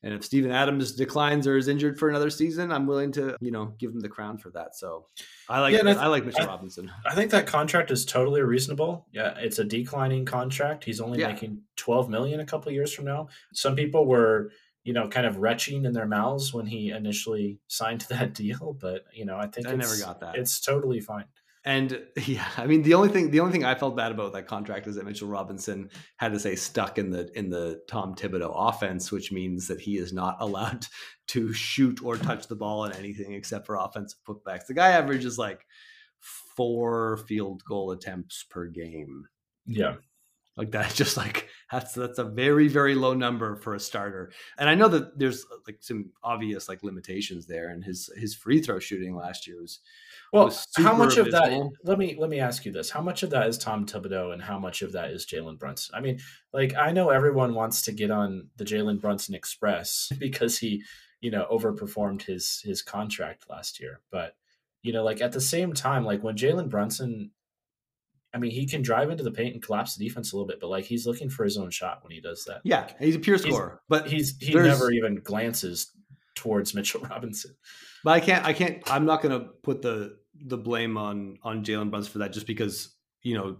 and 0.03 0.13
if 0.13 0.23
Steven 0.23 0.51
Adams 0.51 0.93
declines 0.93 1.47
or 1.47 1.57
is 1.57 1.67
injured 1.67 1.97
for 1.97 2.09
another 2.09 2.29
season, 2.29 2.71
I'm 2.71 2.85
willing 2.85 3.11
to 3.13 3.35
you 3.41 3.51
know 3.51 3.73
give 3.77 3.91
him 3.91 3.99
the 3.99 4.09
crown 4.09 4.37
for 4.37 4.49
that. 4.51 4.75
So 4.75 5.05
I 5.49 5.59
like 5.59 5.73
yeah, 5.73 5.79
I, 5.79 5.83
th- 5.83 5.97
I, 5.97 6.07
like 6.07 6.25
Mitchell 6.25 6.43
I, 6.43 6.47
Robinson. 6.47 6.91
I 7.05 7.15
think 7.15 7.31
that 7.31 7.47
contract 7.47 7.91
is 7.91 8.05
totally 8.05 8.41
reasonable. 8.41 9.07
Yeah, 9.11 9.33
it's 9.37 9.59
a 9.59 9.63
declining 9.63 10.23
contract. 10.25 10.83
He's 10.83 11.01
only 11.01 11.19
yeah. 11.19 11.29
making 11.29 11.61
12 11.77 12.09
million 12.09 12.39
a 12.39 12.45
couple 12.45 12.71
years 12.71 12.93
from 12.93 13.05
now. 13.05 13.27
Some 13.53 13.75
people 13.75 14.05
were 14.05 14.51
you 14.87 14.93
know, 14.93 15.05
kind 15.09 15.27
of 15.27 15.39
retching 15.39 15.83
in 15.83 15.91
their 15.91 16.07
mouths 16.07 16.53
when 16.53 16.65
he 16.65 16.91
initially 16.91 17.59
signed 17.67 18.01
that 18.09 18.33
deal. 18.33 18.77
But 18.79 19.03
you 19.11 19.25
know, 19.25 19.37
I 19.37 19.47
think 19.47 19.67
I 19.67 19.75
never 19.75 19.97
got 19.97 20.21
that. 20.21 20.37
It's 20.37 20.61
totally 20.61 21.01
fine. 21.01 21.25
And 21.65 22.01
yeah, 22.25 22.47
I 22.55 22.67
mean 22.67 22.83
the 22.83 22.93
only 22.93 23.09
thing 23.09 23.29
the 23.29 23.41
only 23.41 23.51
thing 23.51 23.65
I 23.65 23.75
felt 23.75 23.97
bad 23.97 24.13
about 24.13 24.31
that 24.31 24.47
contract 24.47 24.87
is 24.87 24.95
that 24.95 25.05
Mitchell 25.05 25.27
Robinson 25.27 25.89
had 26.15 26.31
to 26.31 26.39
say 26.39 26.55
stuck 26.55 26.97
in 26.97 27.09
the 27.11 27.29
in 27.37 27.49
the 27.49 27.81
Tom 27.89 28.15
Thibodeau 28.15 28.53
offense, 28.55 29.11
which 29.11 29.29
means 29.29 29.67
that 29.67 29.81
he 29.81 29.97
is 29.97 30.13
not 30.13 30.37
allowed 30.39 30.85
to 31.27 31.51
shoot 31.51 32.01
or 32.01 32.15
touch 32.15 32.47
the 32.47 32.55
ball 32.55 32.85
in 32.85 32.93
anything 32.93 33.33
except 33.33 33.65
for 33.65 33.75
offensive 33.75 34.19
putbacks. 34.25 34.67
The 34.67 34.73
guy 34.73 34.91
averages 34.91 35.37
like 35.37 35.65
four 36.55 37.17
field 37.27 37.61
goal 37.67 37.91
attempts 37.91 38.45
per 38.49 38.67
game. 38.67 39.25
Yeah 39.65 39.95
like 40.57 40.71
that's 40.71 40.95
just 41.03 41.15
like 41.15 41.47
that's 41.71 41.93
that's 41.93 42.19
a 42.19 42.23
very 42.23 42.67
very 42.67 42.95
low 42.95 43.13
number 43.13 43.55
for 43.55 43.75
a 43.75 43.79
starter. 43.79 44.31
And 44.57 44.69
i 44.69 44.75
know 44.75 44.89
that 44.89 45.17
there's 45.17 45.45
uh, 45.45 45.57
like 45.65 45.77
some 45.81 46.11
obvious 46.23 46.67
like 46.67 46.83
limitations 46.83 47.45
there 47.45 47.69
and 47.69 47.83
his 47.83 48.09
his 48.17 48.35
free 48.35 48.61
throw 48.61 48.79
shooting 48.79 49.15
last 49.15 49.47
year 49.47 49.61
was 49.61 49.79
well 50.33 50.45
was 50.45 50.67
how 50.75 50.95
much 50.95 51.17
abysmal. 51.17 51.43
of 51.43 51.49
that 51.51 51.69
let 51.83 51.99
me 51.99 52.15
let 52.17 52.29
me 52.29 52.39
ask 52.39 52.65
you 52.65 52.71
this. 52.71 52.89
How 52.89 53.01
much 53.01 53.23
of 53.23 53.29
that 53.29 53.47
is 53.47 53.57
tom 53.57 53.85
thibodeau 53.85 54.33
and 54.33 54.41
how 54.41 54.59
much 54.59 54.81
of 54.81 54.91
that 54.93 55.11
is 55.11 55.25
jalen 55.25 55.59
brunson? 55.59 55.95
I 55.95 56.01
mean 56.01 56.19
like 56.51 56.73
i 56.75 56.91
know 56.91 57.09
everyone 57.09 57.53
wants 57.53 57.83
to 57.83 57.91
get 57.91 58.11
on 58.11 58.49
the 58.57 58.65
jalen 58.65 58.99
brunson 58.99 59.35
express 59.35 60.11
because 60.19 60.57
he 60.57 60.83
you 61.21 61.31
know 61.31 61.47
overperformed 61.51 62.23
his 62.23 62.61
his 62.63 62.81
contract 62.81 63.49
last 63.49 63.79
year. 63.79 64.01
But 64.11 64.35
you 64.81 64.93
know 64.93 65.03
like 65.03 65.21
at 65.21 65.31
the 65.31 65.41
same 65.41 65.73
time 65.73 66.05
like 66.05 66.23
when 66.23 66.37
jalen 66.37 66.69
brunson 66.69 67.31
I 68.33 68.37
mean, 68.39 68.51
he 68.51 68.67
can 68.67 68.81
drive 68.81 69.09
into 69.09 69.23
the 69.23 69.31
paint 69.31 69.53
and 69.53 69.63
collapse 69.63 69.95
the 69.95 70.05
defense 70.05 70.31
a 70.31 70.35
little 70.35 70.47
bit, 70.47 70.59
but 70.59 70.69
like 70.69 70.85
he's 70.85 71.07
looking 71.07 71.29
for 71.29 71.43
his 71.43 71.57
own 71.57 71.69
shot 71.69 72.03
when 72.03 72.11
he 72.11 72.19
does 72.19 72.43
that. 72.45 72.61
Yeah, 72.63 72.87
he's 72.99 73.15
a 73.15 73.19
pure 73.19 73.37
scorer, 73.37 73.69
he's, 73.69 73.79
but 73.87 74.07
he's 74.07 74.37
he 74.39 74.53
never 74.53 74.91
even 74.91 75.15
glances 75.15 75.91
towards 76.35 76.73
Mitchell 76.75 77.01
Robinson. 77.01 77.55
But 78.03 78.11
I 78.11 78.19
can't, 78.19 78.45
I 78.45 78.53
can't, 78.53 78.81
I'm 78.91 79.05
not 79.05 79.21
going 79.21 79.39
to 79.39 79.47
put 79.63 79.81
the 79.81 80.17
the 80.45 80.57
blame 80.57 80.97
on 80.97 81.39
on 81.43 81.63
Jalen 81.63 81.89
Brunson 81.89 82.11
for 82.11 82.19
that, 82.19 82.33
just 82.33 82.47
because 82.47 82.95
you 83.23 83.35
know 83.35 83.57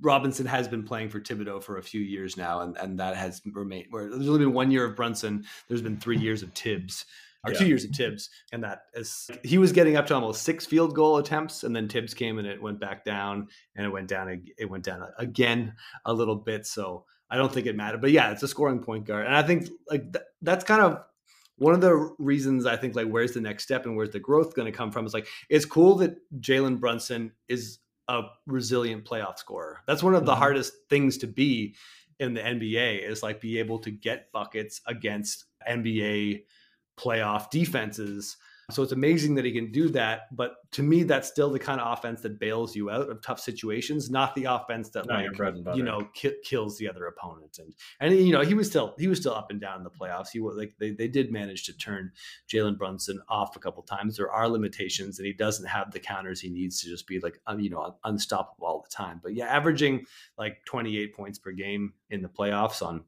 Robinson 0.00 0.46
has 0.46 0.68
been 0.68 0.82
playing 0.82 1.10
for 1.10 1.20
Thibodeau 1.20 1.62
for 1.62 1.78
a 1.78 1.82
few 1.82 2.00
years 2.00 2.36
now, 2.36 2.60
and 2.60 2.76
and 2.76 2.98
that 2.98 3.16
has 3.16 3.42
remained. 3.52 3.86
Where 3.90 4.08
there's 4.08 4.28
only 4.28 4.40
been 4.40 4.54
one 4.54 4.70
year 4.70 4.84
of 4.84 4.96
Brunson, 4.96 5.44
there's 5.68 5.82
been 5.82 5.98
three 5.98 6.18
years 6.18 6.42
of 6.42 6.52
Thibs. 6.52 7.04
Or 7.44 7.52
yeah. 7.52 7.58
two 7.58 7.66
years 7.66 7.84
of 7.84 7.90
Thibs, 7.90 8.30
and 8.52 8.62
that 8.62 8.82
is 8.94 9.28
he 9.42 9.58
was 9.58 9.72
getting 9.72 9.96
up 9.96 10.06
to 10.06 10.14
almost 10.14 10.44
six 10.44 10.64
field 10.64 10.94
goal 10.94 11.16
attempts, 11.16 11.64
and 11.64 11.74
then 11.74 11.88
Thibs 11.88 12.14
came 12.14 12.38
and 12.38 12.46
it 12.46 12.62
went 12.62 12.78
back 12.78 13.04
down, 13.04 13.48
and 13.74 13.84
it 13.84 13.88
went 13.88 14.06
down. 14.06 14.44
It 14.56 14.70
went 14.70 14.84
down 14.84 15.04
again 15.18 15.74
a 16.04 16.12
little 16.12 16.36
bit. 16.36 16.66
So 16.66 17.04
I 17.28 17.36
don't 17.36 17.52
think 17.52 17.66
it 17.66 17.74
mattered. 17.74 18.00
But 18.00 18.12
yeah, 18.12 18.30
it's 18.30 18.44
a 18.44 18.48
scoring 18.48 18.78
point 18.78 19.06
guard, 19.06 19.26
and 19.26 19.34
I 19.34 19.42
think 19.42 19.68
like 19.90 20.12
th- 20.12 20.24
that's 20.40 20.62
kind 20.62 20.82
of 20.82 21.00
one 21.56 21.74
of 21.74 21.80
the 21.80 22.14
reasons 22.18 22.66
I 22.66 22.76
think 22.76 22.94
like 22.94 23.08
where's 23.08 23.32
the 23.32 23.40
next 23.40 23.64
step 23.64 23.86
and 23.86 23.96
where's 23.96 24.10
the 24.10 24.20
growth 24.20 24.54
going 24.54 24.70
to 24.70 24.76
come 24.76 24.90
from 24.90 25.06
is 25.06 25.14
like 25.14 25.26
it's 25.48 25.64
cool 25.64 25.96
that 25.96 26.16
Jalen 26.40 26.80
Brunson 26.80 27.32
is 27.48 27.78
a 28.08 28.22
resilient 28.46 29.04
playoff 29.04 29.38
scorer. 29.38 29.80
That's 29.86 30.02
one 30.02 30.14
of 30.14 30.26
the 30.26 30.32
mm-hmm. 30.32 30.40
hardest 30.40 30.74
things 30.90 31.18
to 31.18 31.26
be 31.26 31.74
in 32.18 32.34
the 32.34 32.40
NBA 32.40 33.08
is 33.08 33.22
like 33.22 33.40
be 33.40 33.58
able 33.58 33.78
to 33.80 33.90
get 33.90 34.30
buckets 34.32 34.80
against 34.86 35.44
NBA 35.68 36.42
playoff 36.98 37.50
defenses 37.50 38.36
so 38.72 38.82
it's 38.82 38.92
amazing 38.92 39.34
that 39.34 39.44
he 39.44 39.52
can 39.52 39.70
do 39.70 39.88
that. 39.90 40.34
But 40.34 40.54
to 40.72 40.82
me, 40.82 41.02
that's 41.02 41.28
still 41.28 41.50
the 41.50 41.58
kind 41.58 41.80
of 41.80 41.98
offense 41.98 42.22
that 42.22 42.38
bails 42.38 42.74
you 42.74 42.90
out 42.90 43.10
of 43.10 43.20
tough 43.22 43.40
situations, 43.40 44.10
not 44.10 44.34
the 44.34 44.44
offense 44.44 44.90
that 44.90 45.06
not 45.06 45.24
like 45.24 45.76
you 45.76 45.82
know 45.82 46.08
ki- 46.14 46.36
kills 46.44 46.78
the 46.78 46.88
other 46.88 47.06
opponent. 47.06 47.58
And 47.58 47.74
and 48.00 48.26
you 48.26 48.32
know 48.32 48.42
he 48.42 48.54
was 48.54 48.68
still 48.68 48.94
he 48.98 49.08
was 49.08 49.18
still 49.18 49.34
up 49.34 49.50
and 49.50 49.60
down 49.60 49.78
in 49.78 49.84
the 49.84 49.90
playoffs. 49.90 50.28
He 50.32 50.40
was 50.40 50.56
like 50.56 50.74
they, 50.78 50.90
they 50.92 51.08
did 51.08 51.32
manage 51.32 51.64
to 51.64 51.76
turn 51.76 52.12
Jalen 52.48 52.78
Brunson 52.78 53.20
off 53.28 53.56
a 53.56 53.60
couple 53.60 53.82
times. 53.82 54.16
There 54.16 54.30
are 54.30 54.48
limitations, 54.48 55.18
and 55.18 55.26
he 55.26 55.32
doesn't 55.32 55.66
have 55.66 55.90
the 55.90 56.00
counters 56.00 56.40
he 56.40 56.48
needs 56.48 56.80
to 56.80 56.88
just 56.88 57.06
be 57.06 57.20
like 57.20 57.38
you 57.58 57.70
know 57.70 57.96
unstoppable 58.04 58.66
all 58.66 58.84
the 58.88 58.94
time. 58.94 59.20
But 59.22 59.34
yeah, 59.34 59.46
averaging 59.46 60.06
like 60.38 60.64
28 60.66 61.14
points 61.14 61.38
per 61.38 61.52
game 61.52 61.94
in 62.10 62.22
the 62.22 62.28
playoffs 62.28 62.84
on 62.84 63.04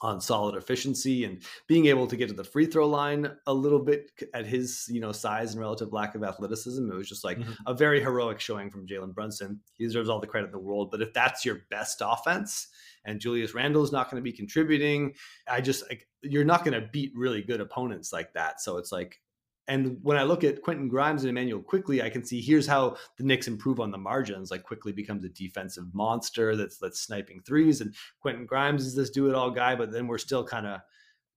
on 0.00 0.20
solid 0.20 0.54
efficiency 0.54 1.24
and 1.24 1.42
being 1.66 1.86
able 1.86 2.06
to 2.06 2.16
get 2.16 2.28
to 2.28 2.34
the 2.34 2.44
free 2.44 2.66
throw 2.66 2.88
line 2.88 3.30
a 3.46 3.52
little 3.52 3.80
bit 3.80 4.10
at 4.32 4.46
his 4.46 4.86
you 4.88 5.00
know 5.00 5.12
size 5.12 5.52
and 5.52 5.60
relative 5.60 5.92
lack 5.92 6.14
of 6.14 6.22
athleticism. 6.22 6.90
It 6.90 6.94
was 6.94 7.08
just 7.08 7.24
like 7.24 7.38
mm-hmm. 7.38 7.52
a 7.66 7.74
very 7.74 8.00
heroic 8.00 8.40
showing 8.40 8.70
from 8.70 8.86
Jalen 8.86 9.14
Brunson. 9.14 9.60
He 9.76 9.84
deserves 9.84 10.08
all 10.08 10.20
the 10.20 10.26
credit 10.26 10.46
in 10.46 10.52
the 10.52 10.58
world. 10.58 10.90
But 10.90 11.02
if 11.02 11.12
that's 11.12 11.44
your 11.44 11.60
best 11.70 12.02
offense 12.04 12.68
and 13.04 13.20
Julius 13.20 13.54
Randle 13.54 13.84
is 13.84 13.92
not 13.92 14.10
going 14.10 14.22
to 14.22 14.30
be 14.30 14.36
contributing, 14.36 15.14
I 15.48 15.60
just 15.60 15.84
like 15.88 16.06
you're 16.22 16.44
not 16.44 16.64
going 16.64 16.80
to 16.80 16.88
beat 16.88 17.12
really 17.14 17.42
good 17.42 17.60
opponents 17.60 18.12
like 18.12 18.32
that. 18.34 18.60
So 18.60 18.76
it's 18.76 18.92
like 18.92 19.20
and 19.68 19.98
when 20.02 20.16
I 20.16 20.22
look 20.22 20.44
at 20.44 20.62
Quentin 20.62 20.88
Grimes 20.88 21.22
and 21.22 21.28
Immanuel 21.28 21.60
Quickley, 21.60 22.02
I 22.02 22.08
can 22.08 22.24
see 22.24 22.40
here's 22.40 22.66
how 22.66 22.96
the 23.18 23.24
Knicks 23.24 23.48
improve 23.48 23.80
on 23.80 23.90
the 23.90 23.98
margins. 23.98 24.50
Like 24.50 24.62
Quickley 24.62 24.92
becomes 24.92 25.24
a 25.24 25.28
defensive 25.28 25.84
monster 25.92 26.56
that's 26.56 26.78
that's 26.78 27.00
sniping 27.00 27.42
threes, 27.42 27.82
and 27.82 27.94
Quentin 28.20 28.46
Grimes 28.46 28.86
is 28.86 28.94
this 28.94 29.10
do 29.10 29.28
it 29.28 29.34
all 29.34 29.50
guy. 29.50 29.76
But 29.76 29.92
then 29.92 30.06
we're 30.06 30.18
still 30.18 30.42
kind 30.42 30.66
of 30.66 30.80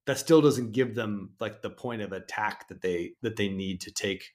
that 0.08 0.18
still 0.18 0.42
doesn't 0.42 0.72
give 0.72 0.96
them 0.96 1.32
like 1.42 1.62
the 1.62 1.70
point 1.70 2.02
of 2.02 2.14
attack 2.14 2.70
that 2.70 2.82
they 2.82 3.12
that 3.22 3.36
they 3.36 3.50
need 3.50 3.82
to 3.82 3.92
take 3.92 4.32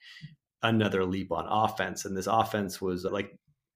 another 0.62 1.04
leap 1.04 1.32
on 1.32 1.46
offense. 1.48 2.04
And 2.04 2.14
this 2.14 2.26
offense 2.26 2.82
was 2.82 3.04
like 3.04 3.30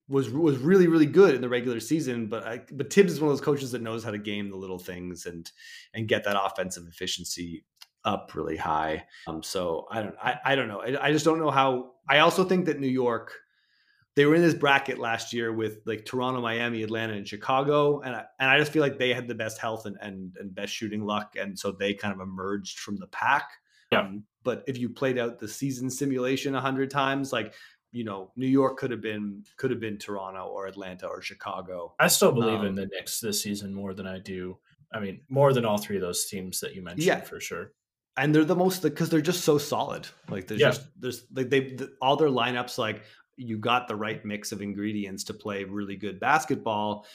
was 0.06 0.28
was 0.28 0.59
really 0.59 0.86
really 0.86 1.06
good 1.06 1.34
in 1.34 1.40
the 1.40 1.48
regular 1.48 1.80
season. 1.80 2.26
But 2.26 2.47
I, 2.47 2.60
but 2.70 2.92
Thibs 2.92 3.14
is 3.14 3.20
one 3.22 3.30
of 3.30 3.38
those 3.38 3.44
coaches 3.44 3.72
that 3.72 3.80
knows 3.80 4.05
how 4.05 4.10
to 4.10 4.18
game 4.18 4.51
the 4.51 4.56
little 4.56 4.78
things 4.78 5.24
and 5.24 5.51
and 5.94 6.06
get 6.06 6.24
that 6.24 6.38
offensive 6.38 6.84
efficiency 6.86 7.64
up 8.05 8.32
really 8.35 8.56
high. 8.56 9.05
Um, 9.27 9.43
so 9.43 9.86
I 9.90 10.02
don't, 10.02 10.14
I, 10.22 10.39
I 10.44 10.55
don't 10.55 10.68
know. 10.68 10.81
I, 10.81 11.06
I, 11.06 11.12
just 11.12 11.24
don't 11.24 11.39
know 11.39 11.51
how. 11.51 11.93
I 12.09 12.18
also 12.18 12.44
think 12.44 12.66
that 12.66 12.81
New 12.81 12.89
York, 12.89 13.32
they 14.16 14.24
were 14.27 14.35
in 14.35 14.43
this 14.43 14.55
bracket 14.55 14.98
last 14.98 15.32
year 15.32 15.52
with 15.52 15.81
like 15.86 16.05
Toronto, 16.05 16.40
Miami, 16.40 16.82
Atlanta, 16.82 17.14
and 17.14 17.27
Chicago, 17.27 18.01
and 18.01 18.14
I, 18.14 18.24
and 18.39 18.51
I 18.51 18.59
just 18.59 18.72
feel 18.72 18.82
like 18.82 18.98
they 18.98 19.12
had 19.12 19.28
the 19.28 19.35
best 19.35 19.59
health 19.59 19.86
and, 19.86 19.97
and 20.01 20.35
and 20.39 20.55
best 20.55 20.72
shooting 20.72 21.05
luck, 21.05 21.36
and 21.39 21.59
so 21.59 21.72
they 21.72 21.94
kind 21.94 22.14
of 22.14 22.20
emerged 22.20 22.78
from 22.81 22.97
the 22.97 23.06
pack. 23.09 23.51
Yeah. 23.93 24.01
Um, 24.01 24.24
but 24.43 24.64
if 24.66 24.78
you 24.78 24.89
played 24.89 25.18
out 25.18 25.39
the 25.39 25.48
season 25.48 25.90
simulation 25.90 26.55
a 26.55 26.60
hundred 26.60 26.90
times, 26.90 27.32
like 27.32 27.55
you 27.93 28.05
know, 28.05 28.31
New 28.36 28.47
York 28.47 28.78
could 28.78 28.90
have 28.90 29.01
been 29.01 29.44
could 29.56 29.70
have 29.70 29.81
been 29.81 29.98
Toronto 29.98 30.47
or 30.47 30.66
Atlanta 30.66 31.06
or 31.06 31.22
Chicago. 31.22 31.94
I 31.98 32.09
still 32.09 32.32
believe 32.32 32.60
um, 32.60 32.66
in 32.66 32.74
the 32.74 32.86
Knicks 32.86 33.20
this 33.20 33.43
season 33.43 33.74
more 33.74 33.94
than 33.94 34.06
I 34.06 34.18
do. 34.18 34.59
I 34.93 34.98
mean, 34.98 35.20
more 35.28 35.52
than 35.52 35.64
all 35.64 35.78
three 35.78 35.97
of 35.97 36.02
those 36.02 36.24
teams 36.24 36.59
that 36.60 36.74
you 36.74 36.82
mentioned 36.82 37.06
yeah. 37.06 37.20
for 37.20 37.39
sure 37.39 37.72
and 38.20 38.34
they're 38.34 38.44
the 38.44 38.55
most 38.55 38.82
because 38.82 39.09
they're 39.09 39.22
just 39.22 39.44
so 39.44 39.56
solid. 39.56 40.06
Like 40.28 40.47
there's 40.47 40.60
yeah. 40.60 40.68
just 40.68 40.86
there's 41.01 41.24
like 41.34 41.48
they 41.48 41.60
the, 41.60 41.92
all 42.02 42.16
their 42.16 42.28
lineups 42.28 42.76
like 42.76 43.02
you 43.36 43.56
got 43.56 43.88
the 43.88 43.97
right 43.97 44.22
mix 44.26 44.52
of 44.52 44.60
ingredients 44.60 45.24
to 45.24 45.32
play 45.32 45.64
really 45.64 45.97
good 45.97 46.20
basketball 46.20 47.06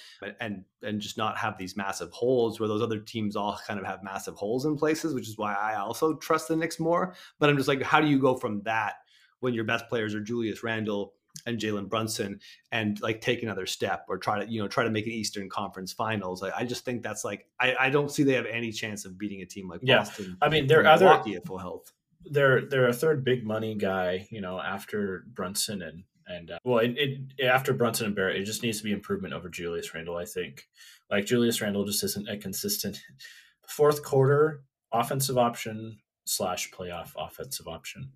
and 0.41 0.63
and 0.81 0.99
just 0.99 1.15
not 1.15 1.37
have 1.37 1.59
these 1.59 1.77
massive 1.77 2.11
holes 2.11 2.59
where 2.59 2.67
those 2.67 2.81
other 2.81 2.97
teams 2.97 3.35
all 3.35 3.59
kind 3.67 3.79
of 3.79 3.85
have 3.85 4.01
massive 4.03 4.33
holes 4.33 4.65
in 4.65 4.75
places, 4.75 5.13
which 5.13 5.29
is 5.29 5.37
why 5.37 5.53
I 5.53 5.75
also 5.75 6.15
trust 6.15 6.47
the 6.47 6.55
Knicks 6.55 6.79
more. 6.79 7.13
But 7.39 7.51
I'm 7.51 7.57
just 7.57 7.67
like, 7.67 7.83
how 7.83 8.01
do 8.01 8.07
you 8.07 8.19
go 8.19 8.35
from 8.35 8.63
that 8.63 8.95
when 9.41 9.53
your 9.53 9.63
best 9.63 9.87
players 9.87 10.15
are 10.15 10.21
Julius 10.21 10.63
Randle, 10.63 11.13
and 11.45 11.59
Jalen 11.59 11.89
Brunson 11.89 12.39
and 12.71 12.99
like 13.01 13.21
take 13.21 13.43
another 13.43 13.65
step 13.65 14.05
or 14.09 14.17
try 14.17 14.43
to 14.43 14.51
you 14.51 14.61
know 14.61 14.67
try 14.67 14.83
to 14.83 14.89
make 14.89 15.05
an 15.05 15.11
Eastern 15.11 15.49
Conference 15.49 15.93
Finals. 15.93 16.43
I, 16.43 16.51
I 16.59 16.63
just 16.65 16.85
think 16.85 17.03
that's 17.03 17.23
like 17.23 17.47
I, 17.59 17.75
I 17.79 17.89
don't 17.89 18.11
see 18.11 18.23
they 18.23 18.33
have 18.33 18.45
any 18.45 18.71
chance 18.71 19.05
of 19.05 19.17
beating 19.17 19.41
a 19.41 19.45
team 19.45 19.67
like 19.67 19.81
yeah. 19.83 19.99
Boston. 19.99 20.37
I 20.41 20.49
mean, 20.49 20.67
they're 20.67 20.85
other 20.85 21.07
at 21.07 21.45
full 21.45 21.57
health. 21.57 21.91
They're 22.25 22.65
they're 22.65 22.87
a 22.87 22.93
third 22.93 23.23
big 23.23 23.45
money 23.45 23.75
guy, 23.75 24.27
you 24.31 24.41
know, 24.41 24.59
after 24.59 25.25
Brunson 25.33 25.81
and 25.81 26.03
and 26.27 26.51
uh, 26.51 26.57
well, 26.63 26.79
it, 26.79 26.95
it, 26.97 27.45
after 27.45 27.73
Brunson 27.73 28.07
and 28.07 28.15
Barrett, 28.15 28.37
it 28.37 28.45
just 28.45 28.63
needs 28.63 28.79
to 28.79 28.83
be 28.83 28.91
improvement 28.91 29.33
over 29.33 29.49
Julius 29.49 29.93
Randle. 29.93 30.17
I 30.17 30.25
think 30.25 30.67
like 31.11 31.25
Julius 31.25 31.61
Randle 31.61 31.85
just 31.85 32.03
isn't 32.03 32.27
a 32.27 32.37
consistent 32.37 32.99
fourth 33.67 34.03
quarter 34.03 34.63
offensive 34.91 35.37
option 35.37 35.99
slash 36.25 36.71
playoff 36.71 37.11
offensive 37.17 37.67
option. 37.67 38.11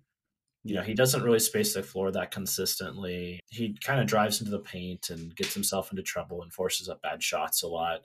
You 0.62 0.74
know, 0.74 0.82
he 0.82 0.92
doesn't 0.92 1.22
really 1.22 1.38
space 1.38 1.72
the 1.72 1.82
floor 1.82 2.10
that 2.10 2.30
consistently. 2.30 3.40
He 3.48 3.76
kind 3.82 4.00
of 4.00 4.06
drives 4.06 4.40
into 4.40 4.50
the 4.50 4.58
paint 4.58 5.08
and 5.08 5.34
gets 5.34 5.54
himself 5.54 5.90
into 5.90 6.02
trouble 6.02 6.42
and 6.42 6.52
forces 6.52 6.88
up 6.88 7.00
bad 7.00 7.22
shots 7.22 7.62
a 7.62 7.68
lot. 7.68 8.00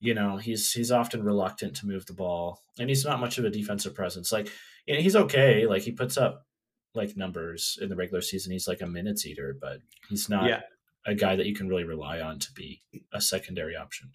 You 0.00 0.14
know, 0.14 0.38
he's 0.38 0.72
he's 0.72 0.90
often 0.90 1.22
reluctant 1.22 1.76
to 1.76 1.86
move 1.86 2.06
the 2.06 2.14
ball, 2.14 2.62
and 2.80 2.88
he's 2.88 3.04
not 3.04 3.20
much 3.20 3.38
of 3.38 3.44
a 3.44 3.50
defensive 3.50 3.94
presence. 3.94 4.32
Like, 4.32 4.48
you 4.86 4.94
know, 4.94 5.00
he's 5.00 5.14
okay. 5.14 5.66
Like 5.66 5.82
he 5.82 5.92
puts 5.92 6.16
up 6.16 6.46
like 6.94 7.16
numbers 7.16 7.78
in 7.80 7.88
the 7.88 7.96
regular 7.96 8.22
season. 8.22 8.52
He's 8.52 8.66
like 8.66 8.82
a 8.82 8.86
minutes 8.86 9.24
eater, 9.24 9.56
but 9.58 9.78
he's 10.08 10.28
not 10.28 10.48
yeah. 10.48 10.62
a 11.06 11.14
guy 11.14 11.36
that 11.36 11.46
you 11.46 11.54
can 11.54 11.68
really 11.68 11.84
rely 11.84 12.20
on 12.20 12.40
to 12.40 12.52
be 12.52 12.82
a 13.12 13.20
secondary 13.20 13.76
option 13.76 14.10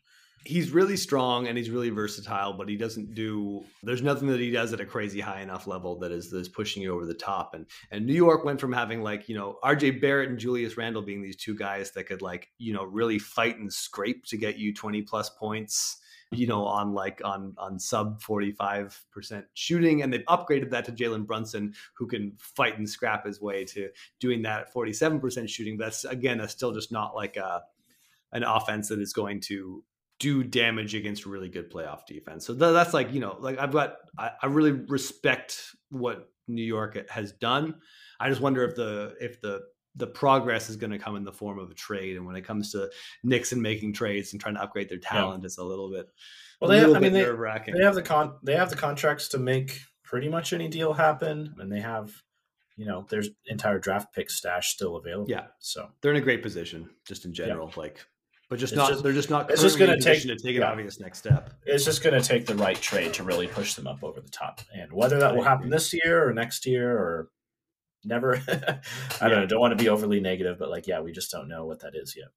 he's 0.45 0.71
really 0.71 0.97
strong 0.97 1.47
and 1.47 1.57
he's 1.57 1.69
really 1.69 1.89
versatile, 1.89 2.53
but 2.53 2.69
he 2.69 2.77
doesn't 2.77 3.13
do. 3.13 3.63
There's 3.83 4.01
nothing 4.01 4.27
that 4.29 4.39
he 4.39 4.51
does 4.51 4.73
at 4.73 4.79
a 4.79 4.85
crazy 4.85 5.19
high 5.19 5.41
enough 5.41 5.67
level 5.67 5.99
that 5.99 6.11
is 6.11 6.29
that 6.31 6.39
is 6.39 6.49
pushing 6.49 6.83
you 6.83 6.93
over 6.93 7.05
the 7.05 7.13
top. 7.13 7.53
And 7.53 7.65
and 7.91 8.05
New 8.05 8.13
York 8.13 8.45
went 8.45 8.59
from 8.59 8.73
having 8.73 9.01
like 9.01 9.27
you 9.29 9.35
know 9.35 9.57
R.J. 9.63 9.91
Barrett 9.91 10.29
and 10.29 10.39
Julius 10.39 10.77
Randle 10.77 11.01
being 11.01 11.21
these 11.21 11.37
two 11.37 11.55
guys 11.55 11.91
that 11.91 12.05
could 12.05 12.21
like 12.21 12.49
you 12.57 12.73
know 12.73 12.83
really 12.83 13.19
fight 13.19 13.57
and 13.59 13.71
scrape 13.71 14.25
to 14.25 14.37
get 14.37 14.57
you 14.57 14.73
20 14.73 15.01
plus 15.03 15.29
points 15.29 15.97
you 16.31 16.47
know, 16.47 16.65
on 16.65 16.93
like 16.93 17.21
on 17.23 17.53
on 17.57 17.79
sub 17.79 18.21
45% 18.21 19.45
shooting. 19.53 20.01
And 20.01 20.11
they've 20.11 20.25
upgraded 20.25 20.71
that 20.71 20.85
to 20.85 20.91
Jalen 20.91 21.25
Brunson, 21.25 21.73
who 21.95 22.07
can 22.07 22.33
fight 22.37 22.77
and 22.77 22.89
scrap 22.89 23.25
his 23.25 23.39
way 23.39 23.63
to 23.65 23.89
doing 24.19 24.41
that 24.41 24.61
at 24.61 24.73
47% 24.73 25.47
shooting. 25.47 25.77
That's 25.77 26.03
again, 26.03 26.37
that's 26.37 26.53
still 26.53 26.73
just 26.73 26.91
not 26.91 27.15
like 27.15 27.37
a 27.37 27.63
an 28.33 28.43
offense 28.43 28.89
that 28.89 28.99
is 28.99 29.13
going 29.13 29.39
to 29.39 29.83
do 30.19 30.43
damage 30.43 30.95
against 30.95 31.25
really 31.25 31.49
good 31.49 31.71
playoff 31.71 32.05
defense. 32.05 32.45
So 32.45 32.53
that's 32.53 32.93
like, 32.93 33.13
you 33.13 33.19
know, 33.19 33.37
like 33.39 33.59
I've 33.59 33.71
got, 33.71 33.97
I, 34.17 34.31
I, 34.41 34.47
really 34.47 34.71
respect 34.71 35.61
what 35.89 36.29
New 36.47 36.63
York 36.63 37.09
has 37.09 37.33
done. 37.33 37.75
I 38.19 38.29
just 38.29 38.41
wonder 38.41 38.63
if 38.63 38.75
the, 38.75 39.15
if 39.21 39.41
the, 39.41 39.61
the 39.95 40.07
progress 40.07 40.69
is 40.69 40.75
going 40.75 40.91
to 40.91 40.99
come 40.99 41.15
in 41.15 41.23
the 41.23 41.31
form 41.31 41.59
of 41.59 41.69
a 41.69 41.73
trade. 41.75 42.17
And 42.17 42.25
when 42.25 42.35
it 42.35 42.41
comes 42.41 42.71
to 42.71 42.89
Nixon 43.23 43.61
making 43.61 43.93
trades 43.93 44.31
and 44.31 44.41
trying 44.41 44.55
to 44.55 44.61
upgrade 44.61 44.89
their 44.89 44.99
talent, 44.99 45.43
yeah. 45.43 45.47
it's 45.47 45.57
a 45.57 45.63
little 45.63 45.91
bit, 45.91 46.07
well, 46.61 46.69
they 46.69 46.79
have, 46.79 46.95
I 46.95 46.99
mean, 46.99 47.13
they, 47.13 47.23
they 47.23 47.83
have 47.83 47.95
the 47.95 48.03
con, 48.03 48.37
they 48.43 48.55
have 48.55 48.69
the 48.69 48.75
contracts 48.75 49.27
to 49.29 49.37
make 49.37 49.79
pretty 50.03 50.29
much 50.29 50.53
any 50.53 50.67
deal 50.67 50.93
happen. 50.93 51.55
And 51.59 51.71
they 51.71 51.81
have, 51.81 52.11
you 52.75 52.85
know, 52.85 53.05
there's 53.09 53.29
entire 53.47 53.79
draft 53.79 54.13
pick 54.13 54.29
stash 54.29 54.69
still 54.69 54.95
available. 54.95 55.29
Yeah. 55.29 55.47
So 55.59 55.89
they're 56.01 56.11
in 56.11 56.17
a 56.17 56.21
great 56.21 56.41
position 56.43 56.89
just 57.07 57.25
in 57.25 57.33
general. 57.33 57.69
Yeah. 57.69 57.79
Like 57.79 58.05
but 58.49 58.59
just 58.59 58.73
it's 58.73 58.77
not 58.77 58.89
just, 58.89 59.03
they're 59.03 59.13
just 59.13 59.29
not 59.29 59.51
it's 59.51 59.61
just 59.61 59.77
going 59.77 59.91
to 59.91 60.01
take 60.01 60.21
to 60.21 60.35
take 60.35 60.55
an 60.55 60.61
yeah. 60.61 60.71
obvious 60.71 60.99
next 60.99 61.19
step. 61.19 61.53
It's 61.65 61.83
just 61.83 62.01
going 62.01 62.19
to 62.19 62.25
take 62.25 62.45
the 62.45 62.55
right 62.55 62.79
trade 62.79 63.13
to 63.15 63.23
really 63.23 63.47
push 63.47 63.73
them 63.73 63.87
up 63.87 64.03
over 64.03 64.21
the 64.21 64.29
top. 64.29 64.61
And 64.73 64.91
whether 64.91 65.19
that 65.19 65.35
will 65.35 65.43
happen 65.43 65.69
this 65.69 65.93
year 65.93 66.27
or 66.27 66.33
next 66.33 66.65
year 66.65 66.91
or 66.91 67.29
never 68.05 68.35
i 69.21 69.27
don't 69.27 69.39
know 69.39 69.45
don't 69.45 69.59
want 69.59 69.77
to 69.77 69.83
be 69.83 69.89
overly 69.89 70.19
negative 70.19 70.59
but 70.59 70.69
like 70.69 70.85
yeah 70.85 71.01
we 71.01 71.11
just 71.11 71.31
don't 71.31 71.49
know 71.49 71.65
what 71.65 71.81
that 71.81 71.93
is 71.95 72.15
yet. 72.15 72.29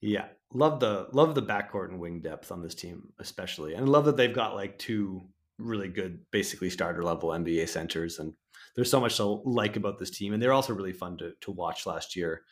Yeah. 0.00 0.26
Love 0.52 0.80
the 0.80 1.08
love 1.12 1.34
the 1.34 1.42
backcourt 1.42 1.88
and 1.88 1.98
wing 1.98 2.20
depth 2.20 2.52
on 2.52 2.62
this 2.62 2.74
team 2.74 3.12
especially. 3.18 3.74
And 3.74 3.88
love 3.88 4.04
that 4.04 4.16
they've 4.16 4.34
got 4.34 4.54
like 4.54 4.78
two 4.78 5.22
really 5.58 5.88
good 5.88 6.20
basically 6.30 6.70
starter 6.70 7.02
level 7.02 7.30
nba 7.30 7.68
centers. 7.68 8.18
And 8.18 8.34
there's 8.74 8.90
so 8.90 9.00
much 9.00 9.16
to 9.16 9.42
like 9.44 9.76
about 9.76 9.98
this 9.98 10.10
team. 10.10 10.32
And 10.32 10.42
they're 10.42 10.52
also 10.52 10.74
really 10.74 10.92
fun 10.92 11.18
to, 11.18 11.32
to 11.40 11.50
watch 11.50 11.86
last 11.86 12.16
year 12.16 12.42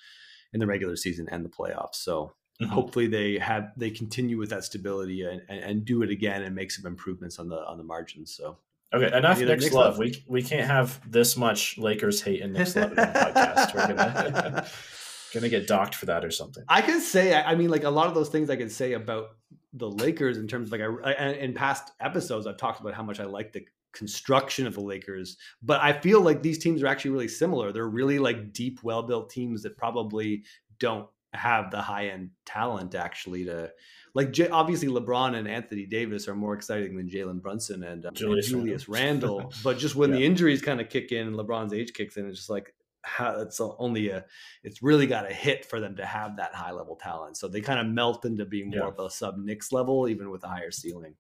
in 0.53 0.61
the 0.61 0.67
regular 0.67 0.97
season 0.97 1.29
and 1.31 1.45
the 1.45 1.49
playoffs. 1.49 1.97
So 1.97 2.35
Mm-hmm. 2.61 2.73
Hopefully, 2.73 3.07
they 3.07 3.39
have 3.39 3.73
they 3.77 3.91
continue 3.91 4.37
with 4.39 4.51
that 4.51 4.65
stability 4.65 5.23
and, 5.23 5.43
and, 5.49 5.61
and, 5.61 5.85
do 5.85 6.03
it 6.03 6.11
again 6.11 6.43
and 6.43 6.55
make 6.55 6.71
some 6.71 6.85
improvements 6.87 7.39
on 7.39 7.49
the 7.49 7.57
on 7.67 7.79
the 7.79 7.85
margins. 7.85 8.35
So 8.35 8.59
Okay, 8.93 9.17
enough 9.17 9.39
Nick's 9.39 9.63
Knicks 9.63 9.73
love. 9.75 9.93
love. 9.95 9.99
We 9.99 10.25
we 10.27 10.43
can't 10.43 10.67
have 10.67 11.01
this 11.11 11.37
much 11.37 11.79
Lakers 11.79 12.21
hate 12.23 12.43
and 12.43 12.53
Knicks 12.53 12.75
love 12.77 12.91
in 12.91 12.97
the 12.97 13.03
podcast. 13.03 13.75
We're 13.75 13.87
gonna 13.95 14.67
gonna 15.33 15.49
get 15.49 15.67
docked 15.67 15.95
for 15.95 16.07
that 16.07 16.25
or 16.25 16.31
something. 16.31 16.65
I 16.69 16.83
can 16.83 17.01
say, 17.01 17.35
I 17.35 17.55
mean, 17.55 17.71
like 17.71 17.85
a 17.85 17.91
lot 17.91 18.09
of 18.09 18.15
those 18.15 18.29
things 18.29 18.51
I 18.51 18.57
could 18.57 18.73
say 18.73 18.95
about 18.95 19.37
the 19.73 19.89
Lakers 19.89 20.37
in 20.37 20.49
terms 20.49 20.67
of 20.67 20.73
like, 20.73 20.81
I, 21.05 21.13
I- 21.13 21.33
in 21.35 21.55
past 21.55 21.93
episodes, 22.01 22.47
I've 22.47 22.57
talked 22.57 22.81
about 22.81 22.95
how 22.95 23.05
much 23.05 23.21
I 23.21 23.25
like 23.25 23.53
the 23.53 23.65
construction 23.93 24.67
of 24.67 24.75
the 24.75 24.81
Lakers, 24.81 25.37
but 25.63 25.81
I 25.81 25.93
feel 25.93 26.21
like 26.21 26.43
these 26.43 26.59
teams 26.59 26.83
are 26.83 26.89
actually 26.89 27.13
really 27.13 27.29
similar. 27.29 27.73
They're 27.73 27.89
really 27.89 28.19
like 28.19 28.53
deep, 28.53 28.81
well 28.83 29.03
built 29.05 29.31
teams 29.31 29.63
that 29.63 29.77
probably 29.77 30.43
don't 30.81 31.07
have 31.33 31.71
the 31.71 31.81
high 31.81 32.09
end 32.09 32.31
talent 32.45 32.95
actually 32.95 33.45
to. 33.45 33.71
Like 34.15 34.33
J- 34.33 34.49
obviously, 34.49 34.89
LeBron 34.89 35.37
and 35.37 35.47
Anthony 35.47 35.87
Davis 35.87 36.27
are 36.27 36.35
more 36.35 36.55
exciting 36.55 36.97
than 36.97 37.09
Jalen 37.09 37.41
Brunson 37.41 37.85
and, 37.85 38.05
um, 38.05 38.09
and 38.09 38.17
Julius 38.17 38.49
Julius, 38.49 38.89
Randle. 38.89 39.53
but 39.65 39.79
just 39.79 39.95
when 39.95 40.11
the 40.11 40.25
injuries 40.25 40.61
kind 40.63 40.81
of 40.81 40.89
kick 40.89 41.13
in 41.13 41.29
and 41.29 41.37
LeBron's 41.37 41.73
age 41.73 41.93
kicks 41.93 42.17
in, 42.17 42.27
it's 42.27 42.39
just 42.39 42.51
like 42.51 42.75
how 43.03 43.41
it's 43.41 43.61
only 43.61 44.11
a 44.11 44.25
it's 44.65 44.83
really 44.83 45.07
got 45.07 45.31
a 45.31 45.33
hit 45.33 45.65
for 45.65 45.81
them 45.81 45.97
to 45.97 46.05
have 46.05 46.37
that 46.37 46.55
high 46.55 46.73
level 46.73 46.97
talent. 46.97 47.37
So 47.37 47.47
they 47.49 47.61
kind 47.61 47.79
of 47.81 47.87
melt 47.87 48.25
into 48.25 48.45
being 48.45 48.71
more 48.71 48.81
Yeah. 48.81 48.89
of 48.89 48.99
a 48.99 49.09
sub 49.11 49.39
Knicks 49.39 49.71
level, 49.73 50.09
even 50.09 50.31
with 50.31 50.43
a 50.45 50.49
higher 50.49 50.71
ceiling. 50.73 51.15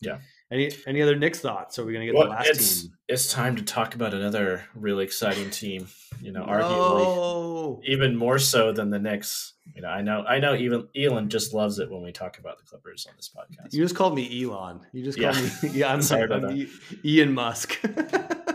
Yeah. 0.00 0.20
Any 0.50 0.70
any 0.86 1.02
other 1.02 1.14
Knicks 1.14 1.40
thoughts? 1.40 1.78
Are 1.78 1.84
we 1.84 1.92
gonna 1.92 2.06
get 2.06 2.14
Well, 2.14 2.24
the 2.24 2.30
last 2.30 2.48
it's 2.48 2.82
team? 2.82 2.92
it's 3.06 3.32
time 3.32 3.56
to 3.56 3.62
talk 3.62 3.94
about 3.94 4.14
another 4.14 4.64
really 4.74 5.04
exciting 5.04 5.50
team. 5.50 5.88
You 6.22 6.32
know, 6.32 6.42
arguably 6.42 7.80
even 7.86 8.16
more 8.16 8.38
so 8.38 8.72
than 8.72 8.88
the 8.90 8.98
Knicks. 8.98 9.52
You 9.76 9.82
know, 9.82 9.88
I 9.88 10.00
know 10.02 10.24
I 10.26 10.38
know 10.40 10.54
even 10.54 10.88
Elon 10.96 11.28
just 11.28 11.52
loves 11.52 11.78
it 11.78 11.90
when 11.90 12.02
we 12.02 12.12
talk 12.12 12.38
about 12.38 12.56
the 12.58 12.64
Clippers 12.64 13.06
on 13.06 13.14
this 13.16 13.28
podcast. 13.34 13.72
You 13.74 13.82
just 13.82 13.94
called 13.94 14.14
me 14.14 14.42
Elon. 14.42 14.80
You 14.92 15.04
just 15.04 15.18
Yeah. 15.18 15.32
called 15.32 15.44
me. 15.62 15.68
Yeah, 15.78 15.92
I'm 15.92 16.00
Sorry 16.02 16.26
sorry. 16.26 16.38
about 16.38 16.50
I'm 16.50 16.56
E- 16.56 16.68
Ian 17.04 17.34
Musk. 17.34 17.78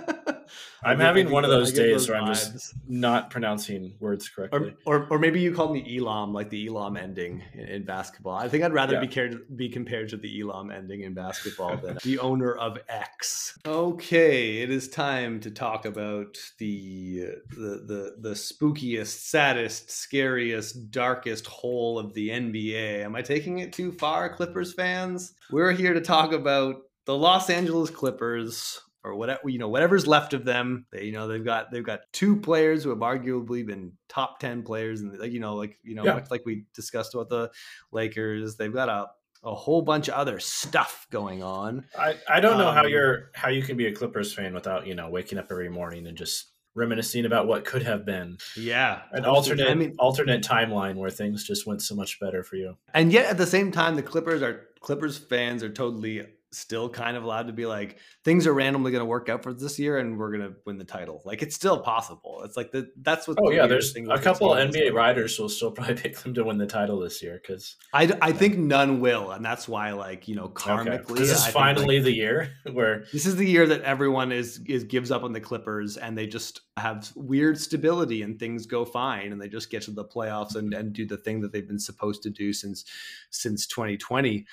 I 0.85 0.91
I'm 0.91 1.01
I 1.01 1.03
having 1.03 1.29
one 1.31 1.43
of 1.43 1.49
those- 1.49 1.71
those 1.71 1.79
I 1.79 1.83
get 1.83 1.87
days 1.89 1.93
those 2.01 2.09
where 2.09 2.17
I'm 2.21 2.27
just 2.27 2.73
not 2.87 3.29
pronouncing 3.29 3.95
words 3.99 4.27
correctly. 4.29 4.75
Or, 4.85 4.95
or, 5.01 5.07
or 5.11 5.19
maybe 5.19 5.39
you 5.41 5.53
called 5.53 5.73
me 5.73 5.97
Elam, 5.97 6.33
like 6.33 6.49
the 6.49 6.67
Elam 6.67 6.97
ending 6.97 7.41
in, 7.53 7.59
in 7.61 7.85
basketball. 7.85 8.35
I 8.35 8.49
think 8.49 8.63
I'd 8.63 8.73
rather 8.73 8.93
Yeah. 8.95 8.99
be, 9.01 9.07
cared, 9.07 9.57
be 9.57 9.69
compared 9.69 10.09
to 10.09 10.17
the 10.17 10.41
Elam 10.41 10.71
ending 10.71 11.01
in 11.01 11.13
basketball 11.13 11.77
than 11.77 11.97
the 12.03 12.19
owner 12.19 12.53
of 12.55 12.77
X. 12.89 13.57
Okay, 13.65 14.61
it 14.61 14.69
is 14.71 14.89
time 14.89 15.39
to 15.41 15.51
talk 15.51 15.85
about 15.85 16.37
the 16.57 17.27
the 17.55 17.83
the, 17.85 18.15
the 18.19 18.31
spookiest, 18.31 19.07
saddest, 19.29 19.89
scariest, 19.91 20.91
darkest 20.91 21.45
hole 21.47 21.97
of 21.99 22.13
the 22.13 22.29
NBA. 22.29 23.03
Am 23.03 23.15
I 23.15 23.21
taking 23.21 23.59
it 23.59 23.73
too 23.73 23.91
far, 23.91 24.33
Clippers 24.35 24.73
fans? 24.73 25.33
We're 25.51 25.71
here 25.71 25.93
to 25.93 26.01
talk 26.01 26.31
about 26.33 26.81
the 27.05 27.15
Los 27.17 27.49
Angeles 27.49 27.89
Clippers 27.89 28.79
or 29.03 29.15
whatever 29.15 29.49
you 29.49 29.59
know 29.59 29.67
whatever's 29.69 30.07
left 30.07 30.33
of 30.33 30.45
them 30.45 30.85
they 30.91 31.03
you 31.05 31.11
know 31.11 31.27
they've 31.27 31.43
got 31.45 31.71
they've 31.71 31.85
got 31.85 32.01
two 32.13 32.35
players 32.39 32.83
who 32.83 32.89
have 32.89 32.99
arguably 32.99 33.65
been 33.65 33.91
top 34.07 34.39
10 34.39 34.63
players 34.63 35.01
and 35.01 35.17
like 35.19 35.31
you 35.31 35.39
know 35.39 35.55
like 35.55 35.77
you 35.83 35.95
know 35.95 36.05
Yeah. 36.05 36.13
much 36.15 36.31
like 36.31 36.43
we 36.45 36.65
discussed 36.73 37.13
about 37.13 37.29
the 37.29 37.51
lakers 37.91 38.55
they've 38.55 38.73
got 38.73 38.89
a 38.89 39.07
a 39.45 39.53
whole 39.53 39.81
bunch 39.81 40.07
of 40.07 40.13
other 40.13 40.39
stuff 40.39 41.05
going 41.11 41.43
on 41.43 41.83
I, 41.99 42.15
I 42.29 42.39
don't 42.39 42.57
know 42.57 42.71
how 42.71 42.85
Um, 42.85 42.89
you're 42.89 43.29
how 43.33 43.49
you 43.49 43.61
can 43.61 43.75
be 43.75 43.87
a 43.87 43.91
Clippers 43.93 44.33
fan 44.33 44.53
without 44.53 44.87
you 44.87 44.95
know 44.95 45.09
waking 45.09 45.37
up 45.37 45.47
every 45.51 45.69
morning 45.69 46.07
and 46.07 46.17
just 46.17 46.51
reminiscing 46.75 47.25
about 47.25 47.45
what 47.45 47.65
could 47.65 47.83
have 47.83 48.03
been 48.05 48.37
yeah 48.57 49.01
an 49.11 49.25
alternate 49.25 49.67
i 49.69 49.75
mean 49.75 49.93
alternate 49.99 50.41
timeline 50.43 50.95
where 50.95 51.11
things 51.11 51.43
just 51.43 51.67
went 51.67 51.81
so 51.83 51.93
much 51.93 52.19
better 52.19 52.41
for 52.41 52.55
you. 52.55 52.75
and 52.95 53.11
yet 53.11 53.25
at 53.27 53.37
the 53.37 53.45
same 53.45 53.71
time 53.71 53.95
the 53.95 54.01
clippers 54.01 54.41
are 54.41 54.61
clippers 54.79 55.17
fans 55.17 55.61
are 55.61 55.69
totally 55.69 56.25
still 56.53 56.89
kind 56.89 57.15
of 57.15 57.23
allowed 57.23 57.47
to 57.47 57.53
be 57.53 57.65
like 57.65 57.97
things 58.23 58.47
are 58.47 58.53
randomly 58.53 58.91
going 58.91 59.01
to 59.01 59.05
work 59.05 59.29
out 59.29 59.43
for 59.43 59.53
this 59.53 59.77
year 59.77 59.99
and 59.99 60.17
we're 60.17 60.35
going 60.35 60.41
to 60.41 60.55
win 60.65 60.77
the 60.77 60.83
title 60.83 61.21
like 61.25 61.41
it's 61.41 61.55
still 61.55 61.79
possible 61.79 62.41
it's 62.43 62.57
like 62.57 62.71
the 62.71 62.89
that's 63.01 63.27
what 63.27 63.37
Oh 63.43 63.49
the 63.49 63.55
yeah, 63.55 63.67
there's 63.67 63.95
a 63.95 64.19
couple. 64.19 64.49
NBA 64.51 64.93
riders 64.93 65.37
will 65.37 65.49
still 65.49 65.71
probably 65.75 65.95
pick 65.95 66.17
them 66.17 66.33
to 66.33 66.43
win 66.43 66.57
the 66.57 66.65
title 66.65 66.99
this 66.99 67.21
year 67.21 67.41
because 67.41 67.75
I, 67.93 68.11
I 68.21 68.31
think 68.31 68.57
none 68.57 68.99
will, 68.99 69.31
and 69.31 69.43
that's 69.43 69.67
why, 69.67 69.91
like 69.91 70.27
you 70.27 70.35
know, 70.35 70.49
karmically, 70.49 71.17
this 71.17 71.31
I 71.31 71.33
is 71.33 71.43
think, 71.43 71.53
finally 71.53 71.97
like, 71.97 72.05
the 72.05 72.13
year 72.13 72.49
where 72.71 73.05
this 73.11 73.25
is 73.25 73.35
the 73.35 73.49
year 73.49 73.67
that 73.67 73.81
everyone 73.81 74.31
is 74.31 74.61
is 74.67 74.83
gives 74.83 75.11
up 75.11 75.23
on 75.23 75.33
the 75.33 75.41
Clippers, 75.41 75.97
and 75.97 76.17
they 76.17 76.27
just 76.27 76.61
have 76.77 77.11
weird 77.15 77.59
stability, 77.59 78.21
and 78.21 78.39
things 78.39 78.65
go 78.65 78.85
fine, 78.85 79.31
and 79.31 79.41
they 79.41 79.49
just 79.49 79.69
get 79.69 79.83
to 79.83 79.91
the 79.91 80.05
playoffs 80.05 80.55
and 80.55 80.73
and 80.73 80.93
do 80.93 81.05
the 81.05 81.17
thing 81.17 81.41
that 81.41 81.51
they've 81.51 81.67
been 81.67 81.79
supposed 81.79 82.23
to 82.23 82.29
do 82.29 82.53
since 82.53 82.85
since 83.29 83.67
2020. 83.67 84.45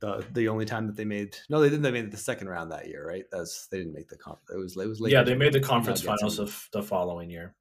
The, 0.00 0.24
the 0.32 0.48
only 0.48 0.64
time 0.64 0.86
that 0.86 0.96
they 0.96 1.04
made 1.04 1.36
no 1.50 1.60
they 1.60 1.68
didn't 1.68 1.82
they 1.82 1.90
made 1.90 2.04
it 2.06 2.10
the 2.10 2.16
second 2.16 2.48
round 2.48 2.72
that 2.72 2.88
year 2.88 3.06
right 3.06 3.24
that's 3.30 3.66
they 3.66 3.76
didn't 3.76 3.92
make 3.92 4.08
the 4.08 4.16
conference 4.16 4.50
it 4.50 4.58
was 4.58 4.74
it 4.76 4.88
was 4.88 5.00
yeah 5.12 5.22
they 5.22 5.34
made 5.34 5.52
the 5.52 5.60
conference 5.60 6.00
finals 6.00 6.38
of 6.38 6.68
the 6.72 6.82
following 6.82 7.28
year. 7.28 7.54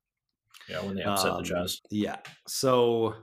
Yeah, 0.69 0.81
when 0.85 0.95
they 0.95 1.03
upset 1.03 1.31
the 1.31 1.37
Um, 1.37 1.43
Jazz. 1.43 1.81
Yeah. 1.89 2.17
So, 2.47 3.15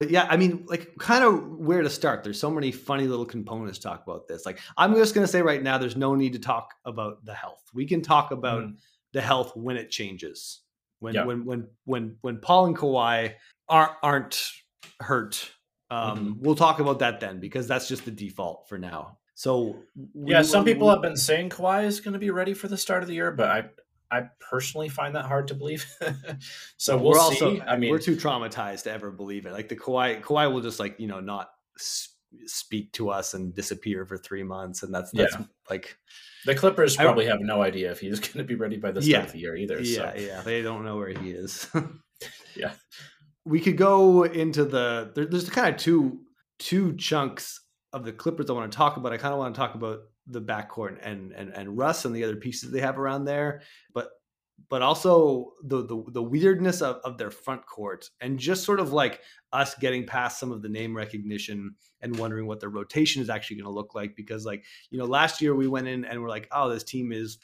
but 0.00 0.10
yeah, 0.10 0.26
I 0.28 0.36
mean, 0.36 0.66
like, 0.68 0.94
kind 0.98 1.22
of 1.22 1.46
where 1.58 1.80
to 1.80 1.88
start. 1.88 2.24
There's 2.24 2.40
so 2.40 2.50
many 2.50 2.72
funny 2.72 3.06
little 3.06 3.24
components 3.24 3.78
to 3.78 3.84
talk 3.84 4.02
about 4.06 4.26
this. 4.26 4.44
Like, 4.44 4.58
I'm 4.76 4.94
just 4.96 5.14
going 5.14 5.24
to 5.24 5.30
say 5.30 5.42
right 5.42 5.62
now, 5.62 5.78
there's 5.78 5.96
no 5.96 6.14
need 6.16 6.32
to 6.32 6.38
talk 6.40 6.74
about 6.84 7.24
the 7.24 7.34
health. 7.34 7.62
We 7.72 7.86
can 7.86 8.02
talk 8.02 8.32
about 8.32 8.64
Mhm. 8.64 8.76
the 9.12 9.20
health 9.20 9.56
when 9.56 9.76
it 9.76 9.90
changes. 9.90 10.62
When 10.98 11.14
Yeah. 11.14 11.24
when 11.24 11.44
when 11.44 11.68
when 11.84 12.16
when 12.22 12.38
Paul 12.40 12.66
and 12.66 12.76
Kawhi 12.76 13.34
aren't 13.68 13.92
aren't 14.02 14.50
hurt. 15.00 15.52
Um, 15.90 16.18
Mm-hmm. 16.18 16.42
We'll 16.44 16.54
talk 16.56 16.80
about 16.80 16.98
that 17.00 17.20
then 17.20 17.38
because 17.40 17.68
that's 17.68 17.86
just 17.88 18.04
the 18.04 18.10
default 18.10 18.68
for 18.68 18.78
now. 18.78 19.18
So 19.34 19.76
we 20.14 20.32
Yeah, 20.32 20.42
some 20.42 20.64
people 20.64 20.90
have 20.90 21.02
been 21.02 21.16
saying 21.16 21.50
Kawhi 21.50 21.84
is 21.84 22.00
going 22.00 22.14
to 22.14 22.18
be 22.18 22.30
ready 22.30 22.54
for 22.54 22.68
the 22.68 22.76
start 22.78 23.02
of 23.02 23.08
the 23.08 23.14
year, 23.14 23.30
but 23.30 23.48
I 23.50 23.64
I 24.10 24.28
personally 24.50 24.88
find 24.88 25.14
that 25.16 25.24
hard 25.26 25.48
to 25.48 25.54
believe. 25.54 25.84
so 26.76 26.96
we'll 26.96 27.10
we're 27.12 27.18
see. 27.18 27.44
also 27.44 27.60
I 27.66 27.76
mean, 27.76 27.90
we're 27.90 27.98
too 27.98 28.16
traumatized 28.16 28.84
to 28.84 28.92
ever 28.92 29.10
believe 29.10 29.46
it. 29.46 29.52
Like 29.52 29.68
the 29.68 29.76
Kawhi, 29.76 30.22
Kawhi 30.22 30.52
will 30.52 30.60
just 30.62 30.80
like 30.80 30.98
you 30.98 31.06
know 31.08 31.20
not 31.20 31.50
speak 32.46 32.92
to 32.92 33.10
us 33.10 33.34
and 33.34 33.54
disappear 33.54 34.04
for 34.06 34.16
three 34.16 34.42
months, 34.42 34.82
and 34.82 34.92
that's 34.94 35.10
that's 35.12 35.34
Yeah. 35.34 35.44
like 35.70 35.96
the 36.46 36.54
Clippers 36.54 36.96
probably 36.96 37.26
have 37.26 37.40
no 37.40 37.62
idea 37.62 37.90
if 37.90 38.00
he's 38.00 38.20
going 38.26 38.38
to 38.38 38.44
be 38.44 38.54
ready 38.54 38.76
by 38.76 38.90
the 38.92 39.02
start 39.02 39.10
Yeah. 39.10 39.24
of 39.26 39.32
the 39.32 39.38
year 39.38 39.56
either. 39.56 39.80
yeah, 39.80 40.12
so. 40.14 40.18
yeah, 40.20 40.40
they 40.42 40.62
don't 40.62 40.84
know 40.84 40.96
where 40.96 41.08
he 41.10 41.30
is. 41.30 41.68
Yeah. 42.56 42.72
We 43.46 43.60
could 43.60 43.76
go 43.76 44.24
into 44.24 44.64
the 44.64 45.12
there, 45.14 45.26
there's 45.26 45.48
kind 45.48 45.74
of 45.74 45.80
two 45.80 46.20
two 46.58 46.96
chunks 46.96 47.60
of 47.92 48.04
the 48.04 48.12
Clippers 48.12 48.50
I 48.50 48.52
want 48.52 48.70
to 48.70 48.76
talk 48.76 48.96
about. 48.96 49.12
I 49.12 49.16
kind 49.16 49.32
of 49.32 49.38
want 49.38 49.54
to 49.54 49.58
talk 49.58 49.74
about 49.74 50.00
the 50.26 50.42
backcourt 50.42 50.98
and 51.02 51.32
and 51.32 51.50
and 51.50 51.78
Russ 51.78 52.04
and 52.04 52.14
the 52.14 52.24
other 52.24 52.36
pieces 52.36 52.72
they 52.72 52.80
have 52.80 52.98
around 52.98 53.24
there, 53.24 53.62
but 53.94 54.10
but 54.68 54.82
also 54.82 55.52
the 55.62 55.86
the, 55.86 56.02
the 56.08 56.22
weirdness 56.22 56.82
of, 56.82 56.96
of 57.04 57.18
their 57.18 57.30
front 57.30 57.64
court 57.66 58.10
and 58.20 58.38
just 58.38 58.64
sort 58.64 58.80
of 58.80 58.92
like 58.92 59.20
us 59.52 59.74
getting 59.76 60.04
past 60.06 60.40
some 60.40 60.50
of 60.50 60.60
the 60.60 60.68
name 60.68 60.96
recognition 60.96 61.74
and 62.00 62.18
wondering 62.18 62.46
what 62.46 62.58
their 62.58 62.70
rotation 62.70 63.22
is 63.22 63.30
actually 63.30 63.56
going 63.56 63.66
to 63.66 63.70
look 63.70 63.94
like 63.94 64.16
because 64.16 64.44
like 64.44 64.64
you 64.90 64.98
know 64.98 65.04
last 65.04 65.40
year 65.40 65.54
we 65.54 65.68
went 65.68 65.86
in 65.86 66.04
and 66.04 66.20
we're 66.20 66.28
like 66.28 66.48
oh 66.52 66.68
this 66.68 66.84
team 66.84 67.12
is 67.12 67.38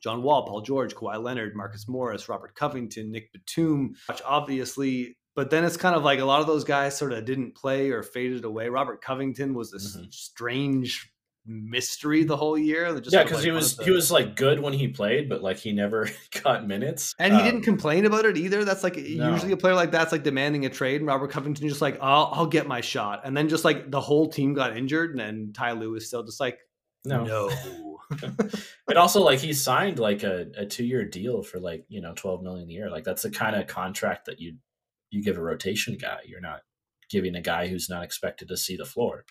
John 0.00 0.22
Wall, 0.22 0.46
Paul 0.46 0.60
George, 0.60 0.94
Kawhi 0.94 1.22
Leonard, 1.22 1.56
Marcus 1.56 1.88
Morris, 1.88 2.28
Robert 2.28 2.54
Covington, 2.54 3.10
Nick 3.10 3.32
Batum, 3.32 3.94
which 4.08 4.22
obviously. 4.24 5.16
But 5.36 5.50
then 5.50 5.64
it's 5.64 5.76
kind 5.76 5.94
of 5.94 6.02
like 6.02 6.18
a 6.18 6.24
lot 6.24 6.40
of 6.40 6.46
those 6.48 6.64
guys 6.64 6.96
sort 6.98 7.12
of 7.12 7.24
didn't 7.24 7.54
play 7.54 7.90
or 7.90 8.02
faded 8.02 8.44
away. 8.44 8.68
Robert 8.70 9.00
Covington 9.02 9.54
was 9.54 9.70
this 9.70 9.96
Mhm. 9.96 10.12
strange 10.12 11.12
mystery 11.48 12.24
the 12.24 12.36
whole 12.36 12.58
year. 12.58 12.92
just 12.98 13.12
Yeah, 13.14 13.22
because 13.22 13.36
like, 13.38 13.44
he 13.44 13.50
was 13.52 13.76
the- 13.76 13.84
he 13.84 13.90
was 13.92 14.10
like 14.10 14.34
good 14.34 14.58
when 14.58 14.72
he 14.72 14.88
played, 14.88 15.28
but 15.28 15.42
like 15.42 15.58
he 15.58 15.70
never 15.72 16.08
got 16.42 16.66
minutes. 16.66 17.14
and 17.20 17.32
he 17.32 17.38
Um, 17.38 17.44
didn't 17.44 17.62
complain 17.62 18.04
about 18.04 18.24
it 18.24 18.36
either. 18.36 18.64
That's 18.64 18.82
like 18.82 18.96
No. 18.96 19.30
usually 19.30 19.52
a 19.52 19.56
player 19.56 19.74
like 19.74 19.92
that's 19.92 20.10
like 20.10 20.24
demanding 20.24 20.66
a 20.66 20.70
trade, 20.70 20.96
and 21.02 21.06
Robert 21.06 21.30
Covington 21.30 21.68
just 21.68 21.80
like 21.80 21.98
I'll 22.00 22.30
I'll 22.32 22.46
get 22.46 22.66
my 22.66 22.80
shot, 22.80 23.20
and 23.24 23.36
then 23.36 23.48
just 23.48 23.64
like 23.64 23.92
the 23.92 24.00
whole 24.00 24.28
team 24.28 24.54
got 24.54 24.76
injured, 24.76 25.10
and 25.10 25.20
then 25.20 25.52
Ty 25.52 25.72
Lue 25.72 25.94
is 25.94 26.08
still 26.08 26.24
just 26.24 26.40
like 26.40 26.58
No, 27.04 27.22
no. 27.22 27.50
but 28.86 28.96
also 28.96 29.20
like 29.22 29.38
he 29.40 29.52
signed 29.52 29.98
like 30.00 30.22
a, 30.24 30.46
a 30.56 30.66
two 30.66 30.84
year 30.84 31.04
deal 31.04 31.42
for 31.44 31.60
like 31.60 31.84
you 31.88 32.00
know 32.00 32.12
twelve 32.16 32.42
million 32.42 32.68
a 32.68 32.72
year. 32.72 32.90
Like 32.90 33.04
that's 33.04 33.22
the 33.22 33.30
kind 33.30 33.54
of 33.54 33.66
contract 33.68 34.24
that 34.26 34.40
you 34.40 34.56
you 35.10 35.22
give 35.22 35.36
a 35.38 35.42
rotation 35.42 35.96
guy. 36.00 36.18
You're 36.26 36.40
not 36.40 36.60
giving 37.10 37.34
a 37.36 37.40
guy 37.42 37.68
who's 37.68 37.88
not 37.88 38.02
expected 38.04 38.48
to 38.48 38.56
see 38.56 38.76
the 38.76 38.84
floor. 38.84 39.24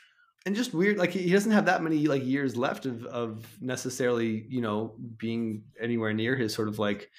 and 0.45 0.55
just 0.55 0.73
weird 0.73 0.97
like 0.97 1.11
he 1.11 1.31
doesn't 1.31 1.51
have 1.51 1.65
that 1.65 1.81
many 1.83 2.05
like 2.07 2.23
years 2.25 2.55
left 2.55 2.85
of 2.85 3.03
of 3.05 3.45
necessarily 3.61 4.45
you 4.47 4.61
know 4.61 4.95
being 5.17 5.63
anywhere 5.81 6.13
near 6.13 6.35
his 6.35 6.53
sort 6.53 6.67
of 6.67 6.77
like 6.79 7.09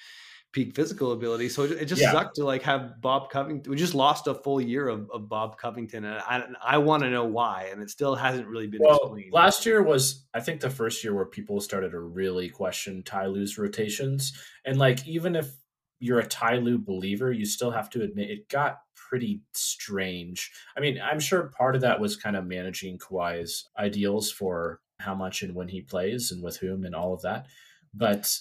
peak 0.53 0.73
physical 0.73 1.11
ability 1.11 1.49
so 1.49 1.63
it, 1.63 1.71
it 1.73 1.85
just 1.85 2.01
Yeah. 2.01 2.13
sucked 2.13 2.35
to 2.37 2.45
like 2.45 2.63
have 2.63 3.01
bob 3.01 3.29
covington 3.29 3.69
we 3.69 3.75
just 3.77 3.93
lost 3.93 4.27
a 4.27 4.33
full 4.33 4.61
year 4.61 4.87
of, 4.87 5.09
of 5.11 5.27
bob 5.27 5.57
covington 5.57 6.05
and 6.05 6.21
i, 6.21 6.41
I 6.75 6.77
want 6.77 7.03
to 7.03 7.09
know 7.09 7.25
why 7.25 7.67
and 7.71 7.81
it 7.83 7.89
still 7.89 8.15
hasn't 8.15 8.47
really 8.47 8.67
been 8.67 8.79
Well, 8.81 8.95
explained 8.97 9.33
last 9.33 9.65
year 9.65 9.83
was 9.83 10.25
I 10.33 10.39
think 10.39 10.61
the 10.61 10.69
first 10.69 11.03
year 11.03 11.13
where 11.13 11.25
people 11.25 11.59
started 11.59 11.91
to 11.91 11.99
really 11.99 12.47
question 12.49 13.03
Ty 13.03 13.25
Lue's 13.27 13.57
rotations, 13.57 14.31
and 14.65 14.77
like 14.79 15.05
even 15.05 15.35
if 15.35 15.47
you're 15.99 16.19
a 16.19 16.27
Ty 16.27 16.57
Lue 16.57 16.77
believer, 16.77 17.31
you 17.31 17.45
still 17.45 17.71
have 17.71 17.89
to 17.91 18.03
admit 18.03 18.29
it 18.29 18.49
got 18.49 18.81
pretty 18.95 19.41
strange. 19.53 20.51
I 20.75 20.79
mean, 20.79 20.99
I'm 21.01 21.19
sure 21.19 21.51
part 21.57 21.75
of 21.75 21.81
that 21.81 21.99
was 21.99 22.15
kind 22.15 22.35
of 22.35 22.45
managing 22.45 22.97
Kawhi's 22.97 23.69
ideals 23.77 24.31
for 24.31 24.81
how 24.99 25.15
much 25.15 25.43
and 25.43 25.55
when 25.55 25.67
he 25.67 25.81
plays 25.81 26.31
and 26.31 26.43
with 26.43 26.57
whom 26.57 26.83
and 26.83 26.95
all 26.95 27.13
of 27.13 27.21
that. 27.21 27.47
But 27.93 28.37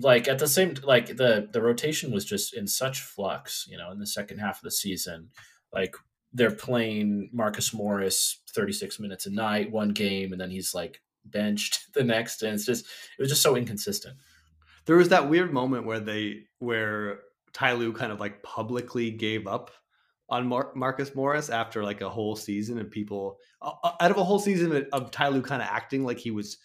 like 0.00 0.28
at 0.28 0.38
the 0.38 0.48
same 0.48 0.74
like 0.82 1.16
the 1.16 1.48
the 1.52 1.62
rotation 1.62 2.12
was 2.12 2.24
just 2.24 2.54
in 2.54 2.66
such 2.66 3.00
flux, 3.00 3.66
you 3.68 3.78
know, 3.78 3.90
in 3.90 3.98
the 3.98 4.06
second 4.06 4.38
half 4.38 4.58
of 4.58 4.62
the 4.62 4.70
season. 4.70 5.30
Like 5.72 5.96
they're 6.32 6.50
playing 6.50 7.30
Marcus 7.32 7.72
Morris 7.72 8.40
36 8.50 8.98
minutes 8.98 9.26
a 9.26 9.30
night, 9.30 9.70
one 9.70 9.90
game, 9.90 10.32
and 10.32 10.40
then 10.40 10.50
he's 10.50 10.74
like 10.74 11.00
benched 11.24 11.80
the 11.94 12.04
next, 12.04 12.42
and 12.42 12.54
it's 12.54 12.66
just 12.66 12.84
it 12.84 13.22
was 13.22 13.30
just 13.30 13.42
so 13.42 13.56
inconsistent. 13.56 14.16
There 14.86 14.96
was 14.96 15.08
that 15.10 15.28
weird 15.28 15.52
moment 15.52 15.86
where 15.86 16.00
they 16.00 16.42
where 16.58 17.20
Ty 17.52 17.74
Lue 17.74 17.92
kind 17.92 18.12
of 18.12 18.20
like 18.20 18.42
publicly 18.42 19.10
gave 19.10 19.46
up 19.46 19.70
on 20.28 20.46
Mar- 20.46 20.72
Marcus 20.74 21.14
Morris 21.14 21.50
after 21.50 21.82
like 21.82 22.00
a 22.00 22.10
whole 22.10 22.36
season 22.36 22.78
and 22.78 22.90
people 22.90 23.38
uh, 23.62 23.92
out 24.00 24.10
of 24.10 24.16
a 24.16 24.24
whole 24.24 24.38
season 24.38 24.74
of, 24.74 24.86
of 24.92 25.10
Ty 25.10 25.28
Lue 25.28 25.42
kind 25.42 25.62
of 25.62 25.68
acting 25.70 26.04
like 26.04 26.18
he 26.18 26.30
was 26.30 26.58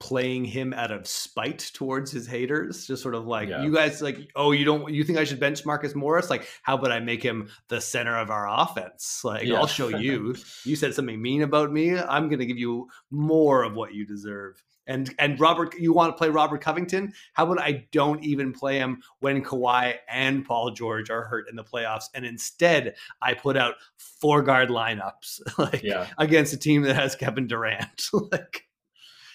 playing 0.00 0.44
him 0.44 0.74
out 0.74 0.90
of 0.90 1.06
spite 1.06 1.70
towards 1.72 2.10
his 2.10 2.26
haters 2.26 2.86
just 2.86 3.00
sort 3.00 3.14
of 3.14 3.26
like 3.26 3.48
yeah. 3.48 3.62
you 3.62 3.72
guys 3.72 4.02
like 4.02 4.18
oh 4.34 4.50
you 4.50 4.64
don't 4.64 4.92
you 4.92 5.04
think 5.04 5.16
i 5.16 5.24
should 5.24 5.38
bench 5.38 5.64
marcus 5.64 5.94
morris? 5.94 6.28
Like 6.28 6.48
how 6.62 6.74
about 6.74 6.92
i 6.92 7.00
make 7.00 7.22
him 7.22 7.48
the 7.68 7.80
center 7.80 8.16
of 8.16 8.28
our 8.30 8.46
offense? 8.48 9.20
Like 9.22 9.46
yeah. 9.46 9.56
i'll 9.56 9.66
show 9.66 9.88
you. 9.88 10.34
You 10.64 10.76
said 10.76 10.94
something 10.94 11.20
mean 11.20 11.42
about 11.42 11.72
me. 11.72 11.98
I'm 11.98 12.28
going 12.28 12.40
to 12.40 12.46
give 12.46 12.58
you 12.58 12.88
more 13.10 13.62
of 13.62 13.74
what 13.74 13.94
you 13.94 14.04
deserve 14.04 14.62
and 14.86 15.14
and 15.18 15.40
Robert, 15.40 15.74
you 15.78 15.92
want 15.92 16.14
to 16.14 16.18
play 16.18 16.28
Robert 16.28 16.60
Covington? 16.60 17.12
How 17.32 17.44
about 17.44 17.60
I 17.60 17.86
don't 17.92 18.22
even 18.24 18.52
play 18.52 18.78
him 18.78 19.02
when 19.20 19.42
Kawhi 19.42 19.94
and 20.08 20.44
Paul 20.44 20.70
George 20.70 21.10
are 21.10 21.24
hurt 21.24 21.48
in 21.48 21.56
the 21.56 21.64
playoffs, 21.64 22.04
and 22.14 22.24
instead 22.24 22.94
I 23.22 23.34
put 23.34 23.56
out 23.56 23.74
four 23.96 24.42
guard 24.42 24.68
lineups 24.68 25.40
like 25.58 25.82
yeah. 25.82 26.08
against 26.18 26.52
a 26.52 26.58
team 26.58 26.82
that 26.82 26.96
has 26.96 27.16
Kevin 27.16 27.46
Durant. 27.46 28.08
like, 28.32 28.66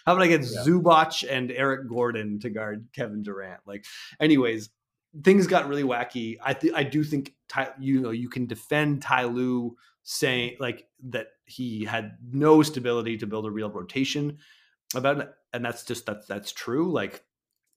how 0.05 0.13
about 0.13 0.23
I 0.23 0.27
get 0.27 0.41
yeah. 0.41 0.63
Zubac 0.65 1.25
and 1.29 1.51
Eric 1.51 1.89
Gordon 1.89 2.39
to 2.39 2.49
guard 2.49 2.87
Kevin 2.93 3.23
Durant? 3.23 3.61
Like, 3.65 3.85
anyways, 4.19 4.69
things 5.23 5.47
got 5.47 5.67
really 5.67 5.83
wacky. 5.83 6.37
I 6.43 6.53
th- 6.53 6.73
I 6.75 6.83
do 6.83 7.03
think 7.03 7.33
Ty, 7.47 7.69
you 7.79 8.01
know 8.01 8.11
you 8.11 8.29
can 8.29 8.45
defend 8.45 9.01
Ty 9.01 9.25
Lue 9.25 9.75
saying 10.03 10.57
like 10.59 10.87
that 11.09 11.27
he 11.45 11.83
had 11.85 12.17
no 12.31 12.63
stability 12.63 13.17
to 13.17 13.27
build 13.27 13.45
a 13.45 13.51
real 13.51 13.69
rotation 13.69 14.37
about 14.95 15.29
and 15.53 15.63
that's 15.63 15.83
just 15.83 16.05
that's 16.05 16.27
that's 16.27 16.51
true. 16.51 16.91
Like 16.91 17.23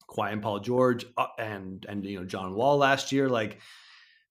Kawhi 0.09 0.32
and 0.32 0.43
Paul 0.43 0.60
George 0.60 1.06
uh, 1.16 1.26
and 1.39 1.84
and 1.89 2.05
you 2.05 2.18
know 2.18 2.24
John 2.24 2.55
Wall 2.55 2.76
last 2.76 3.12
year, 3.12 3.28
like 3.28 3.59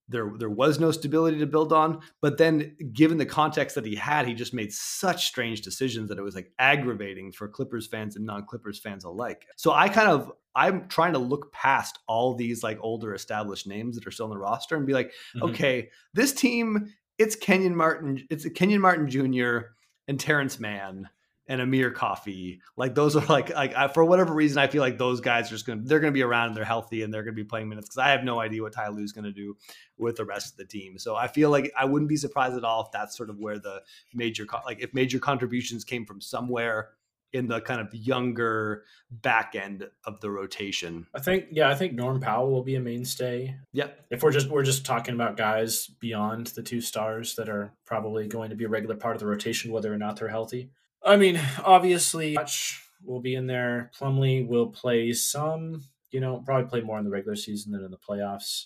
there 0.08 0.32
there 0.38 0.50
was 0.50 0.80
no 0.80 0.92
stability 0.92 1.40
to 1.40 1.48
build 1.48 1.74
on. 1.74 2.02
But 2.22 2.38
then, 2.38 2.76
given 2.94 3.18
the 3.18 3.26
context 3.26 3.76
that 3.76 3.86
he 3.86 3.96
had, 3.96 4.28
he 4.28 4.34
just 4.34 4.54
made 4.54 4.74
such 4.74 5.28
strange 5.28 5.62
decisions 5.62 6.10
that 6.10 6.18
it 6.18 6.24
was 6.24 6.36
like 6.36 6.52
aggravating 6.60 7.32
for 7.32 7.48
Clippers 7.48 7.88
fans 7.88 8.16
and 8.16 8.26
non 8.26 8.46
Clippers 8.46 8.80
fans 8.80 9.04
alike. 9.04 9.48
So 9.56 9.72
I 9.72 9.90
kind 9.90 10.10
of 10.10 10.32
I'm 10.56 10.88
trying 10.88 11.14
to 11.14 11.20
look 11.20 11.52
past 11.54 12.00
all 12.08 12.36
these 12.36 12.64
like 12.64 12.78
older 12.82 13.14
established 13.14 13.68
names 13.68 13.96
that 13.96 14.06
are 14.06 14.12
still 14.12 14.26
on 14.26 14.32
the 14.32 14.38
roster 14.38 14.76
and 14.76 14.86
be 14.86 14.94
like, 14.94 15.14
mm-hmm. 15.36 15.44
okay, 15.50 15.90
this 16.14 16.34
team, 16.34 16.94
it's 17.18 17.36
Kenyon 17.36 17.76
Martin, 17.76 18.28
it's 18.30 18.48
Kenyon 18.50 18.82
Martin 18.82 19.10
Jr. 19.10 19.68
and 20.08 20.20
Terance 20.20 20.60
Mann 20.60 21.10
and 21.52 21.60
Amir 21.60 21.92
Coffey. 21.92 22.62
Like 22.78 22.96
those 22.96 23.18
are 23.18 23.26
like 23.26 23.54
like 23.54 23.76
I, 23.76 23.90
for 23.90 24.06
whatever 24.06 24.34
reason, 24.34 24.58
I 24.58 24.68
feel 24.68 24.82
like 24.82 24.98
those 24.98 25.20
guys 25.20 25.48
are 25.48 25.50
just 25.50 25.68
gonna 25.68 25.82
they're 25.84 26.00
gonna 26.00 26.14
be 26.14 26.24
around 26.24 26.48
and 26.48 26.56
they're 26.56 26.64
healthy 26.64 27.04
and 27.04 27.14
they're 27.14 27.24
gonna 27.24 27.36
be 27.36 27.44
playing 27.44 27.68
minutes 27.68 27.90
because 27.90 27.98
I 27.98 28.12
have 28.12 28.24
no 28.24 28.40
idea 28.40 28.62
what 28.62 28.72
Ty 28.72 28.88
Lue's 28.88 29.12
gonna 29.12 29.34
do 29.34 29.58
with 29.98 30.16
the 30.16 30.24
rest 30.24 30.54
of 30.54 30.58
the 30.58 30.66
team. 30.66 30.98
So 30.98 31.18
I 31.18 31.28
feel 31.28 31.50
like 31.50 31.70
I 31.78 31.84
wouldn't 31.84 32.08
be 32.08 32.16
surprised 32.16 32.56
at 32.56 32.64
all 32.64 32.86
if 32.86 32.92
that's 32.94 33.18
sort 33.18 33.30
of 33.30 33.38
where 33.38 33.60
the 33.60 33.82
major 34.14 34.48
like 34.66 34.82
if 34.82 34.94
major 34.94 35.20
contributions 35.20 35.84
came 35.84 36.06
from 36.06 36.22
somewhere 36.22 36.92
in 37.34 37.48
the 37.48 37.60
kind 37.60 37.82
of 37.82 37.94
younger 37.94 38.84
back 39.10 39.54
end 39.54 39.90
of 40.06 40.22
the 40.22 40.30
rotation. 40.30 41.06
I 41.14 41.20
think 41.20 41.48
yeah, 41.52 41.70
I 41.70 41.76
think 41.76 41.94
Norm 41.94 42.22
Powell 42.22 42.50
will 42.50 42.64
be 42.64 42.76
a 42.76 42.80
mainstay. 42.80 43.58
Yeah. 43.74 43.88
If 44.10 44.24
we're 44.24 44.32
just 44.32 44.50
we're 44.50 44.64
just 44.64 44.86
talking 44.86 45.16
about 45.16 45.36
guys 45.36 45.88
beyond 45.88 46.48
the 46.48 46.64
two 46.64 46.80
stars 46.80 47.36
that 47.36 47.50
are 47.50 47.74
probably 47.86 48.30
going 48.30 48.52
to 48.52 48.56
be 48.56 48.64
a 48.64 48.70
regular 48.70 48.96
part 48.96 49.18
of 49.18 49.20
the 49.20 49.28
rotation 49.28 49.72
whether 49.74 49.94
or 49.94 49.98
not 49.98 50.16
they're 50.16 50.30
healthy. 50.30 50.72
I 51.04 51.16
mean, 51.18 51.40
obviously, 51.64 52.36
Hutch 52.36 52.84
will 53.04 53.22
be 53.22 53.36
in 53.36 53.48
there. 53.48 53.92
Plumlee 54.00 54.48
will 54.48 54.68
play 54.68 55.14
some, 55.14 55.84
you 56.12 56.20
know, 56.20 56.42
probably 56.46 56.70
play 56.70 56.82
more 56.82 57.00
in 57.00 57.06
the 57.06 57.12
regular 57.12 57.36
season 57.36 57.72
than 57.72 57.84
in 57.84 57.92
the 57.92 57.98
playoffs. 57.98 58.66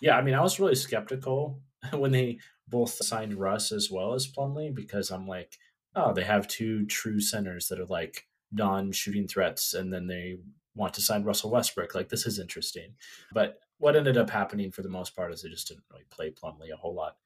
Yeah, 0.00 0.16
I 0.16 0.22
mean, 0.22 0.34
I 0.34 0.42
was 0.42 0.60
really 0.60 0.74
skeptical 0.74 1.60
when 1.92 2.10
they 2.10 2.38
both 2.68 2.92
signed 2.92 3.34
Russ 3.34 3.72
as 3.72 3.90
well 3.90 4.14
as 4.14 4.30
Plumlee 4.30 4.74
because 4.74 5.10
I'm 5.10 5.26
like, 5.26 5.58
oh, 5.94 6.12
they 6.12 6.24
have 6.24 6.48
two 6.48 6.86
true 6.86 7.20
centers 7.20 7.68
that 7.68 7.80
are 7.80 7.86
like 7.86 8.26
non 8.52 8.92
shooting 8.92 9.26
threats, 9.26 9.74
and 9.74 9.92
then 9.92 10.06
they 10.06 10.36
want 10.74 10.94
to 10.94 11.00
sign 11.00 11.24
Russell 11.24 11.50
Westbrook. 11.50 11.94
Like, 11.94 12.08
this 12.08 12.26
is 12.26 12.38
interesting. 12.38 12.94
But 13.32 13.58
what 13.78 13.96
ended 13.96 14.16
up 14.16 14.30
happening 14.30 14.70
for 14.70 14.82
the 14.82 14.88
most 14.88 15.16
part 15.16 15.32
is 15.32 15.42
they 15.42 15.48
just 15.48 15.68
didn't 15.68 15.84
really 15.90 16.04
play 16.10 16.30
Plumlee 16.30 16.72
a 16.72 16.76
whole 16.76 16.94
lot 16.94 17.16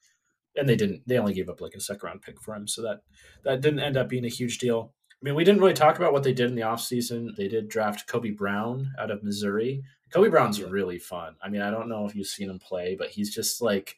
and 0.56 0.68
they 0.68 0.76
didn't. 0.76 1.02
They 1.06 1.18
only 1.18 1.34
gave 1.34 1.48
up 1.48 1.60
like 1.60 1.74
a 1.74 1.80
second 1.80 2.06
round 2.06 2.22
pick 2.22 2.40
for 2.40 2.54
him, 2.54 2.66
so 2.66 2.82
that 2.82 3.00
that 3.44 3.60
didn't 3.60 3.80
end 3.80 3.96
up 3.96 4.08
being 4.08 4.24
a 4.24 4.28
huge 4.28 4.58
deal. 4.58 4.92
I 5.12 5.24
mean, 5.24 5.34
we 5.34 5.44
didn't 5.44 5.60
really 5.60 5.74
talk 5.74 5.96
about 5.96 6.12
what 6.12 6.22
they 6.22 6.34
did 6.34 6.50
in 6.50 6.54
the 6.54 6.62
offseason. 6.62 7.34
They 7.36 7.48
did 7.48 7.68
draft 7.68 8.06
Kobe 8.06 8.30
Brown 8.30 8.92
out 8.98 9.10
of 9.10 9.22
Missouri. 9.22 9.82
Kobe 10.10 10.28
Brown's 10.28 10.62
really 10.62 10.98
fun. 10.98 11.34
I 11.42 11.48
mean, 11.48 11.62
I 11.62 11.70
don't 11.70 11.88
know 11.88 12.06
if 12.06 12.14
you've 12.14 12.26
seen 12.26 12.50
him 12.50 12.58
play, 12.58 12.94
but 12.94 13.08
he's 13.08 13.34
just 13.34 13.62
like 13.62 13.96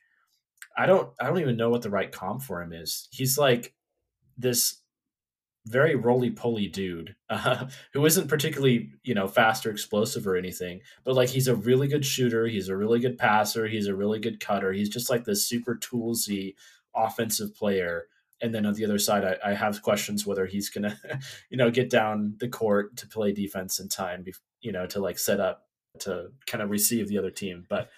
I 0.77 0.87
don't 0.87 1.11
I 1.21 1.27
don't 1.27 1.41
even 1.41 1.57
know 1.57 1.71
what 1.71 1.83
the 1.83 1.91
right 1.91 2.13
comp 2.13 2.43
for 2.43 2.63
him 2.63 2.73
is. 2.73 3.09
He's 3.11 3.39
like 3.39 3.75
this 4.39 4.81
very 5.67 5.97
roly 5.97 6.31
poly 6.31 6.69
dude 6.69 7.15
uh, 7.31 7.67
who 7.93 8.07
isn't 8.07 8.29
particularly 8.29 8.91
you 9.03 9.15
know 9.15 9.27
fast 9.27 9.67
or 9.67 9.71
explosive 9.71 10.27
or 10.27 10.37
anything 10.37 10.81
but 11.05 11.15
like 11.15 11.29
he's 11.29 11.49
a 11.49 11.55
really 11.55 11.89
good 11.89 12.05
shooter 12.05 12.47
he's 12.47 12.69
a 12.69 12.77
really 12.77 13.01
good 13.01 13.19
passer 13.19 13.67
he's 13.67 13.89
a 13.89 13.95
really 13.95 14.19
good 14.19 14.41
cutter 14.41 14.73
he's 14.73 14.89
just 14.89 15.11
like 15.11 15.25
this 15.25 15.47
super 15.47 15.75
toolsy 15.77 16.55
offensive 16.95 17.55
player 17.55 18.07
and 18.41 18.55
then 18.55 18.65
on 18.65 18.75
the 18.75 18.85
other 18.85 18.99
side 18.99 19.25
I, 19.25 19.51
I 19.51 19.55
have 19.55 19.83
questions 19.83 20.27
whether 20.27 20.47
he's 20.47 20.71
gonna 20.71 20.99
you 21.51 21.57
know 21.57 21.71
get 21.71 21.91
down 21.91 22.37
the 22.39 22.49
court 22.49 22.97
to 22.99 23.09
play 23.09 23.33
defense 23.33 23.81
in 23.81 23.89
time 23.89 24.25
you 24.61 24.73
know 24.73 24.87
to 24.87 25.01
like 25.01 25.19
set 25.19 25.41
up 25.41 25.67
to 26.01 26.29
kind 26.47 26.63
of 26.63 26.71
receive 26.71 27.09
the 27.09 27.19
other 27.19 27.31
team 27.31 27.67
but 27.69 27.91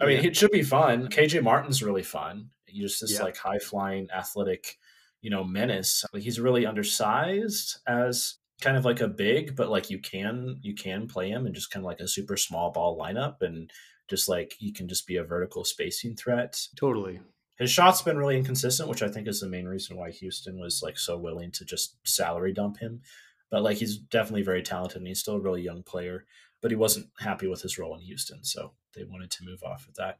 i 0.00 0.06
mean 0.06 0.22
yeah. 0.22 0.28
it 0.28 0.36
should 0.36 0.50
be 0.50 0.62
fun 0.62 1.08
kj 1.08 1.42
martin's 1.42 1.82
really 1.82 2.02
fun 2.02 2.50
he's 2.66 2.90
just 2.90 3.00
this 3.02 3.12
yeah. 3.14 3.22
like 3.22 3.36
high 3.36 3.58
flying 3.58 4.08
athletic 4.10 4.78
you 5.22 5.30
know, 5.30 5.44
menace. 5.44 6.04
He's 6.14 6.40
really 6.40 6.66
undersized 6.66 7.78
as 7.86 8.34
kind 8.60 8.76
of 8.76 8.84
like 8.84 9.00
a 9.00 9.08
big, 9.08 9.56
but 9.56 9.70
like 9.70 9.88
you 9.88 9.98
can 9.98 10.58
you 10.60 10.74
can 10.74 11.08
play 11.08 11.30
him 11.30 11.46
in 11.46 11.54
just 11.54 11.70
kind 11.70 11.82
of 11.84 11.86
like 11.86 12.00
a 12.00 12.08
super 12.08 12.36
small 12.36 12.70
ball 12.70 12.98
lineup 12.98 13.40
and 13.40 13.70
just 14.08 14.28
like 14.28 14.54
he 14.58 14.70
can 14.72 14.88
just 14.88 15.06
be 15.06 15.16
a 15.16 15.24
vertical 15.24 15.64
spacing 15.64 16.14
threat. 16.14 16.60
Totally. 16.76 17.20
His 17.58 17.70
shot's 17.70 18.02
been 18.02 18.18
really 18.18 18.36
inconsistent, 18.36 18.88
which 18.88 19.02
I 19.02 19.08
think 19.08 19.28
is 19.28 19.40
the 19.40 19.48
main 19.48 19.66
reason 19.66 19.96
why 19.96 20.10
Houston 20.10 20.58
was 20.58 20.82
like 20.82 20.98
so 20.98 21.16
willing 21.16 21.52
to 21.52 21.64
just 21.64 21.96
salary 22.04 22.52
dump 22.52 22.78
him. 22.78 23.00
But 23.50 23.62
like 23.62 23.76
he's 23.76 23.98
definitely 23.98 24.42
very 24.42 24.62
talented 24.62 24.98
and 24.98 25.06
he's 25.06 25.20
still 25.20 25.34
a 25.34 25.40
really 25.40 25.62
young 25.62 25.82
player, 25.82 26.24
but 26.60 26.70
he 26.70 26.76
wasn't 26.76 27.08
happy 27.20 27.46
with 27.46 27.62
his 27.62 27.78
role 27.78 27.94
in 27.94 28.00
Houston, 28.00 28.42
so 28.42 28.72
they 28.94 29.04
wanted 29.04 29.30
to 29.32 29.44
move 29.44 29.62
off 29.62 29.86
of 29.86 29.94
that. 29.94 30.18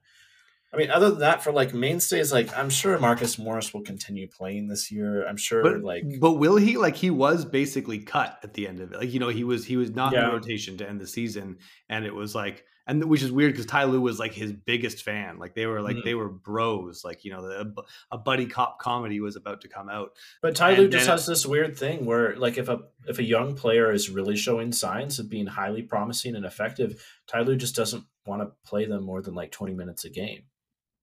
I 0.74 0.78
mean, 0.78 0.90
other 0.90 1.10
than 1.10 1.18
that, 1.18 1.42
for 1.42 1.52
like 1.52 1.74
mainstays, 1.74 2.32
like 2.32 2.56
I'm 2.56 2.70
sure 2.70 2.98
Marcus 2.98 3.38
Morris 3.38 3.74
will 3.74 3.82
continue 3.82 4.26
playing 4.26 4.68
this 4.68 4.90
year. 4.90 5.26
I'm 5.28 5.36
sure, 5.36 5.62
but, 5.62 5.82
like, 5.82 6.04
but 6.18 6.32
will 6.32 6.56
he? 6.56 6.78
Like, 6.78 6.96
he 6.96 7.10
was 7.10 7.44
basically 7.44 7.98
cut 7.98 8.38
at 8.42 8.54
the 8.54 8.66
end 8.66 8.80
of 8.80 8.92
it. 8.92 8.98
Like, 8.98 9.12
you 9.12 9.20
know, 9.20 9.28
he 9.28 9.44
was 9.44 9.66
he 9.66 9.76
was 9.76 9.90
not 9.90 10.14
yeah. 10.14 10.28
in 10.28 10.32
rotation 10.32 10.78
to 10.78 10.88
end 10.88 10.98
the 10.98 11.06
season, 11.06 11.58
and 11.90 12.06
it 12.06 12.14
was 12.14 12.34
like, 12.34 12.64
and 12.86 13.04
which 13.04 13.22
is 13.22 13.30
weird 13.30 13.52
because 13.52 13.66
Ty 13.66 13.84
Lue 13.84 14.00
was 14.00 14.18
like 14.18 14.32
his 14.32 14.50
biggest 14.50 15.02
fan. 15.02 15.38
Like, 15.38 15.54
they 15.54 15.66
were 15.66 15.82
like 15.82 15.96
mm-hmm. 15.96 16.06
they 16.06 16.14
were 16.14 16.30
bros. 16.30 17.04
Like, 17.04 17.22
you 17.22 17.32
know, 17.32 17.42
the, 17.42 17.84
a 18.10 18.16
buddy 18.16 18.46
cop 18.46 18.78
comedy 18.78 19.20
was 19.20 19.36
about 19.36 19.60
to 19.60 19.68
come 19.68 19.90
out. 19.90 20.12
But 20.40 20.56
Ty 20.56 20.76
Lue 20.76 20.88
just 20.88 21.06
has 21.06 21.26
this 21.26 21.44
weird 21.44 21.76
thing 21.76 22.06
where, 22.06 22.34
like, 22.36 22.56
if 22.56 22.70
a 22.70 22.80
if 23.06 23.18
a 23.18 23.24
young 23.24 23.56
player 23.56 23.92
is 23.92 24.08
really 24.08 24.36
showing 24.36 24.72
signs 24.72 25.18
of 25.18 25.28
being 25.28 25.48
highly 25.48 25.82
promising 25.82 26.34
and 26.34 26.46
effective, 26.46 27.04
Ty 27.26 27.42
Lue 27.42 27.56
just 27.56 27.76
doesn't 27.76 28.04
want 28.24 28.40
to 28.40 28.52
play 28.64 28.86
them 28.86 29.04
more 29.04 29.20
than 29.20 29.34
like 29.34 29.52
20 29.52 29.74
minutes 29.74 30.06
a 30.06 30.08
game. 30.08 30.44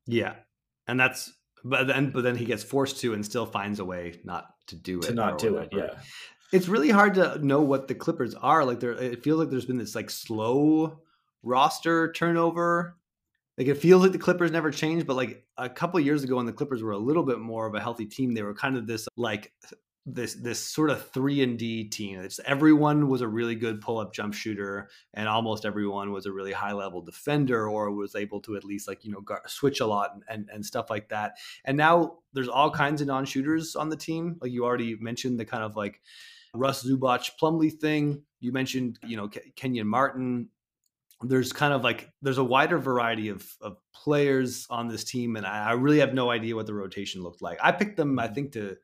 Yeah, 0.10 0.36
and 0.88 1.00
that's 1.00 1.32
but 1.64 1.88
then 1.88 2.12
but 2.12 2.24
then 2.24 2.36
he 2.36 2.46
gets 2.46 2.64
forced 2.64 3.00
to 3.02 3.14
and 3.14 3.24
still 3.24 3.46
finds 3.46 3.80
a 3.80 3.86
way 3.86 4.20
not 4.24 4.48
to 4.68 4.76
do 4.76 5.00
it 5.00 5.04
to 5.04 5.14
not 5.14 5.38
do 5.38 5.58
it. 5.58 5.70
Yeah, 5.72 5.96
it's 6.52 6.68
really 6.68 6.90
hard 6.90 7.14
to 7.16 7.44
know 7.46 7.62
what 7.62 7.88
the 7.88 7.96
Clippers 7.96 8.34
are 8.34 8.66
like. 8.66 8.80
There, 8.80 8.92
it 8.92 9.24
feels 9.24 9.40
like 9.40 9.50
there's 9.50 9.66
been 9.66 9.78
this 9.78 9.96
like 9.96 10.10
slow 10.10 11.00
roster 11.44 12.12
turnover. 12.12 12.98
Like 13.58 13.68
it 13.68 13.76
feels 13.76 14.02
like 14.02 14.14
the 14.14 14.20
Clippers 14.20 14.52
never 14.52 14.72
changed, 14.72 15.06
but 15.06 15.18
like 15.18 15.46
a 15.58 15.70
couple 15.70 16.00
years 16.00 16.24
ago 16.24 16.38
when 16.38 16.46
the 16.46 16.54
Clippers 16.54 16.82
were 16.82 16.92
a 16.92 16.98
little 16.98 17.24
bit 17.24 17.40
more 17.40 17.68
of 17.68 17.76
a 17.76 17.82
healthy 17.82 18.06
team, 18.06 18.34
they 18.34 18.42
were 18.42 18.54
kind 18.54 18.78
of 18.78 18.88
this 18.88 19.08
like 19.18 19.52
this 20.06 20.36
this 20.36 20.60
sort 20.60 20.90
of 20.90 21.10
three 21.12 21.42
and 21.42 21.58
D 21.58 21.84
team. 21.86 22.20
It's 22.20 22.40
everyone 22.46 23.10
was 23.10 23.22
a 23.22 23.28
really 23.28 23.56
good 23.56 23.82
pull 23.82 24.00
up 24.00 24.14
jump 24.14 24.34
shooter, 24.34 24.90
and 25.14 25.28
almost 25.28 25.66
everyone 25.66 26.12
was 26.12 26.26
a 26.26 26.32
really 26.32 26.52
high 26.52 26.72
level 26.74 27.02
defender, 27.02 27.68
or 27.68 27.92
was 27.92 28.16
able 28.16 28.42
to 28.42 28.56
at 28.56 28.64
least 28.64 28.88
like 28.88 29.04
you 29.04 29.12
know 29.12 29.24
switch 29.48 29.80
a 29.80 29.86
lot 29.86 30.12
and, 30.14 30.24
and, 30.30 30.50
and 30.54 30.66
stuff 30.66 30.90
like 30.90 31.10
that. 31.10 31.38
And 31.66 31.78
now 31.78 32.18
there's 32.34 32.48
all 32.48 32.72
kinds 32.72 33.02
of 33.02 33.08
non 33.08 33.26
shooters 33.26 33.76
on 33.76 33.90
the 33.90 33.98
team. 33.98 34.38
Like 34.42 34.52
you 34.52 34.66
already 34.66 34.96
mentioned, 34.96 35.40
the 35.40 35.46
kind 35.46 35.64
of 35.64 35.76
like 35.76 36.02
Russ 36.54 36.84
Zubac 36.84 37.32
Plumlee 37.42 37.78
thing. 37.80 38.24
You 38.40 38.52
mentioned, 38.52 39.00
you 39.06 39.18
know, 39.18 39.30
Kenyon 39.56 39.88
Martin. 39.88 40.50
There's 41.22 41.52
kind 41.52 41.74
of 41.74 41.84
like 41.84 42.10
there's 42.22 42.38
a 42.38 42.44
wider 42.44 42.78
variety 42.78 43.28
of, 43.28 43.46
of 43.60 43.76
players 43.94 44.66
on 44.70 44.88
this 44.88 45.04
team, 45.04 45.36
and 45.36 45.46
I, 45.46 45.70
I 45.70 45.72
really 45.74 46.00
have 46.00 46.14
no 46.14 46.32
idea 46.32 46.56
what 46.56 46.66
the 46.66 46.74
rotation 46.74 47.22
looked 47.22 47.42
like. 47.42 47.60
I 47.62 47.74
picked 47.74 47.98
them, 47.98 48.18
I 48.18 48.26
mm-hmm. 48.26 48.34
think, 48.36 48.52
to 48.54 48.78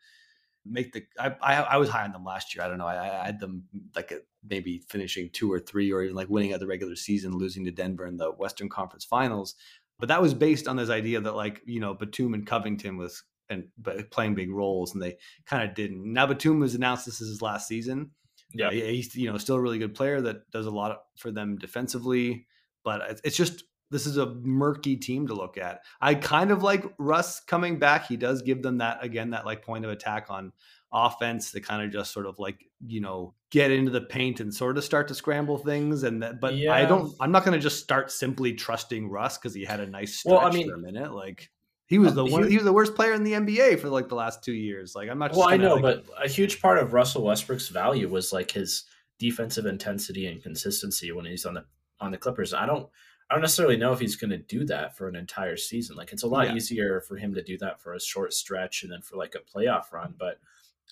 make 0.66 0.94
the. 0.94 1.04
I, 1.20 1.36
I, 1.42 1.54
I 1.62 1.78
was 1.78 1.90
high 1.90 2.04
on 2.04 2.12
them 2.12 2.24
last 2.24 2.56
year. 2.56 2.64
I 2.64 2.68
don't 2.68 2.78
know. 2.78 2.88
I, 2.88 3.22
I 3.22 3.26
had 3.26 3.40
them 3.40 3.64
mm, 3.76 3.82
like 3.96 4.12
a, 4.12 4.20
maybe 4.48 4.84
finishing 4.90 5.30
two 5.32 5.52
or 5.52 5.60
three, 5.60 5.92
or 5.92 6.04
even 6.04 6.16
like 6.16 6.30
winning 6.30 6.52
at 6.52 6.60
the 6.60 6.68
regular 6.68 6.96
season, 6.96 7.38
losing 7.38 7.66
to 7.66 7.72
Denver 7.72 8.06
in 8.06 8.18
the 8.18 8.32
Western 8.32 8.70
Conference 8.70 9.06
Finals. 9.06 9.56
But 10.00 10.10
that 10.10 10.22
was 10.22 10.34
based 10.34 10.68
on 10.68 10.76
this 10.76 10.90
idea 10.90 11.22
that 11.22 11.36
like 11.36 11.62
you 11.66 11.80
know 11.80 11.94
Batum 11.94 12.34
and 12.34 12.46
Covington 12.46 12.98
was 12.98 13.24
and 13.50 13.66
playing 14.10 14.36
big 14.36 14.52
roles, 14.52 14.94
and 14.94 15.02
they 15.02 15.18
kind 15.46 15.68
of 15.68 15.76
didn't. 15.76 16.12
Now 16.12 16.26
Batum 16.28 16.60
was 16.60 16.76
announced 16.76 17.06
this 17.06 17.22
is 17.22 17.30
his 17.30 17.42
last 17.42 17.68
season. 17.68 18.12
Yeah, 18.54 18.72
he's 18.72 19.16
you 19.16 19.32
know 19.32 19.38
still 19.38 19.56
a 19.56 19.62
really 19.62 19.80
good 19.80 19.96
player 19.96 20.22
that 20.22 20.50
does 20.52 20.66
a 20.66 20.72
lot 20.72 21.00
for 21.18 21.32
them 21.32 21.58
defensively, 21.58 22.48
but 22.84 23.20
it's 23.24 23.38
just 23.38 23.64
this 23.92 24.06
is 24.06 24.18
a 24.18 24.34
murky 24.36 24.98
team 24.98 25.28
to 25.28 25.34
look 25.34 25.58
at. 25.58 25.82
I 26.02 26.16
kind 26.16 26.52
of 26.52 26.64
like 26.64 26.86
Russ 26.98 27.40
coming 27.40 27.80
back. 27.80 28.08
He 28.08 28.18
does 28.18 28.42
give 28.42 28.62
them 28.62 28.80
that 28.80 29.04
again 29.04 29.32
that 29.32 29.46
like 29.46 29.64
point 29.64 29.86
of 29.86 29.92
attack 29.92 30.28
on 30.30 30.52
offense 30.92 31.52
to 31.52 31.60
kind 31.60 31.84
of 31.84 31.92
just 31.92 32.14
sort 32.14 32.26
of 32.26 32.40
like 32.40 32.66
you 32.86 33.02
know 33.02 33.34
get 33.52 33.72
into 33.72 33.92
the 33.92 34.02
paint 34.02 34.40
and 34.40 34.54
sort 34.54 34.78
of 34.78 34.84
start 34.84 35.10
to 35.10 35.16
scramble 35.16 35.58
things 35.58 36.04
and 36.04 36.24
that 36.24 36.40
but 36.40 36.56
yeah. 36.56 36.72
i 36.72 36.86
don't 36.86 37.14
i'm 37.20 37.34
not 37.34 37.44
going 37.44 37.58
to 37.58 37.60
just 37.60 37.84
start 37.84 38.10
simply 38.10 38.54
trusting 38.54 39.10
russ 39.10 39.38
because 39.38 39.54
he 39.54 39.66
had 39.66 39.82
a 39.82 39.88
nice 39.88 40.20
stretch 40.20 40.32
well, 40.32 40.46
I 40.46 40.52
mean, 40.52 40.70
for 40.70 40.76
a 40.76 40.80
minute 40.80 41.12
like 41.12 41.50
he 41.88 42.00
was 42.00 42.12
uh, 42.12 42.16
the 42.16 42.26
one. 42.26 42.50
He 42.50 42.56
was 42.56 42.66
the 42.66 42.74
worst 42.74 42.96
player 42.96 43.14
in 43.14 43.24
the 43.24 43.34
NBA 43.34 43.80
for 43.80 43.90
like 43.90 44.10
the 44.10 44.16
last 44.16 44.44
two 44.44 44.54
years. 44.54 44.96
Like 44.96 45.10
I'm 45.10 45.20
not. 45.20 45.34
well, 45.34 45.50
I 45.50 45.58
know, 45.58 45.76
like, 45.76 45.82
but 45.82 46.06
a 46.24 46.28
huge 46.28 46.62
part 46.62 46.80
of 46.80 46.94
Russell 46.94 47.24
Westbrook's 47.24 47.70
value 47.70 48.10
was 48.10 48.34
like 48.34 48.52
his 48.52 48.86
defensive 49.20 49.66
intensity 49.66 50.28
and 50.28 50.42
consistency 50.42 51.12
when 51.12 51.26
he's 51.26 51.46
on 51.46 51.54
the 51.54 51.66
on 52.00 52.12
the 52.12 52.18
Clippers. 52.18 52.54
I 52.54 52.66
don't. 52.66 52.90
I 53.30 53.36
don't 53.36 53.42
necessarily 53.42 53.78
know 53.78 53.92
if 53.92 54.00
he's 54.00 54.16
going 54.16 54.32
to 54.32 54.38
do 54.38 54.66
that 54.66 54.96
for 54.96 55.08
an 55.08 55.16
entire 55.16 55.58
season. 55.58 55.96
Like 55.96 56.12
it's 56.12 56.24
a 56.24 56.28
lot 56.28 56.48
yeah. 56.48 56.56
easier 56.56 57.02
for 57.02 57.18
him 57.18 57.34
to 57.34 57.44
do 57.44 57.58
that 57.60 57.82
for 57.82 57.94
a 57.94 58.00
short 58.00 58.34
stretch 58.34 58.84
and 58.84 58.92
then 58.92 59.02
for 59.02 59.18
like 59.18 59.36
a 59.36 59.58
playoff 59.58 59.92
run. 59.92 60.14
But 60.18 60.40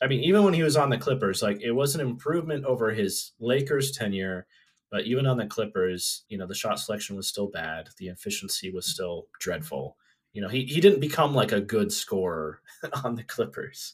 I 0.02 0.08
mean, 0.08 0.22
even 0.22 0.44
when 0.44 0.54
he 0.54 0.64
was 0.64 0.76
on 0.76 0.90
the 0.90 0.98
Clippers, 0.98 1.42
like 1.42 1.62
it 1.62 1.72
was 1.72 1.94
an 1.94 2.02
improvement 2.02 2.66
over 2.66 2.92
his 2.92 3.34
Lakers 3.40 3.92
tenure. 3.92 4.48
But 4.92 5.06
even 5.06 5.26
on 5.26 5.38
the 5.38 5.48
Clippers, 5.48 6.24
you 6.30 6.38
know, 6.38 6.48
the 6.48 6.56
shot 6.56 6.80
selection 6.80 7.16
was 7.16 7.28
still 7.28 7.48
bad. 7.48 7.90
The 7.98 8.08
efficiency 8.08 8.72
was 8.72 8.86
still 8.86 9.28
dreadful 9.40 9.98
you 10.34 10.42
know, 10.42 10.50
he, 10.50 10.66
he 10.66 10.82
didn't 10.82 11.00
become 11.00 11.34
like 11.34 11.52
a 11.52 11.62
good 11.62 11.92
scorer 11.92 12.60
on 13.04 13.16
the 13.16 13.24
Clippers. 13.24 13.94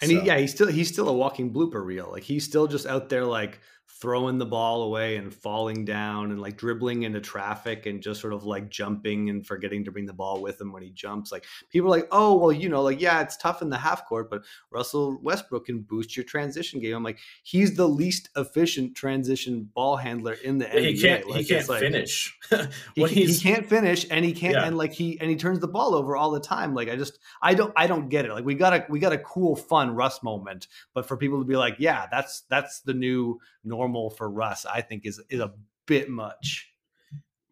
And 0.00 0.10
so. 0.10 0.20
he, 0.20 0.26
yeah, 0.26 0.38
he's 0.38 0.50
still 0.50 0.66
he's 0.66 0.88
still 0.88 1.08
a 1.08 1.12
walking 1.12 1.52
blooper 1.52 1.84
reel. 1.84 2.08
Like 2.10 2.22
he's 2.22 2.44
still 2.44 2.66
just 2.66 2.86
out 2.86 3.08
there 3.08 3.24
like 3.24 3.60
throwing 3.88 4.36
the 4.36 4.46
ball 4.46 4.82
away 4.82 5.16
and 5.16 5.32
falling 5.32 5.84
down 5.84 6.30
and 6.30 6.40
like 6.40 6.56
dribbling 6.56 7.04
into 7.04 7.20
traffic 7.20 7.86
and 7.86 8.02
just 8.02 8.20
sort 8.20 8.34
of 8.34 8.44
like 8.44 8.68
jumping 8.68 9.30
and 9.30 9.46
forgetting 9.46 9.84
to 9.84 9.90
bring 9.90 10.04
the 10.04 10.12
ball 10.12 10.42
with 10.42 10.60
him 10.60 10.70
when 10.72 10.82
he 10.82 10.90
jumps. 10.90 11.32
Like 11.32 11.44
people 11.70 11.88
are 11.88 11.96
like, 11.98 12.08
oh, 12.12 12.36
well, 12.36 12.52
you 12.52 12.68
know, 12.68 12.82
like, 12.82 13.00
yeah, 13.00 13.22
it's 13.22 13.38
tough 13.38 13.62
in 13.62 13.70
the 13.70 13.78
half 13.78 14.04
court, 14.04 14.28
but 14.28 14.42
Russell 14.70 15.18
Westbrook 15.22 15.66
can 15.66 15.80
boost 15.80 16.16
your 16.16 16.24
transition 16.24 16.78
game. 16.80 16.94
I'm 16.94 17.02
like, 17.02 17.18
he's 17.42 17.74
the 17.74 17.88
least 17.88 18.28
efficient 18.36 18.94
transition 18.96 19.70
ball 19.74 19.96
handler 19.96 20.34
in 20.34 20.58
the 20.58 20.66
NBA. 20.66 20.88
He 20.88 21.00
can't, 21.00 21.28
like, 21.28 21.38
he 21.38 21.44
can't 21.46 21.68
like, 21.68 21.80
finish. 21.80 22.38
he, 22.94 23.06
he, 23.06 23.38
can't 23.38 23.66
finish 23.66 24.06
and 24.10 24.24
he 24.24 24.32
can't, 24.32 24.56
yeah. 24.56 24.66
and 24.66 24.76
like 24.76 24.92
he, 24.92 25.18
and 25.20 25.30
he 25.30 25.36
turns 25.36 25.60
the 25.60 25.68
ball 25.68 25.94
over 25.94 26.16
all 26.16 26.30
the 26.30 26.40
time. 26.40 26.74
Like 26.74 26.90
I 26.90 26.96
just, 26.96 27.18
I 27.40 27.54
don't, 27.54 27.72
I 27.76 27.86
don't 27.86 28.10
get 28.10 28.26
it. 28.26 28.32
Like 28.32 28.44
we 28.44 28.54
got 28.54 28.74
a, 28.74 28.86
we 28.90 28.98
got 28.98 29.14
a 29.14 29.18
cool, 29.18 29.56
fun 29.56 29.94
Russ 29.94 30.22
moment, 30.22 30.66
but 30.92 31.06
for 31.06 31.16
people 31.16 31.38
to 31.38 31.46
be 31.46 31.56
like, 31.56 31.76
yeah, 31.78 32.06
that's, 32.10 32.42
that's 32.50 32.80
the 32.80 32.92
new 32.92 33.40
normal 33.76 34.10
for 34.10 34.30
Russ, 34.30 34.64
I 34.66 34.80
think 34.80 35.04
is 35.04 35.20
is 35.28 35.40
a 35.40 35.54
bit 35.86 36.08
much. 36.08 36.72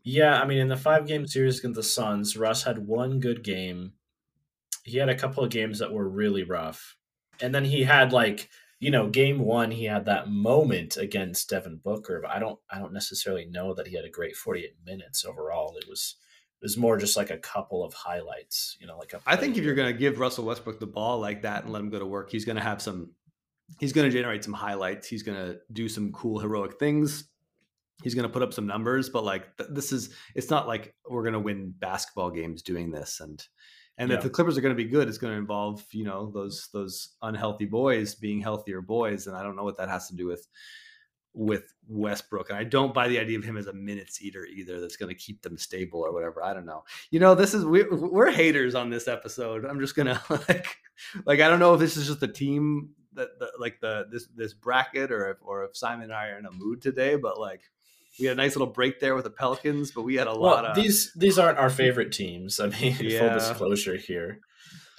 Yeah, 0.03 0.41
I 0.41 0.47
mean, 0.47 0.59
in 0.59 0.69
the 0.69 0.77
five 0.77 1.07
game 1.07 1.27
series 1.27 1.59
against 1.59 1.77
the 1.77 1.83
Suns, 1.83 2.37
Russ 2.37 2.65
had 2.65 2.87
one 2.87 3.21
good 3.21 3.43
game. 3.43 3.93
He 4.83 4.99
had 4.99 5.09
a 5.09 5.17
couple 5.17 5.43
of 5.43 5.51
games 5.51 5.79
that 5.79 5.93
were 5.93 6.09
really 6.09 6.43
rough, 6.43 6.97
and 7.41 7.55
then 7.55 7.65
he 7.65 7.85
had 7.85 8.13
like 8.13 8.49
you 8.85 8.91
know, 8.91 9.09
game 9.09 9.39
one 9.39 9.71
he 9.71 9.85
had 9.85 10.05
that 10.05 10.29
moment 10.29 10.99
against 10.99 11.49
Devin 11.49 11.81
Booker, 11.83 12.21
but 12.21 12.31
I 12.31 12.39
don't 12.39 12.59
I 12.71 12.79
don't 12.79 12.93
necessarily 12.93 13.47
know 13.47 13.73
that 13.73 13.87
he 13.87 13.97
had 13.97 14.05
a 14.05 14.11
great 14.11 14.37
48 14.37 14.75
minutes 14.85 15.25
overall. 15.25 15.75
It 15.79 15.89
was 15.89 16.17
it 16.61 16.65
was 16.65 16.77
more 16.77 16.99
just 16.99 17.17
like 17.17 17.31
a 17.31 17.39
couple 17.39 17.83
of 17.83 17.95
highlights, 17.95 18.77
you 18.79 18.87
know, 18.87 18.99
like 18.99 19.15
a 19.15 19.21
I 19.27 19.37
think 19.37 19.57
if 19.57 19.65
you're 19.65 19.75
going 19.75 19.91
to 19.91 19.99
give 19.99 20.19
Russell 20.19 20.45
Westbrook 20.45 20.81
the 20.81 20.87
ball 20.87 21.19
like 21.19 21.43
that 21.43 21.65
and 21.65 21.73
let 21.73 21.81
him 21.81 21.89
go 21.89 21.99
to 21.99 22.05
work, 22.05 22.31
he's 22.31 22.45
going 22.45 22.57
to 22.57 22.63
have 22.63 22.83
some 22.83 23.13
he's 23.79 23.93
going 23.93 24.09
to 24.09 24.17
generate 24.17 24.45
some 24.45 24.53
highlights. 24.53 25.07
He's 25.07 25.23
going 25.23 25.39
to 25.39 25.59
do 25.73 25.89
some 25.89 26.13
cool 26.13 26.39
heroic 26.39 26.79
things. 26.79 27.25
He's 28.03 28.15
going 28.15 28.27
to 28.27 28.33
put 28.33 28.43
up 28.43 28.53
some 28.53 28.67
numbers, 28.67 29.09
but 29.09 29.25
like 29.25 29.57
th- 29.57 29.71
this 29.73 29.93
is 29.93 30.15
it's 30.35 30.51
not 30.51 30.67
like 30.67 30.95
we're 31.09 31.23
going 31.23 31.35
to 31.35 31.41
win 31.41 31.73
basketball 31.79 32.31
games 32.31 32.63
doing 32.63 32.91
this 32.91 33.21
and 33.21 33.45
and 33.97 34.11
yeah. 34.11 34.17
if 34.17 34.23
the 34.23 34.31
Clippers 34.31 34.59
are 34.59 34.61
going 34.61 34.77
to 34.77 34.83
be 34.83 34.91
good, 34.91 35.09
it's 35.09 35.19
going 35.19 35.33
to 35.33 35.39
involve, 35.39 35.85
you 35.93 36.05
know, 36.05 36.31
those 36.33 36.69
those 36.73 37.15
unhealthy 37.23 37.65
boys 37.65 38.15
being 38.15 38.41
healthier 38.41 38.81
boys 38.81 39.27
and 39.27 39.37
I 39.37 39.43
don't 39.43 39.57
know 39.57 39.63
what 39.63 39.77
that 39.77 39.89
has 39.89 40.09
to 40.09 40.17
do 40.17 40.27
with 40.27 40.47
with 41.33 41.75
Westbrook. 41.89 42.51
And 42.51 42.59
I 42.59 42.65
don't 42.65 42.95
buy 42.95 43.09
the 43.09 43.19
idea 43.19 43.39
of 43.39 43.45
him 43.45 43.57
as 43.57 43.67
a 43.67 43.73
minutes 43.73 44.23
eater 44.23 44.45
either 44.47 44.81
that's 44.81 44.97
going 44.97 45.09
to 45.09 45.21
keep 45.21 45.43
them 45.43 45.59
stable 45.59 46.01
or 46.01 46.13
whatever. 46.13 46.43
I 46.43 46.55
don't 46.55 46.67
know. 46.67 46.85
You 47.11 47.21
know, 47.21 47.35
this 47.35 47.55
is 47.55 47.65
we, 47.65 47.83
we're 47.85 48.31
haters 48.31 48.75
on 48.75 48.91
this 48.91 49.07
episode. 49.07 49.65
I'm 49.65 49.81
just 49.81 49.95
going 49.95 50.07
to 50.15 50.21
like 50.49 50.77
like 51.25 51.41
I 51.41 51.49
don't 51.49 51.61
know 51.61 51.75
if 51.75 51.81
this 51.81 51.97
is 51.97 52.07
just 52.07 52.21
the 52.21 52.29
team 52.29 52.91
the, 53.15 53.31
the 53.39 53.51
like 53.59 53.81
the 53.81 54.07
this 54.11 54.27
this 54.35 54.55
bracket 54.55 55.11
or 55.11 55.31
if 55.31 55.39
or 55.43 55.65
if 55.65 55.77
Simon 55.77 56.05
and 56.05 56.13
I 56.13 56.29
are 56.29 56.39
in 56.39 56.47
a 56.47 56.53
mood 56.53 56.83
today, 56.83 57.17
but 57.17 57.39
like 57.39 57.63
we 58.19 58.27
had 58.27 58.37
a 58.37 58.41
nice 58.41 58.55
little 58.55 58.73
break 58.73 59.01
there 59.01 59.15
with 59.15 59.25
the 59.25 59.31
Pelicans, 59.31 59.91
but 59.91 60.03
we 60.03 60.15
had 60.15 60.27
a 60.27 60.31
well, 60.31 60.53
lot 60.53 60.65
of 60.65 60.77
these 60.77 61.13
these 61.15 61.39
aren't 61.39 61.59
our 61.59 61.71
favorite 61.71 62.13
teams. 62.13 62.61
I 62.61 62.69
mean, 62.69 62.97
yeah. 63.01 63.19
full 63.21 63.31
disclosure 63.31 63.97
here. 63.97 64.41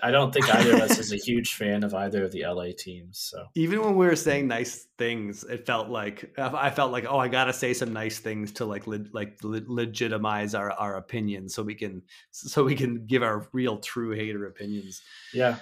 I 0.04 0.12
don't 0.12 0.34
think 0.34 0.54
either 0.54 0.76
of 0.76 0.82
us 0.82 1.00
is 1.00 1.14
a 1.14 1.16
huge 1.26 1.54
fan 1.54 1.84
of 1.84 1.94
either 1.94 2.26
of 2.26 2.32
the 2.32 2.46
LA 2.46 2.68
teams. 2.78 3.18
So 3.18 3.46
even 3.56 3.82
when 3.82 3.96
we 3.96 4.06
were 4.06 4.18
saying 4.18 4.48
nice 4.48 4.88
things, 4.98 5.44
it 5.46 5.66
felt 5.66 5.88
like 5.88 6.38
I 6.38 6.70
felt 6.70 6.92
like 6.92 7.06
oh, 7.10 7.18
I 7.18 7.30
gotta 7.30 7.54
say 7.54 7.74
some 7.74 7.94
nice 7.94 8.20
things 8.20 8.52
to 8.54 8.66
like 8.66 8.88
le- 8.88 9.06
like 9.14 9.42
le- 9.44 9.62
legitimize 9.66 10.54
our 10.54 10.72
our 10.72 10.98
opinions, 10.98 11.56
so 11.56 11.64
we 11.64 11.76
can 11.76 12.04
so 12.32 12.64
we 12.64 12.76
can 12.76 13.06
give 13.08 13.24
our 13.24 13.48
real 13.54 13.78
true 13.78 14.12
hater 14.12 14.46
opinions. 14.46 15.02
Yeah, 15.34 15.58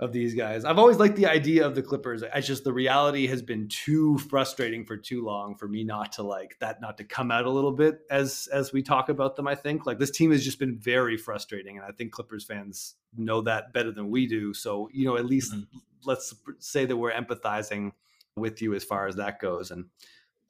of 0.00 0.12
these 0.12 0.34
guys. 0.34 0.64
I've 0.64 0.78
always 0.78 0.98
liked 0.98 1.16
the 1.16 1.26
idea 1.26 1.66
of 1.66 1.74
the 1.74 1.82
Clippers. 1.82 2.22
It's 2.22 2.46
just 2.46 2.62
the 2.62 2.72
reality 2.72 3.26
has 3.26 3.42
been 3.42 3.66
too 3.68 4.16
frustrating 4.18 4.84
for 4.84 4.96
too 4.96 5.24
long 5.24 5.56
for 5.56 5.66
me 5.66 5.82
not 5.82 6.12
to 6.12 6.22
like 6.22 6.56
that 6.60 6.80
not 6.80 6.98
to 6.98 7.04
come 7.04 7.32
out 7.32 7.46
a 7.46 7.50
little 7.50 7.72
bit 7.72 8.00
as 8.10 8.48
as 8.52 8.72
we 8.72 8.82
talk 8.82 9.08
about 9.08 9.34
them. 9.34 9.48
I 9.48 9.56
think 9.56 9.86
like 9.86 9.98
this 9.98 10.12
team 10.12 10.30
has 10.30 10.44
just 10.44 10.60
been 10.60 10.78
very 10.78 11.16
frustrating, 11.16 11.78
and 11.78 11.86
I 11.86 11.90
think 11.90 12.12
Clippers 12.12 12.44
fans 12.44 12.94
know 13.16 13.40
that 13.42 13.72
better 13.72 13.90
than 13.90 14.08
we 14.08 14.26
do. 14.26 14.54
So 14.54 14.88
you 14.92 15.04
know, 15.04 15.16
at 15.16 15.26
least 15.26 15.52
mm-hmm. 15.52 15.78
let's 16.04 16.32
say 16.60 16.84
that 16.84 16.96
we're 16.96 17.12
empathizing 17.12 17.92
with 18.36 18.62
you 18.62 18.74
as 18.74 18.84
far 18.84 19.08
as 19.08 19.16
that 19.16 19.40
goes. 19.40 19.72
And 19.72 19.86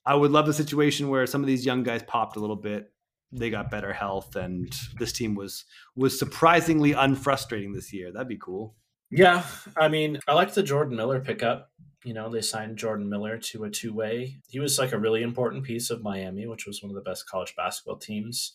I 0.05 0.15
would 0.15 0.31
love 0.31 0.45
the 0.45 0.53
situation 0.53 1.09
where 1.09 1.27
some 1.27 1.41
of 1.41 1.47
these 1.47 1.65
young 1.65 1.83
guys 1.83 2.03
popped 2.03 2.37
a 2.37 2.41
little 2.41 2.57
bit. 2.57 2.93
They 3.33 3.49
got 3.49 3.71
better 3.71 3.95
health, 3.95 4.37
and 4.37 4.71
this 4.99 5.13
team 5.13 5.35
was 5.35 5.65
was 5.97 6.19
surprisingly 6.19 6.95
unfrustrating 6.95 7.73
this 7.73 7.95
year. 7.95 8.13
That'd 8.13 8.29
be 8.29 8.37
cool. 8.37 8.75
Yeah, 9.11 9.45
I 9.77 9.89
mean, 9.89 10.21
I 10.29 10.35
like 10.35 10.53
the 10.53 10.63
Jordan 10.63 10.97
Miller 10.97 11.21
pickup. 11.21 11.71
You 12.05 12.15
know, 12.15 12.31
they 12.31 12.43
signed 12.43 12.77
Jordan 12.77 13.09
Miller 13.09 13.39
to 13.39 13.65
a 13.65 13.71
two 13.71 13.93
way. 13.93 14.37
He 14.49 14.61
was 14.61 14.79
like 14.79 14.93
a 14.93 14.99
really 14.99 15.23
important 15.23 15.65
piece 15.65 15.91
of 15.91 16.03
Miami, 16.03 16.47
which 16.47 16.67
was 16.67 16.83
one 16.83 16.91
of 16.91 16.95
the 16.95 17.09
best 17.09 17.29
college 17.29 17.55
basketball 17.57 17.97
teams 17.97 18.55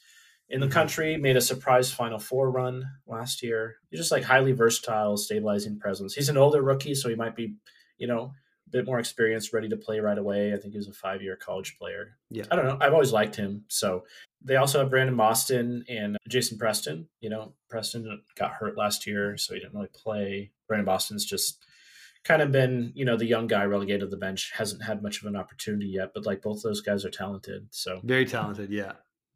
in 0.50 0.60
the 0.60 0.68
mm-hmm. 0.68 0.74
country. 0.74 1.18
Made 1.18 1.38
a 1.38 1.42
surprise 1.42 1.92
Final 1.92 2.20
Four 2.20 2.52
run 2.52 2.86
last 3.08 3.44
year. 3.44 3.76
He's 3.90 4.00
just 4.00 4.12
like 4.12 4.24
highly 4.24 4.52
versatile, 4.52 5.18
stabilizing 5.18 5.80
presence. 5.80 6.14
He's 6.14 6.30
an 6.30 6.38
older 6.38 6.62
rookie, 6.62 6.96
so 6.96 7.10
he 7.10 7.16
might 7.16 7.36
be, 7.36 7.56
you 7.98 8.08
know, 8.08 8.34
bit 8.74 8.86
more 8.86 9.00
experienced, 9.00 9.54
ready 9.54 9.70
to 9.70 9.78
play 9.78 10.00
right 10.00 10.18
away. 10.18 10.54
I 10.54 10.58
think 10.58 10.74
he 10.74 10.78
was 10.78 10.88
a 10.88 10.94
five 10.94 11.22
year 11.22 11.38
college 11.38 11.78
player. 11.78 12.18
Yeah. 12.30 12.45
I 12.52 12.56
don't 12.56 12.66
know. 12.66 12.78
I've 12.82 12.94
always 12.94 13.14
liked 13.14 13.36
him. 13.36 13.64
So 13.70 14.04
they 14.44 14.58
also 14.58 14.80
have 14.80 14.90
Brandon 14.90 15.16
Boston 15.16 15.86
and 15.88 16.18
Jason 16.28 16.58
Preston. 16.58 17.08
You 17.22 17.30
know, 17.30 17.54
Preston 17.70 18.22
got 18.36 18.52
hurt 18.52 18.78
last 18.78 19.08
year, 19.08 19.38
so 19.38 19.54
he 19.54 19.60
didn't 19.60 19.76
really 19.76 19.88
play. 19.94 20.52
Brandon 20.68 20.86
Boston's 20.86 21.24
just 21.24 21.64
kind 22.24 22.41
of 22.41 22.52
been, 22.52 22.91
you 22.95 23.06
know, 23.06 23.16
the 23.16 23.26
young 23.26 23.48
guy 23.48 23.66
relegated 23.66 24.02
to 24.02 24.08
the 24.08 24.18
bench, 24.18 24.52
hasn't 24.56 24.84
had 24.84 25.04
much 25.04 25.22
of 25.22 25.28
an 25.28 25.36
opportunity 25.36 25.88
yet, 25.88 26.12
but 26.14 26.26
like 26.26 26.41
both 26.41 26.64
those 26.64 26.82
guys 26.82 27.06
are 27.06 27.10
talented. 27.10 27.68
So 27.72 28.02
very 28.04 28.26
talented, 28.26 28.72
yeah. 28.72 28.94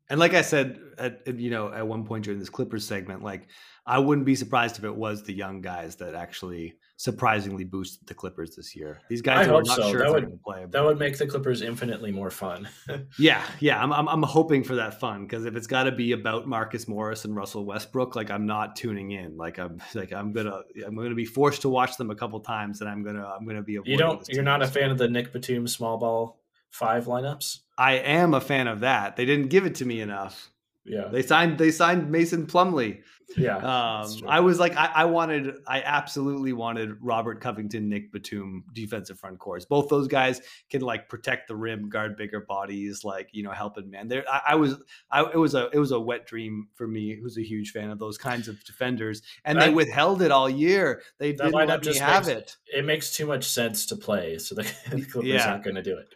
And 0.10 0.20
like 0.20 0.34
I 0.34 0.42
said, 0.42 0.80
at, 0.98 1.28
you 1.28 1.50
know, 1.50 1.72
at 1.72 1.86
one 1.86 2.06
point 2.06 2.24
during 2.24 2.40
this 2.40 2.50
Clippers 2.50 2.88
segment, 2.88 3.24
like 3.24 3.48
I 3.86 4.00
wouldn't 4.00 4.26
be 4.26 4.36
surprised 4.36 4.78
if 4.78 4.84
it 4.84 4.96
was 4.96 5.24
the 5.24 5.34
young 5.34 5.62
guys 5.62 5.98
that 5.98 6.16
actually 6.16 6.76
surprisingly 6.98 7.64
boosted 7.64 8.08
the 8.08 8.14
Clippers 8.14 8.56
this 8.56 8.76
year. 8.76 9.00
These 9.10 9.22
guys 9.22 9.48
are 9.48 9.62
not 9.62 9.68
so. 9.68 9.92
sure 9.92 10.00
that 10.00 10.12
would, 10.12 10.24
going 10.24 10.38
to 10.38 10.44
play. 10.44 10.62
But... 10.62 10.72
That 10.72 10.84
would 10.84 10.98
make 10.98 11.18
the 11.18 11.28
Clippers 11.28 11.62
infinitely 11.62 12.12
more 12.12 12.30
fun. 12.30 12.68
yeah, 13.20 13.44
yeah, 13.60 13.82
I'm, 13.82 13.92
I'm, 13.94 14.08
I'm 14.08 14.24
hoping 14.24 14.64
for 14.64 14.76
that 14.76 15.00
fun 15.00 15.24
because 15.24 15.46
if 15.46 15.56
it's 15.56 15.68
got 15.68 15.84
to 15.84 15.92
be 15.92 16.14
about 16.14 16.48
Marcus 16.48 16.88
Morris 16.88 17.26
and 17.26 17.36
Russell 17.36 17.66
Westbrook, 17.66 18.16
like 18.16 18.32
I'm 18.32 18.46
not 18.46 18.76
tuning 18.76 19.12
in. 19.12 19.38
Like 19.38 19.60
I'm 19.60 19.82
like 19.94 20.12
I'm 20.14 20.32
gonna 20.32 20.62
I'm 20.86 20.96
gonna 20.96 21.16
be 21.16 21.26
forced 21.26 21.62
to 21.62 21.70
watch 21.70 21.98
them 21.98 22.12
a 22.12 22.16
couple 22.16 22.40
times, 22.40 22.82
and 22.82 22.90
I'm 22.90 23.04
gonna 23.04 23.26
I'm 23.26 23.46
gonna 23.46 23.62
be. 23.62 23.80
You 23.84 23.98
don't. 23.98 24.28
You're 24.30 24.44
not 24.44 24.62
a 24.62 24.68
fan 24.68 24.90
of 24.90 24.98
the 24.98 25.08
Nick 25.08 25.32
Batum 25.34 25.68
small 25.68 25.98
ball 25.98 26.40
five 26.70 27.06
lineups. 27.06 27.60
I 27.78 27.94
am 27.94 28.34
a 28.34 28.42
fan 28.42 28.68
of 28.68 28.82
that. 28.82 29.16
They 29.16 29.26
didn't 29.26 29.50
give 29.50 29.66
it 29.66 29.76
to 29.76 29.86
me 29.86 30.02
enough. 30.02 30.52
Yeah. 30.86 31.10
They 31.12 31.22
signed 31.22 31.58
they 31.58 31.72
signed 31.72 32.10
Mason 32.10 32.48
Plumlee. 32.48 33.02
Yeah. 33.36 33.58
Um, 33.58 34.22
I 34.28 34.40
was 34.40 34.60
like, 34.60 34.76
I, 34.78 34.86
I, 34.96 35.06
wanted, 35.06 35.56
I 35.68 35.82
absolutely 35.82 36.54
wanted 36.54 36.96
Robert 37.02 37.42
Covington, 37.42 37.90
Nick 37.90 38.12
Batum, 38.12 38.64
defensive 38.72 39.20
front 39.20 39.38
courts. 39.40 39.66
Both 39.66 39.90
those 39.90 40.08
guys 40.08 40.42
can 40.70 40.82
like 40.82 41.10
protect 41.10 41.50
the 41.50 41.56
rim, 41.56 41.90
guard 41.90 42.16
bigger 42.16 42.40
bodies, 42.40 43.04
like 43.04 43.30
you 43.34 43.44
know, 43.44 43.52
helping 43.52 43.90
man. 43.90 44.08
There, 44.08 44.24
I, 44.32 44.42
I, 44.50 44.56
was, 44.56 44.76
I, 45.12 45.24
it 45.24 45.38
was 45.38 45.56
a, 45.56 45.70
it 45.74 45.80
was 45.80 45.92
a 45.92 46.00
wet 46.00 46.26
dream 46.26 46.70
for 46.76 46.88
me, 46.88 47.20
who's 47.22 47.38
a 47.38 47.44
huge 47.44 47.72
fan 47.72 47.90
of 47.90 48.00
those 48.00 48.18
kinds 48.18 48.48
of 48.48 48.64
defenders, 48.64 49.22
and 49.44 49.60
that, 49.60 49.66
they 49.66 49.74
withheld 49.74 50.22
it 50.22 50.32
all 50.32 50.50
year. 50.50 51.02
They 51.20 51.34
didn't 51.34 51.52
let 51.52 51.86
me 51.86 51.98
have 51.98 52.28
makes, 52.28 52.38
it. 52.38 52.58
It 52.74 52.86
makes 52.86 53.14
too 53.14 53.26
much 53.26 53.44
sense 53.44 53.86
to 53.88 53.98
play, 53.98 54.38
so 54.38 54.56
the 54.56 54.64
Clippers 55.12 55.26
yeah. 55.26 55.52
aren't 55.52 55.64
going 55.64 55.76
to 55.76 55.84
do 55.84 55.98
it. 55.98 56.08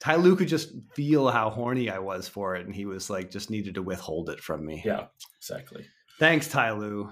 Ty 0.00 0.16
Lue 0.16 0.36
could 0.36 0.48
just 0.48 0.72
feel 0.94 1.28
how 1.28 1.50
horny 1.50 1.88
I 1.88 1.98
was 1.98 2.28
for 2.28 2.56
it, 2.56 2.66
and 2.66 2.74
he 2.74 2.84
was 2.84 3.08
like, 3.08 3.30
just 3.30 3.50
needed 3.50 3.74
to 3.74 3.82
withhold 3.82 4.28
it 4.30 4.40
from 4.40 4.64
me. 4.64 4.82
Yeah, 4.84 5.06
exactly. 5.38 5.86
Thanks, 6.18 6.48
Ty 6.48 6.72
Lue. 6.72 7.10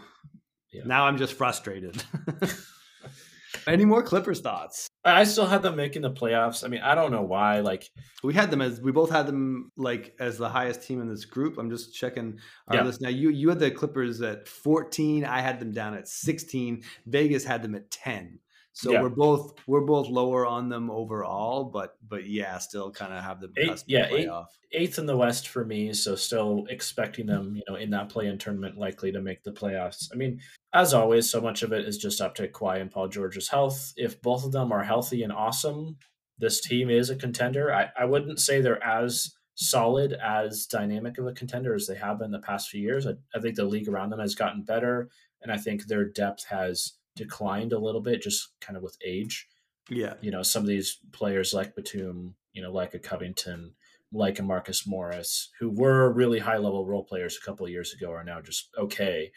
Yeah. 0.72 0.82
Now 0.86 1.06
I'm 1.06 1.18
just 1.18 1.34
frustrated. 1.34 2.02
Any 3.66 3.84
more 3.84 4.02
Clippers 4.02 4.40
thoughts? 4.40 4.88
I 5.04 5.24
still 5.24 5.46
had 5.46 5.62
them 5.62 5.76
making 5.76 6.02
the 6.02 6.10
playoffs. 6.10 6.64
I 6.64 6.68
mean, 6.68 6.80
I 6.80 6.94
don't 6.94 7.12
know 7.12 7.22
why. 7.22 7.60
Like 7.60 7.88
we 8.22 8.34
had 8.34 8.50
them 8.50 8.60
as 8.60 8.80
we 8.80 8.92
both 8.92 9.10
had 9.10 9.26
them 9.26 9.70
like 9.76 10.14
as 10.18 10.38
the 10.38 10.48
highest 10.48 10.82
team 10.82 11.00
in 11.00 11.08
this 11.08 11.24
group. 11.24 11.58
I'm 11.58 11.70
just 11.70 11.94
checking 11.94 12.38
our 12.68 12.76
yeah. 12.76 12.82
list 12.82 13.00
now. 13.00 13.08
You 13.08 13.30
you 13.30 13.48
had 13.48 13.58
the 13.58 13.70
Clippers 13.70 14.20
at 14.20 14.48
14. 14.48 15.24
I 15.24 15.40
had 15.40 15.60
them 15.60 15.72
down 15.72 15.94
at 15.94 16.08
16. 16.08 16.82
Vegas 17.06 17.44
had 17.44 17.62
them 17.62 17.74
at 17.74 17.90
10. 17.90 18.38
So 18.74 18.92
yeah. 18.92 19.02
we're 19.02 19.10
both 19.10 19.54
we're 19.66 19.84
both 19.84 20.08
lower 20.08 20.46
on 20.46 20.68
them 20.68 20.90
overall, 20.90 21.64
but 21.64 21.96
but 22.08 22.26
yeah, 22.26 22.56
still 22.58 22.90
kind 22.90 23.12
of 23.12 23.22
have 23.22 23.40
them. 23.40 23.52
Eight, 23.58 23.84
yeah, 23.86 24.08
eight, 24.10 24.28
eighth 24.72 24.98
in 24.98 25.04
the 25.04 25.16
West 25.16 25.48
for 25.48 25.64
me. 25.64 25.92
So 25.92 26.16
still 26.16 26.64
expecting 26.70 27.26
them, 27.26 27.54
you 27.54 27.62
know, 27.68 27.76
in 27.76 27.90
that 27.90 28.08
play-in 28.08 28.38
tournament, 28.38 28.78
likely 28.78 29.12
to 29.12 29.20
make 29.20 29.42
the 29.42 29.52
playoffs. 29.52 30.08
I 30.12 30.16
mean, 30.16 30.40
as 30.72 30.94
always, 30.94 31.30
so 31.30 31.40
much 31.40 31.62
of 31.62 31.72
it 31.72 31.86
is 31.86 31.98
just 31.98 32.22
up 32.22 32.34
to 32.36 32.48
Kawhi 32.48 32.80
and 32.80 32.90
Paul 32.90 33.08
George's 33.08 33.48
health. 33.48 33.92
If 33.96 34.22
both 34.22 34.44
of 34.44 34.52
them 34.52 34.72
are 34.72 34.82
healthy 34.82 35.22
and 35.22 35.32
awesome, 35.32 35.98
this 36.38 36.62
team 36.62 36.88
is 36.88 37.10
a 37.10 37.16
contender. 37.16 37.74
I, 37.74 37.90
I 37.98 38.06
wouldn't 38.06 38.40
say 38.40 38.60
they're 38.62 38.82
as 38.82 39.34
solid 39.54 40.14
as 40.14 40.64
dynamic 40.64 41.18
of 41.18 41.26
a 41.26 41.32
contender 41.32 41.74
as 41.74 41.86
they 41.86 41.96
have 41.96 42.18
been 42.18 42.30
the 42.30 42.38
past 42.38 42.70
few 42.70 42.80
years. 42.80 43.06
I, 43.06 43.12
I 43.34 43.40
think 43.40 43.56
the 43.56 43.66
league 43.66 43.88
around 43.88 44.08
them 44.08 44.20
has 44.20 44.34
gotten 44.34 44.62
better, 44.62 45.10
and 45.42 45.52
I 45.52 45.58
think 45.58 45.84
their 45.84 46.06
depth 46.06 46.46
has 46.46 46.94
declined 47.16 47.72
a 47.72 47.78
little 47.78 48.00
bit 48.00 48.22
just 48.22 48.58
kind 48.60 48.76
of 48.76 48.82
with 48.82 48.96
age. 49.04 49.48
Yeah. 49.88 50.14
You 50.20 50.30
know, 50.30 50.42
some 50.42 50.62
of 50.62 50.68
these 50.68 50.98
players 51.12 51.52
like 51.52 51.74
Batum, 51.74 52.34
you 52.52 52.62
know, 52.62 52.72
like 52.72 52.94
a 52.94 52.98
Covington, 52.98 53.74
like 54.12 54.38
a 54.38 54.42
Marcus 54.42 54.86
Morris, 54.86 55.50
who 55.58 55.70
were 55.70 56.12
really 56.12 56.38
high 56.38 56.58
level 56.58 56.86
role 56.86 57.04
players 57.04 57.36
a 57.36 57.44
couple 57.44 57.66
of 57.66 57.72
years 57.72 57.92
ago, 57.92 58.12
are 58.12 58.24
now 58.24 58.40
just 58.40 58.68
okay. 58.78 59.32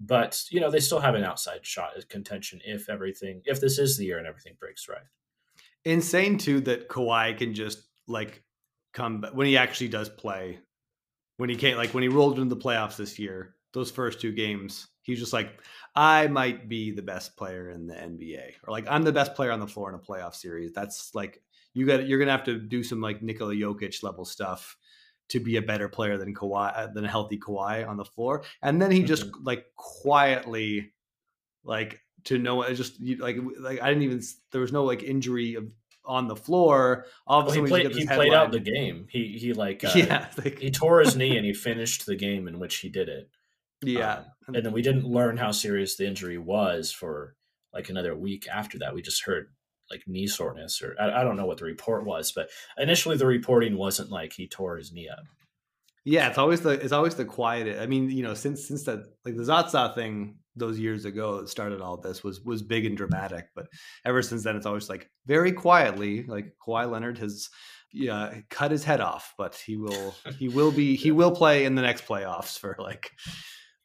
But, 0.00 0.44
you 0.50 0.60
know, 0.60 0.70
they 0.70 0.80
still 0.80 1.00
have 1.00 1.14
an 1.14 1.24
outside 1.24 1.66
shot 1.66 1.96
at 1.96 2.08
contention 2.08 2.60
if 2.64 2.88
everything, 2.88 3.42
if 3.44 3.60
this 3.60 3.78
is 3.78 3.96
the 3.96 4.04
year 4.04 4.18
and 4.18 4.26
everything 4.26 4.54
breaks 4.60 4.88
right. 4.88 5.02
Insane, 5.84 6.38
too, 6.38 6.60
that 6.60 6.88
Kawhi 6.88 7.36
can 7.36 7.54
just 7.54 7.82
like 8.06 8.42
come 8.92 9.24
when 9.32 9.46
he 9.46 9.56
actually 9.56 9.88
does 9.88 10.08
play. 10.08 10.60
When 11.36 11.48
he 11.48 11.56
can't, 11.56 11.78
like 11.78 11.94
when 11.94 12.02
he 12.02 12.08
rolled 12.08 12.38
into 12.38 12.54
the 12.54 12.60
playoffs 12.60 12.96
this 12.96 13.18
year, 13.18 13.54
those 13.72 13.92
first 13.92 14.20
two 14.20 14.32
games, 14.32 14.88
he's 15.08 15.18
just 15.18 15.32
like, 15.32 15.50
I 15.96 16.28
might 16.28 16.68
be 16.68 16.92
the 16.92 17.02
best 17.02 17.36
player 17.36 17.70
in 17.70 17.86
the 17.86 17.94
NBA, 17.94 18.52
or 18.62 18.72
like 18.72 18.86
I'm 18.88 19.02
the 19.02 19.12
best 19.12 19.34
player 19.34 19.50
on 19.50 19.58
the 19.58 19.66
floor 19.66 19.88
in 19.88 19.94
a 19.94 19.98
playoff 19.98 20.34
series. 20.34 20.72
That's 20.72 21.14
like 21.14 21.42
you 21.72 21.86
got 21.86 22.06
you're 22.06 22.18
gonna 22.18 22.30
have 22.30 22.44
to 22.44 22.58
do 22.58 22.84
some 22.84 23.00
like 23.00 23.22
Nikola 23.22 23.54
Jokic 23.54 24.02
level 24.02 24.24
stuff 24.24 24.76
to 25.30 25.40
be 25.40 25.56
a 25.56 25.62
better 25.62 25.88
player 25.88 26.18
than 26.18 26.34
Kawhi 26.34 26.72
uh, 26.76 26.86
than 26.88 27.04
a 27.04 27.08
healthy 27.08 27.38
Kawhi 27.38 27.88
on 27.88 27.96
the 27.96 28.04
floor. 28.04 28.44
And 28.62 28.80
then 28.80 28.90
he 28.90 29.02
just 29.02 29.26
mm-hmm. 29.26 29.44
like 29.44 29.66
quietly, 29.76 30.92
like 31.64 32.00
to 32.24 32.38
know 32.38 32.62
it 32.62 32.74
just 32.74 33.00
like 33.18 33.38
like 33.58 33.80
I 33.82 33.88
didn't 33.88 34.02
even 34.02 34.22
there 34.52 34.60
was 34.60 34.72
no 34.72 34.84
like 34.84 35.02
injury 35.02 35.54
of 35.54 35.68
on 36.04 36.28
the 36.28 36.36
floor. 36.36 37.06
All 37.26 37.40
of 37.40 37.46
a 37.46 37.50
sudden, 37.50 37.64
well, 37.64 37.80
he, 37.80 37.88
played, 37.88 37.96
he 37.96 38.06
played, 38.06 38.34
out 38.34 38.52
the 38.52 38.60
game. 38.60 39.06
He 39.10 39.38
he 39.38 39.52
like 39.52 39.84
uh, 39.84 39.92
yeah, 39.94 40.28
like, 40.42 40.58
he 40.58 40.70
tore 40.70 41.00
his 41.00 41.16
knee 41.16 41.36
and 41.36 41.46
he 41.46 41.54
finished 41.54 42.06
the 42.06 42.16
game 42.16 42.46
in 42.46 42.58
which 42.58 42.76
he 42.76 42.88
did 42.88 43.08
it. 43.08 43.30
Yeah. 43.82 44.22
Um, 44.48 44.54
and 44.54 44.66
then 44.66 44.72
we 44.72 44.82
didn't 44.82 45.06
learn 45.06 45.36
how 45.36 45.52
serious 45.52 45.96
the 45.96 46.06
injury 46.06 46.38
was 46.38 46.90
for 46.90 47.34
like 47.72 47.88
another 47.88 48.16
week 48.16 48.46
after 48.48 48.78
that. 48.78 48.94
We 48.94 49.02
just 49.02 49.24
heard 49.24 49.48
like 49.90 50.02
knee 50.06 50.26
soreness 50.26 50.82
or 50.82 50.94
I, 51.00 51.20
I 51.20 51.24
don't 51.24 51.36
know 51.36 51.46
what 51.46 51.58
the 51.58 51.64
report 51.64 52.04
was, 52.04 52.32
but 52.32 52.48
initially 52.76 53.16
the 53.16 53.26
reporting 53.26 53.76
wasn't 53.76 54.10
like 54.10 54.32
he 54.32 54.46
tore 54.46 54.76
his 54.76 54.92
knee 54.92 55.08
up. 55.08 55.24
Yeah, 56.04 56.28
it's 56.28 56.38
always 56.38 56.62
the 56.62 56.70
it's 56.70 56.92
always 56.92 57.16
the 57.16 57.24
quiet. 57.24 57.80
I 57.80 57.86
mean, 57.86 58.10
you 58.10 58.22
know, 58.22 58.34
since 58.34 58.66
since 58.66 58.84
that 58.84 59.00
like 59.24 59.36
the 59.36 59.44
Zaza 59.44 59.92
thing 59.94 60.36
those 60.56 60.78
years 60.78 61.04
ago 61.04 61.40
that 61.40 61.48
started 61.48 61.80
all 61.80 61.98
this 61.98 62.24
was 62.24 62.40
was 62.40 62.62
big 62.62 62.86
and 62.86 62.96
dramatic, 62.96 63.48
but 63.54 63.66
ever 64.04 64.22
since 64.22 64.42
then 64.42 64.56
it's 64.56 64.66
always 64.66 64.88
like 64.88 65.10
very 65.26 65.52
quietly, 65.52 66.24
like 66.24 66.54
Kawhi 66.66 66.90
Leonard 66.90 67.18
has 67.18 67.50
yeah 67.92 68.34
cut 68.48 68.70
his 68.70 68.84
head 68.84 69.00
off, 69.00 69.34
but 69.36 69.54
he 69.54 69.76
will 69.76 70.14
he 70.38 70.48
will 70.48 70.72
be 70.72 70.96
he 70.96 71.10
will 71.18 71.32
play 71.34 71.64
in 71.64 71.74
the 71.74 71.82
next 71.82 72.06
playoffs 72.06 72.58
for 72.58 72.76
like 72.78 73.12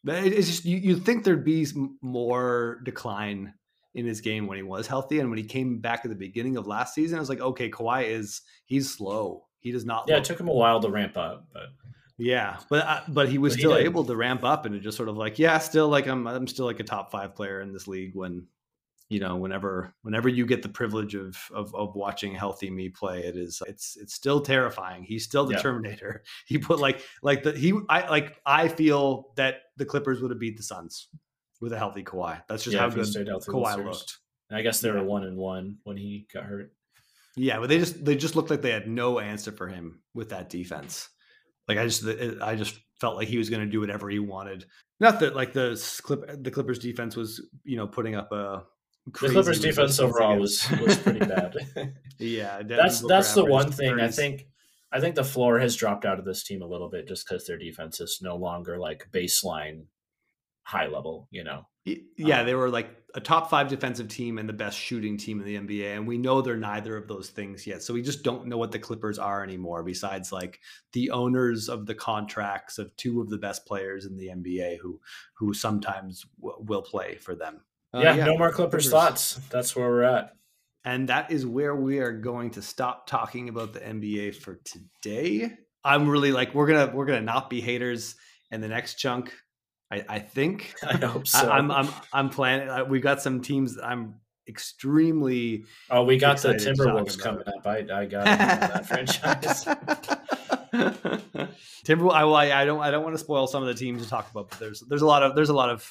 it's 0.06 0.48
just 0.48 0.66
you, 0.66 0.78
you'd 0.78 1.06
think 1.06 1.24
there'd 1.24 1.46
be 1.46 1.66
more 2.02 2.82
decline 2.84 3.54
in 3.94 4.06
his 4.06 4.22
game 4.22 4.48
when 4.48 4.58
he 4.58 4.64
was 4.64 4.88
healthy, 4.88 5.20
and 5.20 5.30
when 5.30 5.38
he 5.38 5.44
came 5.44 5.80
back 5.80 6.02
at 6.04 6.10
the 6.10 6.16
beginning 6.16 6.58
of 6.58 6.68
last 6.68 6.94
season, 6.96 7.18
I 7.18 7.20
was 7.20 7.30
like, 7.30 7.42
okay, 7.42 7.70
Kawhi 7.70 8.08
is 8.08 8.42
he's 8.66 8.90
slow. 8.92 9.46
He 9.60 9.72
does 9.72 9.86
not. 9.86 10.06
Yeah, 10.08 10.16
look- 10.16 10.24
it 10.24 10.28
took 10.28 10.40
him 10.40 10.48
a 10.50 10.54
while 10.54 10.80
to 10.82 10.90
ramp 10.90 11.18
up, 11.18 11.48
but 11.54 11.68
yeah, 12.18 12.58
but 12.70 12.86
uh, 12.86 13.02
but 13.08 13.30
he 13.30 13.38
was 13.38 13.54
but 13.54 13.60
still 13.60 13.76
he 13.76 13.84
able 13.86 14.04
to 14.06 14.16
ramp 14.16 14.44
up, 14.44 14.66
and 14.66 14.76
it 14.76 14.80
just 14.80 14.98
sort 14.98 15.10
of 15.10 15.18
like, 15.18 15.40
yeah, 15.40 15.58
still 15.60 15.90
like 15.90 16.08
I'm 16.08 16.28
I'm 16.28 16.48
still 16.48 16.66
like 16.66 16.80
a 16.80 16.84
top 16.84 17.12
five 17.12 17.36
player 17.36 17.62
in 17.62 17.72
this 17.72 17.88
league 17.88 18.16
when 18.16 18.48
you 19.10 19.20
know 19.20 19.36
whenever 19.36 19.94
whenever 20.02 20.30
you 20.30 20.46
get 20.46 20.64
the 20.64 20.70
privilege 20.70 21.16
of, 21.16 21.38
of 21.54 21.74
of, 21.76 21.96
watching 21.96 22.34
healthy 22.34 22.70
me 22.70 22.90
play 22.90 23.20
it 23.24 23.36
is 23.36 23.62
it's 23.68 23.98
it's 23.98 24.14
still 24.14 24.42
terrifying. 24.42 25.04
He's 25.04 25.24
still 25.24 25.46
the 25.46 25.54
yeah. 25.54 25.62
terminator. 25.62 26.24
He 26.46 26.58
put 26.58 26.80
like 26.80 27.02
like 27.22 27.44
the 27.44 27.52
he 27.52 27.74
i 27.90 28.10
like 28.10 28.38
i 28.46 28.68
feel 28.68 29.34
that 29.36 29.56
the 29.78 29.86
clippers 29.86 30.22
would 30.22 30.32
have 30.32 30.40
beat 30.40 30.58
the 30.58 30.64
suns 30.64 31.08
with 31.62 31.74
a 31.74 31.78
healthy 31.78 32.04
Kawhi. 32.04 32.42
that's 32.48 32.64
just 32.64 32.76
yeah, 32.76 32.82
how 32.82 32.90
good 32.90 33.06
Kawhi 33.06 33.84
looked. 33.84 34.18
I 34.52 34.62
guess 34.62 34.82
they 34.82 34.92
were 34.92 35.04
one 35.04 35.24
and 35.24 35.38
one 35.38 35.78
when 35.84 35.98
he 35.98 36.28
got 36.34 36.44
hurt. 36.44 36.72
Yeah 37.36 37.60
but 37.60 37.70
they 37.70 37.80
just 37.80 38.04
they 38.04 38.16
just 38.16 38.36
looked 38.36 38.50
like 38.50 38.62
they 38.62 38.72
had 38.72 38.88
no 38.88 39.20
answer 39.20 39.52
for 39.52 39.68
him 39.68 40.02
with 40.14 40.30
that 40.30 40.50
defense. 40.50 41.10
Like 41.68 41.78
i 41.78 41.86
just 41.86 42.06
i 42.42 42.56
just 42.56 42.80
felt 43.00 43.16
like 43.16 43.28
he 43.28 43.38
was 43.38 43.50
going 43.50 43.62
to 43.62 43.72
do 43.72 43.80
whatever 43.80 44.10
he 44.10 44.20
wanted. 44.20 44.66
Not 45.00 45.20
that 45.20 45.36
like 45.36 45.54
the 45.54 45.82
clip 46.04 46.44
the 46.44 46.52
clippers 46.52 46.80
defense 46.80 47.16
was 47.16 47.42
you 47.64 47.78
know 47.78 47.88
putting 47.88 48.16
up 48.16 48.32
a 48.32 48.64
the 49.06 49.12
Clippers 49.12 49.60
defense 49.60 50.00
overall 50.00 50.38
was 50.38 50.70
was 50.82 50.98
pretty 50.98 51.20
bad. 51.26 51.56
yeah, 52.20 52.62
that's 52.66 53.02
that's 53.02 53.34
the 53.34 53.46
one 53.46 53.72
thing 53.72 53.96
30s. 53.96 54.02
I 54.04 54.08
think. 54.10 54.48
I 54.92 55.00
think 55.00 55.16
the 55.16 55.24
floor 55.24 55.58
has 55.58 55.76
dropped 55.76 56.06
out 56.06 56.20
of 56.20 56.26
this 56.26 56.44
team 56.44 56.62
a 56.62 56.68
little 56.68 56.88
bit 56.88 57.08
just 57.08 57.28
because 57.28 57.48
their 57.48 57.58
defense 57.58 58.00
is 58.00 58.20
no 58.22 58.36
longer 58.36 58.78
like 58.78 59.08
baseline 59.12 59.86
high 60.64 60.86
level. 60.86 61.28
You 61.32 61.44
know. 61.44 61.66
Yeah, 62.16 62.42
um, 62.42 62.46
they 62.46 62.56
were 62.56 62.70
like 62.70 62.92
a 63.14 63.20
top 63.20 63.50
five 63.50 63.68
defensive 63.68 64.08
team 64.08 64.38
and 64.38 64.48
the 64.48 64.54
best 64.54 64.78
shooting 64.78 65.18
team 65.18 65.42
in 65.42 65.46
the 65.46 65.58
NBA, 65.58 65.96
and 65.96 66.08
we 66.08 66.18
know 66.18 66.42
they're 66.42 66.56
neither 66.56 66.96
of 66.96 67.10
those 67.10 67.30
things 67.30 67.68
yet. 67.68 67.84
So 67.84 67.94
we 67.94 68.02
just 68.02 68.24
don't 68.24 68.48
know 68.48 68.58
what 68.58 68.72
the 68.72 68.80
Clippers 68.80 69.20
are 69.20 69.44
anymore. 69.44 69.84
Besides, 69.84 70.32
like 70.32 70.60
the 70.94 71.12
owners 71.12 71.68
of 71.68 71.86
the 71.86 71.96
contracts 71.96 72.78
of 72.78 72.96
two 72.96 73.20
of 73.20 73.30
the 73.30 73.38
best 73.38 73.66
players 73.66 74.06
in 74.06 74.16
the 74.16 74.28
NBA, 74.28 74.78
who 74.78 75.02
who 75.34 75.54
sometimes 75.54 76.26
w- 76.40 76.64
will 76.66 76.84
play 76.84 77.16
for 77.16 77.36
them. 77.36 77.62
Uh, 77.94 78.00
yeah, 78.00 78.16
yeah, 78.16 78.26
no 78.26 78.38
more 78.38 78.52
Clippers, 78.52 78.90
Clippers 78.90 78.90
thoughts. 78.90 79.40
That's 79.50 79.76
where 79.76 79.88
we're 79.88 80.04
at. 80.04 80.34
And 80.86 81.10
that 81.10 81.32
is 81.32 81.46
where 81.46 81.76
we 81.76 82.00
are 82.00 82.12
going 82.12 82.52
to 82.52 82.62
stop 82.62 83.08
talking 83.08 83.50
about 83.50 83.74
the 83.74 83.80
NBA 83.80 84.36
for 84.36 84.60
today. 84.66 85.54
I'm 85.84 86.10
really 86.10 86.32
like 86.32 86.54
we're 86.54 86.68
gonna 86.68 86.92
we're 86.94 87.06
gonna 87.06 87.22
not 87.22 87.50
be 87.50 87.62
haters 87.62 88.16
in 88.52 88.62
the 88.62 88.68
next 88.68 88.96
chunk. 88.96 89.34
I, 89.92 90.04
I 90.10 90.20
think. 90.20 90.74
I 90.84 90.98
hope 90.98 91.28
so. 91.28 91.50
I, 91.50 91.60
am 91.60 91.72
I'm 91.72 91.90
I'm 92.12 92.30
planning. 92.30 92.70
Uh, 92.70 92.86
we 92.86 93.00
got 93.00 93.22
some 93.22 93.42
teams. 93.42 93.78
I'm 93.78 94.16
extremely. 94.48 95.66
Oh, 95.90 96.04
we 96.04 96.18
got 96.18 96.40
the 96.40 96.54
Timberwolves 96.54 97.20
coming 97.20 97.44
up. 97.48 97.66
I 97.66 97.86
I 97.94 98.06
got 98.06 98.26
that 98.26 98.86
franchise. 98.88 99.66
Timberwolves. 101.86 102.14
I, 102.14 102.62
I 102.62 102.66
don't 102.66 102.80
I 102.82 102.92
don't 102.92 103.04
want 103.04 103.14
to 103.14 103.20
spoil 103.20 103.48
some 103.48 103.62
of 103.62 103.68
the 103.68 103.76
teams 103.76 104.04
to 104.04 104.10
talk 104.10 104.32
about, 104.32 104.50
but 104.50 104.60
there's 104.60 104.82
there's 104.82 105.02
a 105.02 105.08
lot 105.08 105.24
of 105.24 105.36
there's 105.36 105.50
a 105.50 105.54
lot 105.54 105.70
of 105.70 105.90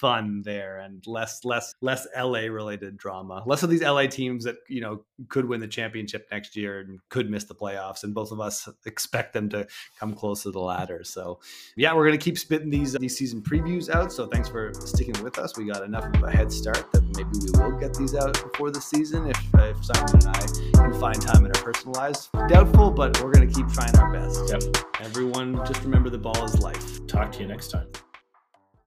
fun 0.00 0.40
there 0.42 0.78
and 0.78 1.06
less 1.06 1.44
less 1.44 1.74
less 1.82 2.06
LA 2.16 2.40
related 2.40 2.96
drama. 2.96 3.42
Less 3.44 3.62
of 3.62 3.68
these 3.68 3.82
LA 3.82 4.06
teams 4.06 4.44
that, 4.44 4.56
you 4.66 4.80
know, 4.80 5.04
could 5.28 5.44
win 5.44 5.60
the 5.60 5.68
championship 5.68 6.26
next 6.32 6.56
year 6.56 6.80
and 6.80 6.98
could 7.10 7.30
miss 7.30 7.44
the 7.44 7.54
playoffs 7.54 8.02
and 8.02 8.14
both 8.14 8.32
of 8.32 8.40
us 8.40 8.68
expect 8.86 9.34
them 9.34 9.50
to 9.50 9.66
come 9.98 10.14
close 10.14 10.42
to 10.44 10.50
the 10.50 10.58
ladder. 10.58 11.04
So, 11.04 11.40
yeah, 11.76 11.94
we're 11.94 12.06
going 12.06 12.18
to 12.18 12.24
keep 12.24 12.38
spitting 12.38 12.70
these 12.70 12.94
these 12.94 13.16
season 13.16 13.42
previews 13.42 13.94
out. 13.94 14.10
So, 14.10 14.26
thanks 14.26 14.48
for 14.48 14.72
sticking 14.74 15.22
with 15.22 15.38
us. 15.38 15.56
We 15.58 15.66
got 15.66 15.84
enough 15.84 16.06
of 16.06 16.22
a 16.22 16.30
head 16.30 16.50
start 16.50 16.90
that 16.92 17.02
maybe 17.16 17.30
we 17.42 17.60
will 17.60 17.78
get 17.78 17.94
these 17.94 18.14
out 18.14 18.32
before 18.42 18.70
the 18.70 18.80
season 18.80 19.26
if 19.26 19.38
if 19.54 19.84
Simon 19.84 20.14
and 20.14 20.28
I 20.28 20.90
can 20.90 20.98
find 20.98 21.20
time 21.20 21.44
in 21.44 21.52
our 21.54 21.62
personal 21.62 21.94
lives. 21.94 22.30
Doubtful, 22.48 22.90
but 22.90 23.22
we're 23.22 23.32
going 23.32 23.46
to 23.46 23.54
keep 23.54 23.68
trying 23.68 23.94
our 23.98 24.10
best. 24.12 24.40
Yep. 24.48 24.62
Everyone 25.00 25.56
just 25.66 25.82
remember 25.82 26.08
the 26.08 26.18
ball 26.18 26.42
is 26.44 26.58
life. 26.60 27.06
Talk 27.06 27.32
to 27.32 27.40
you 27.40 27.46
next 27.46 27.68
time. 27.68 27.86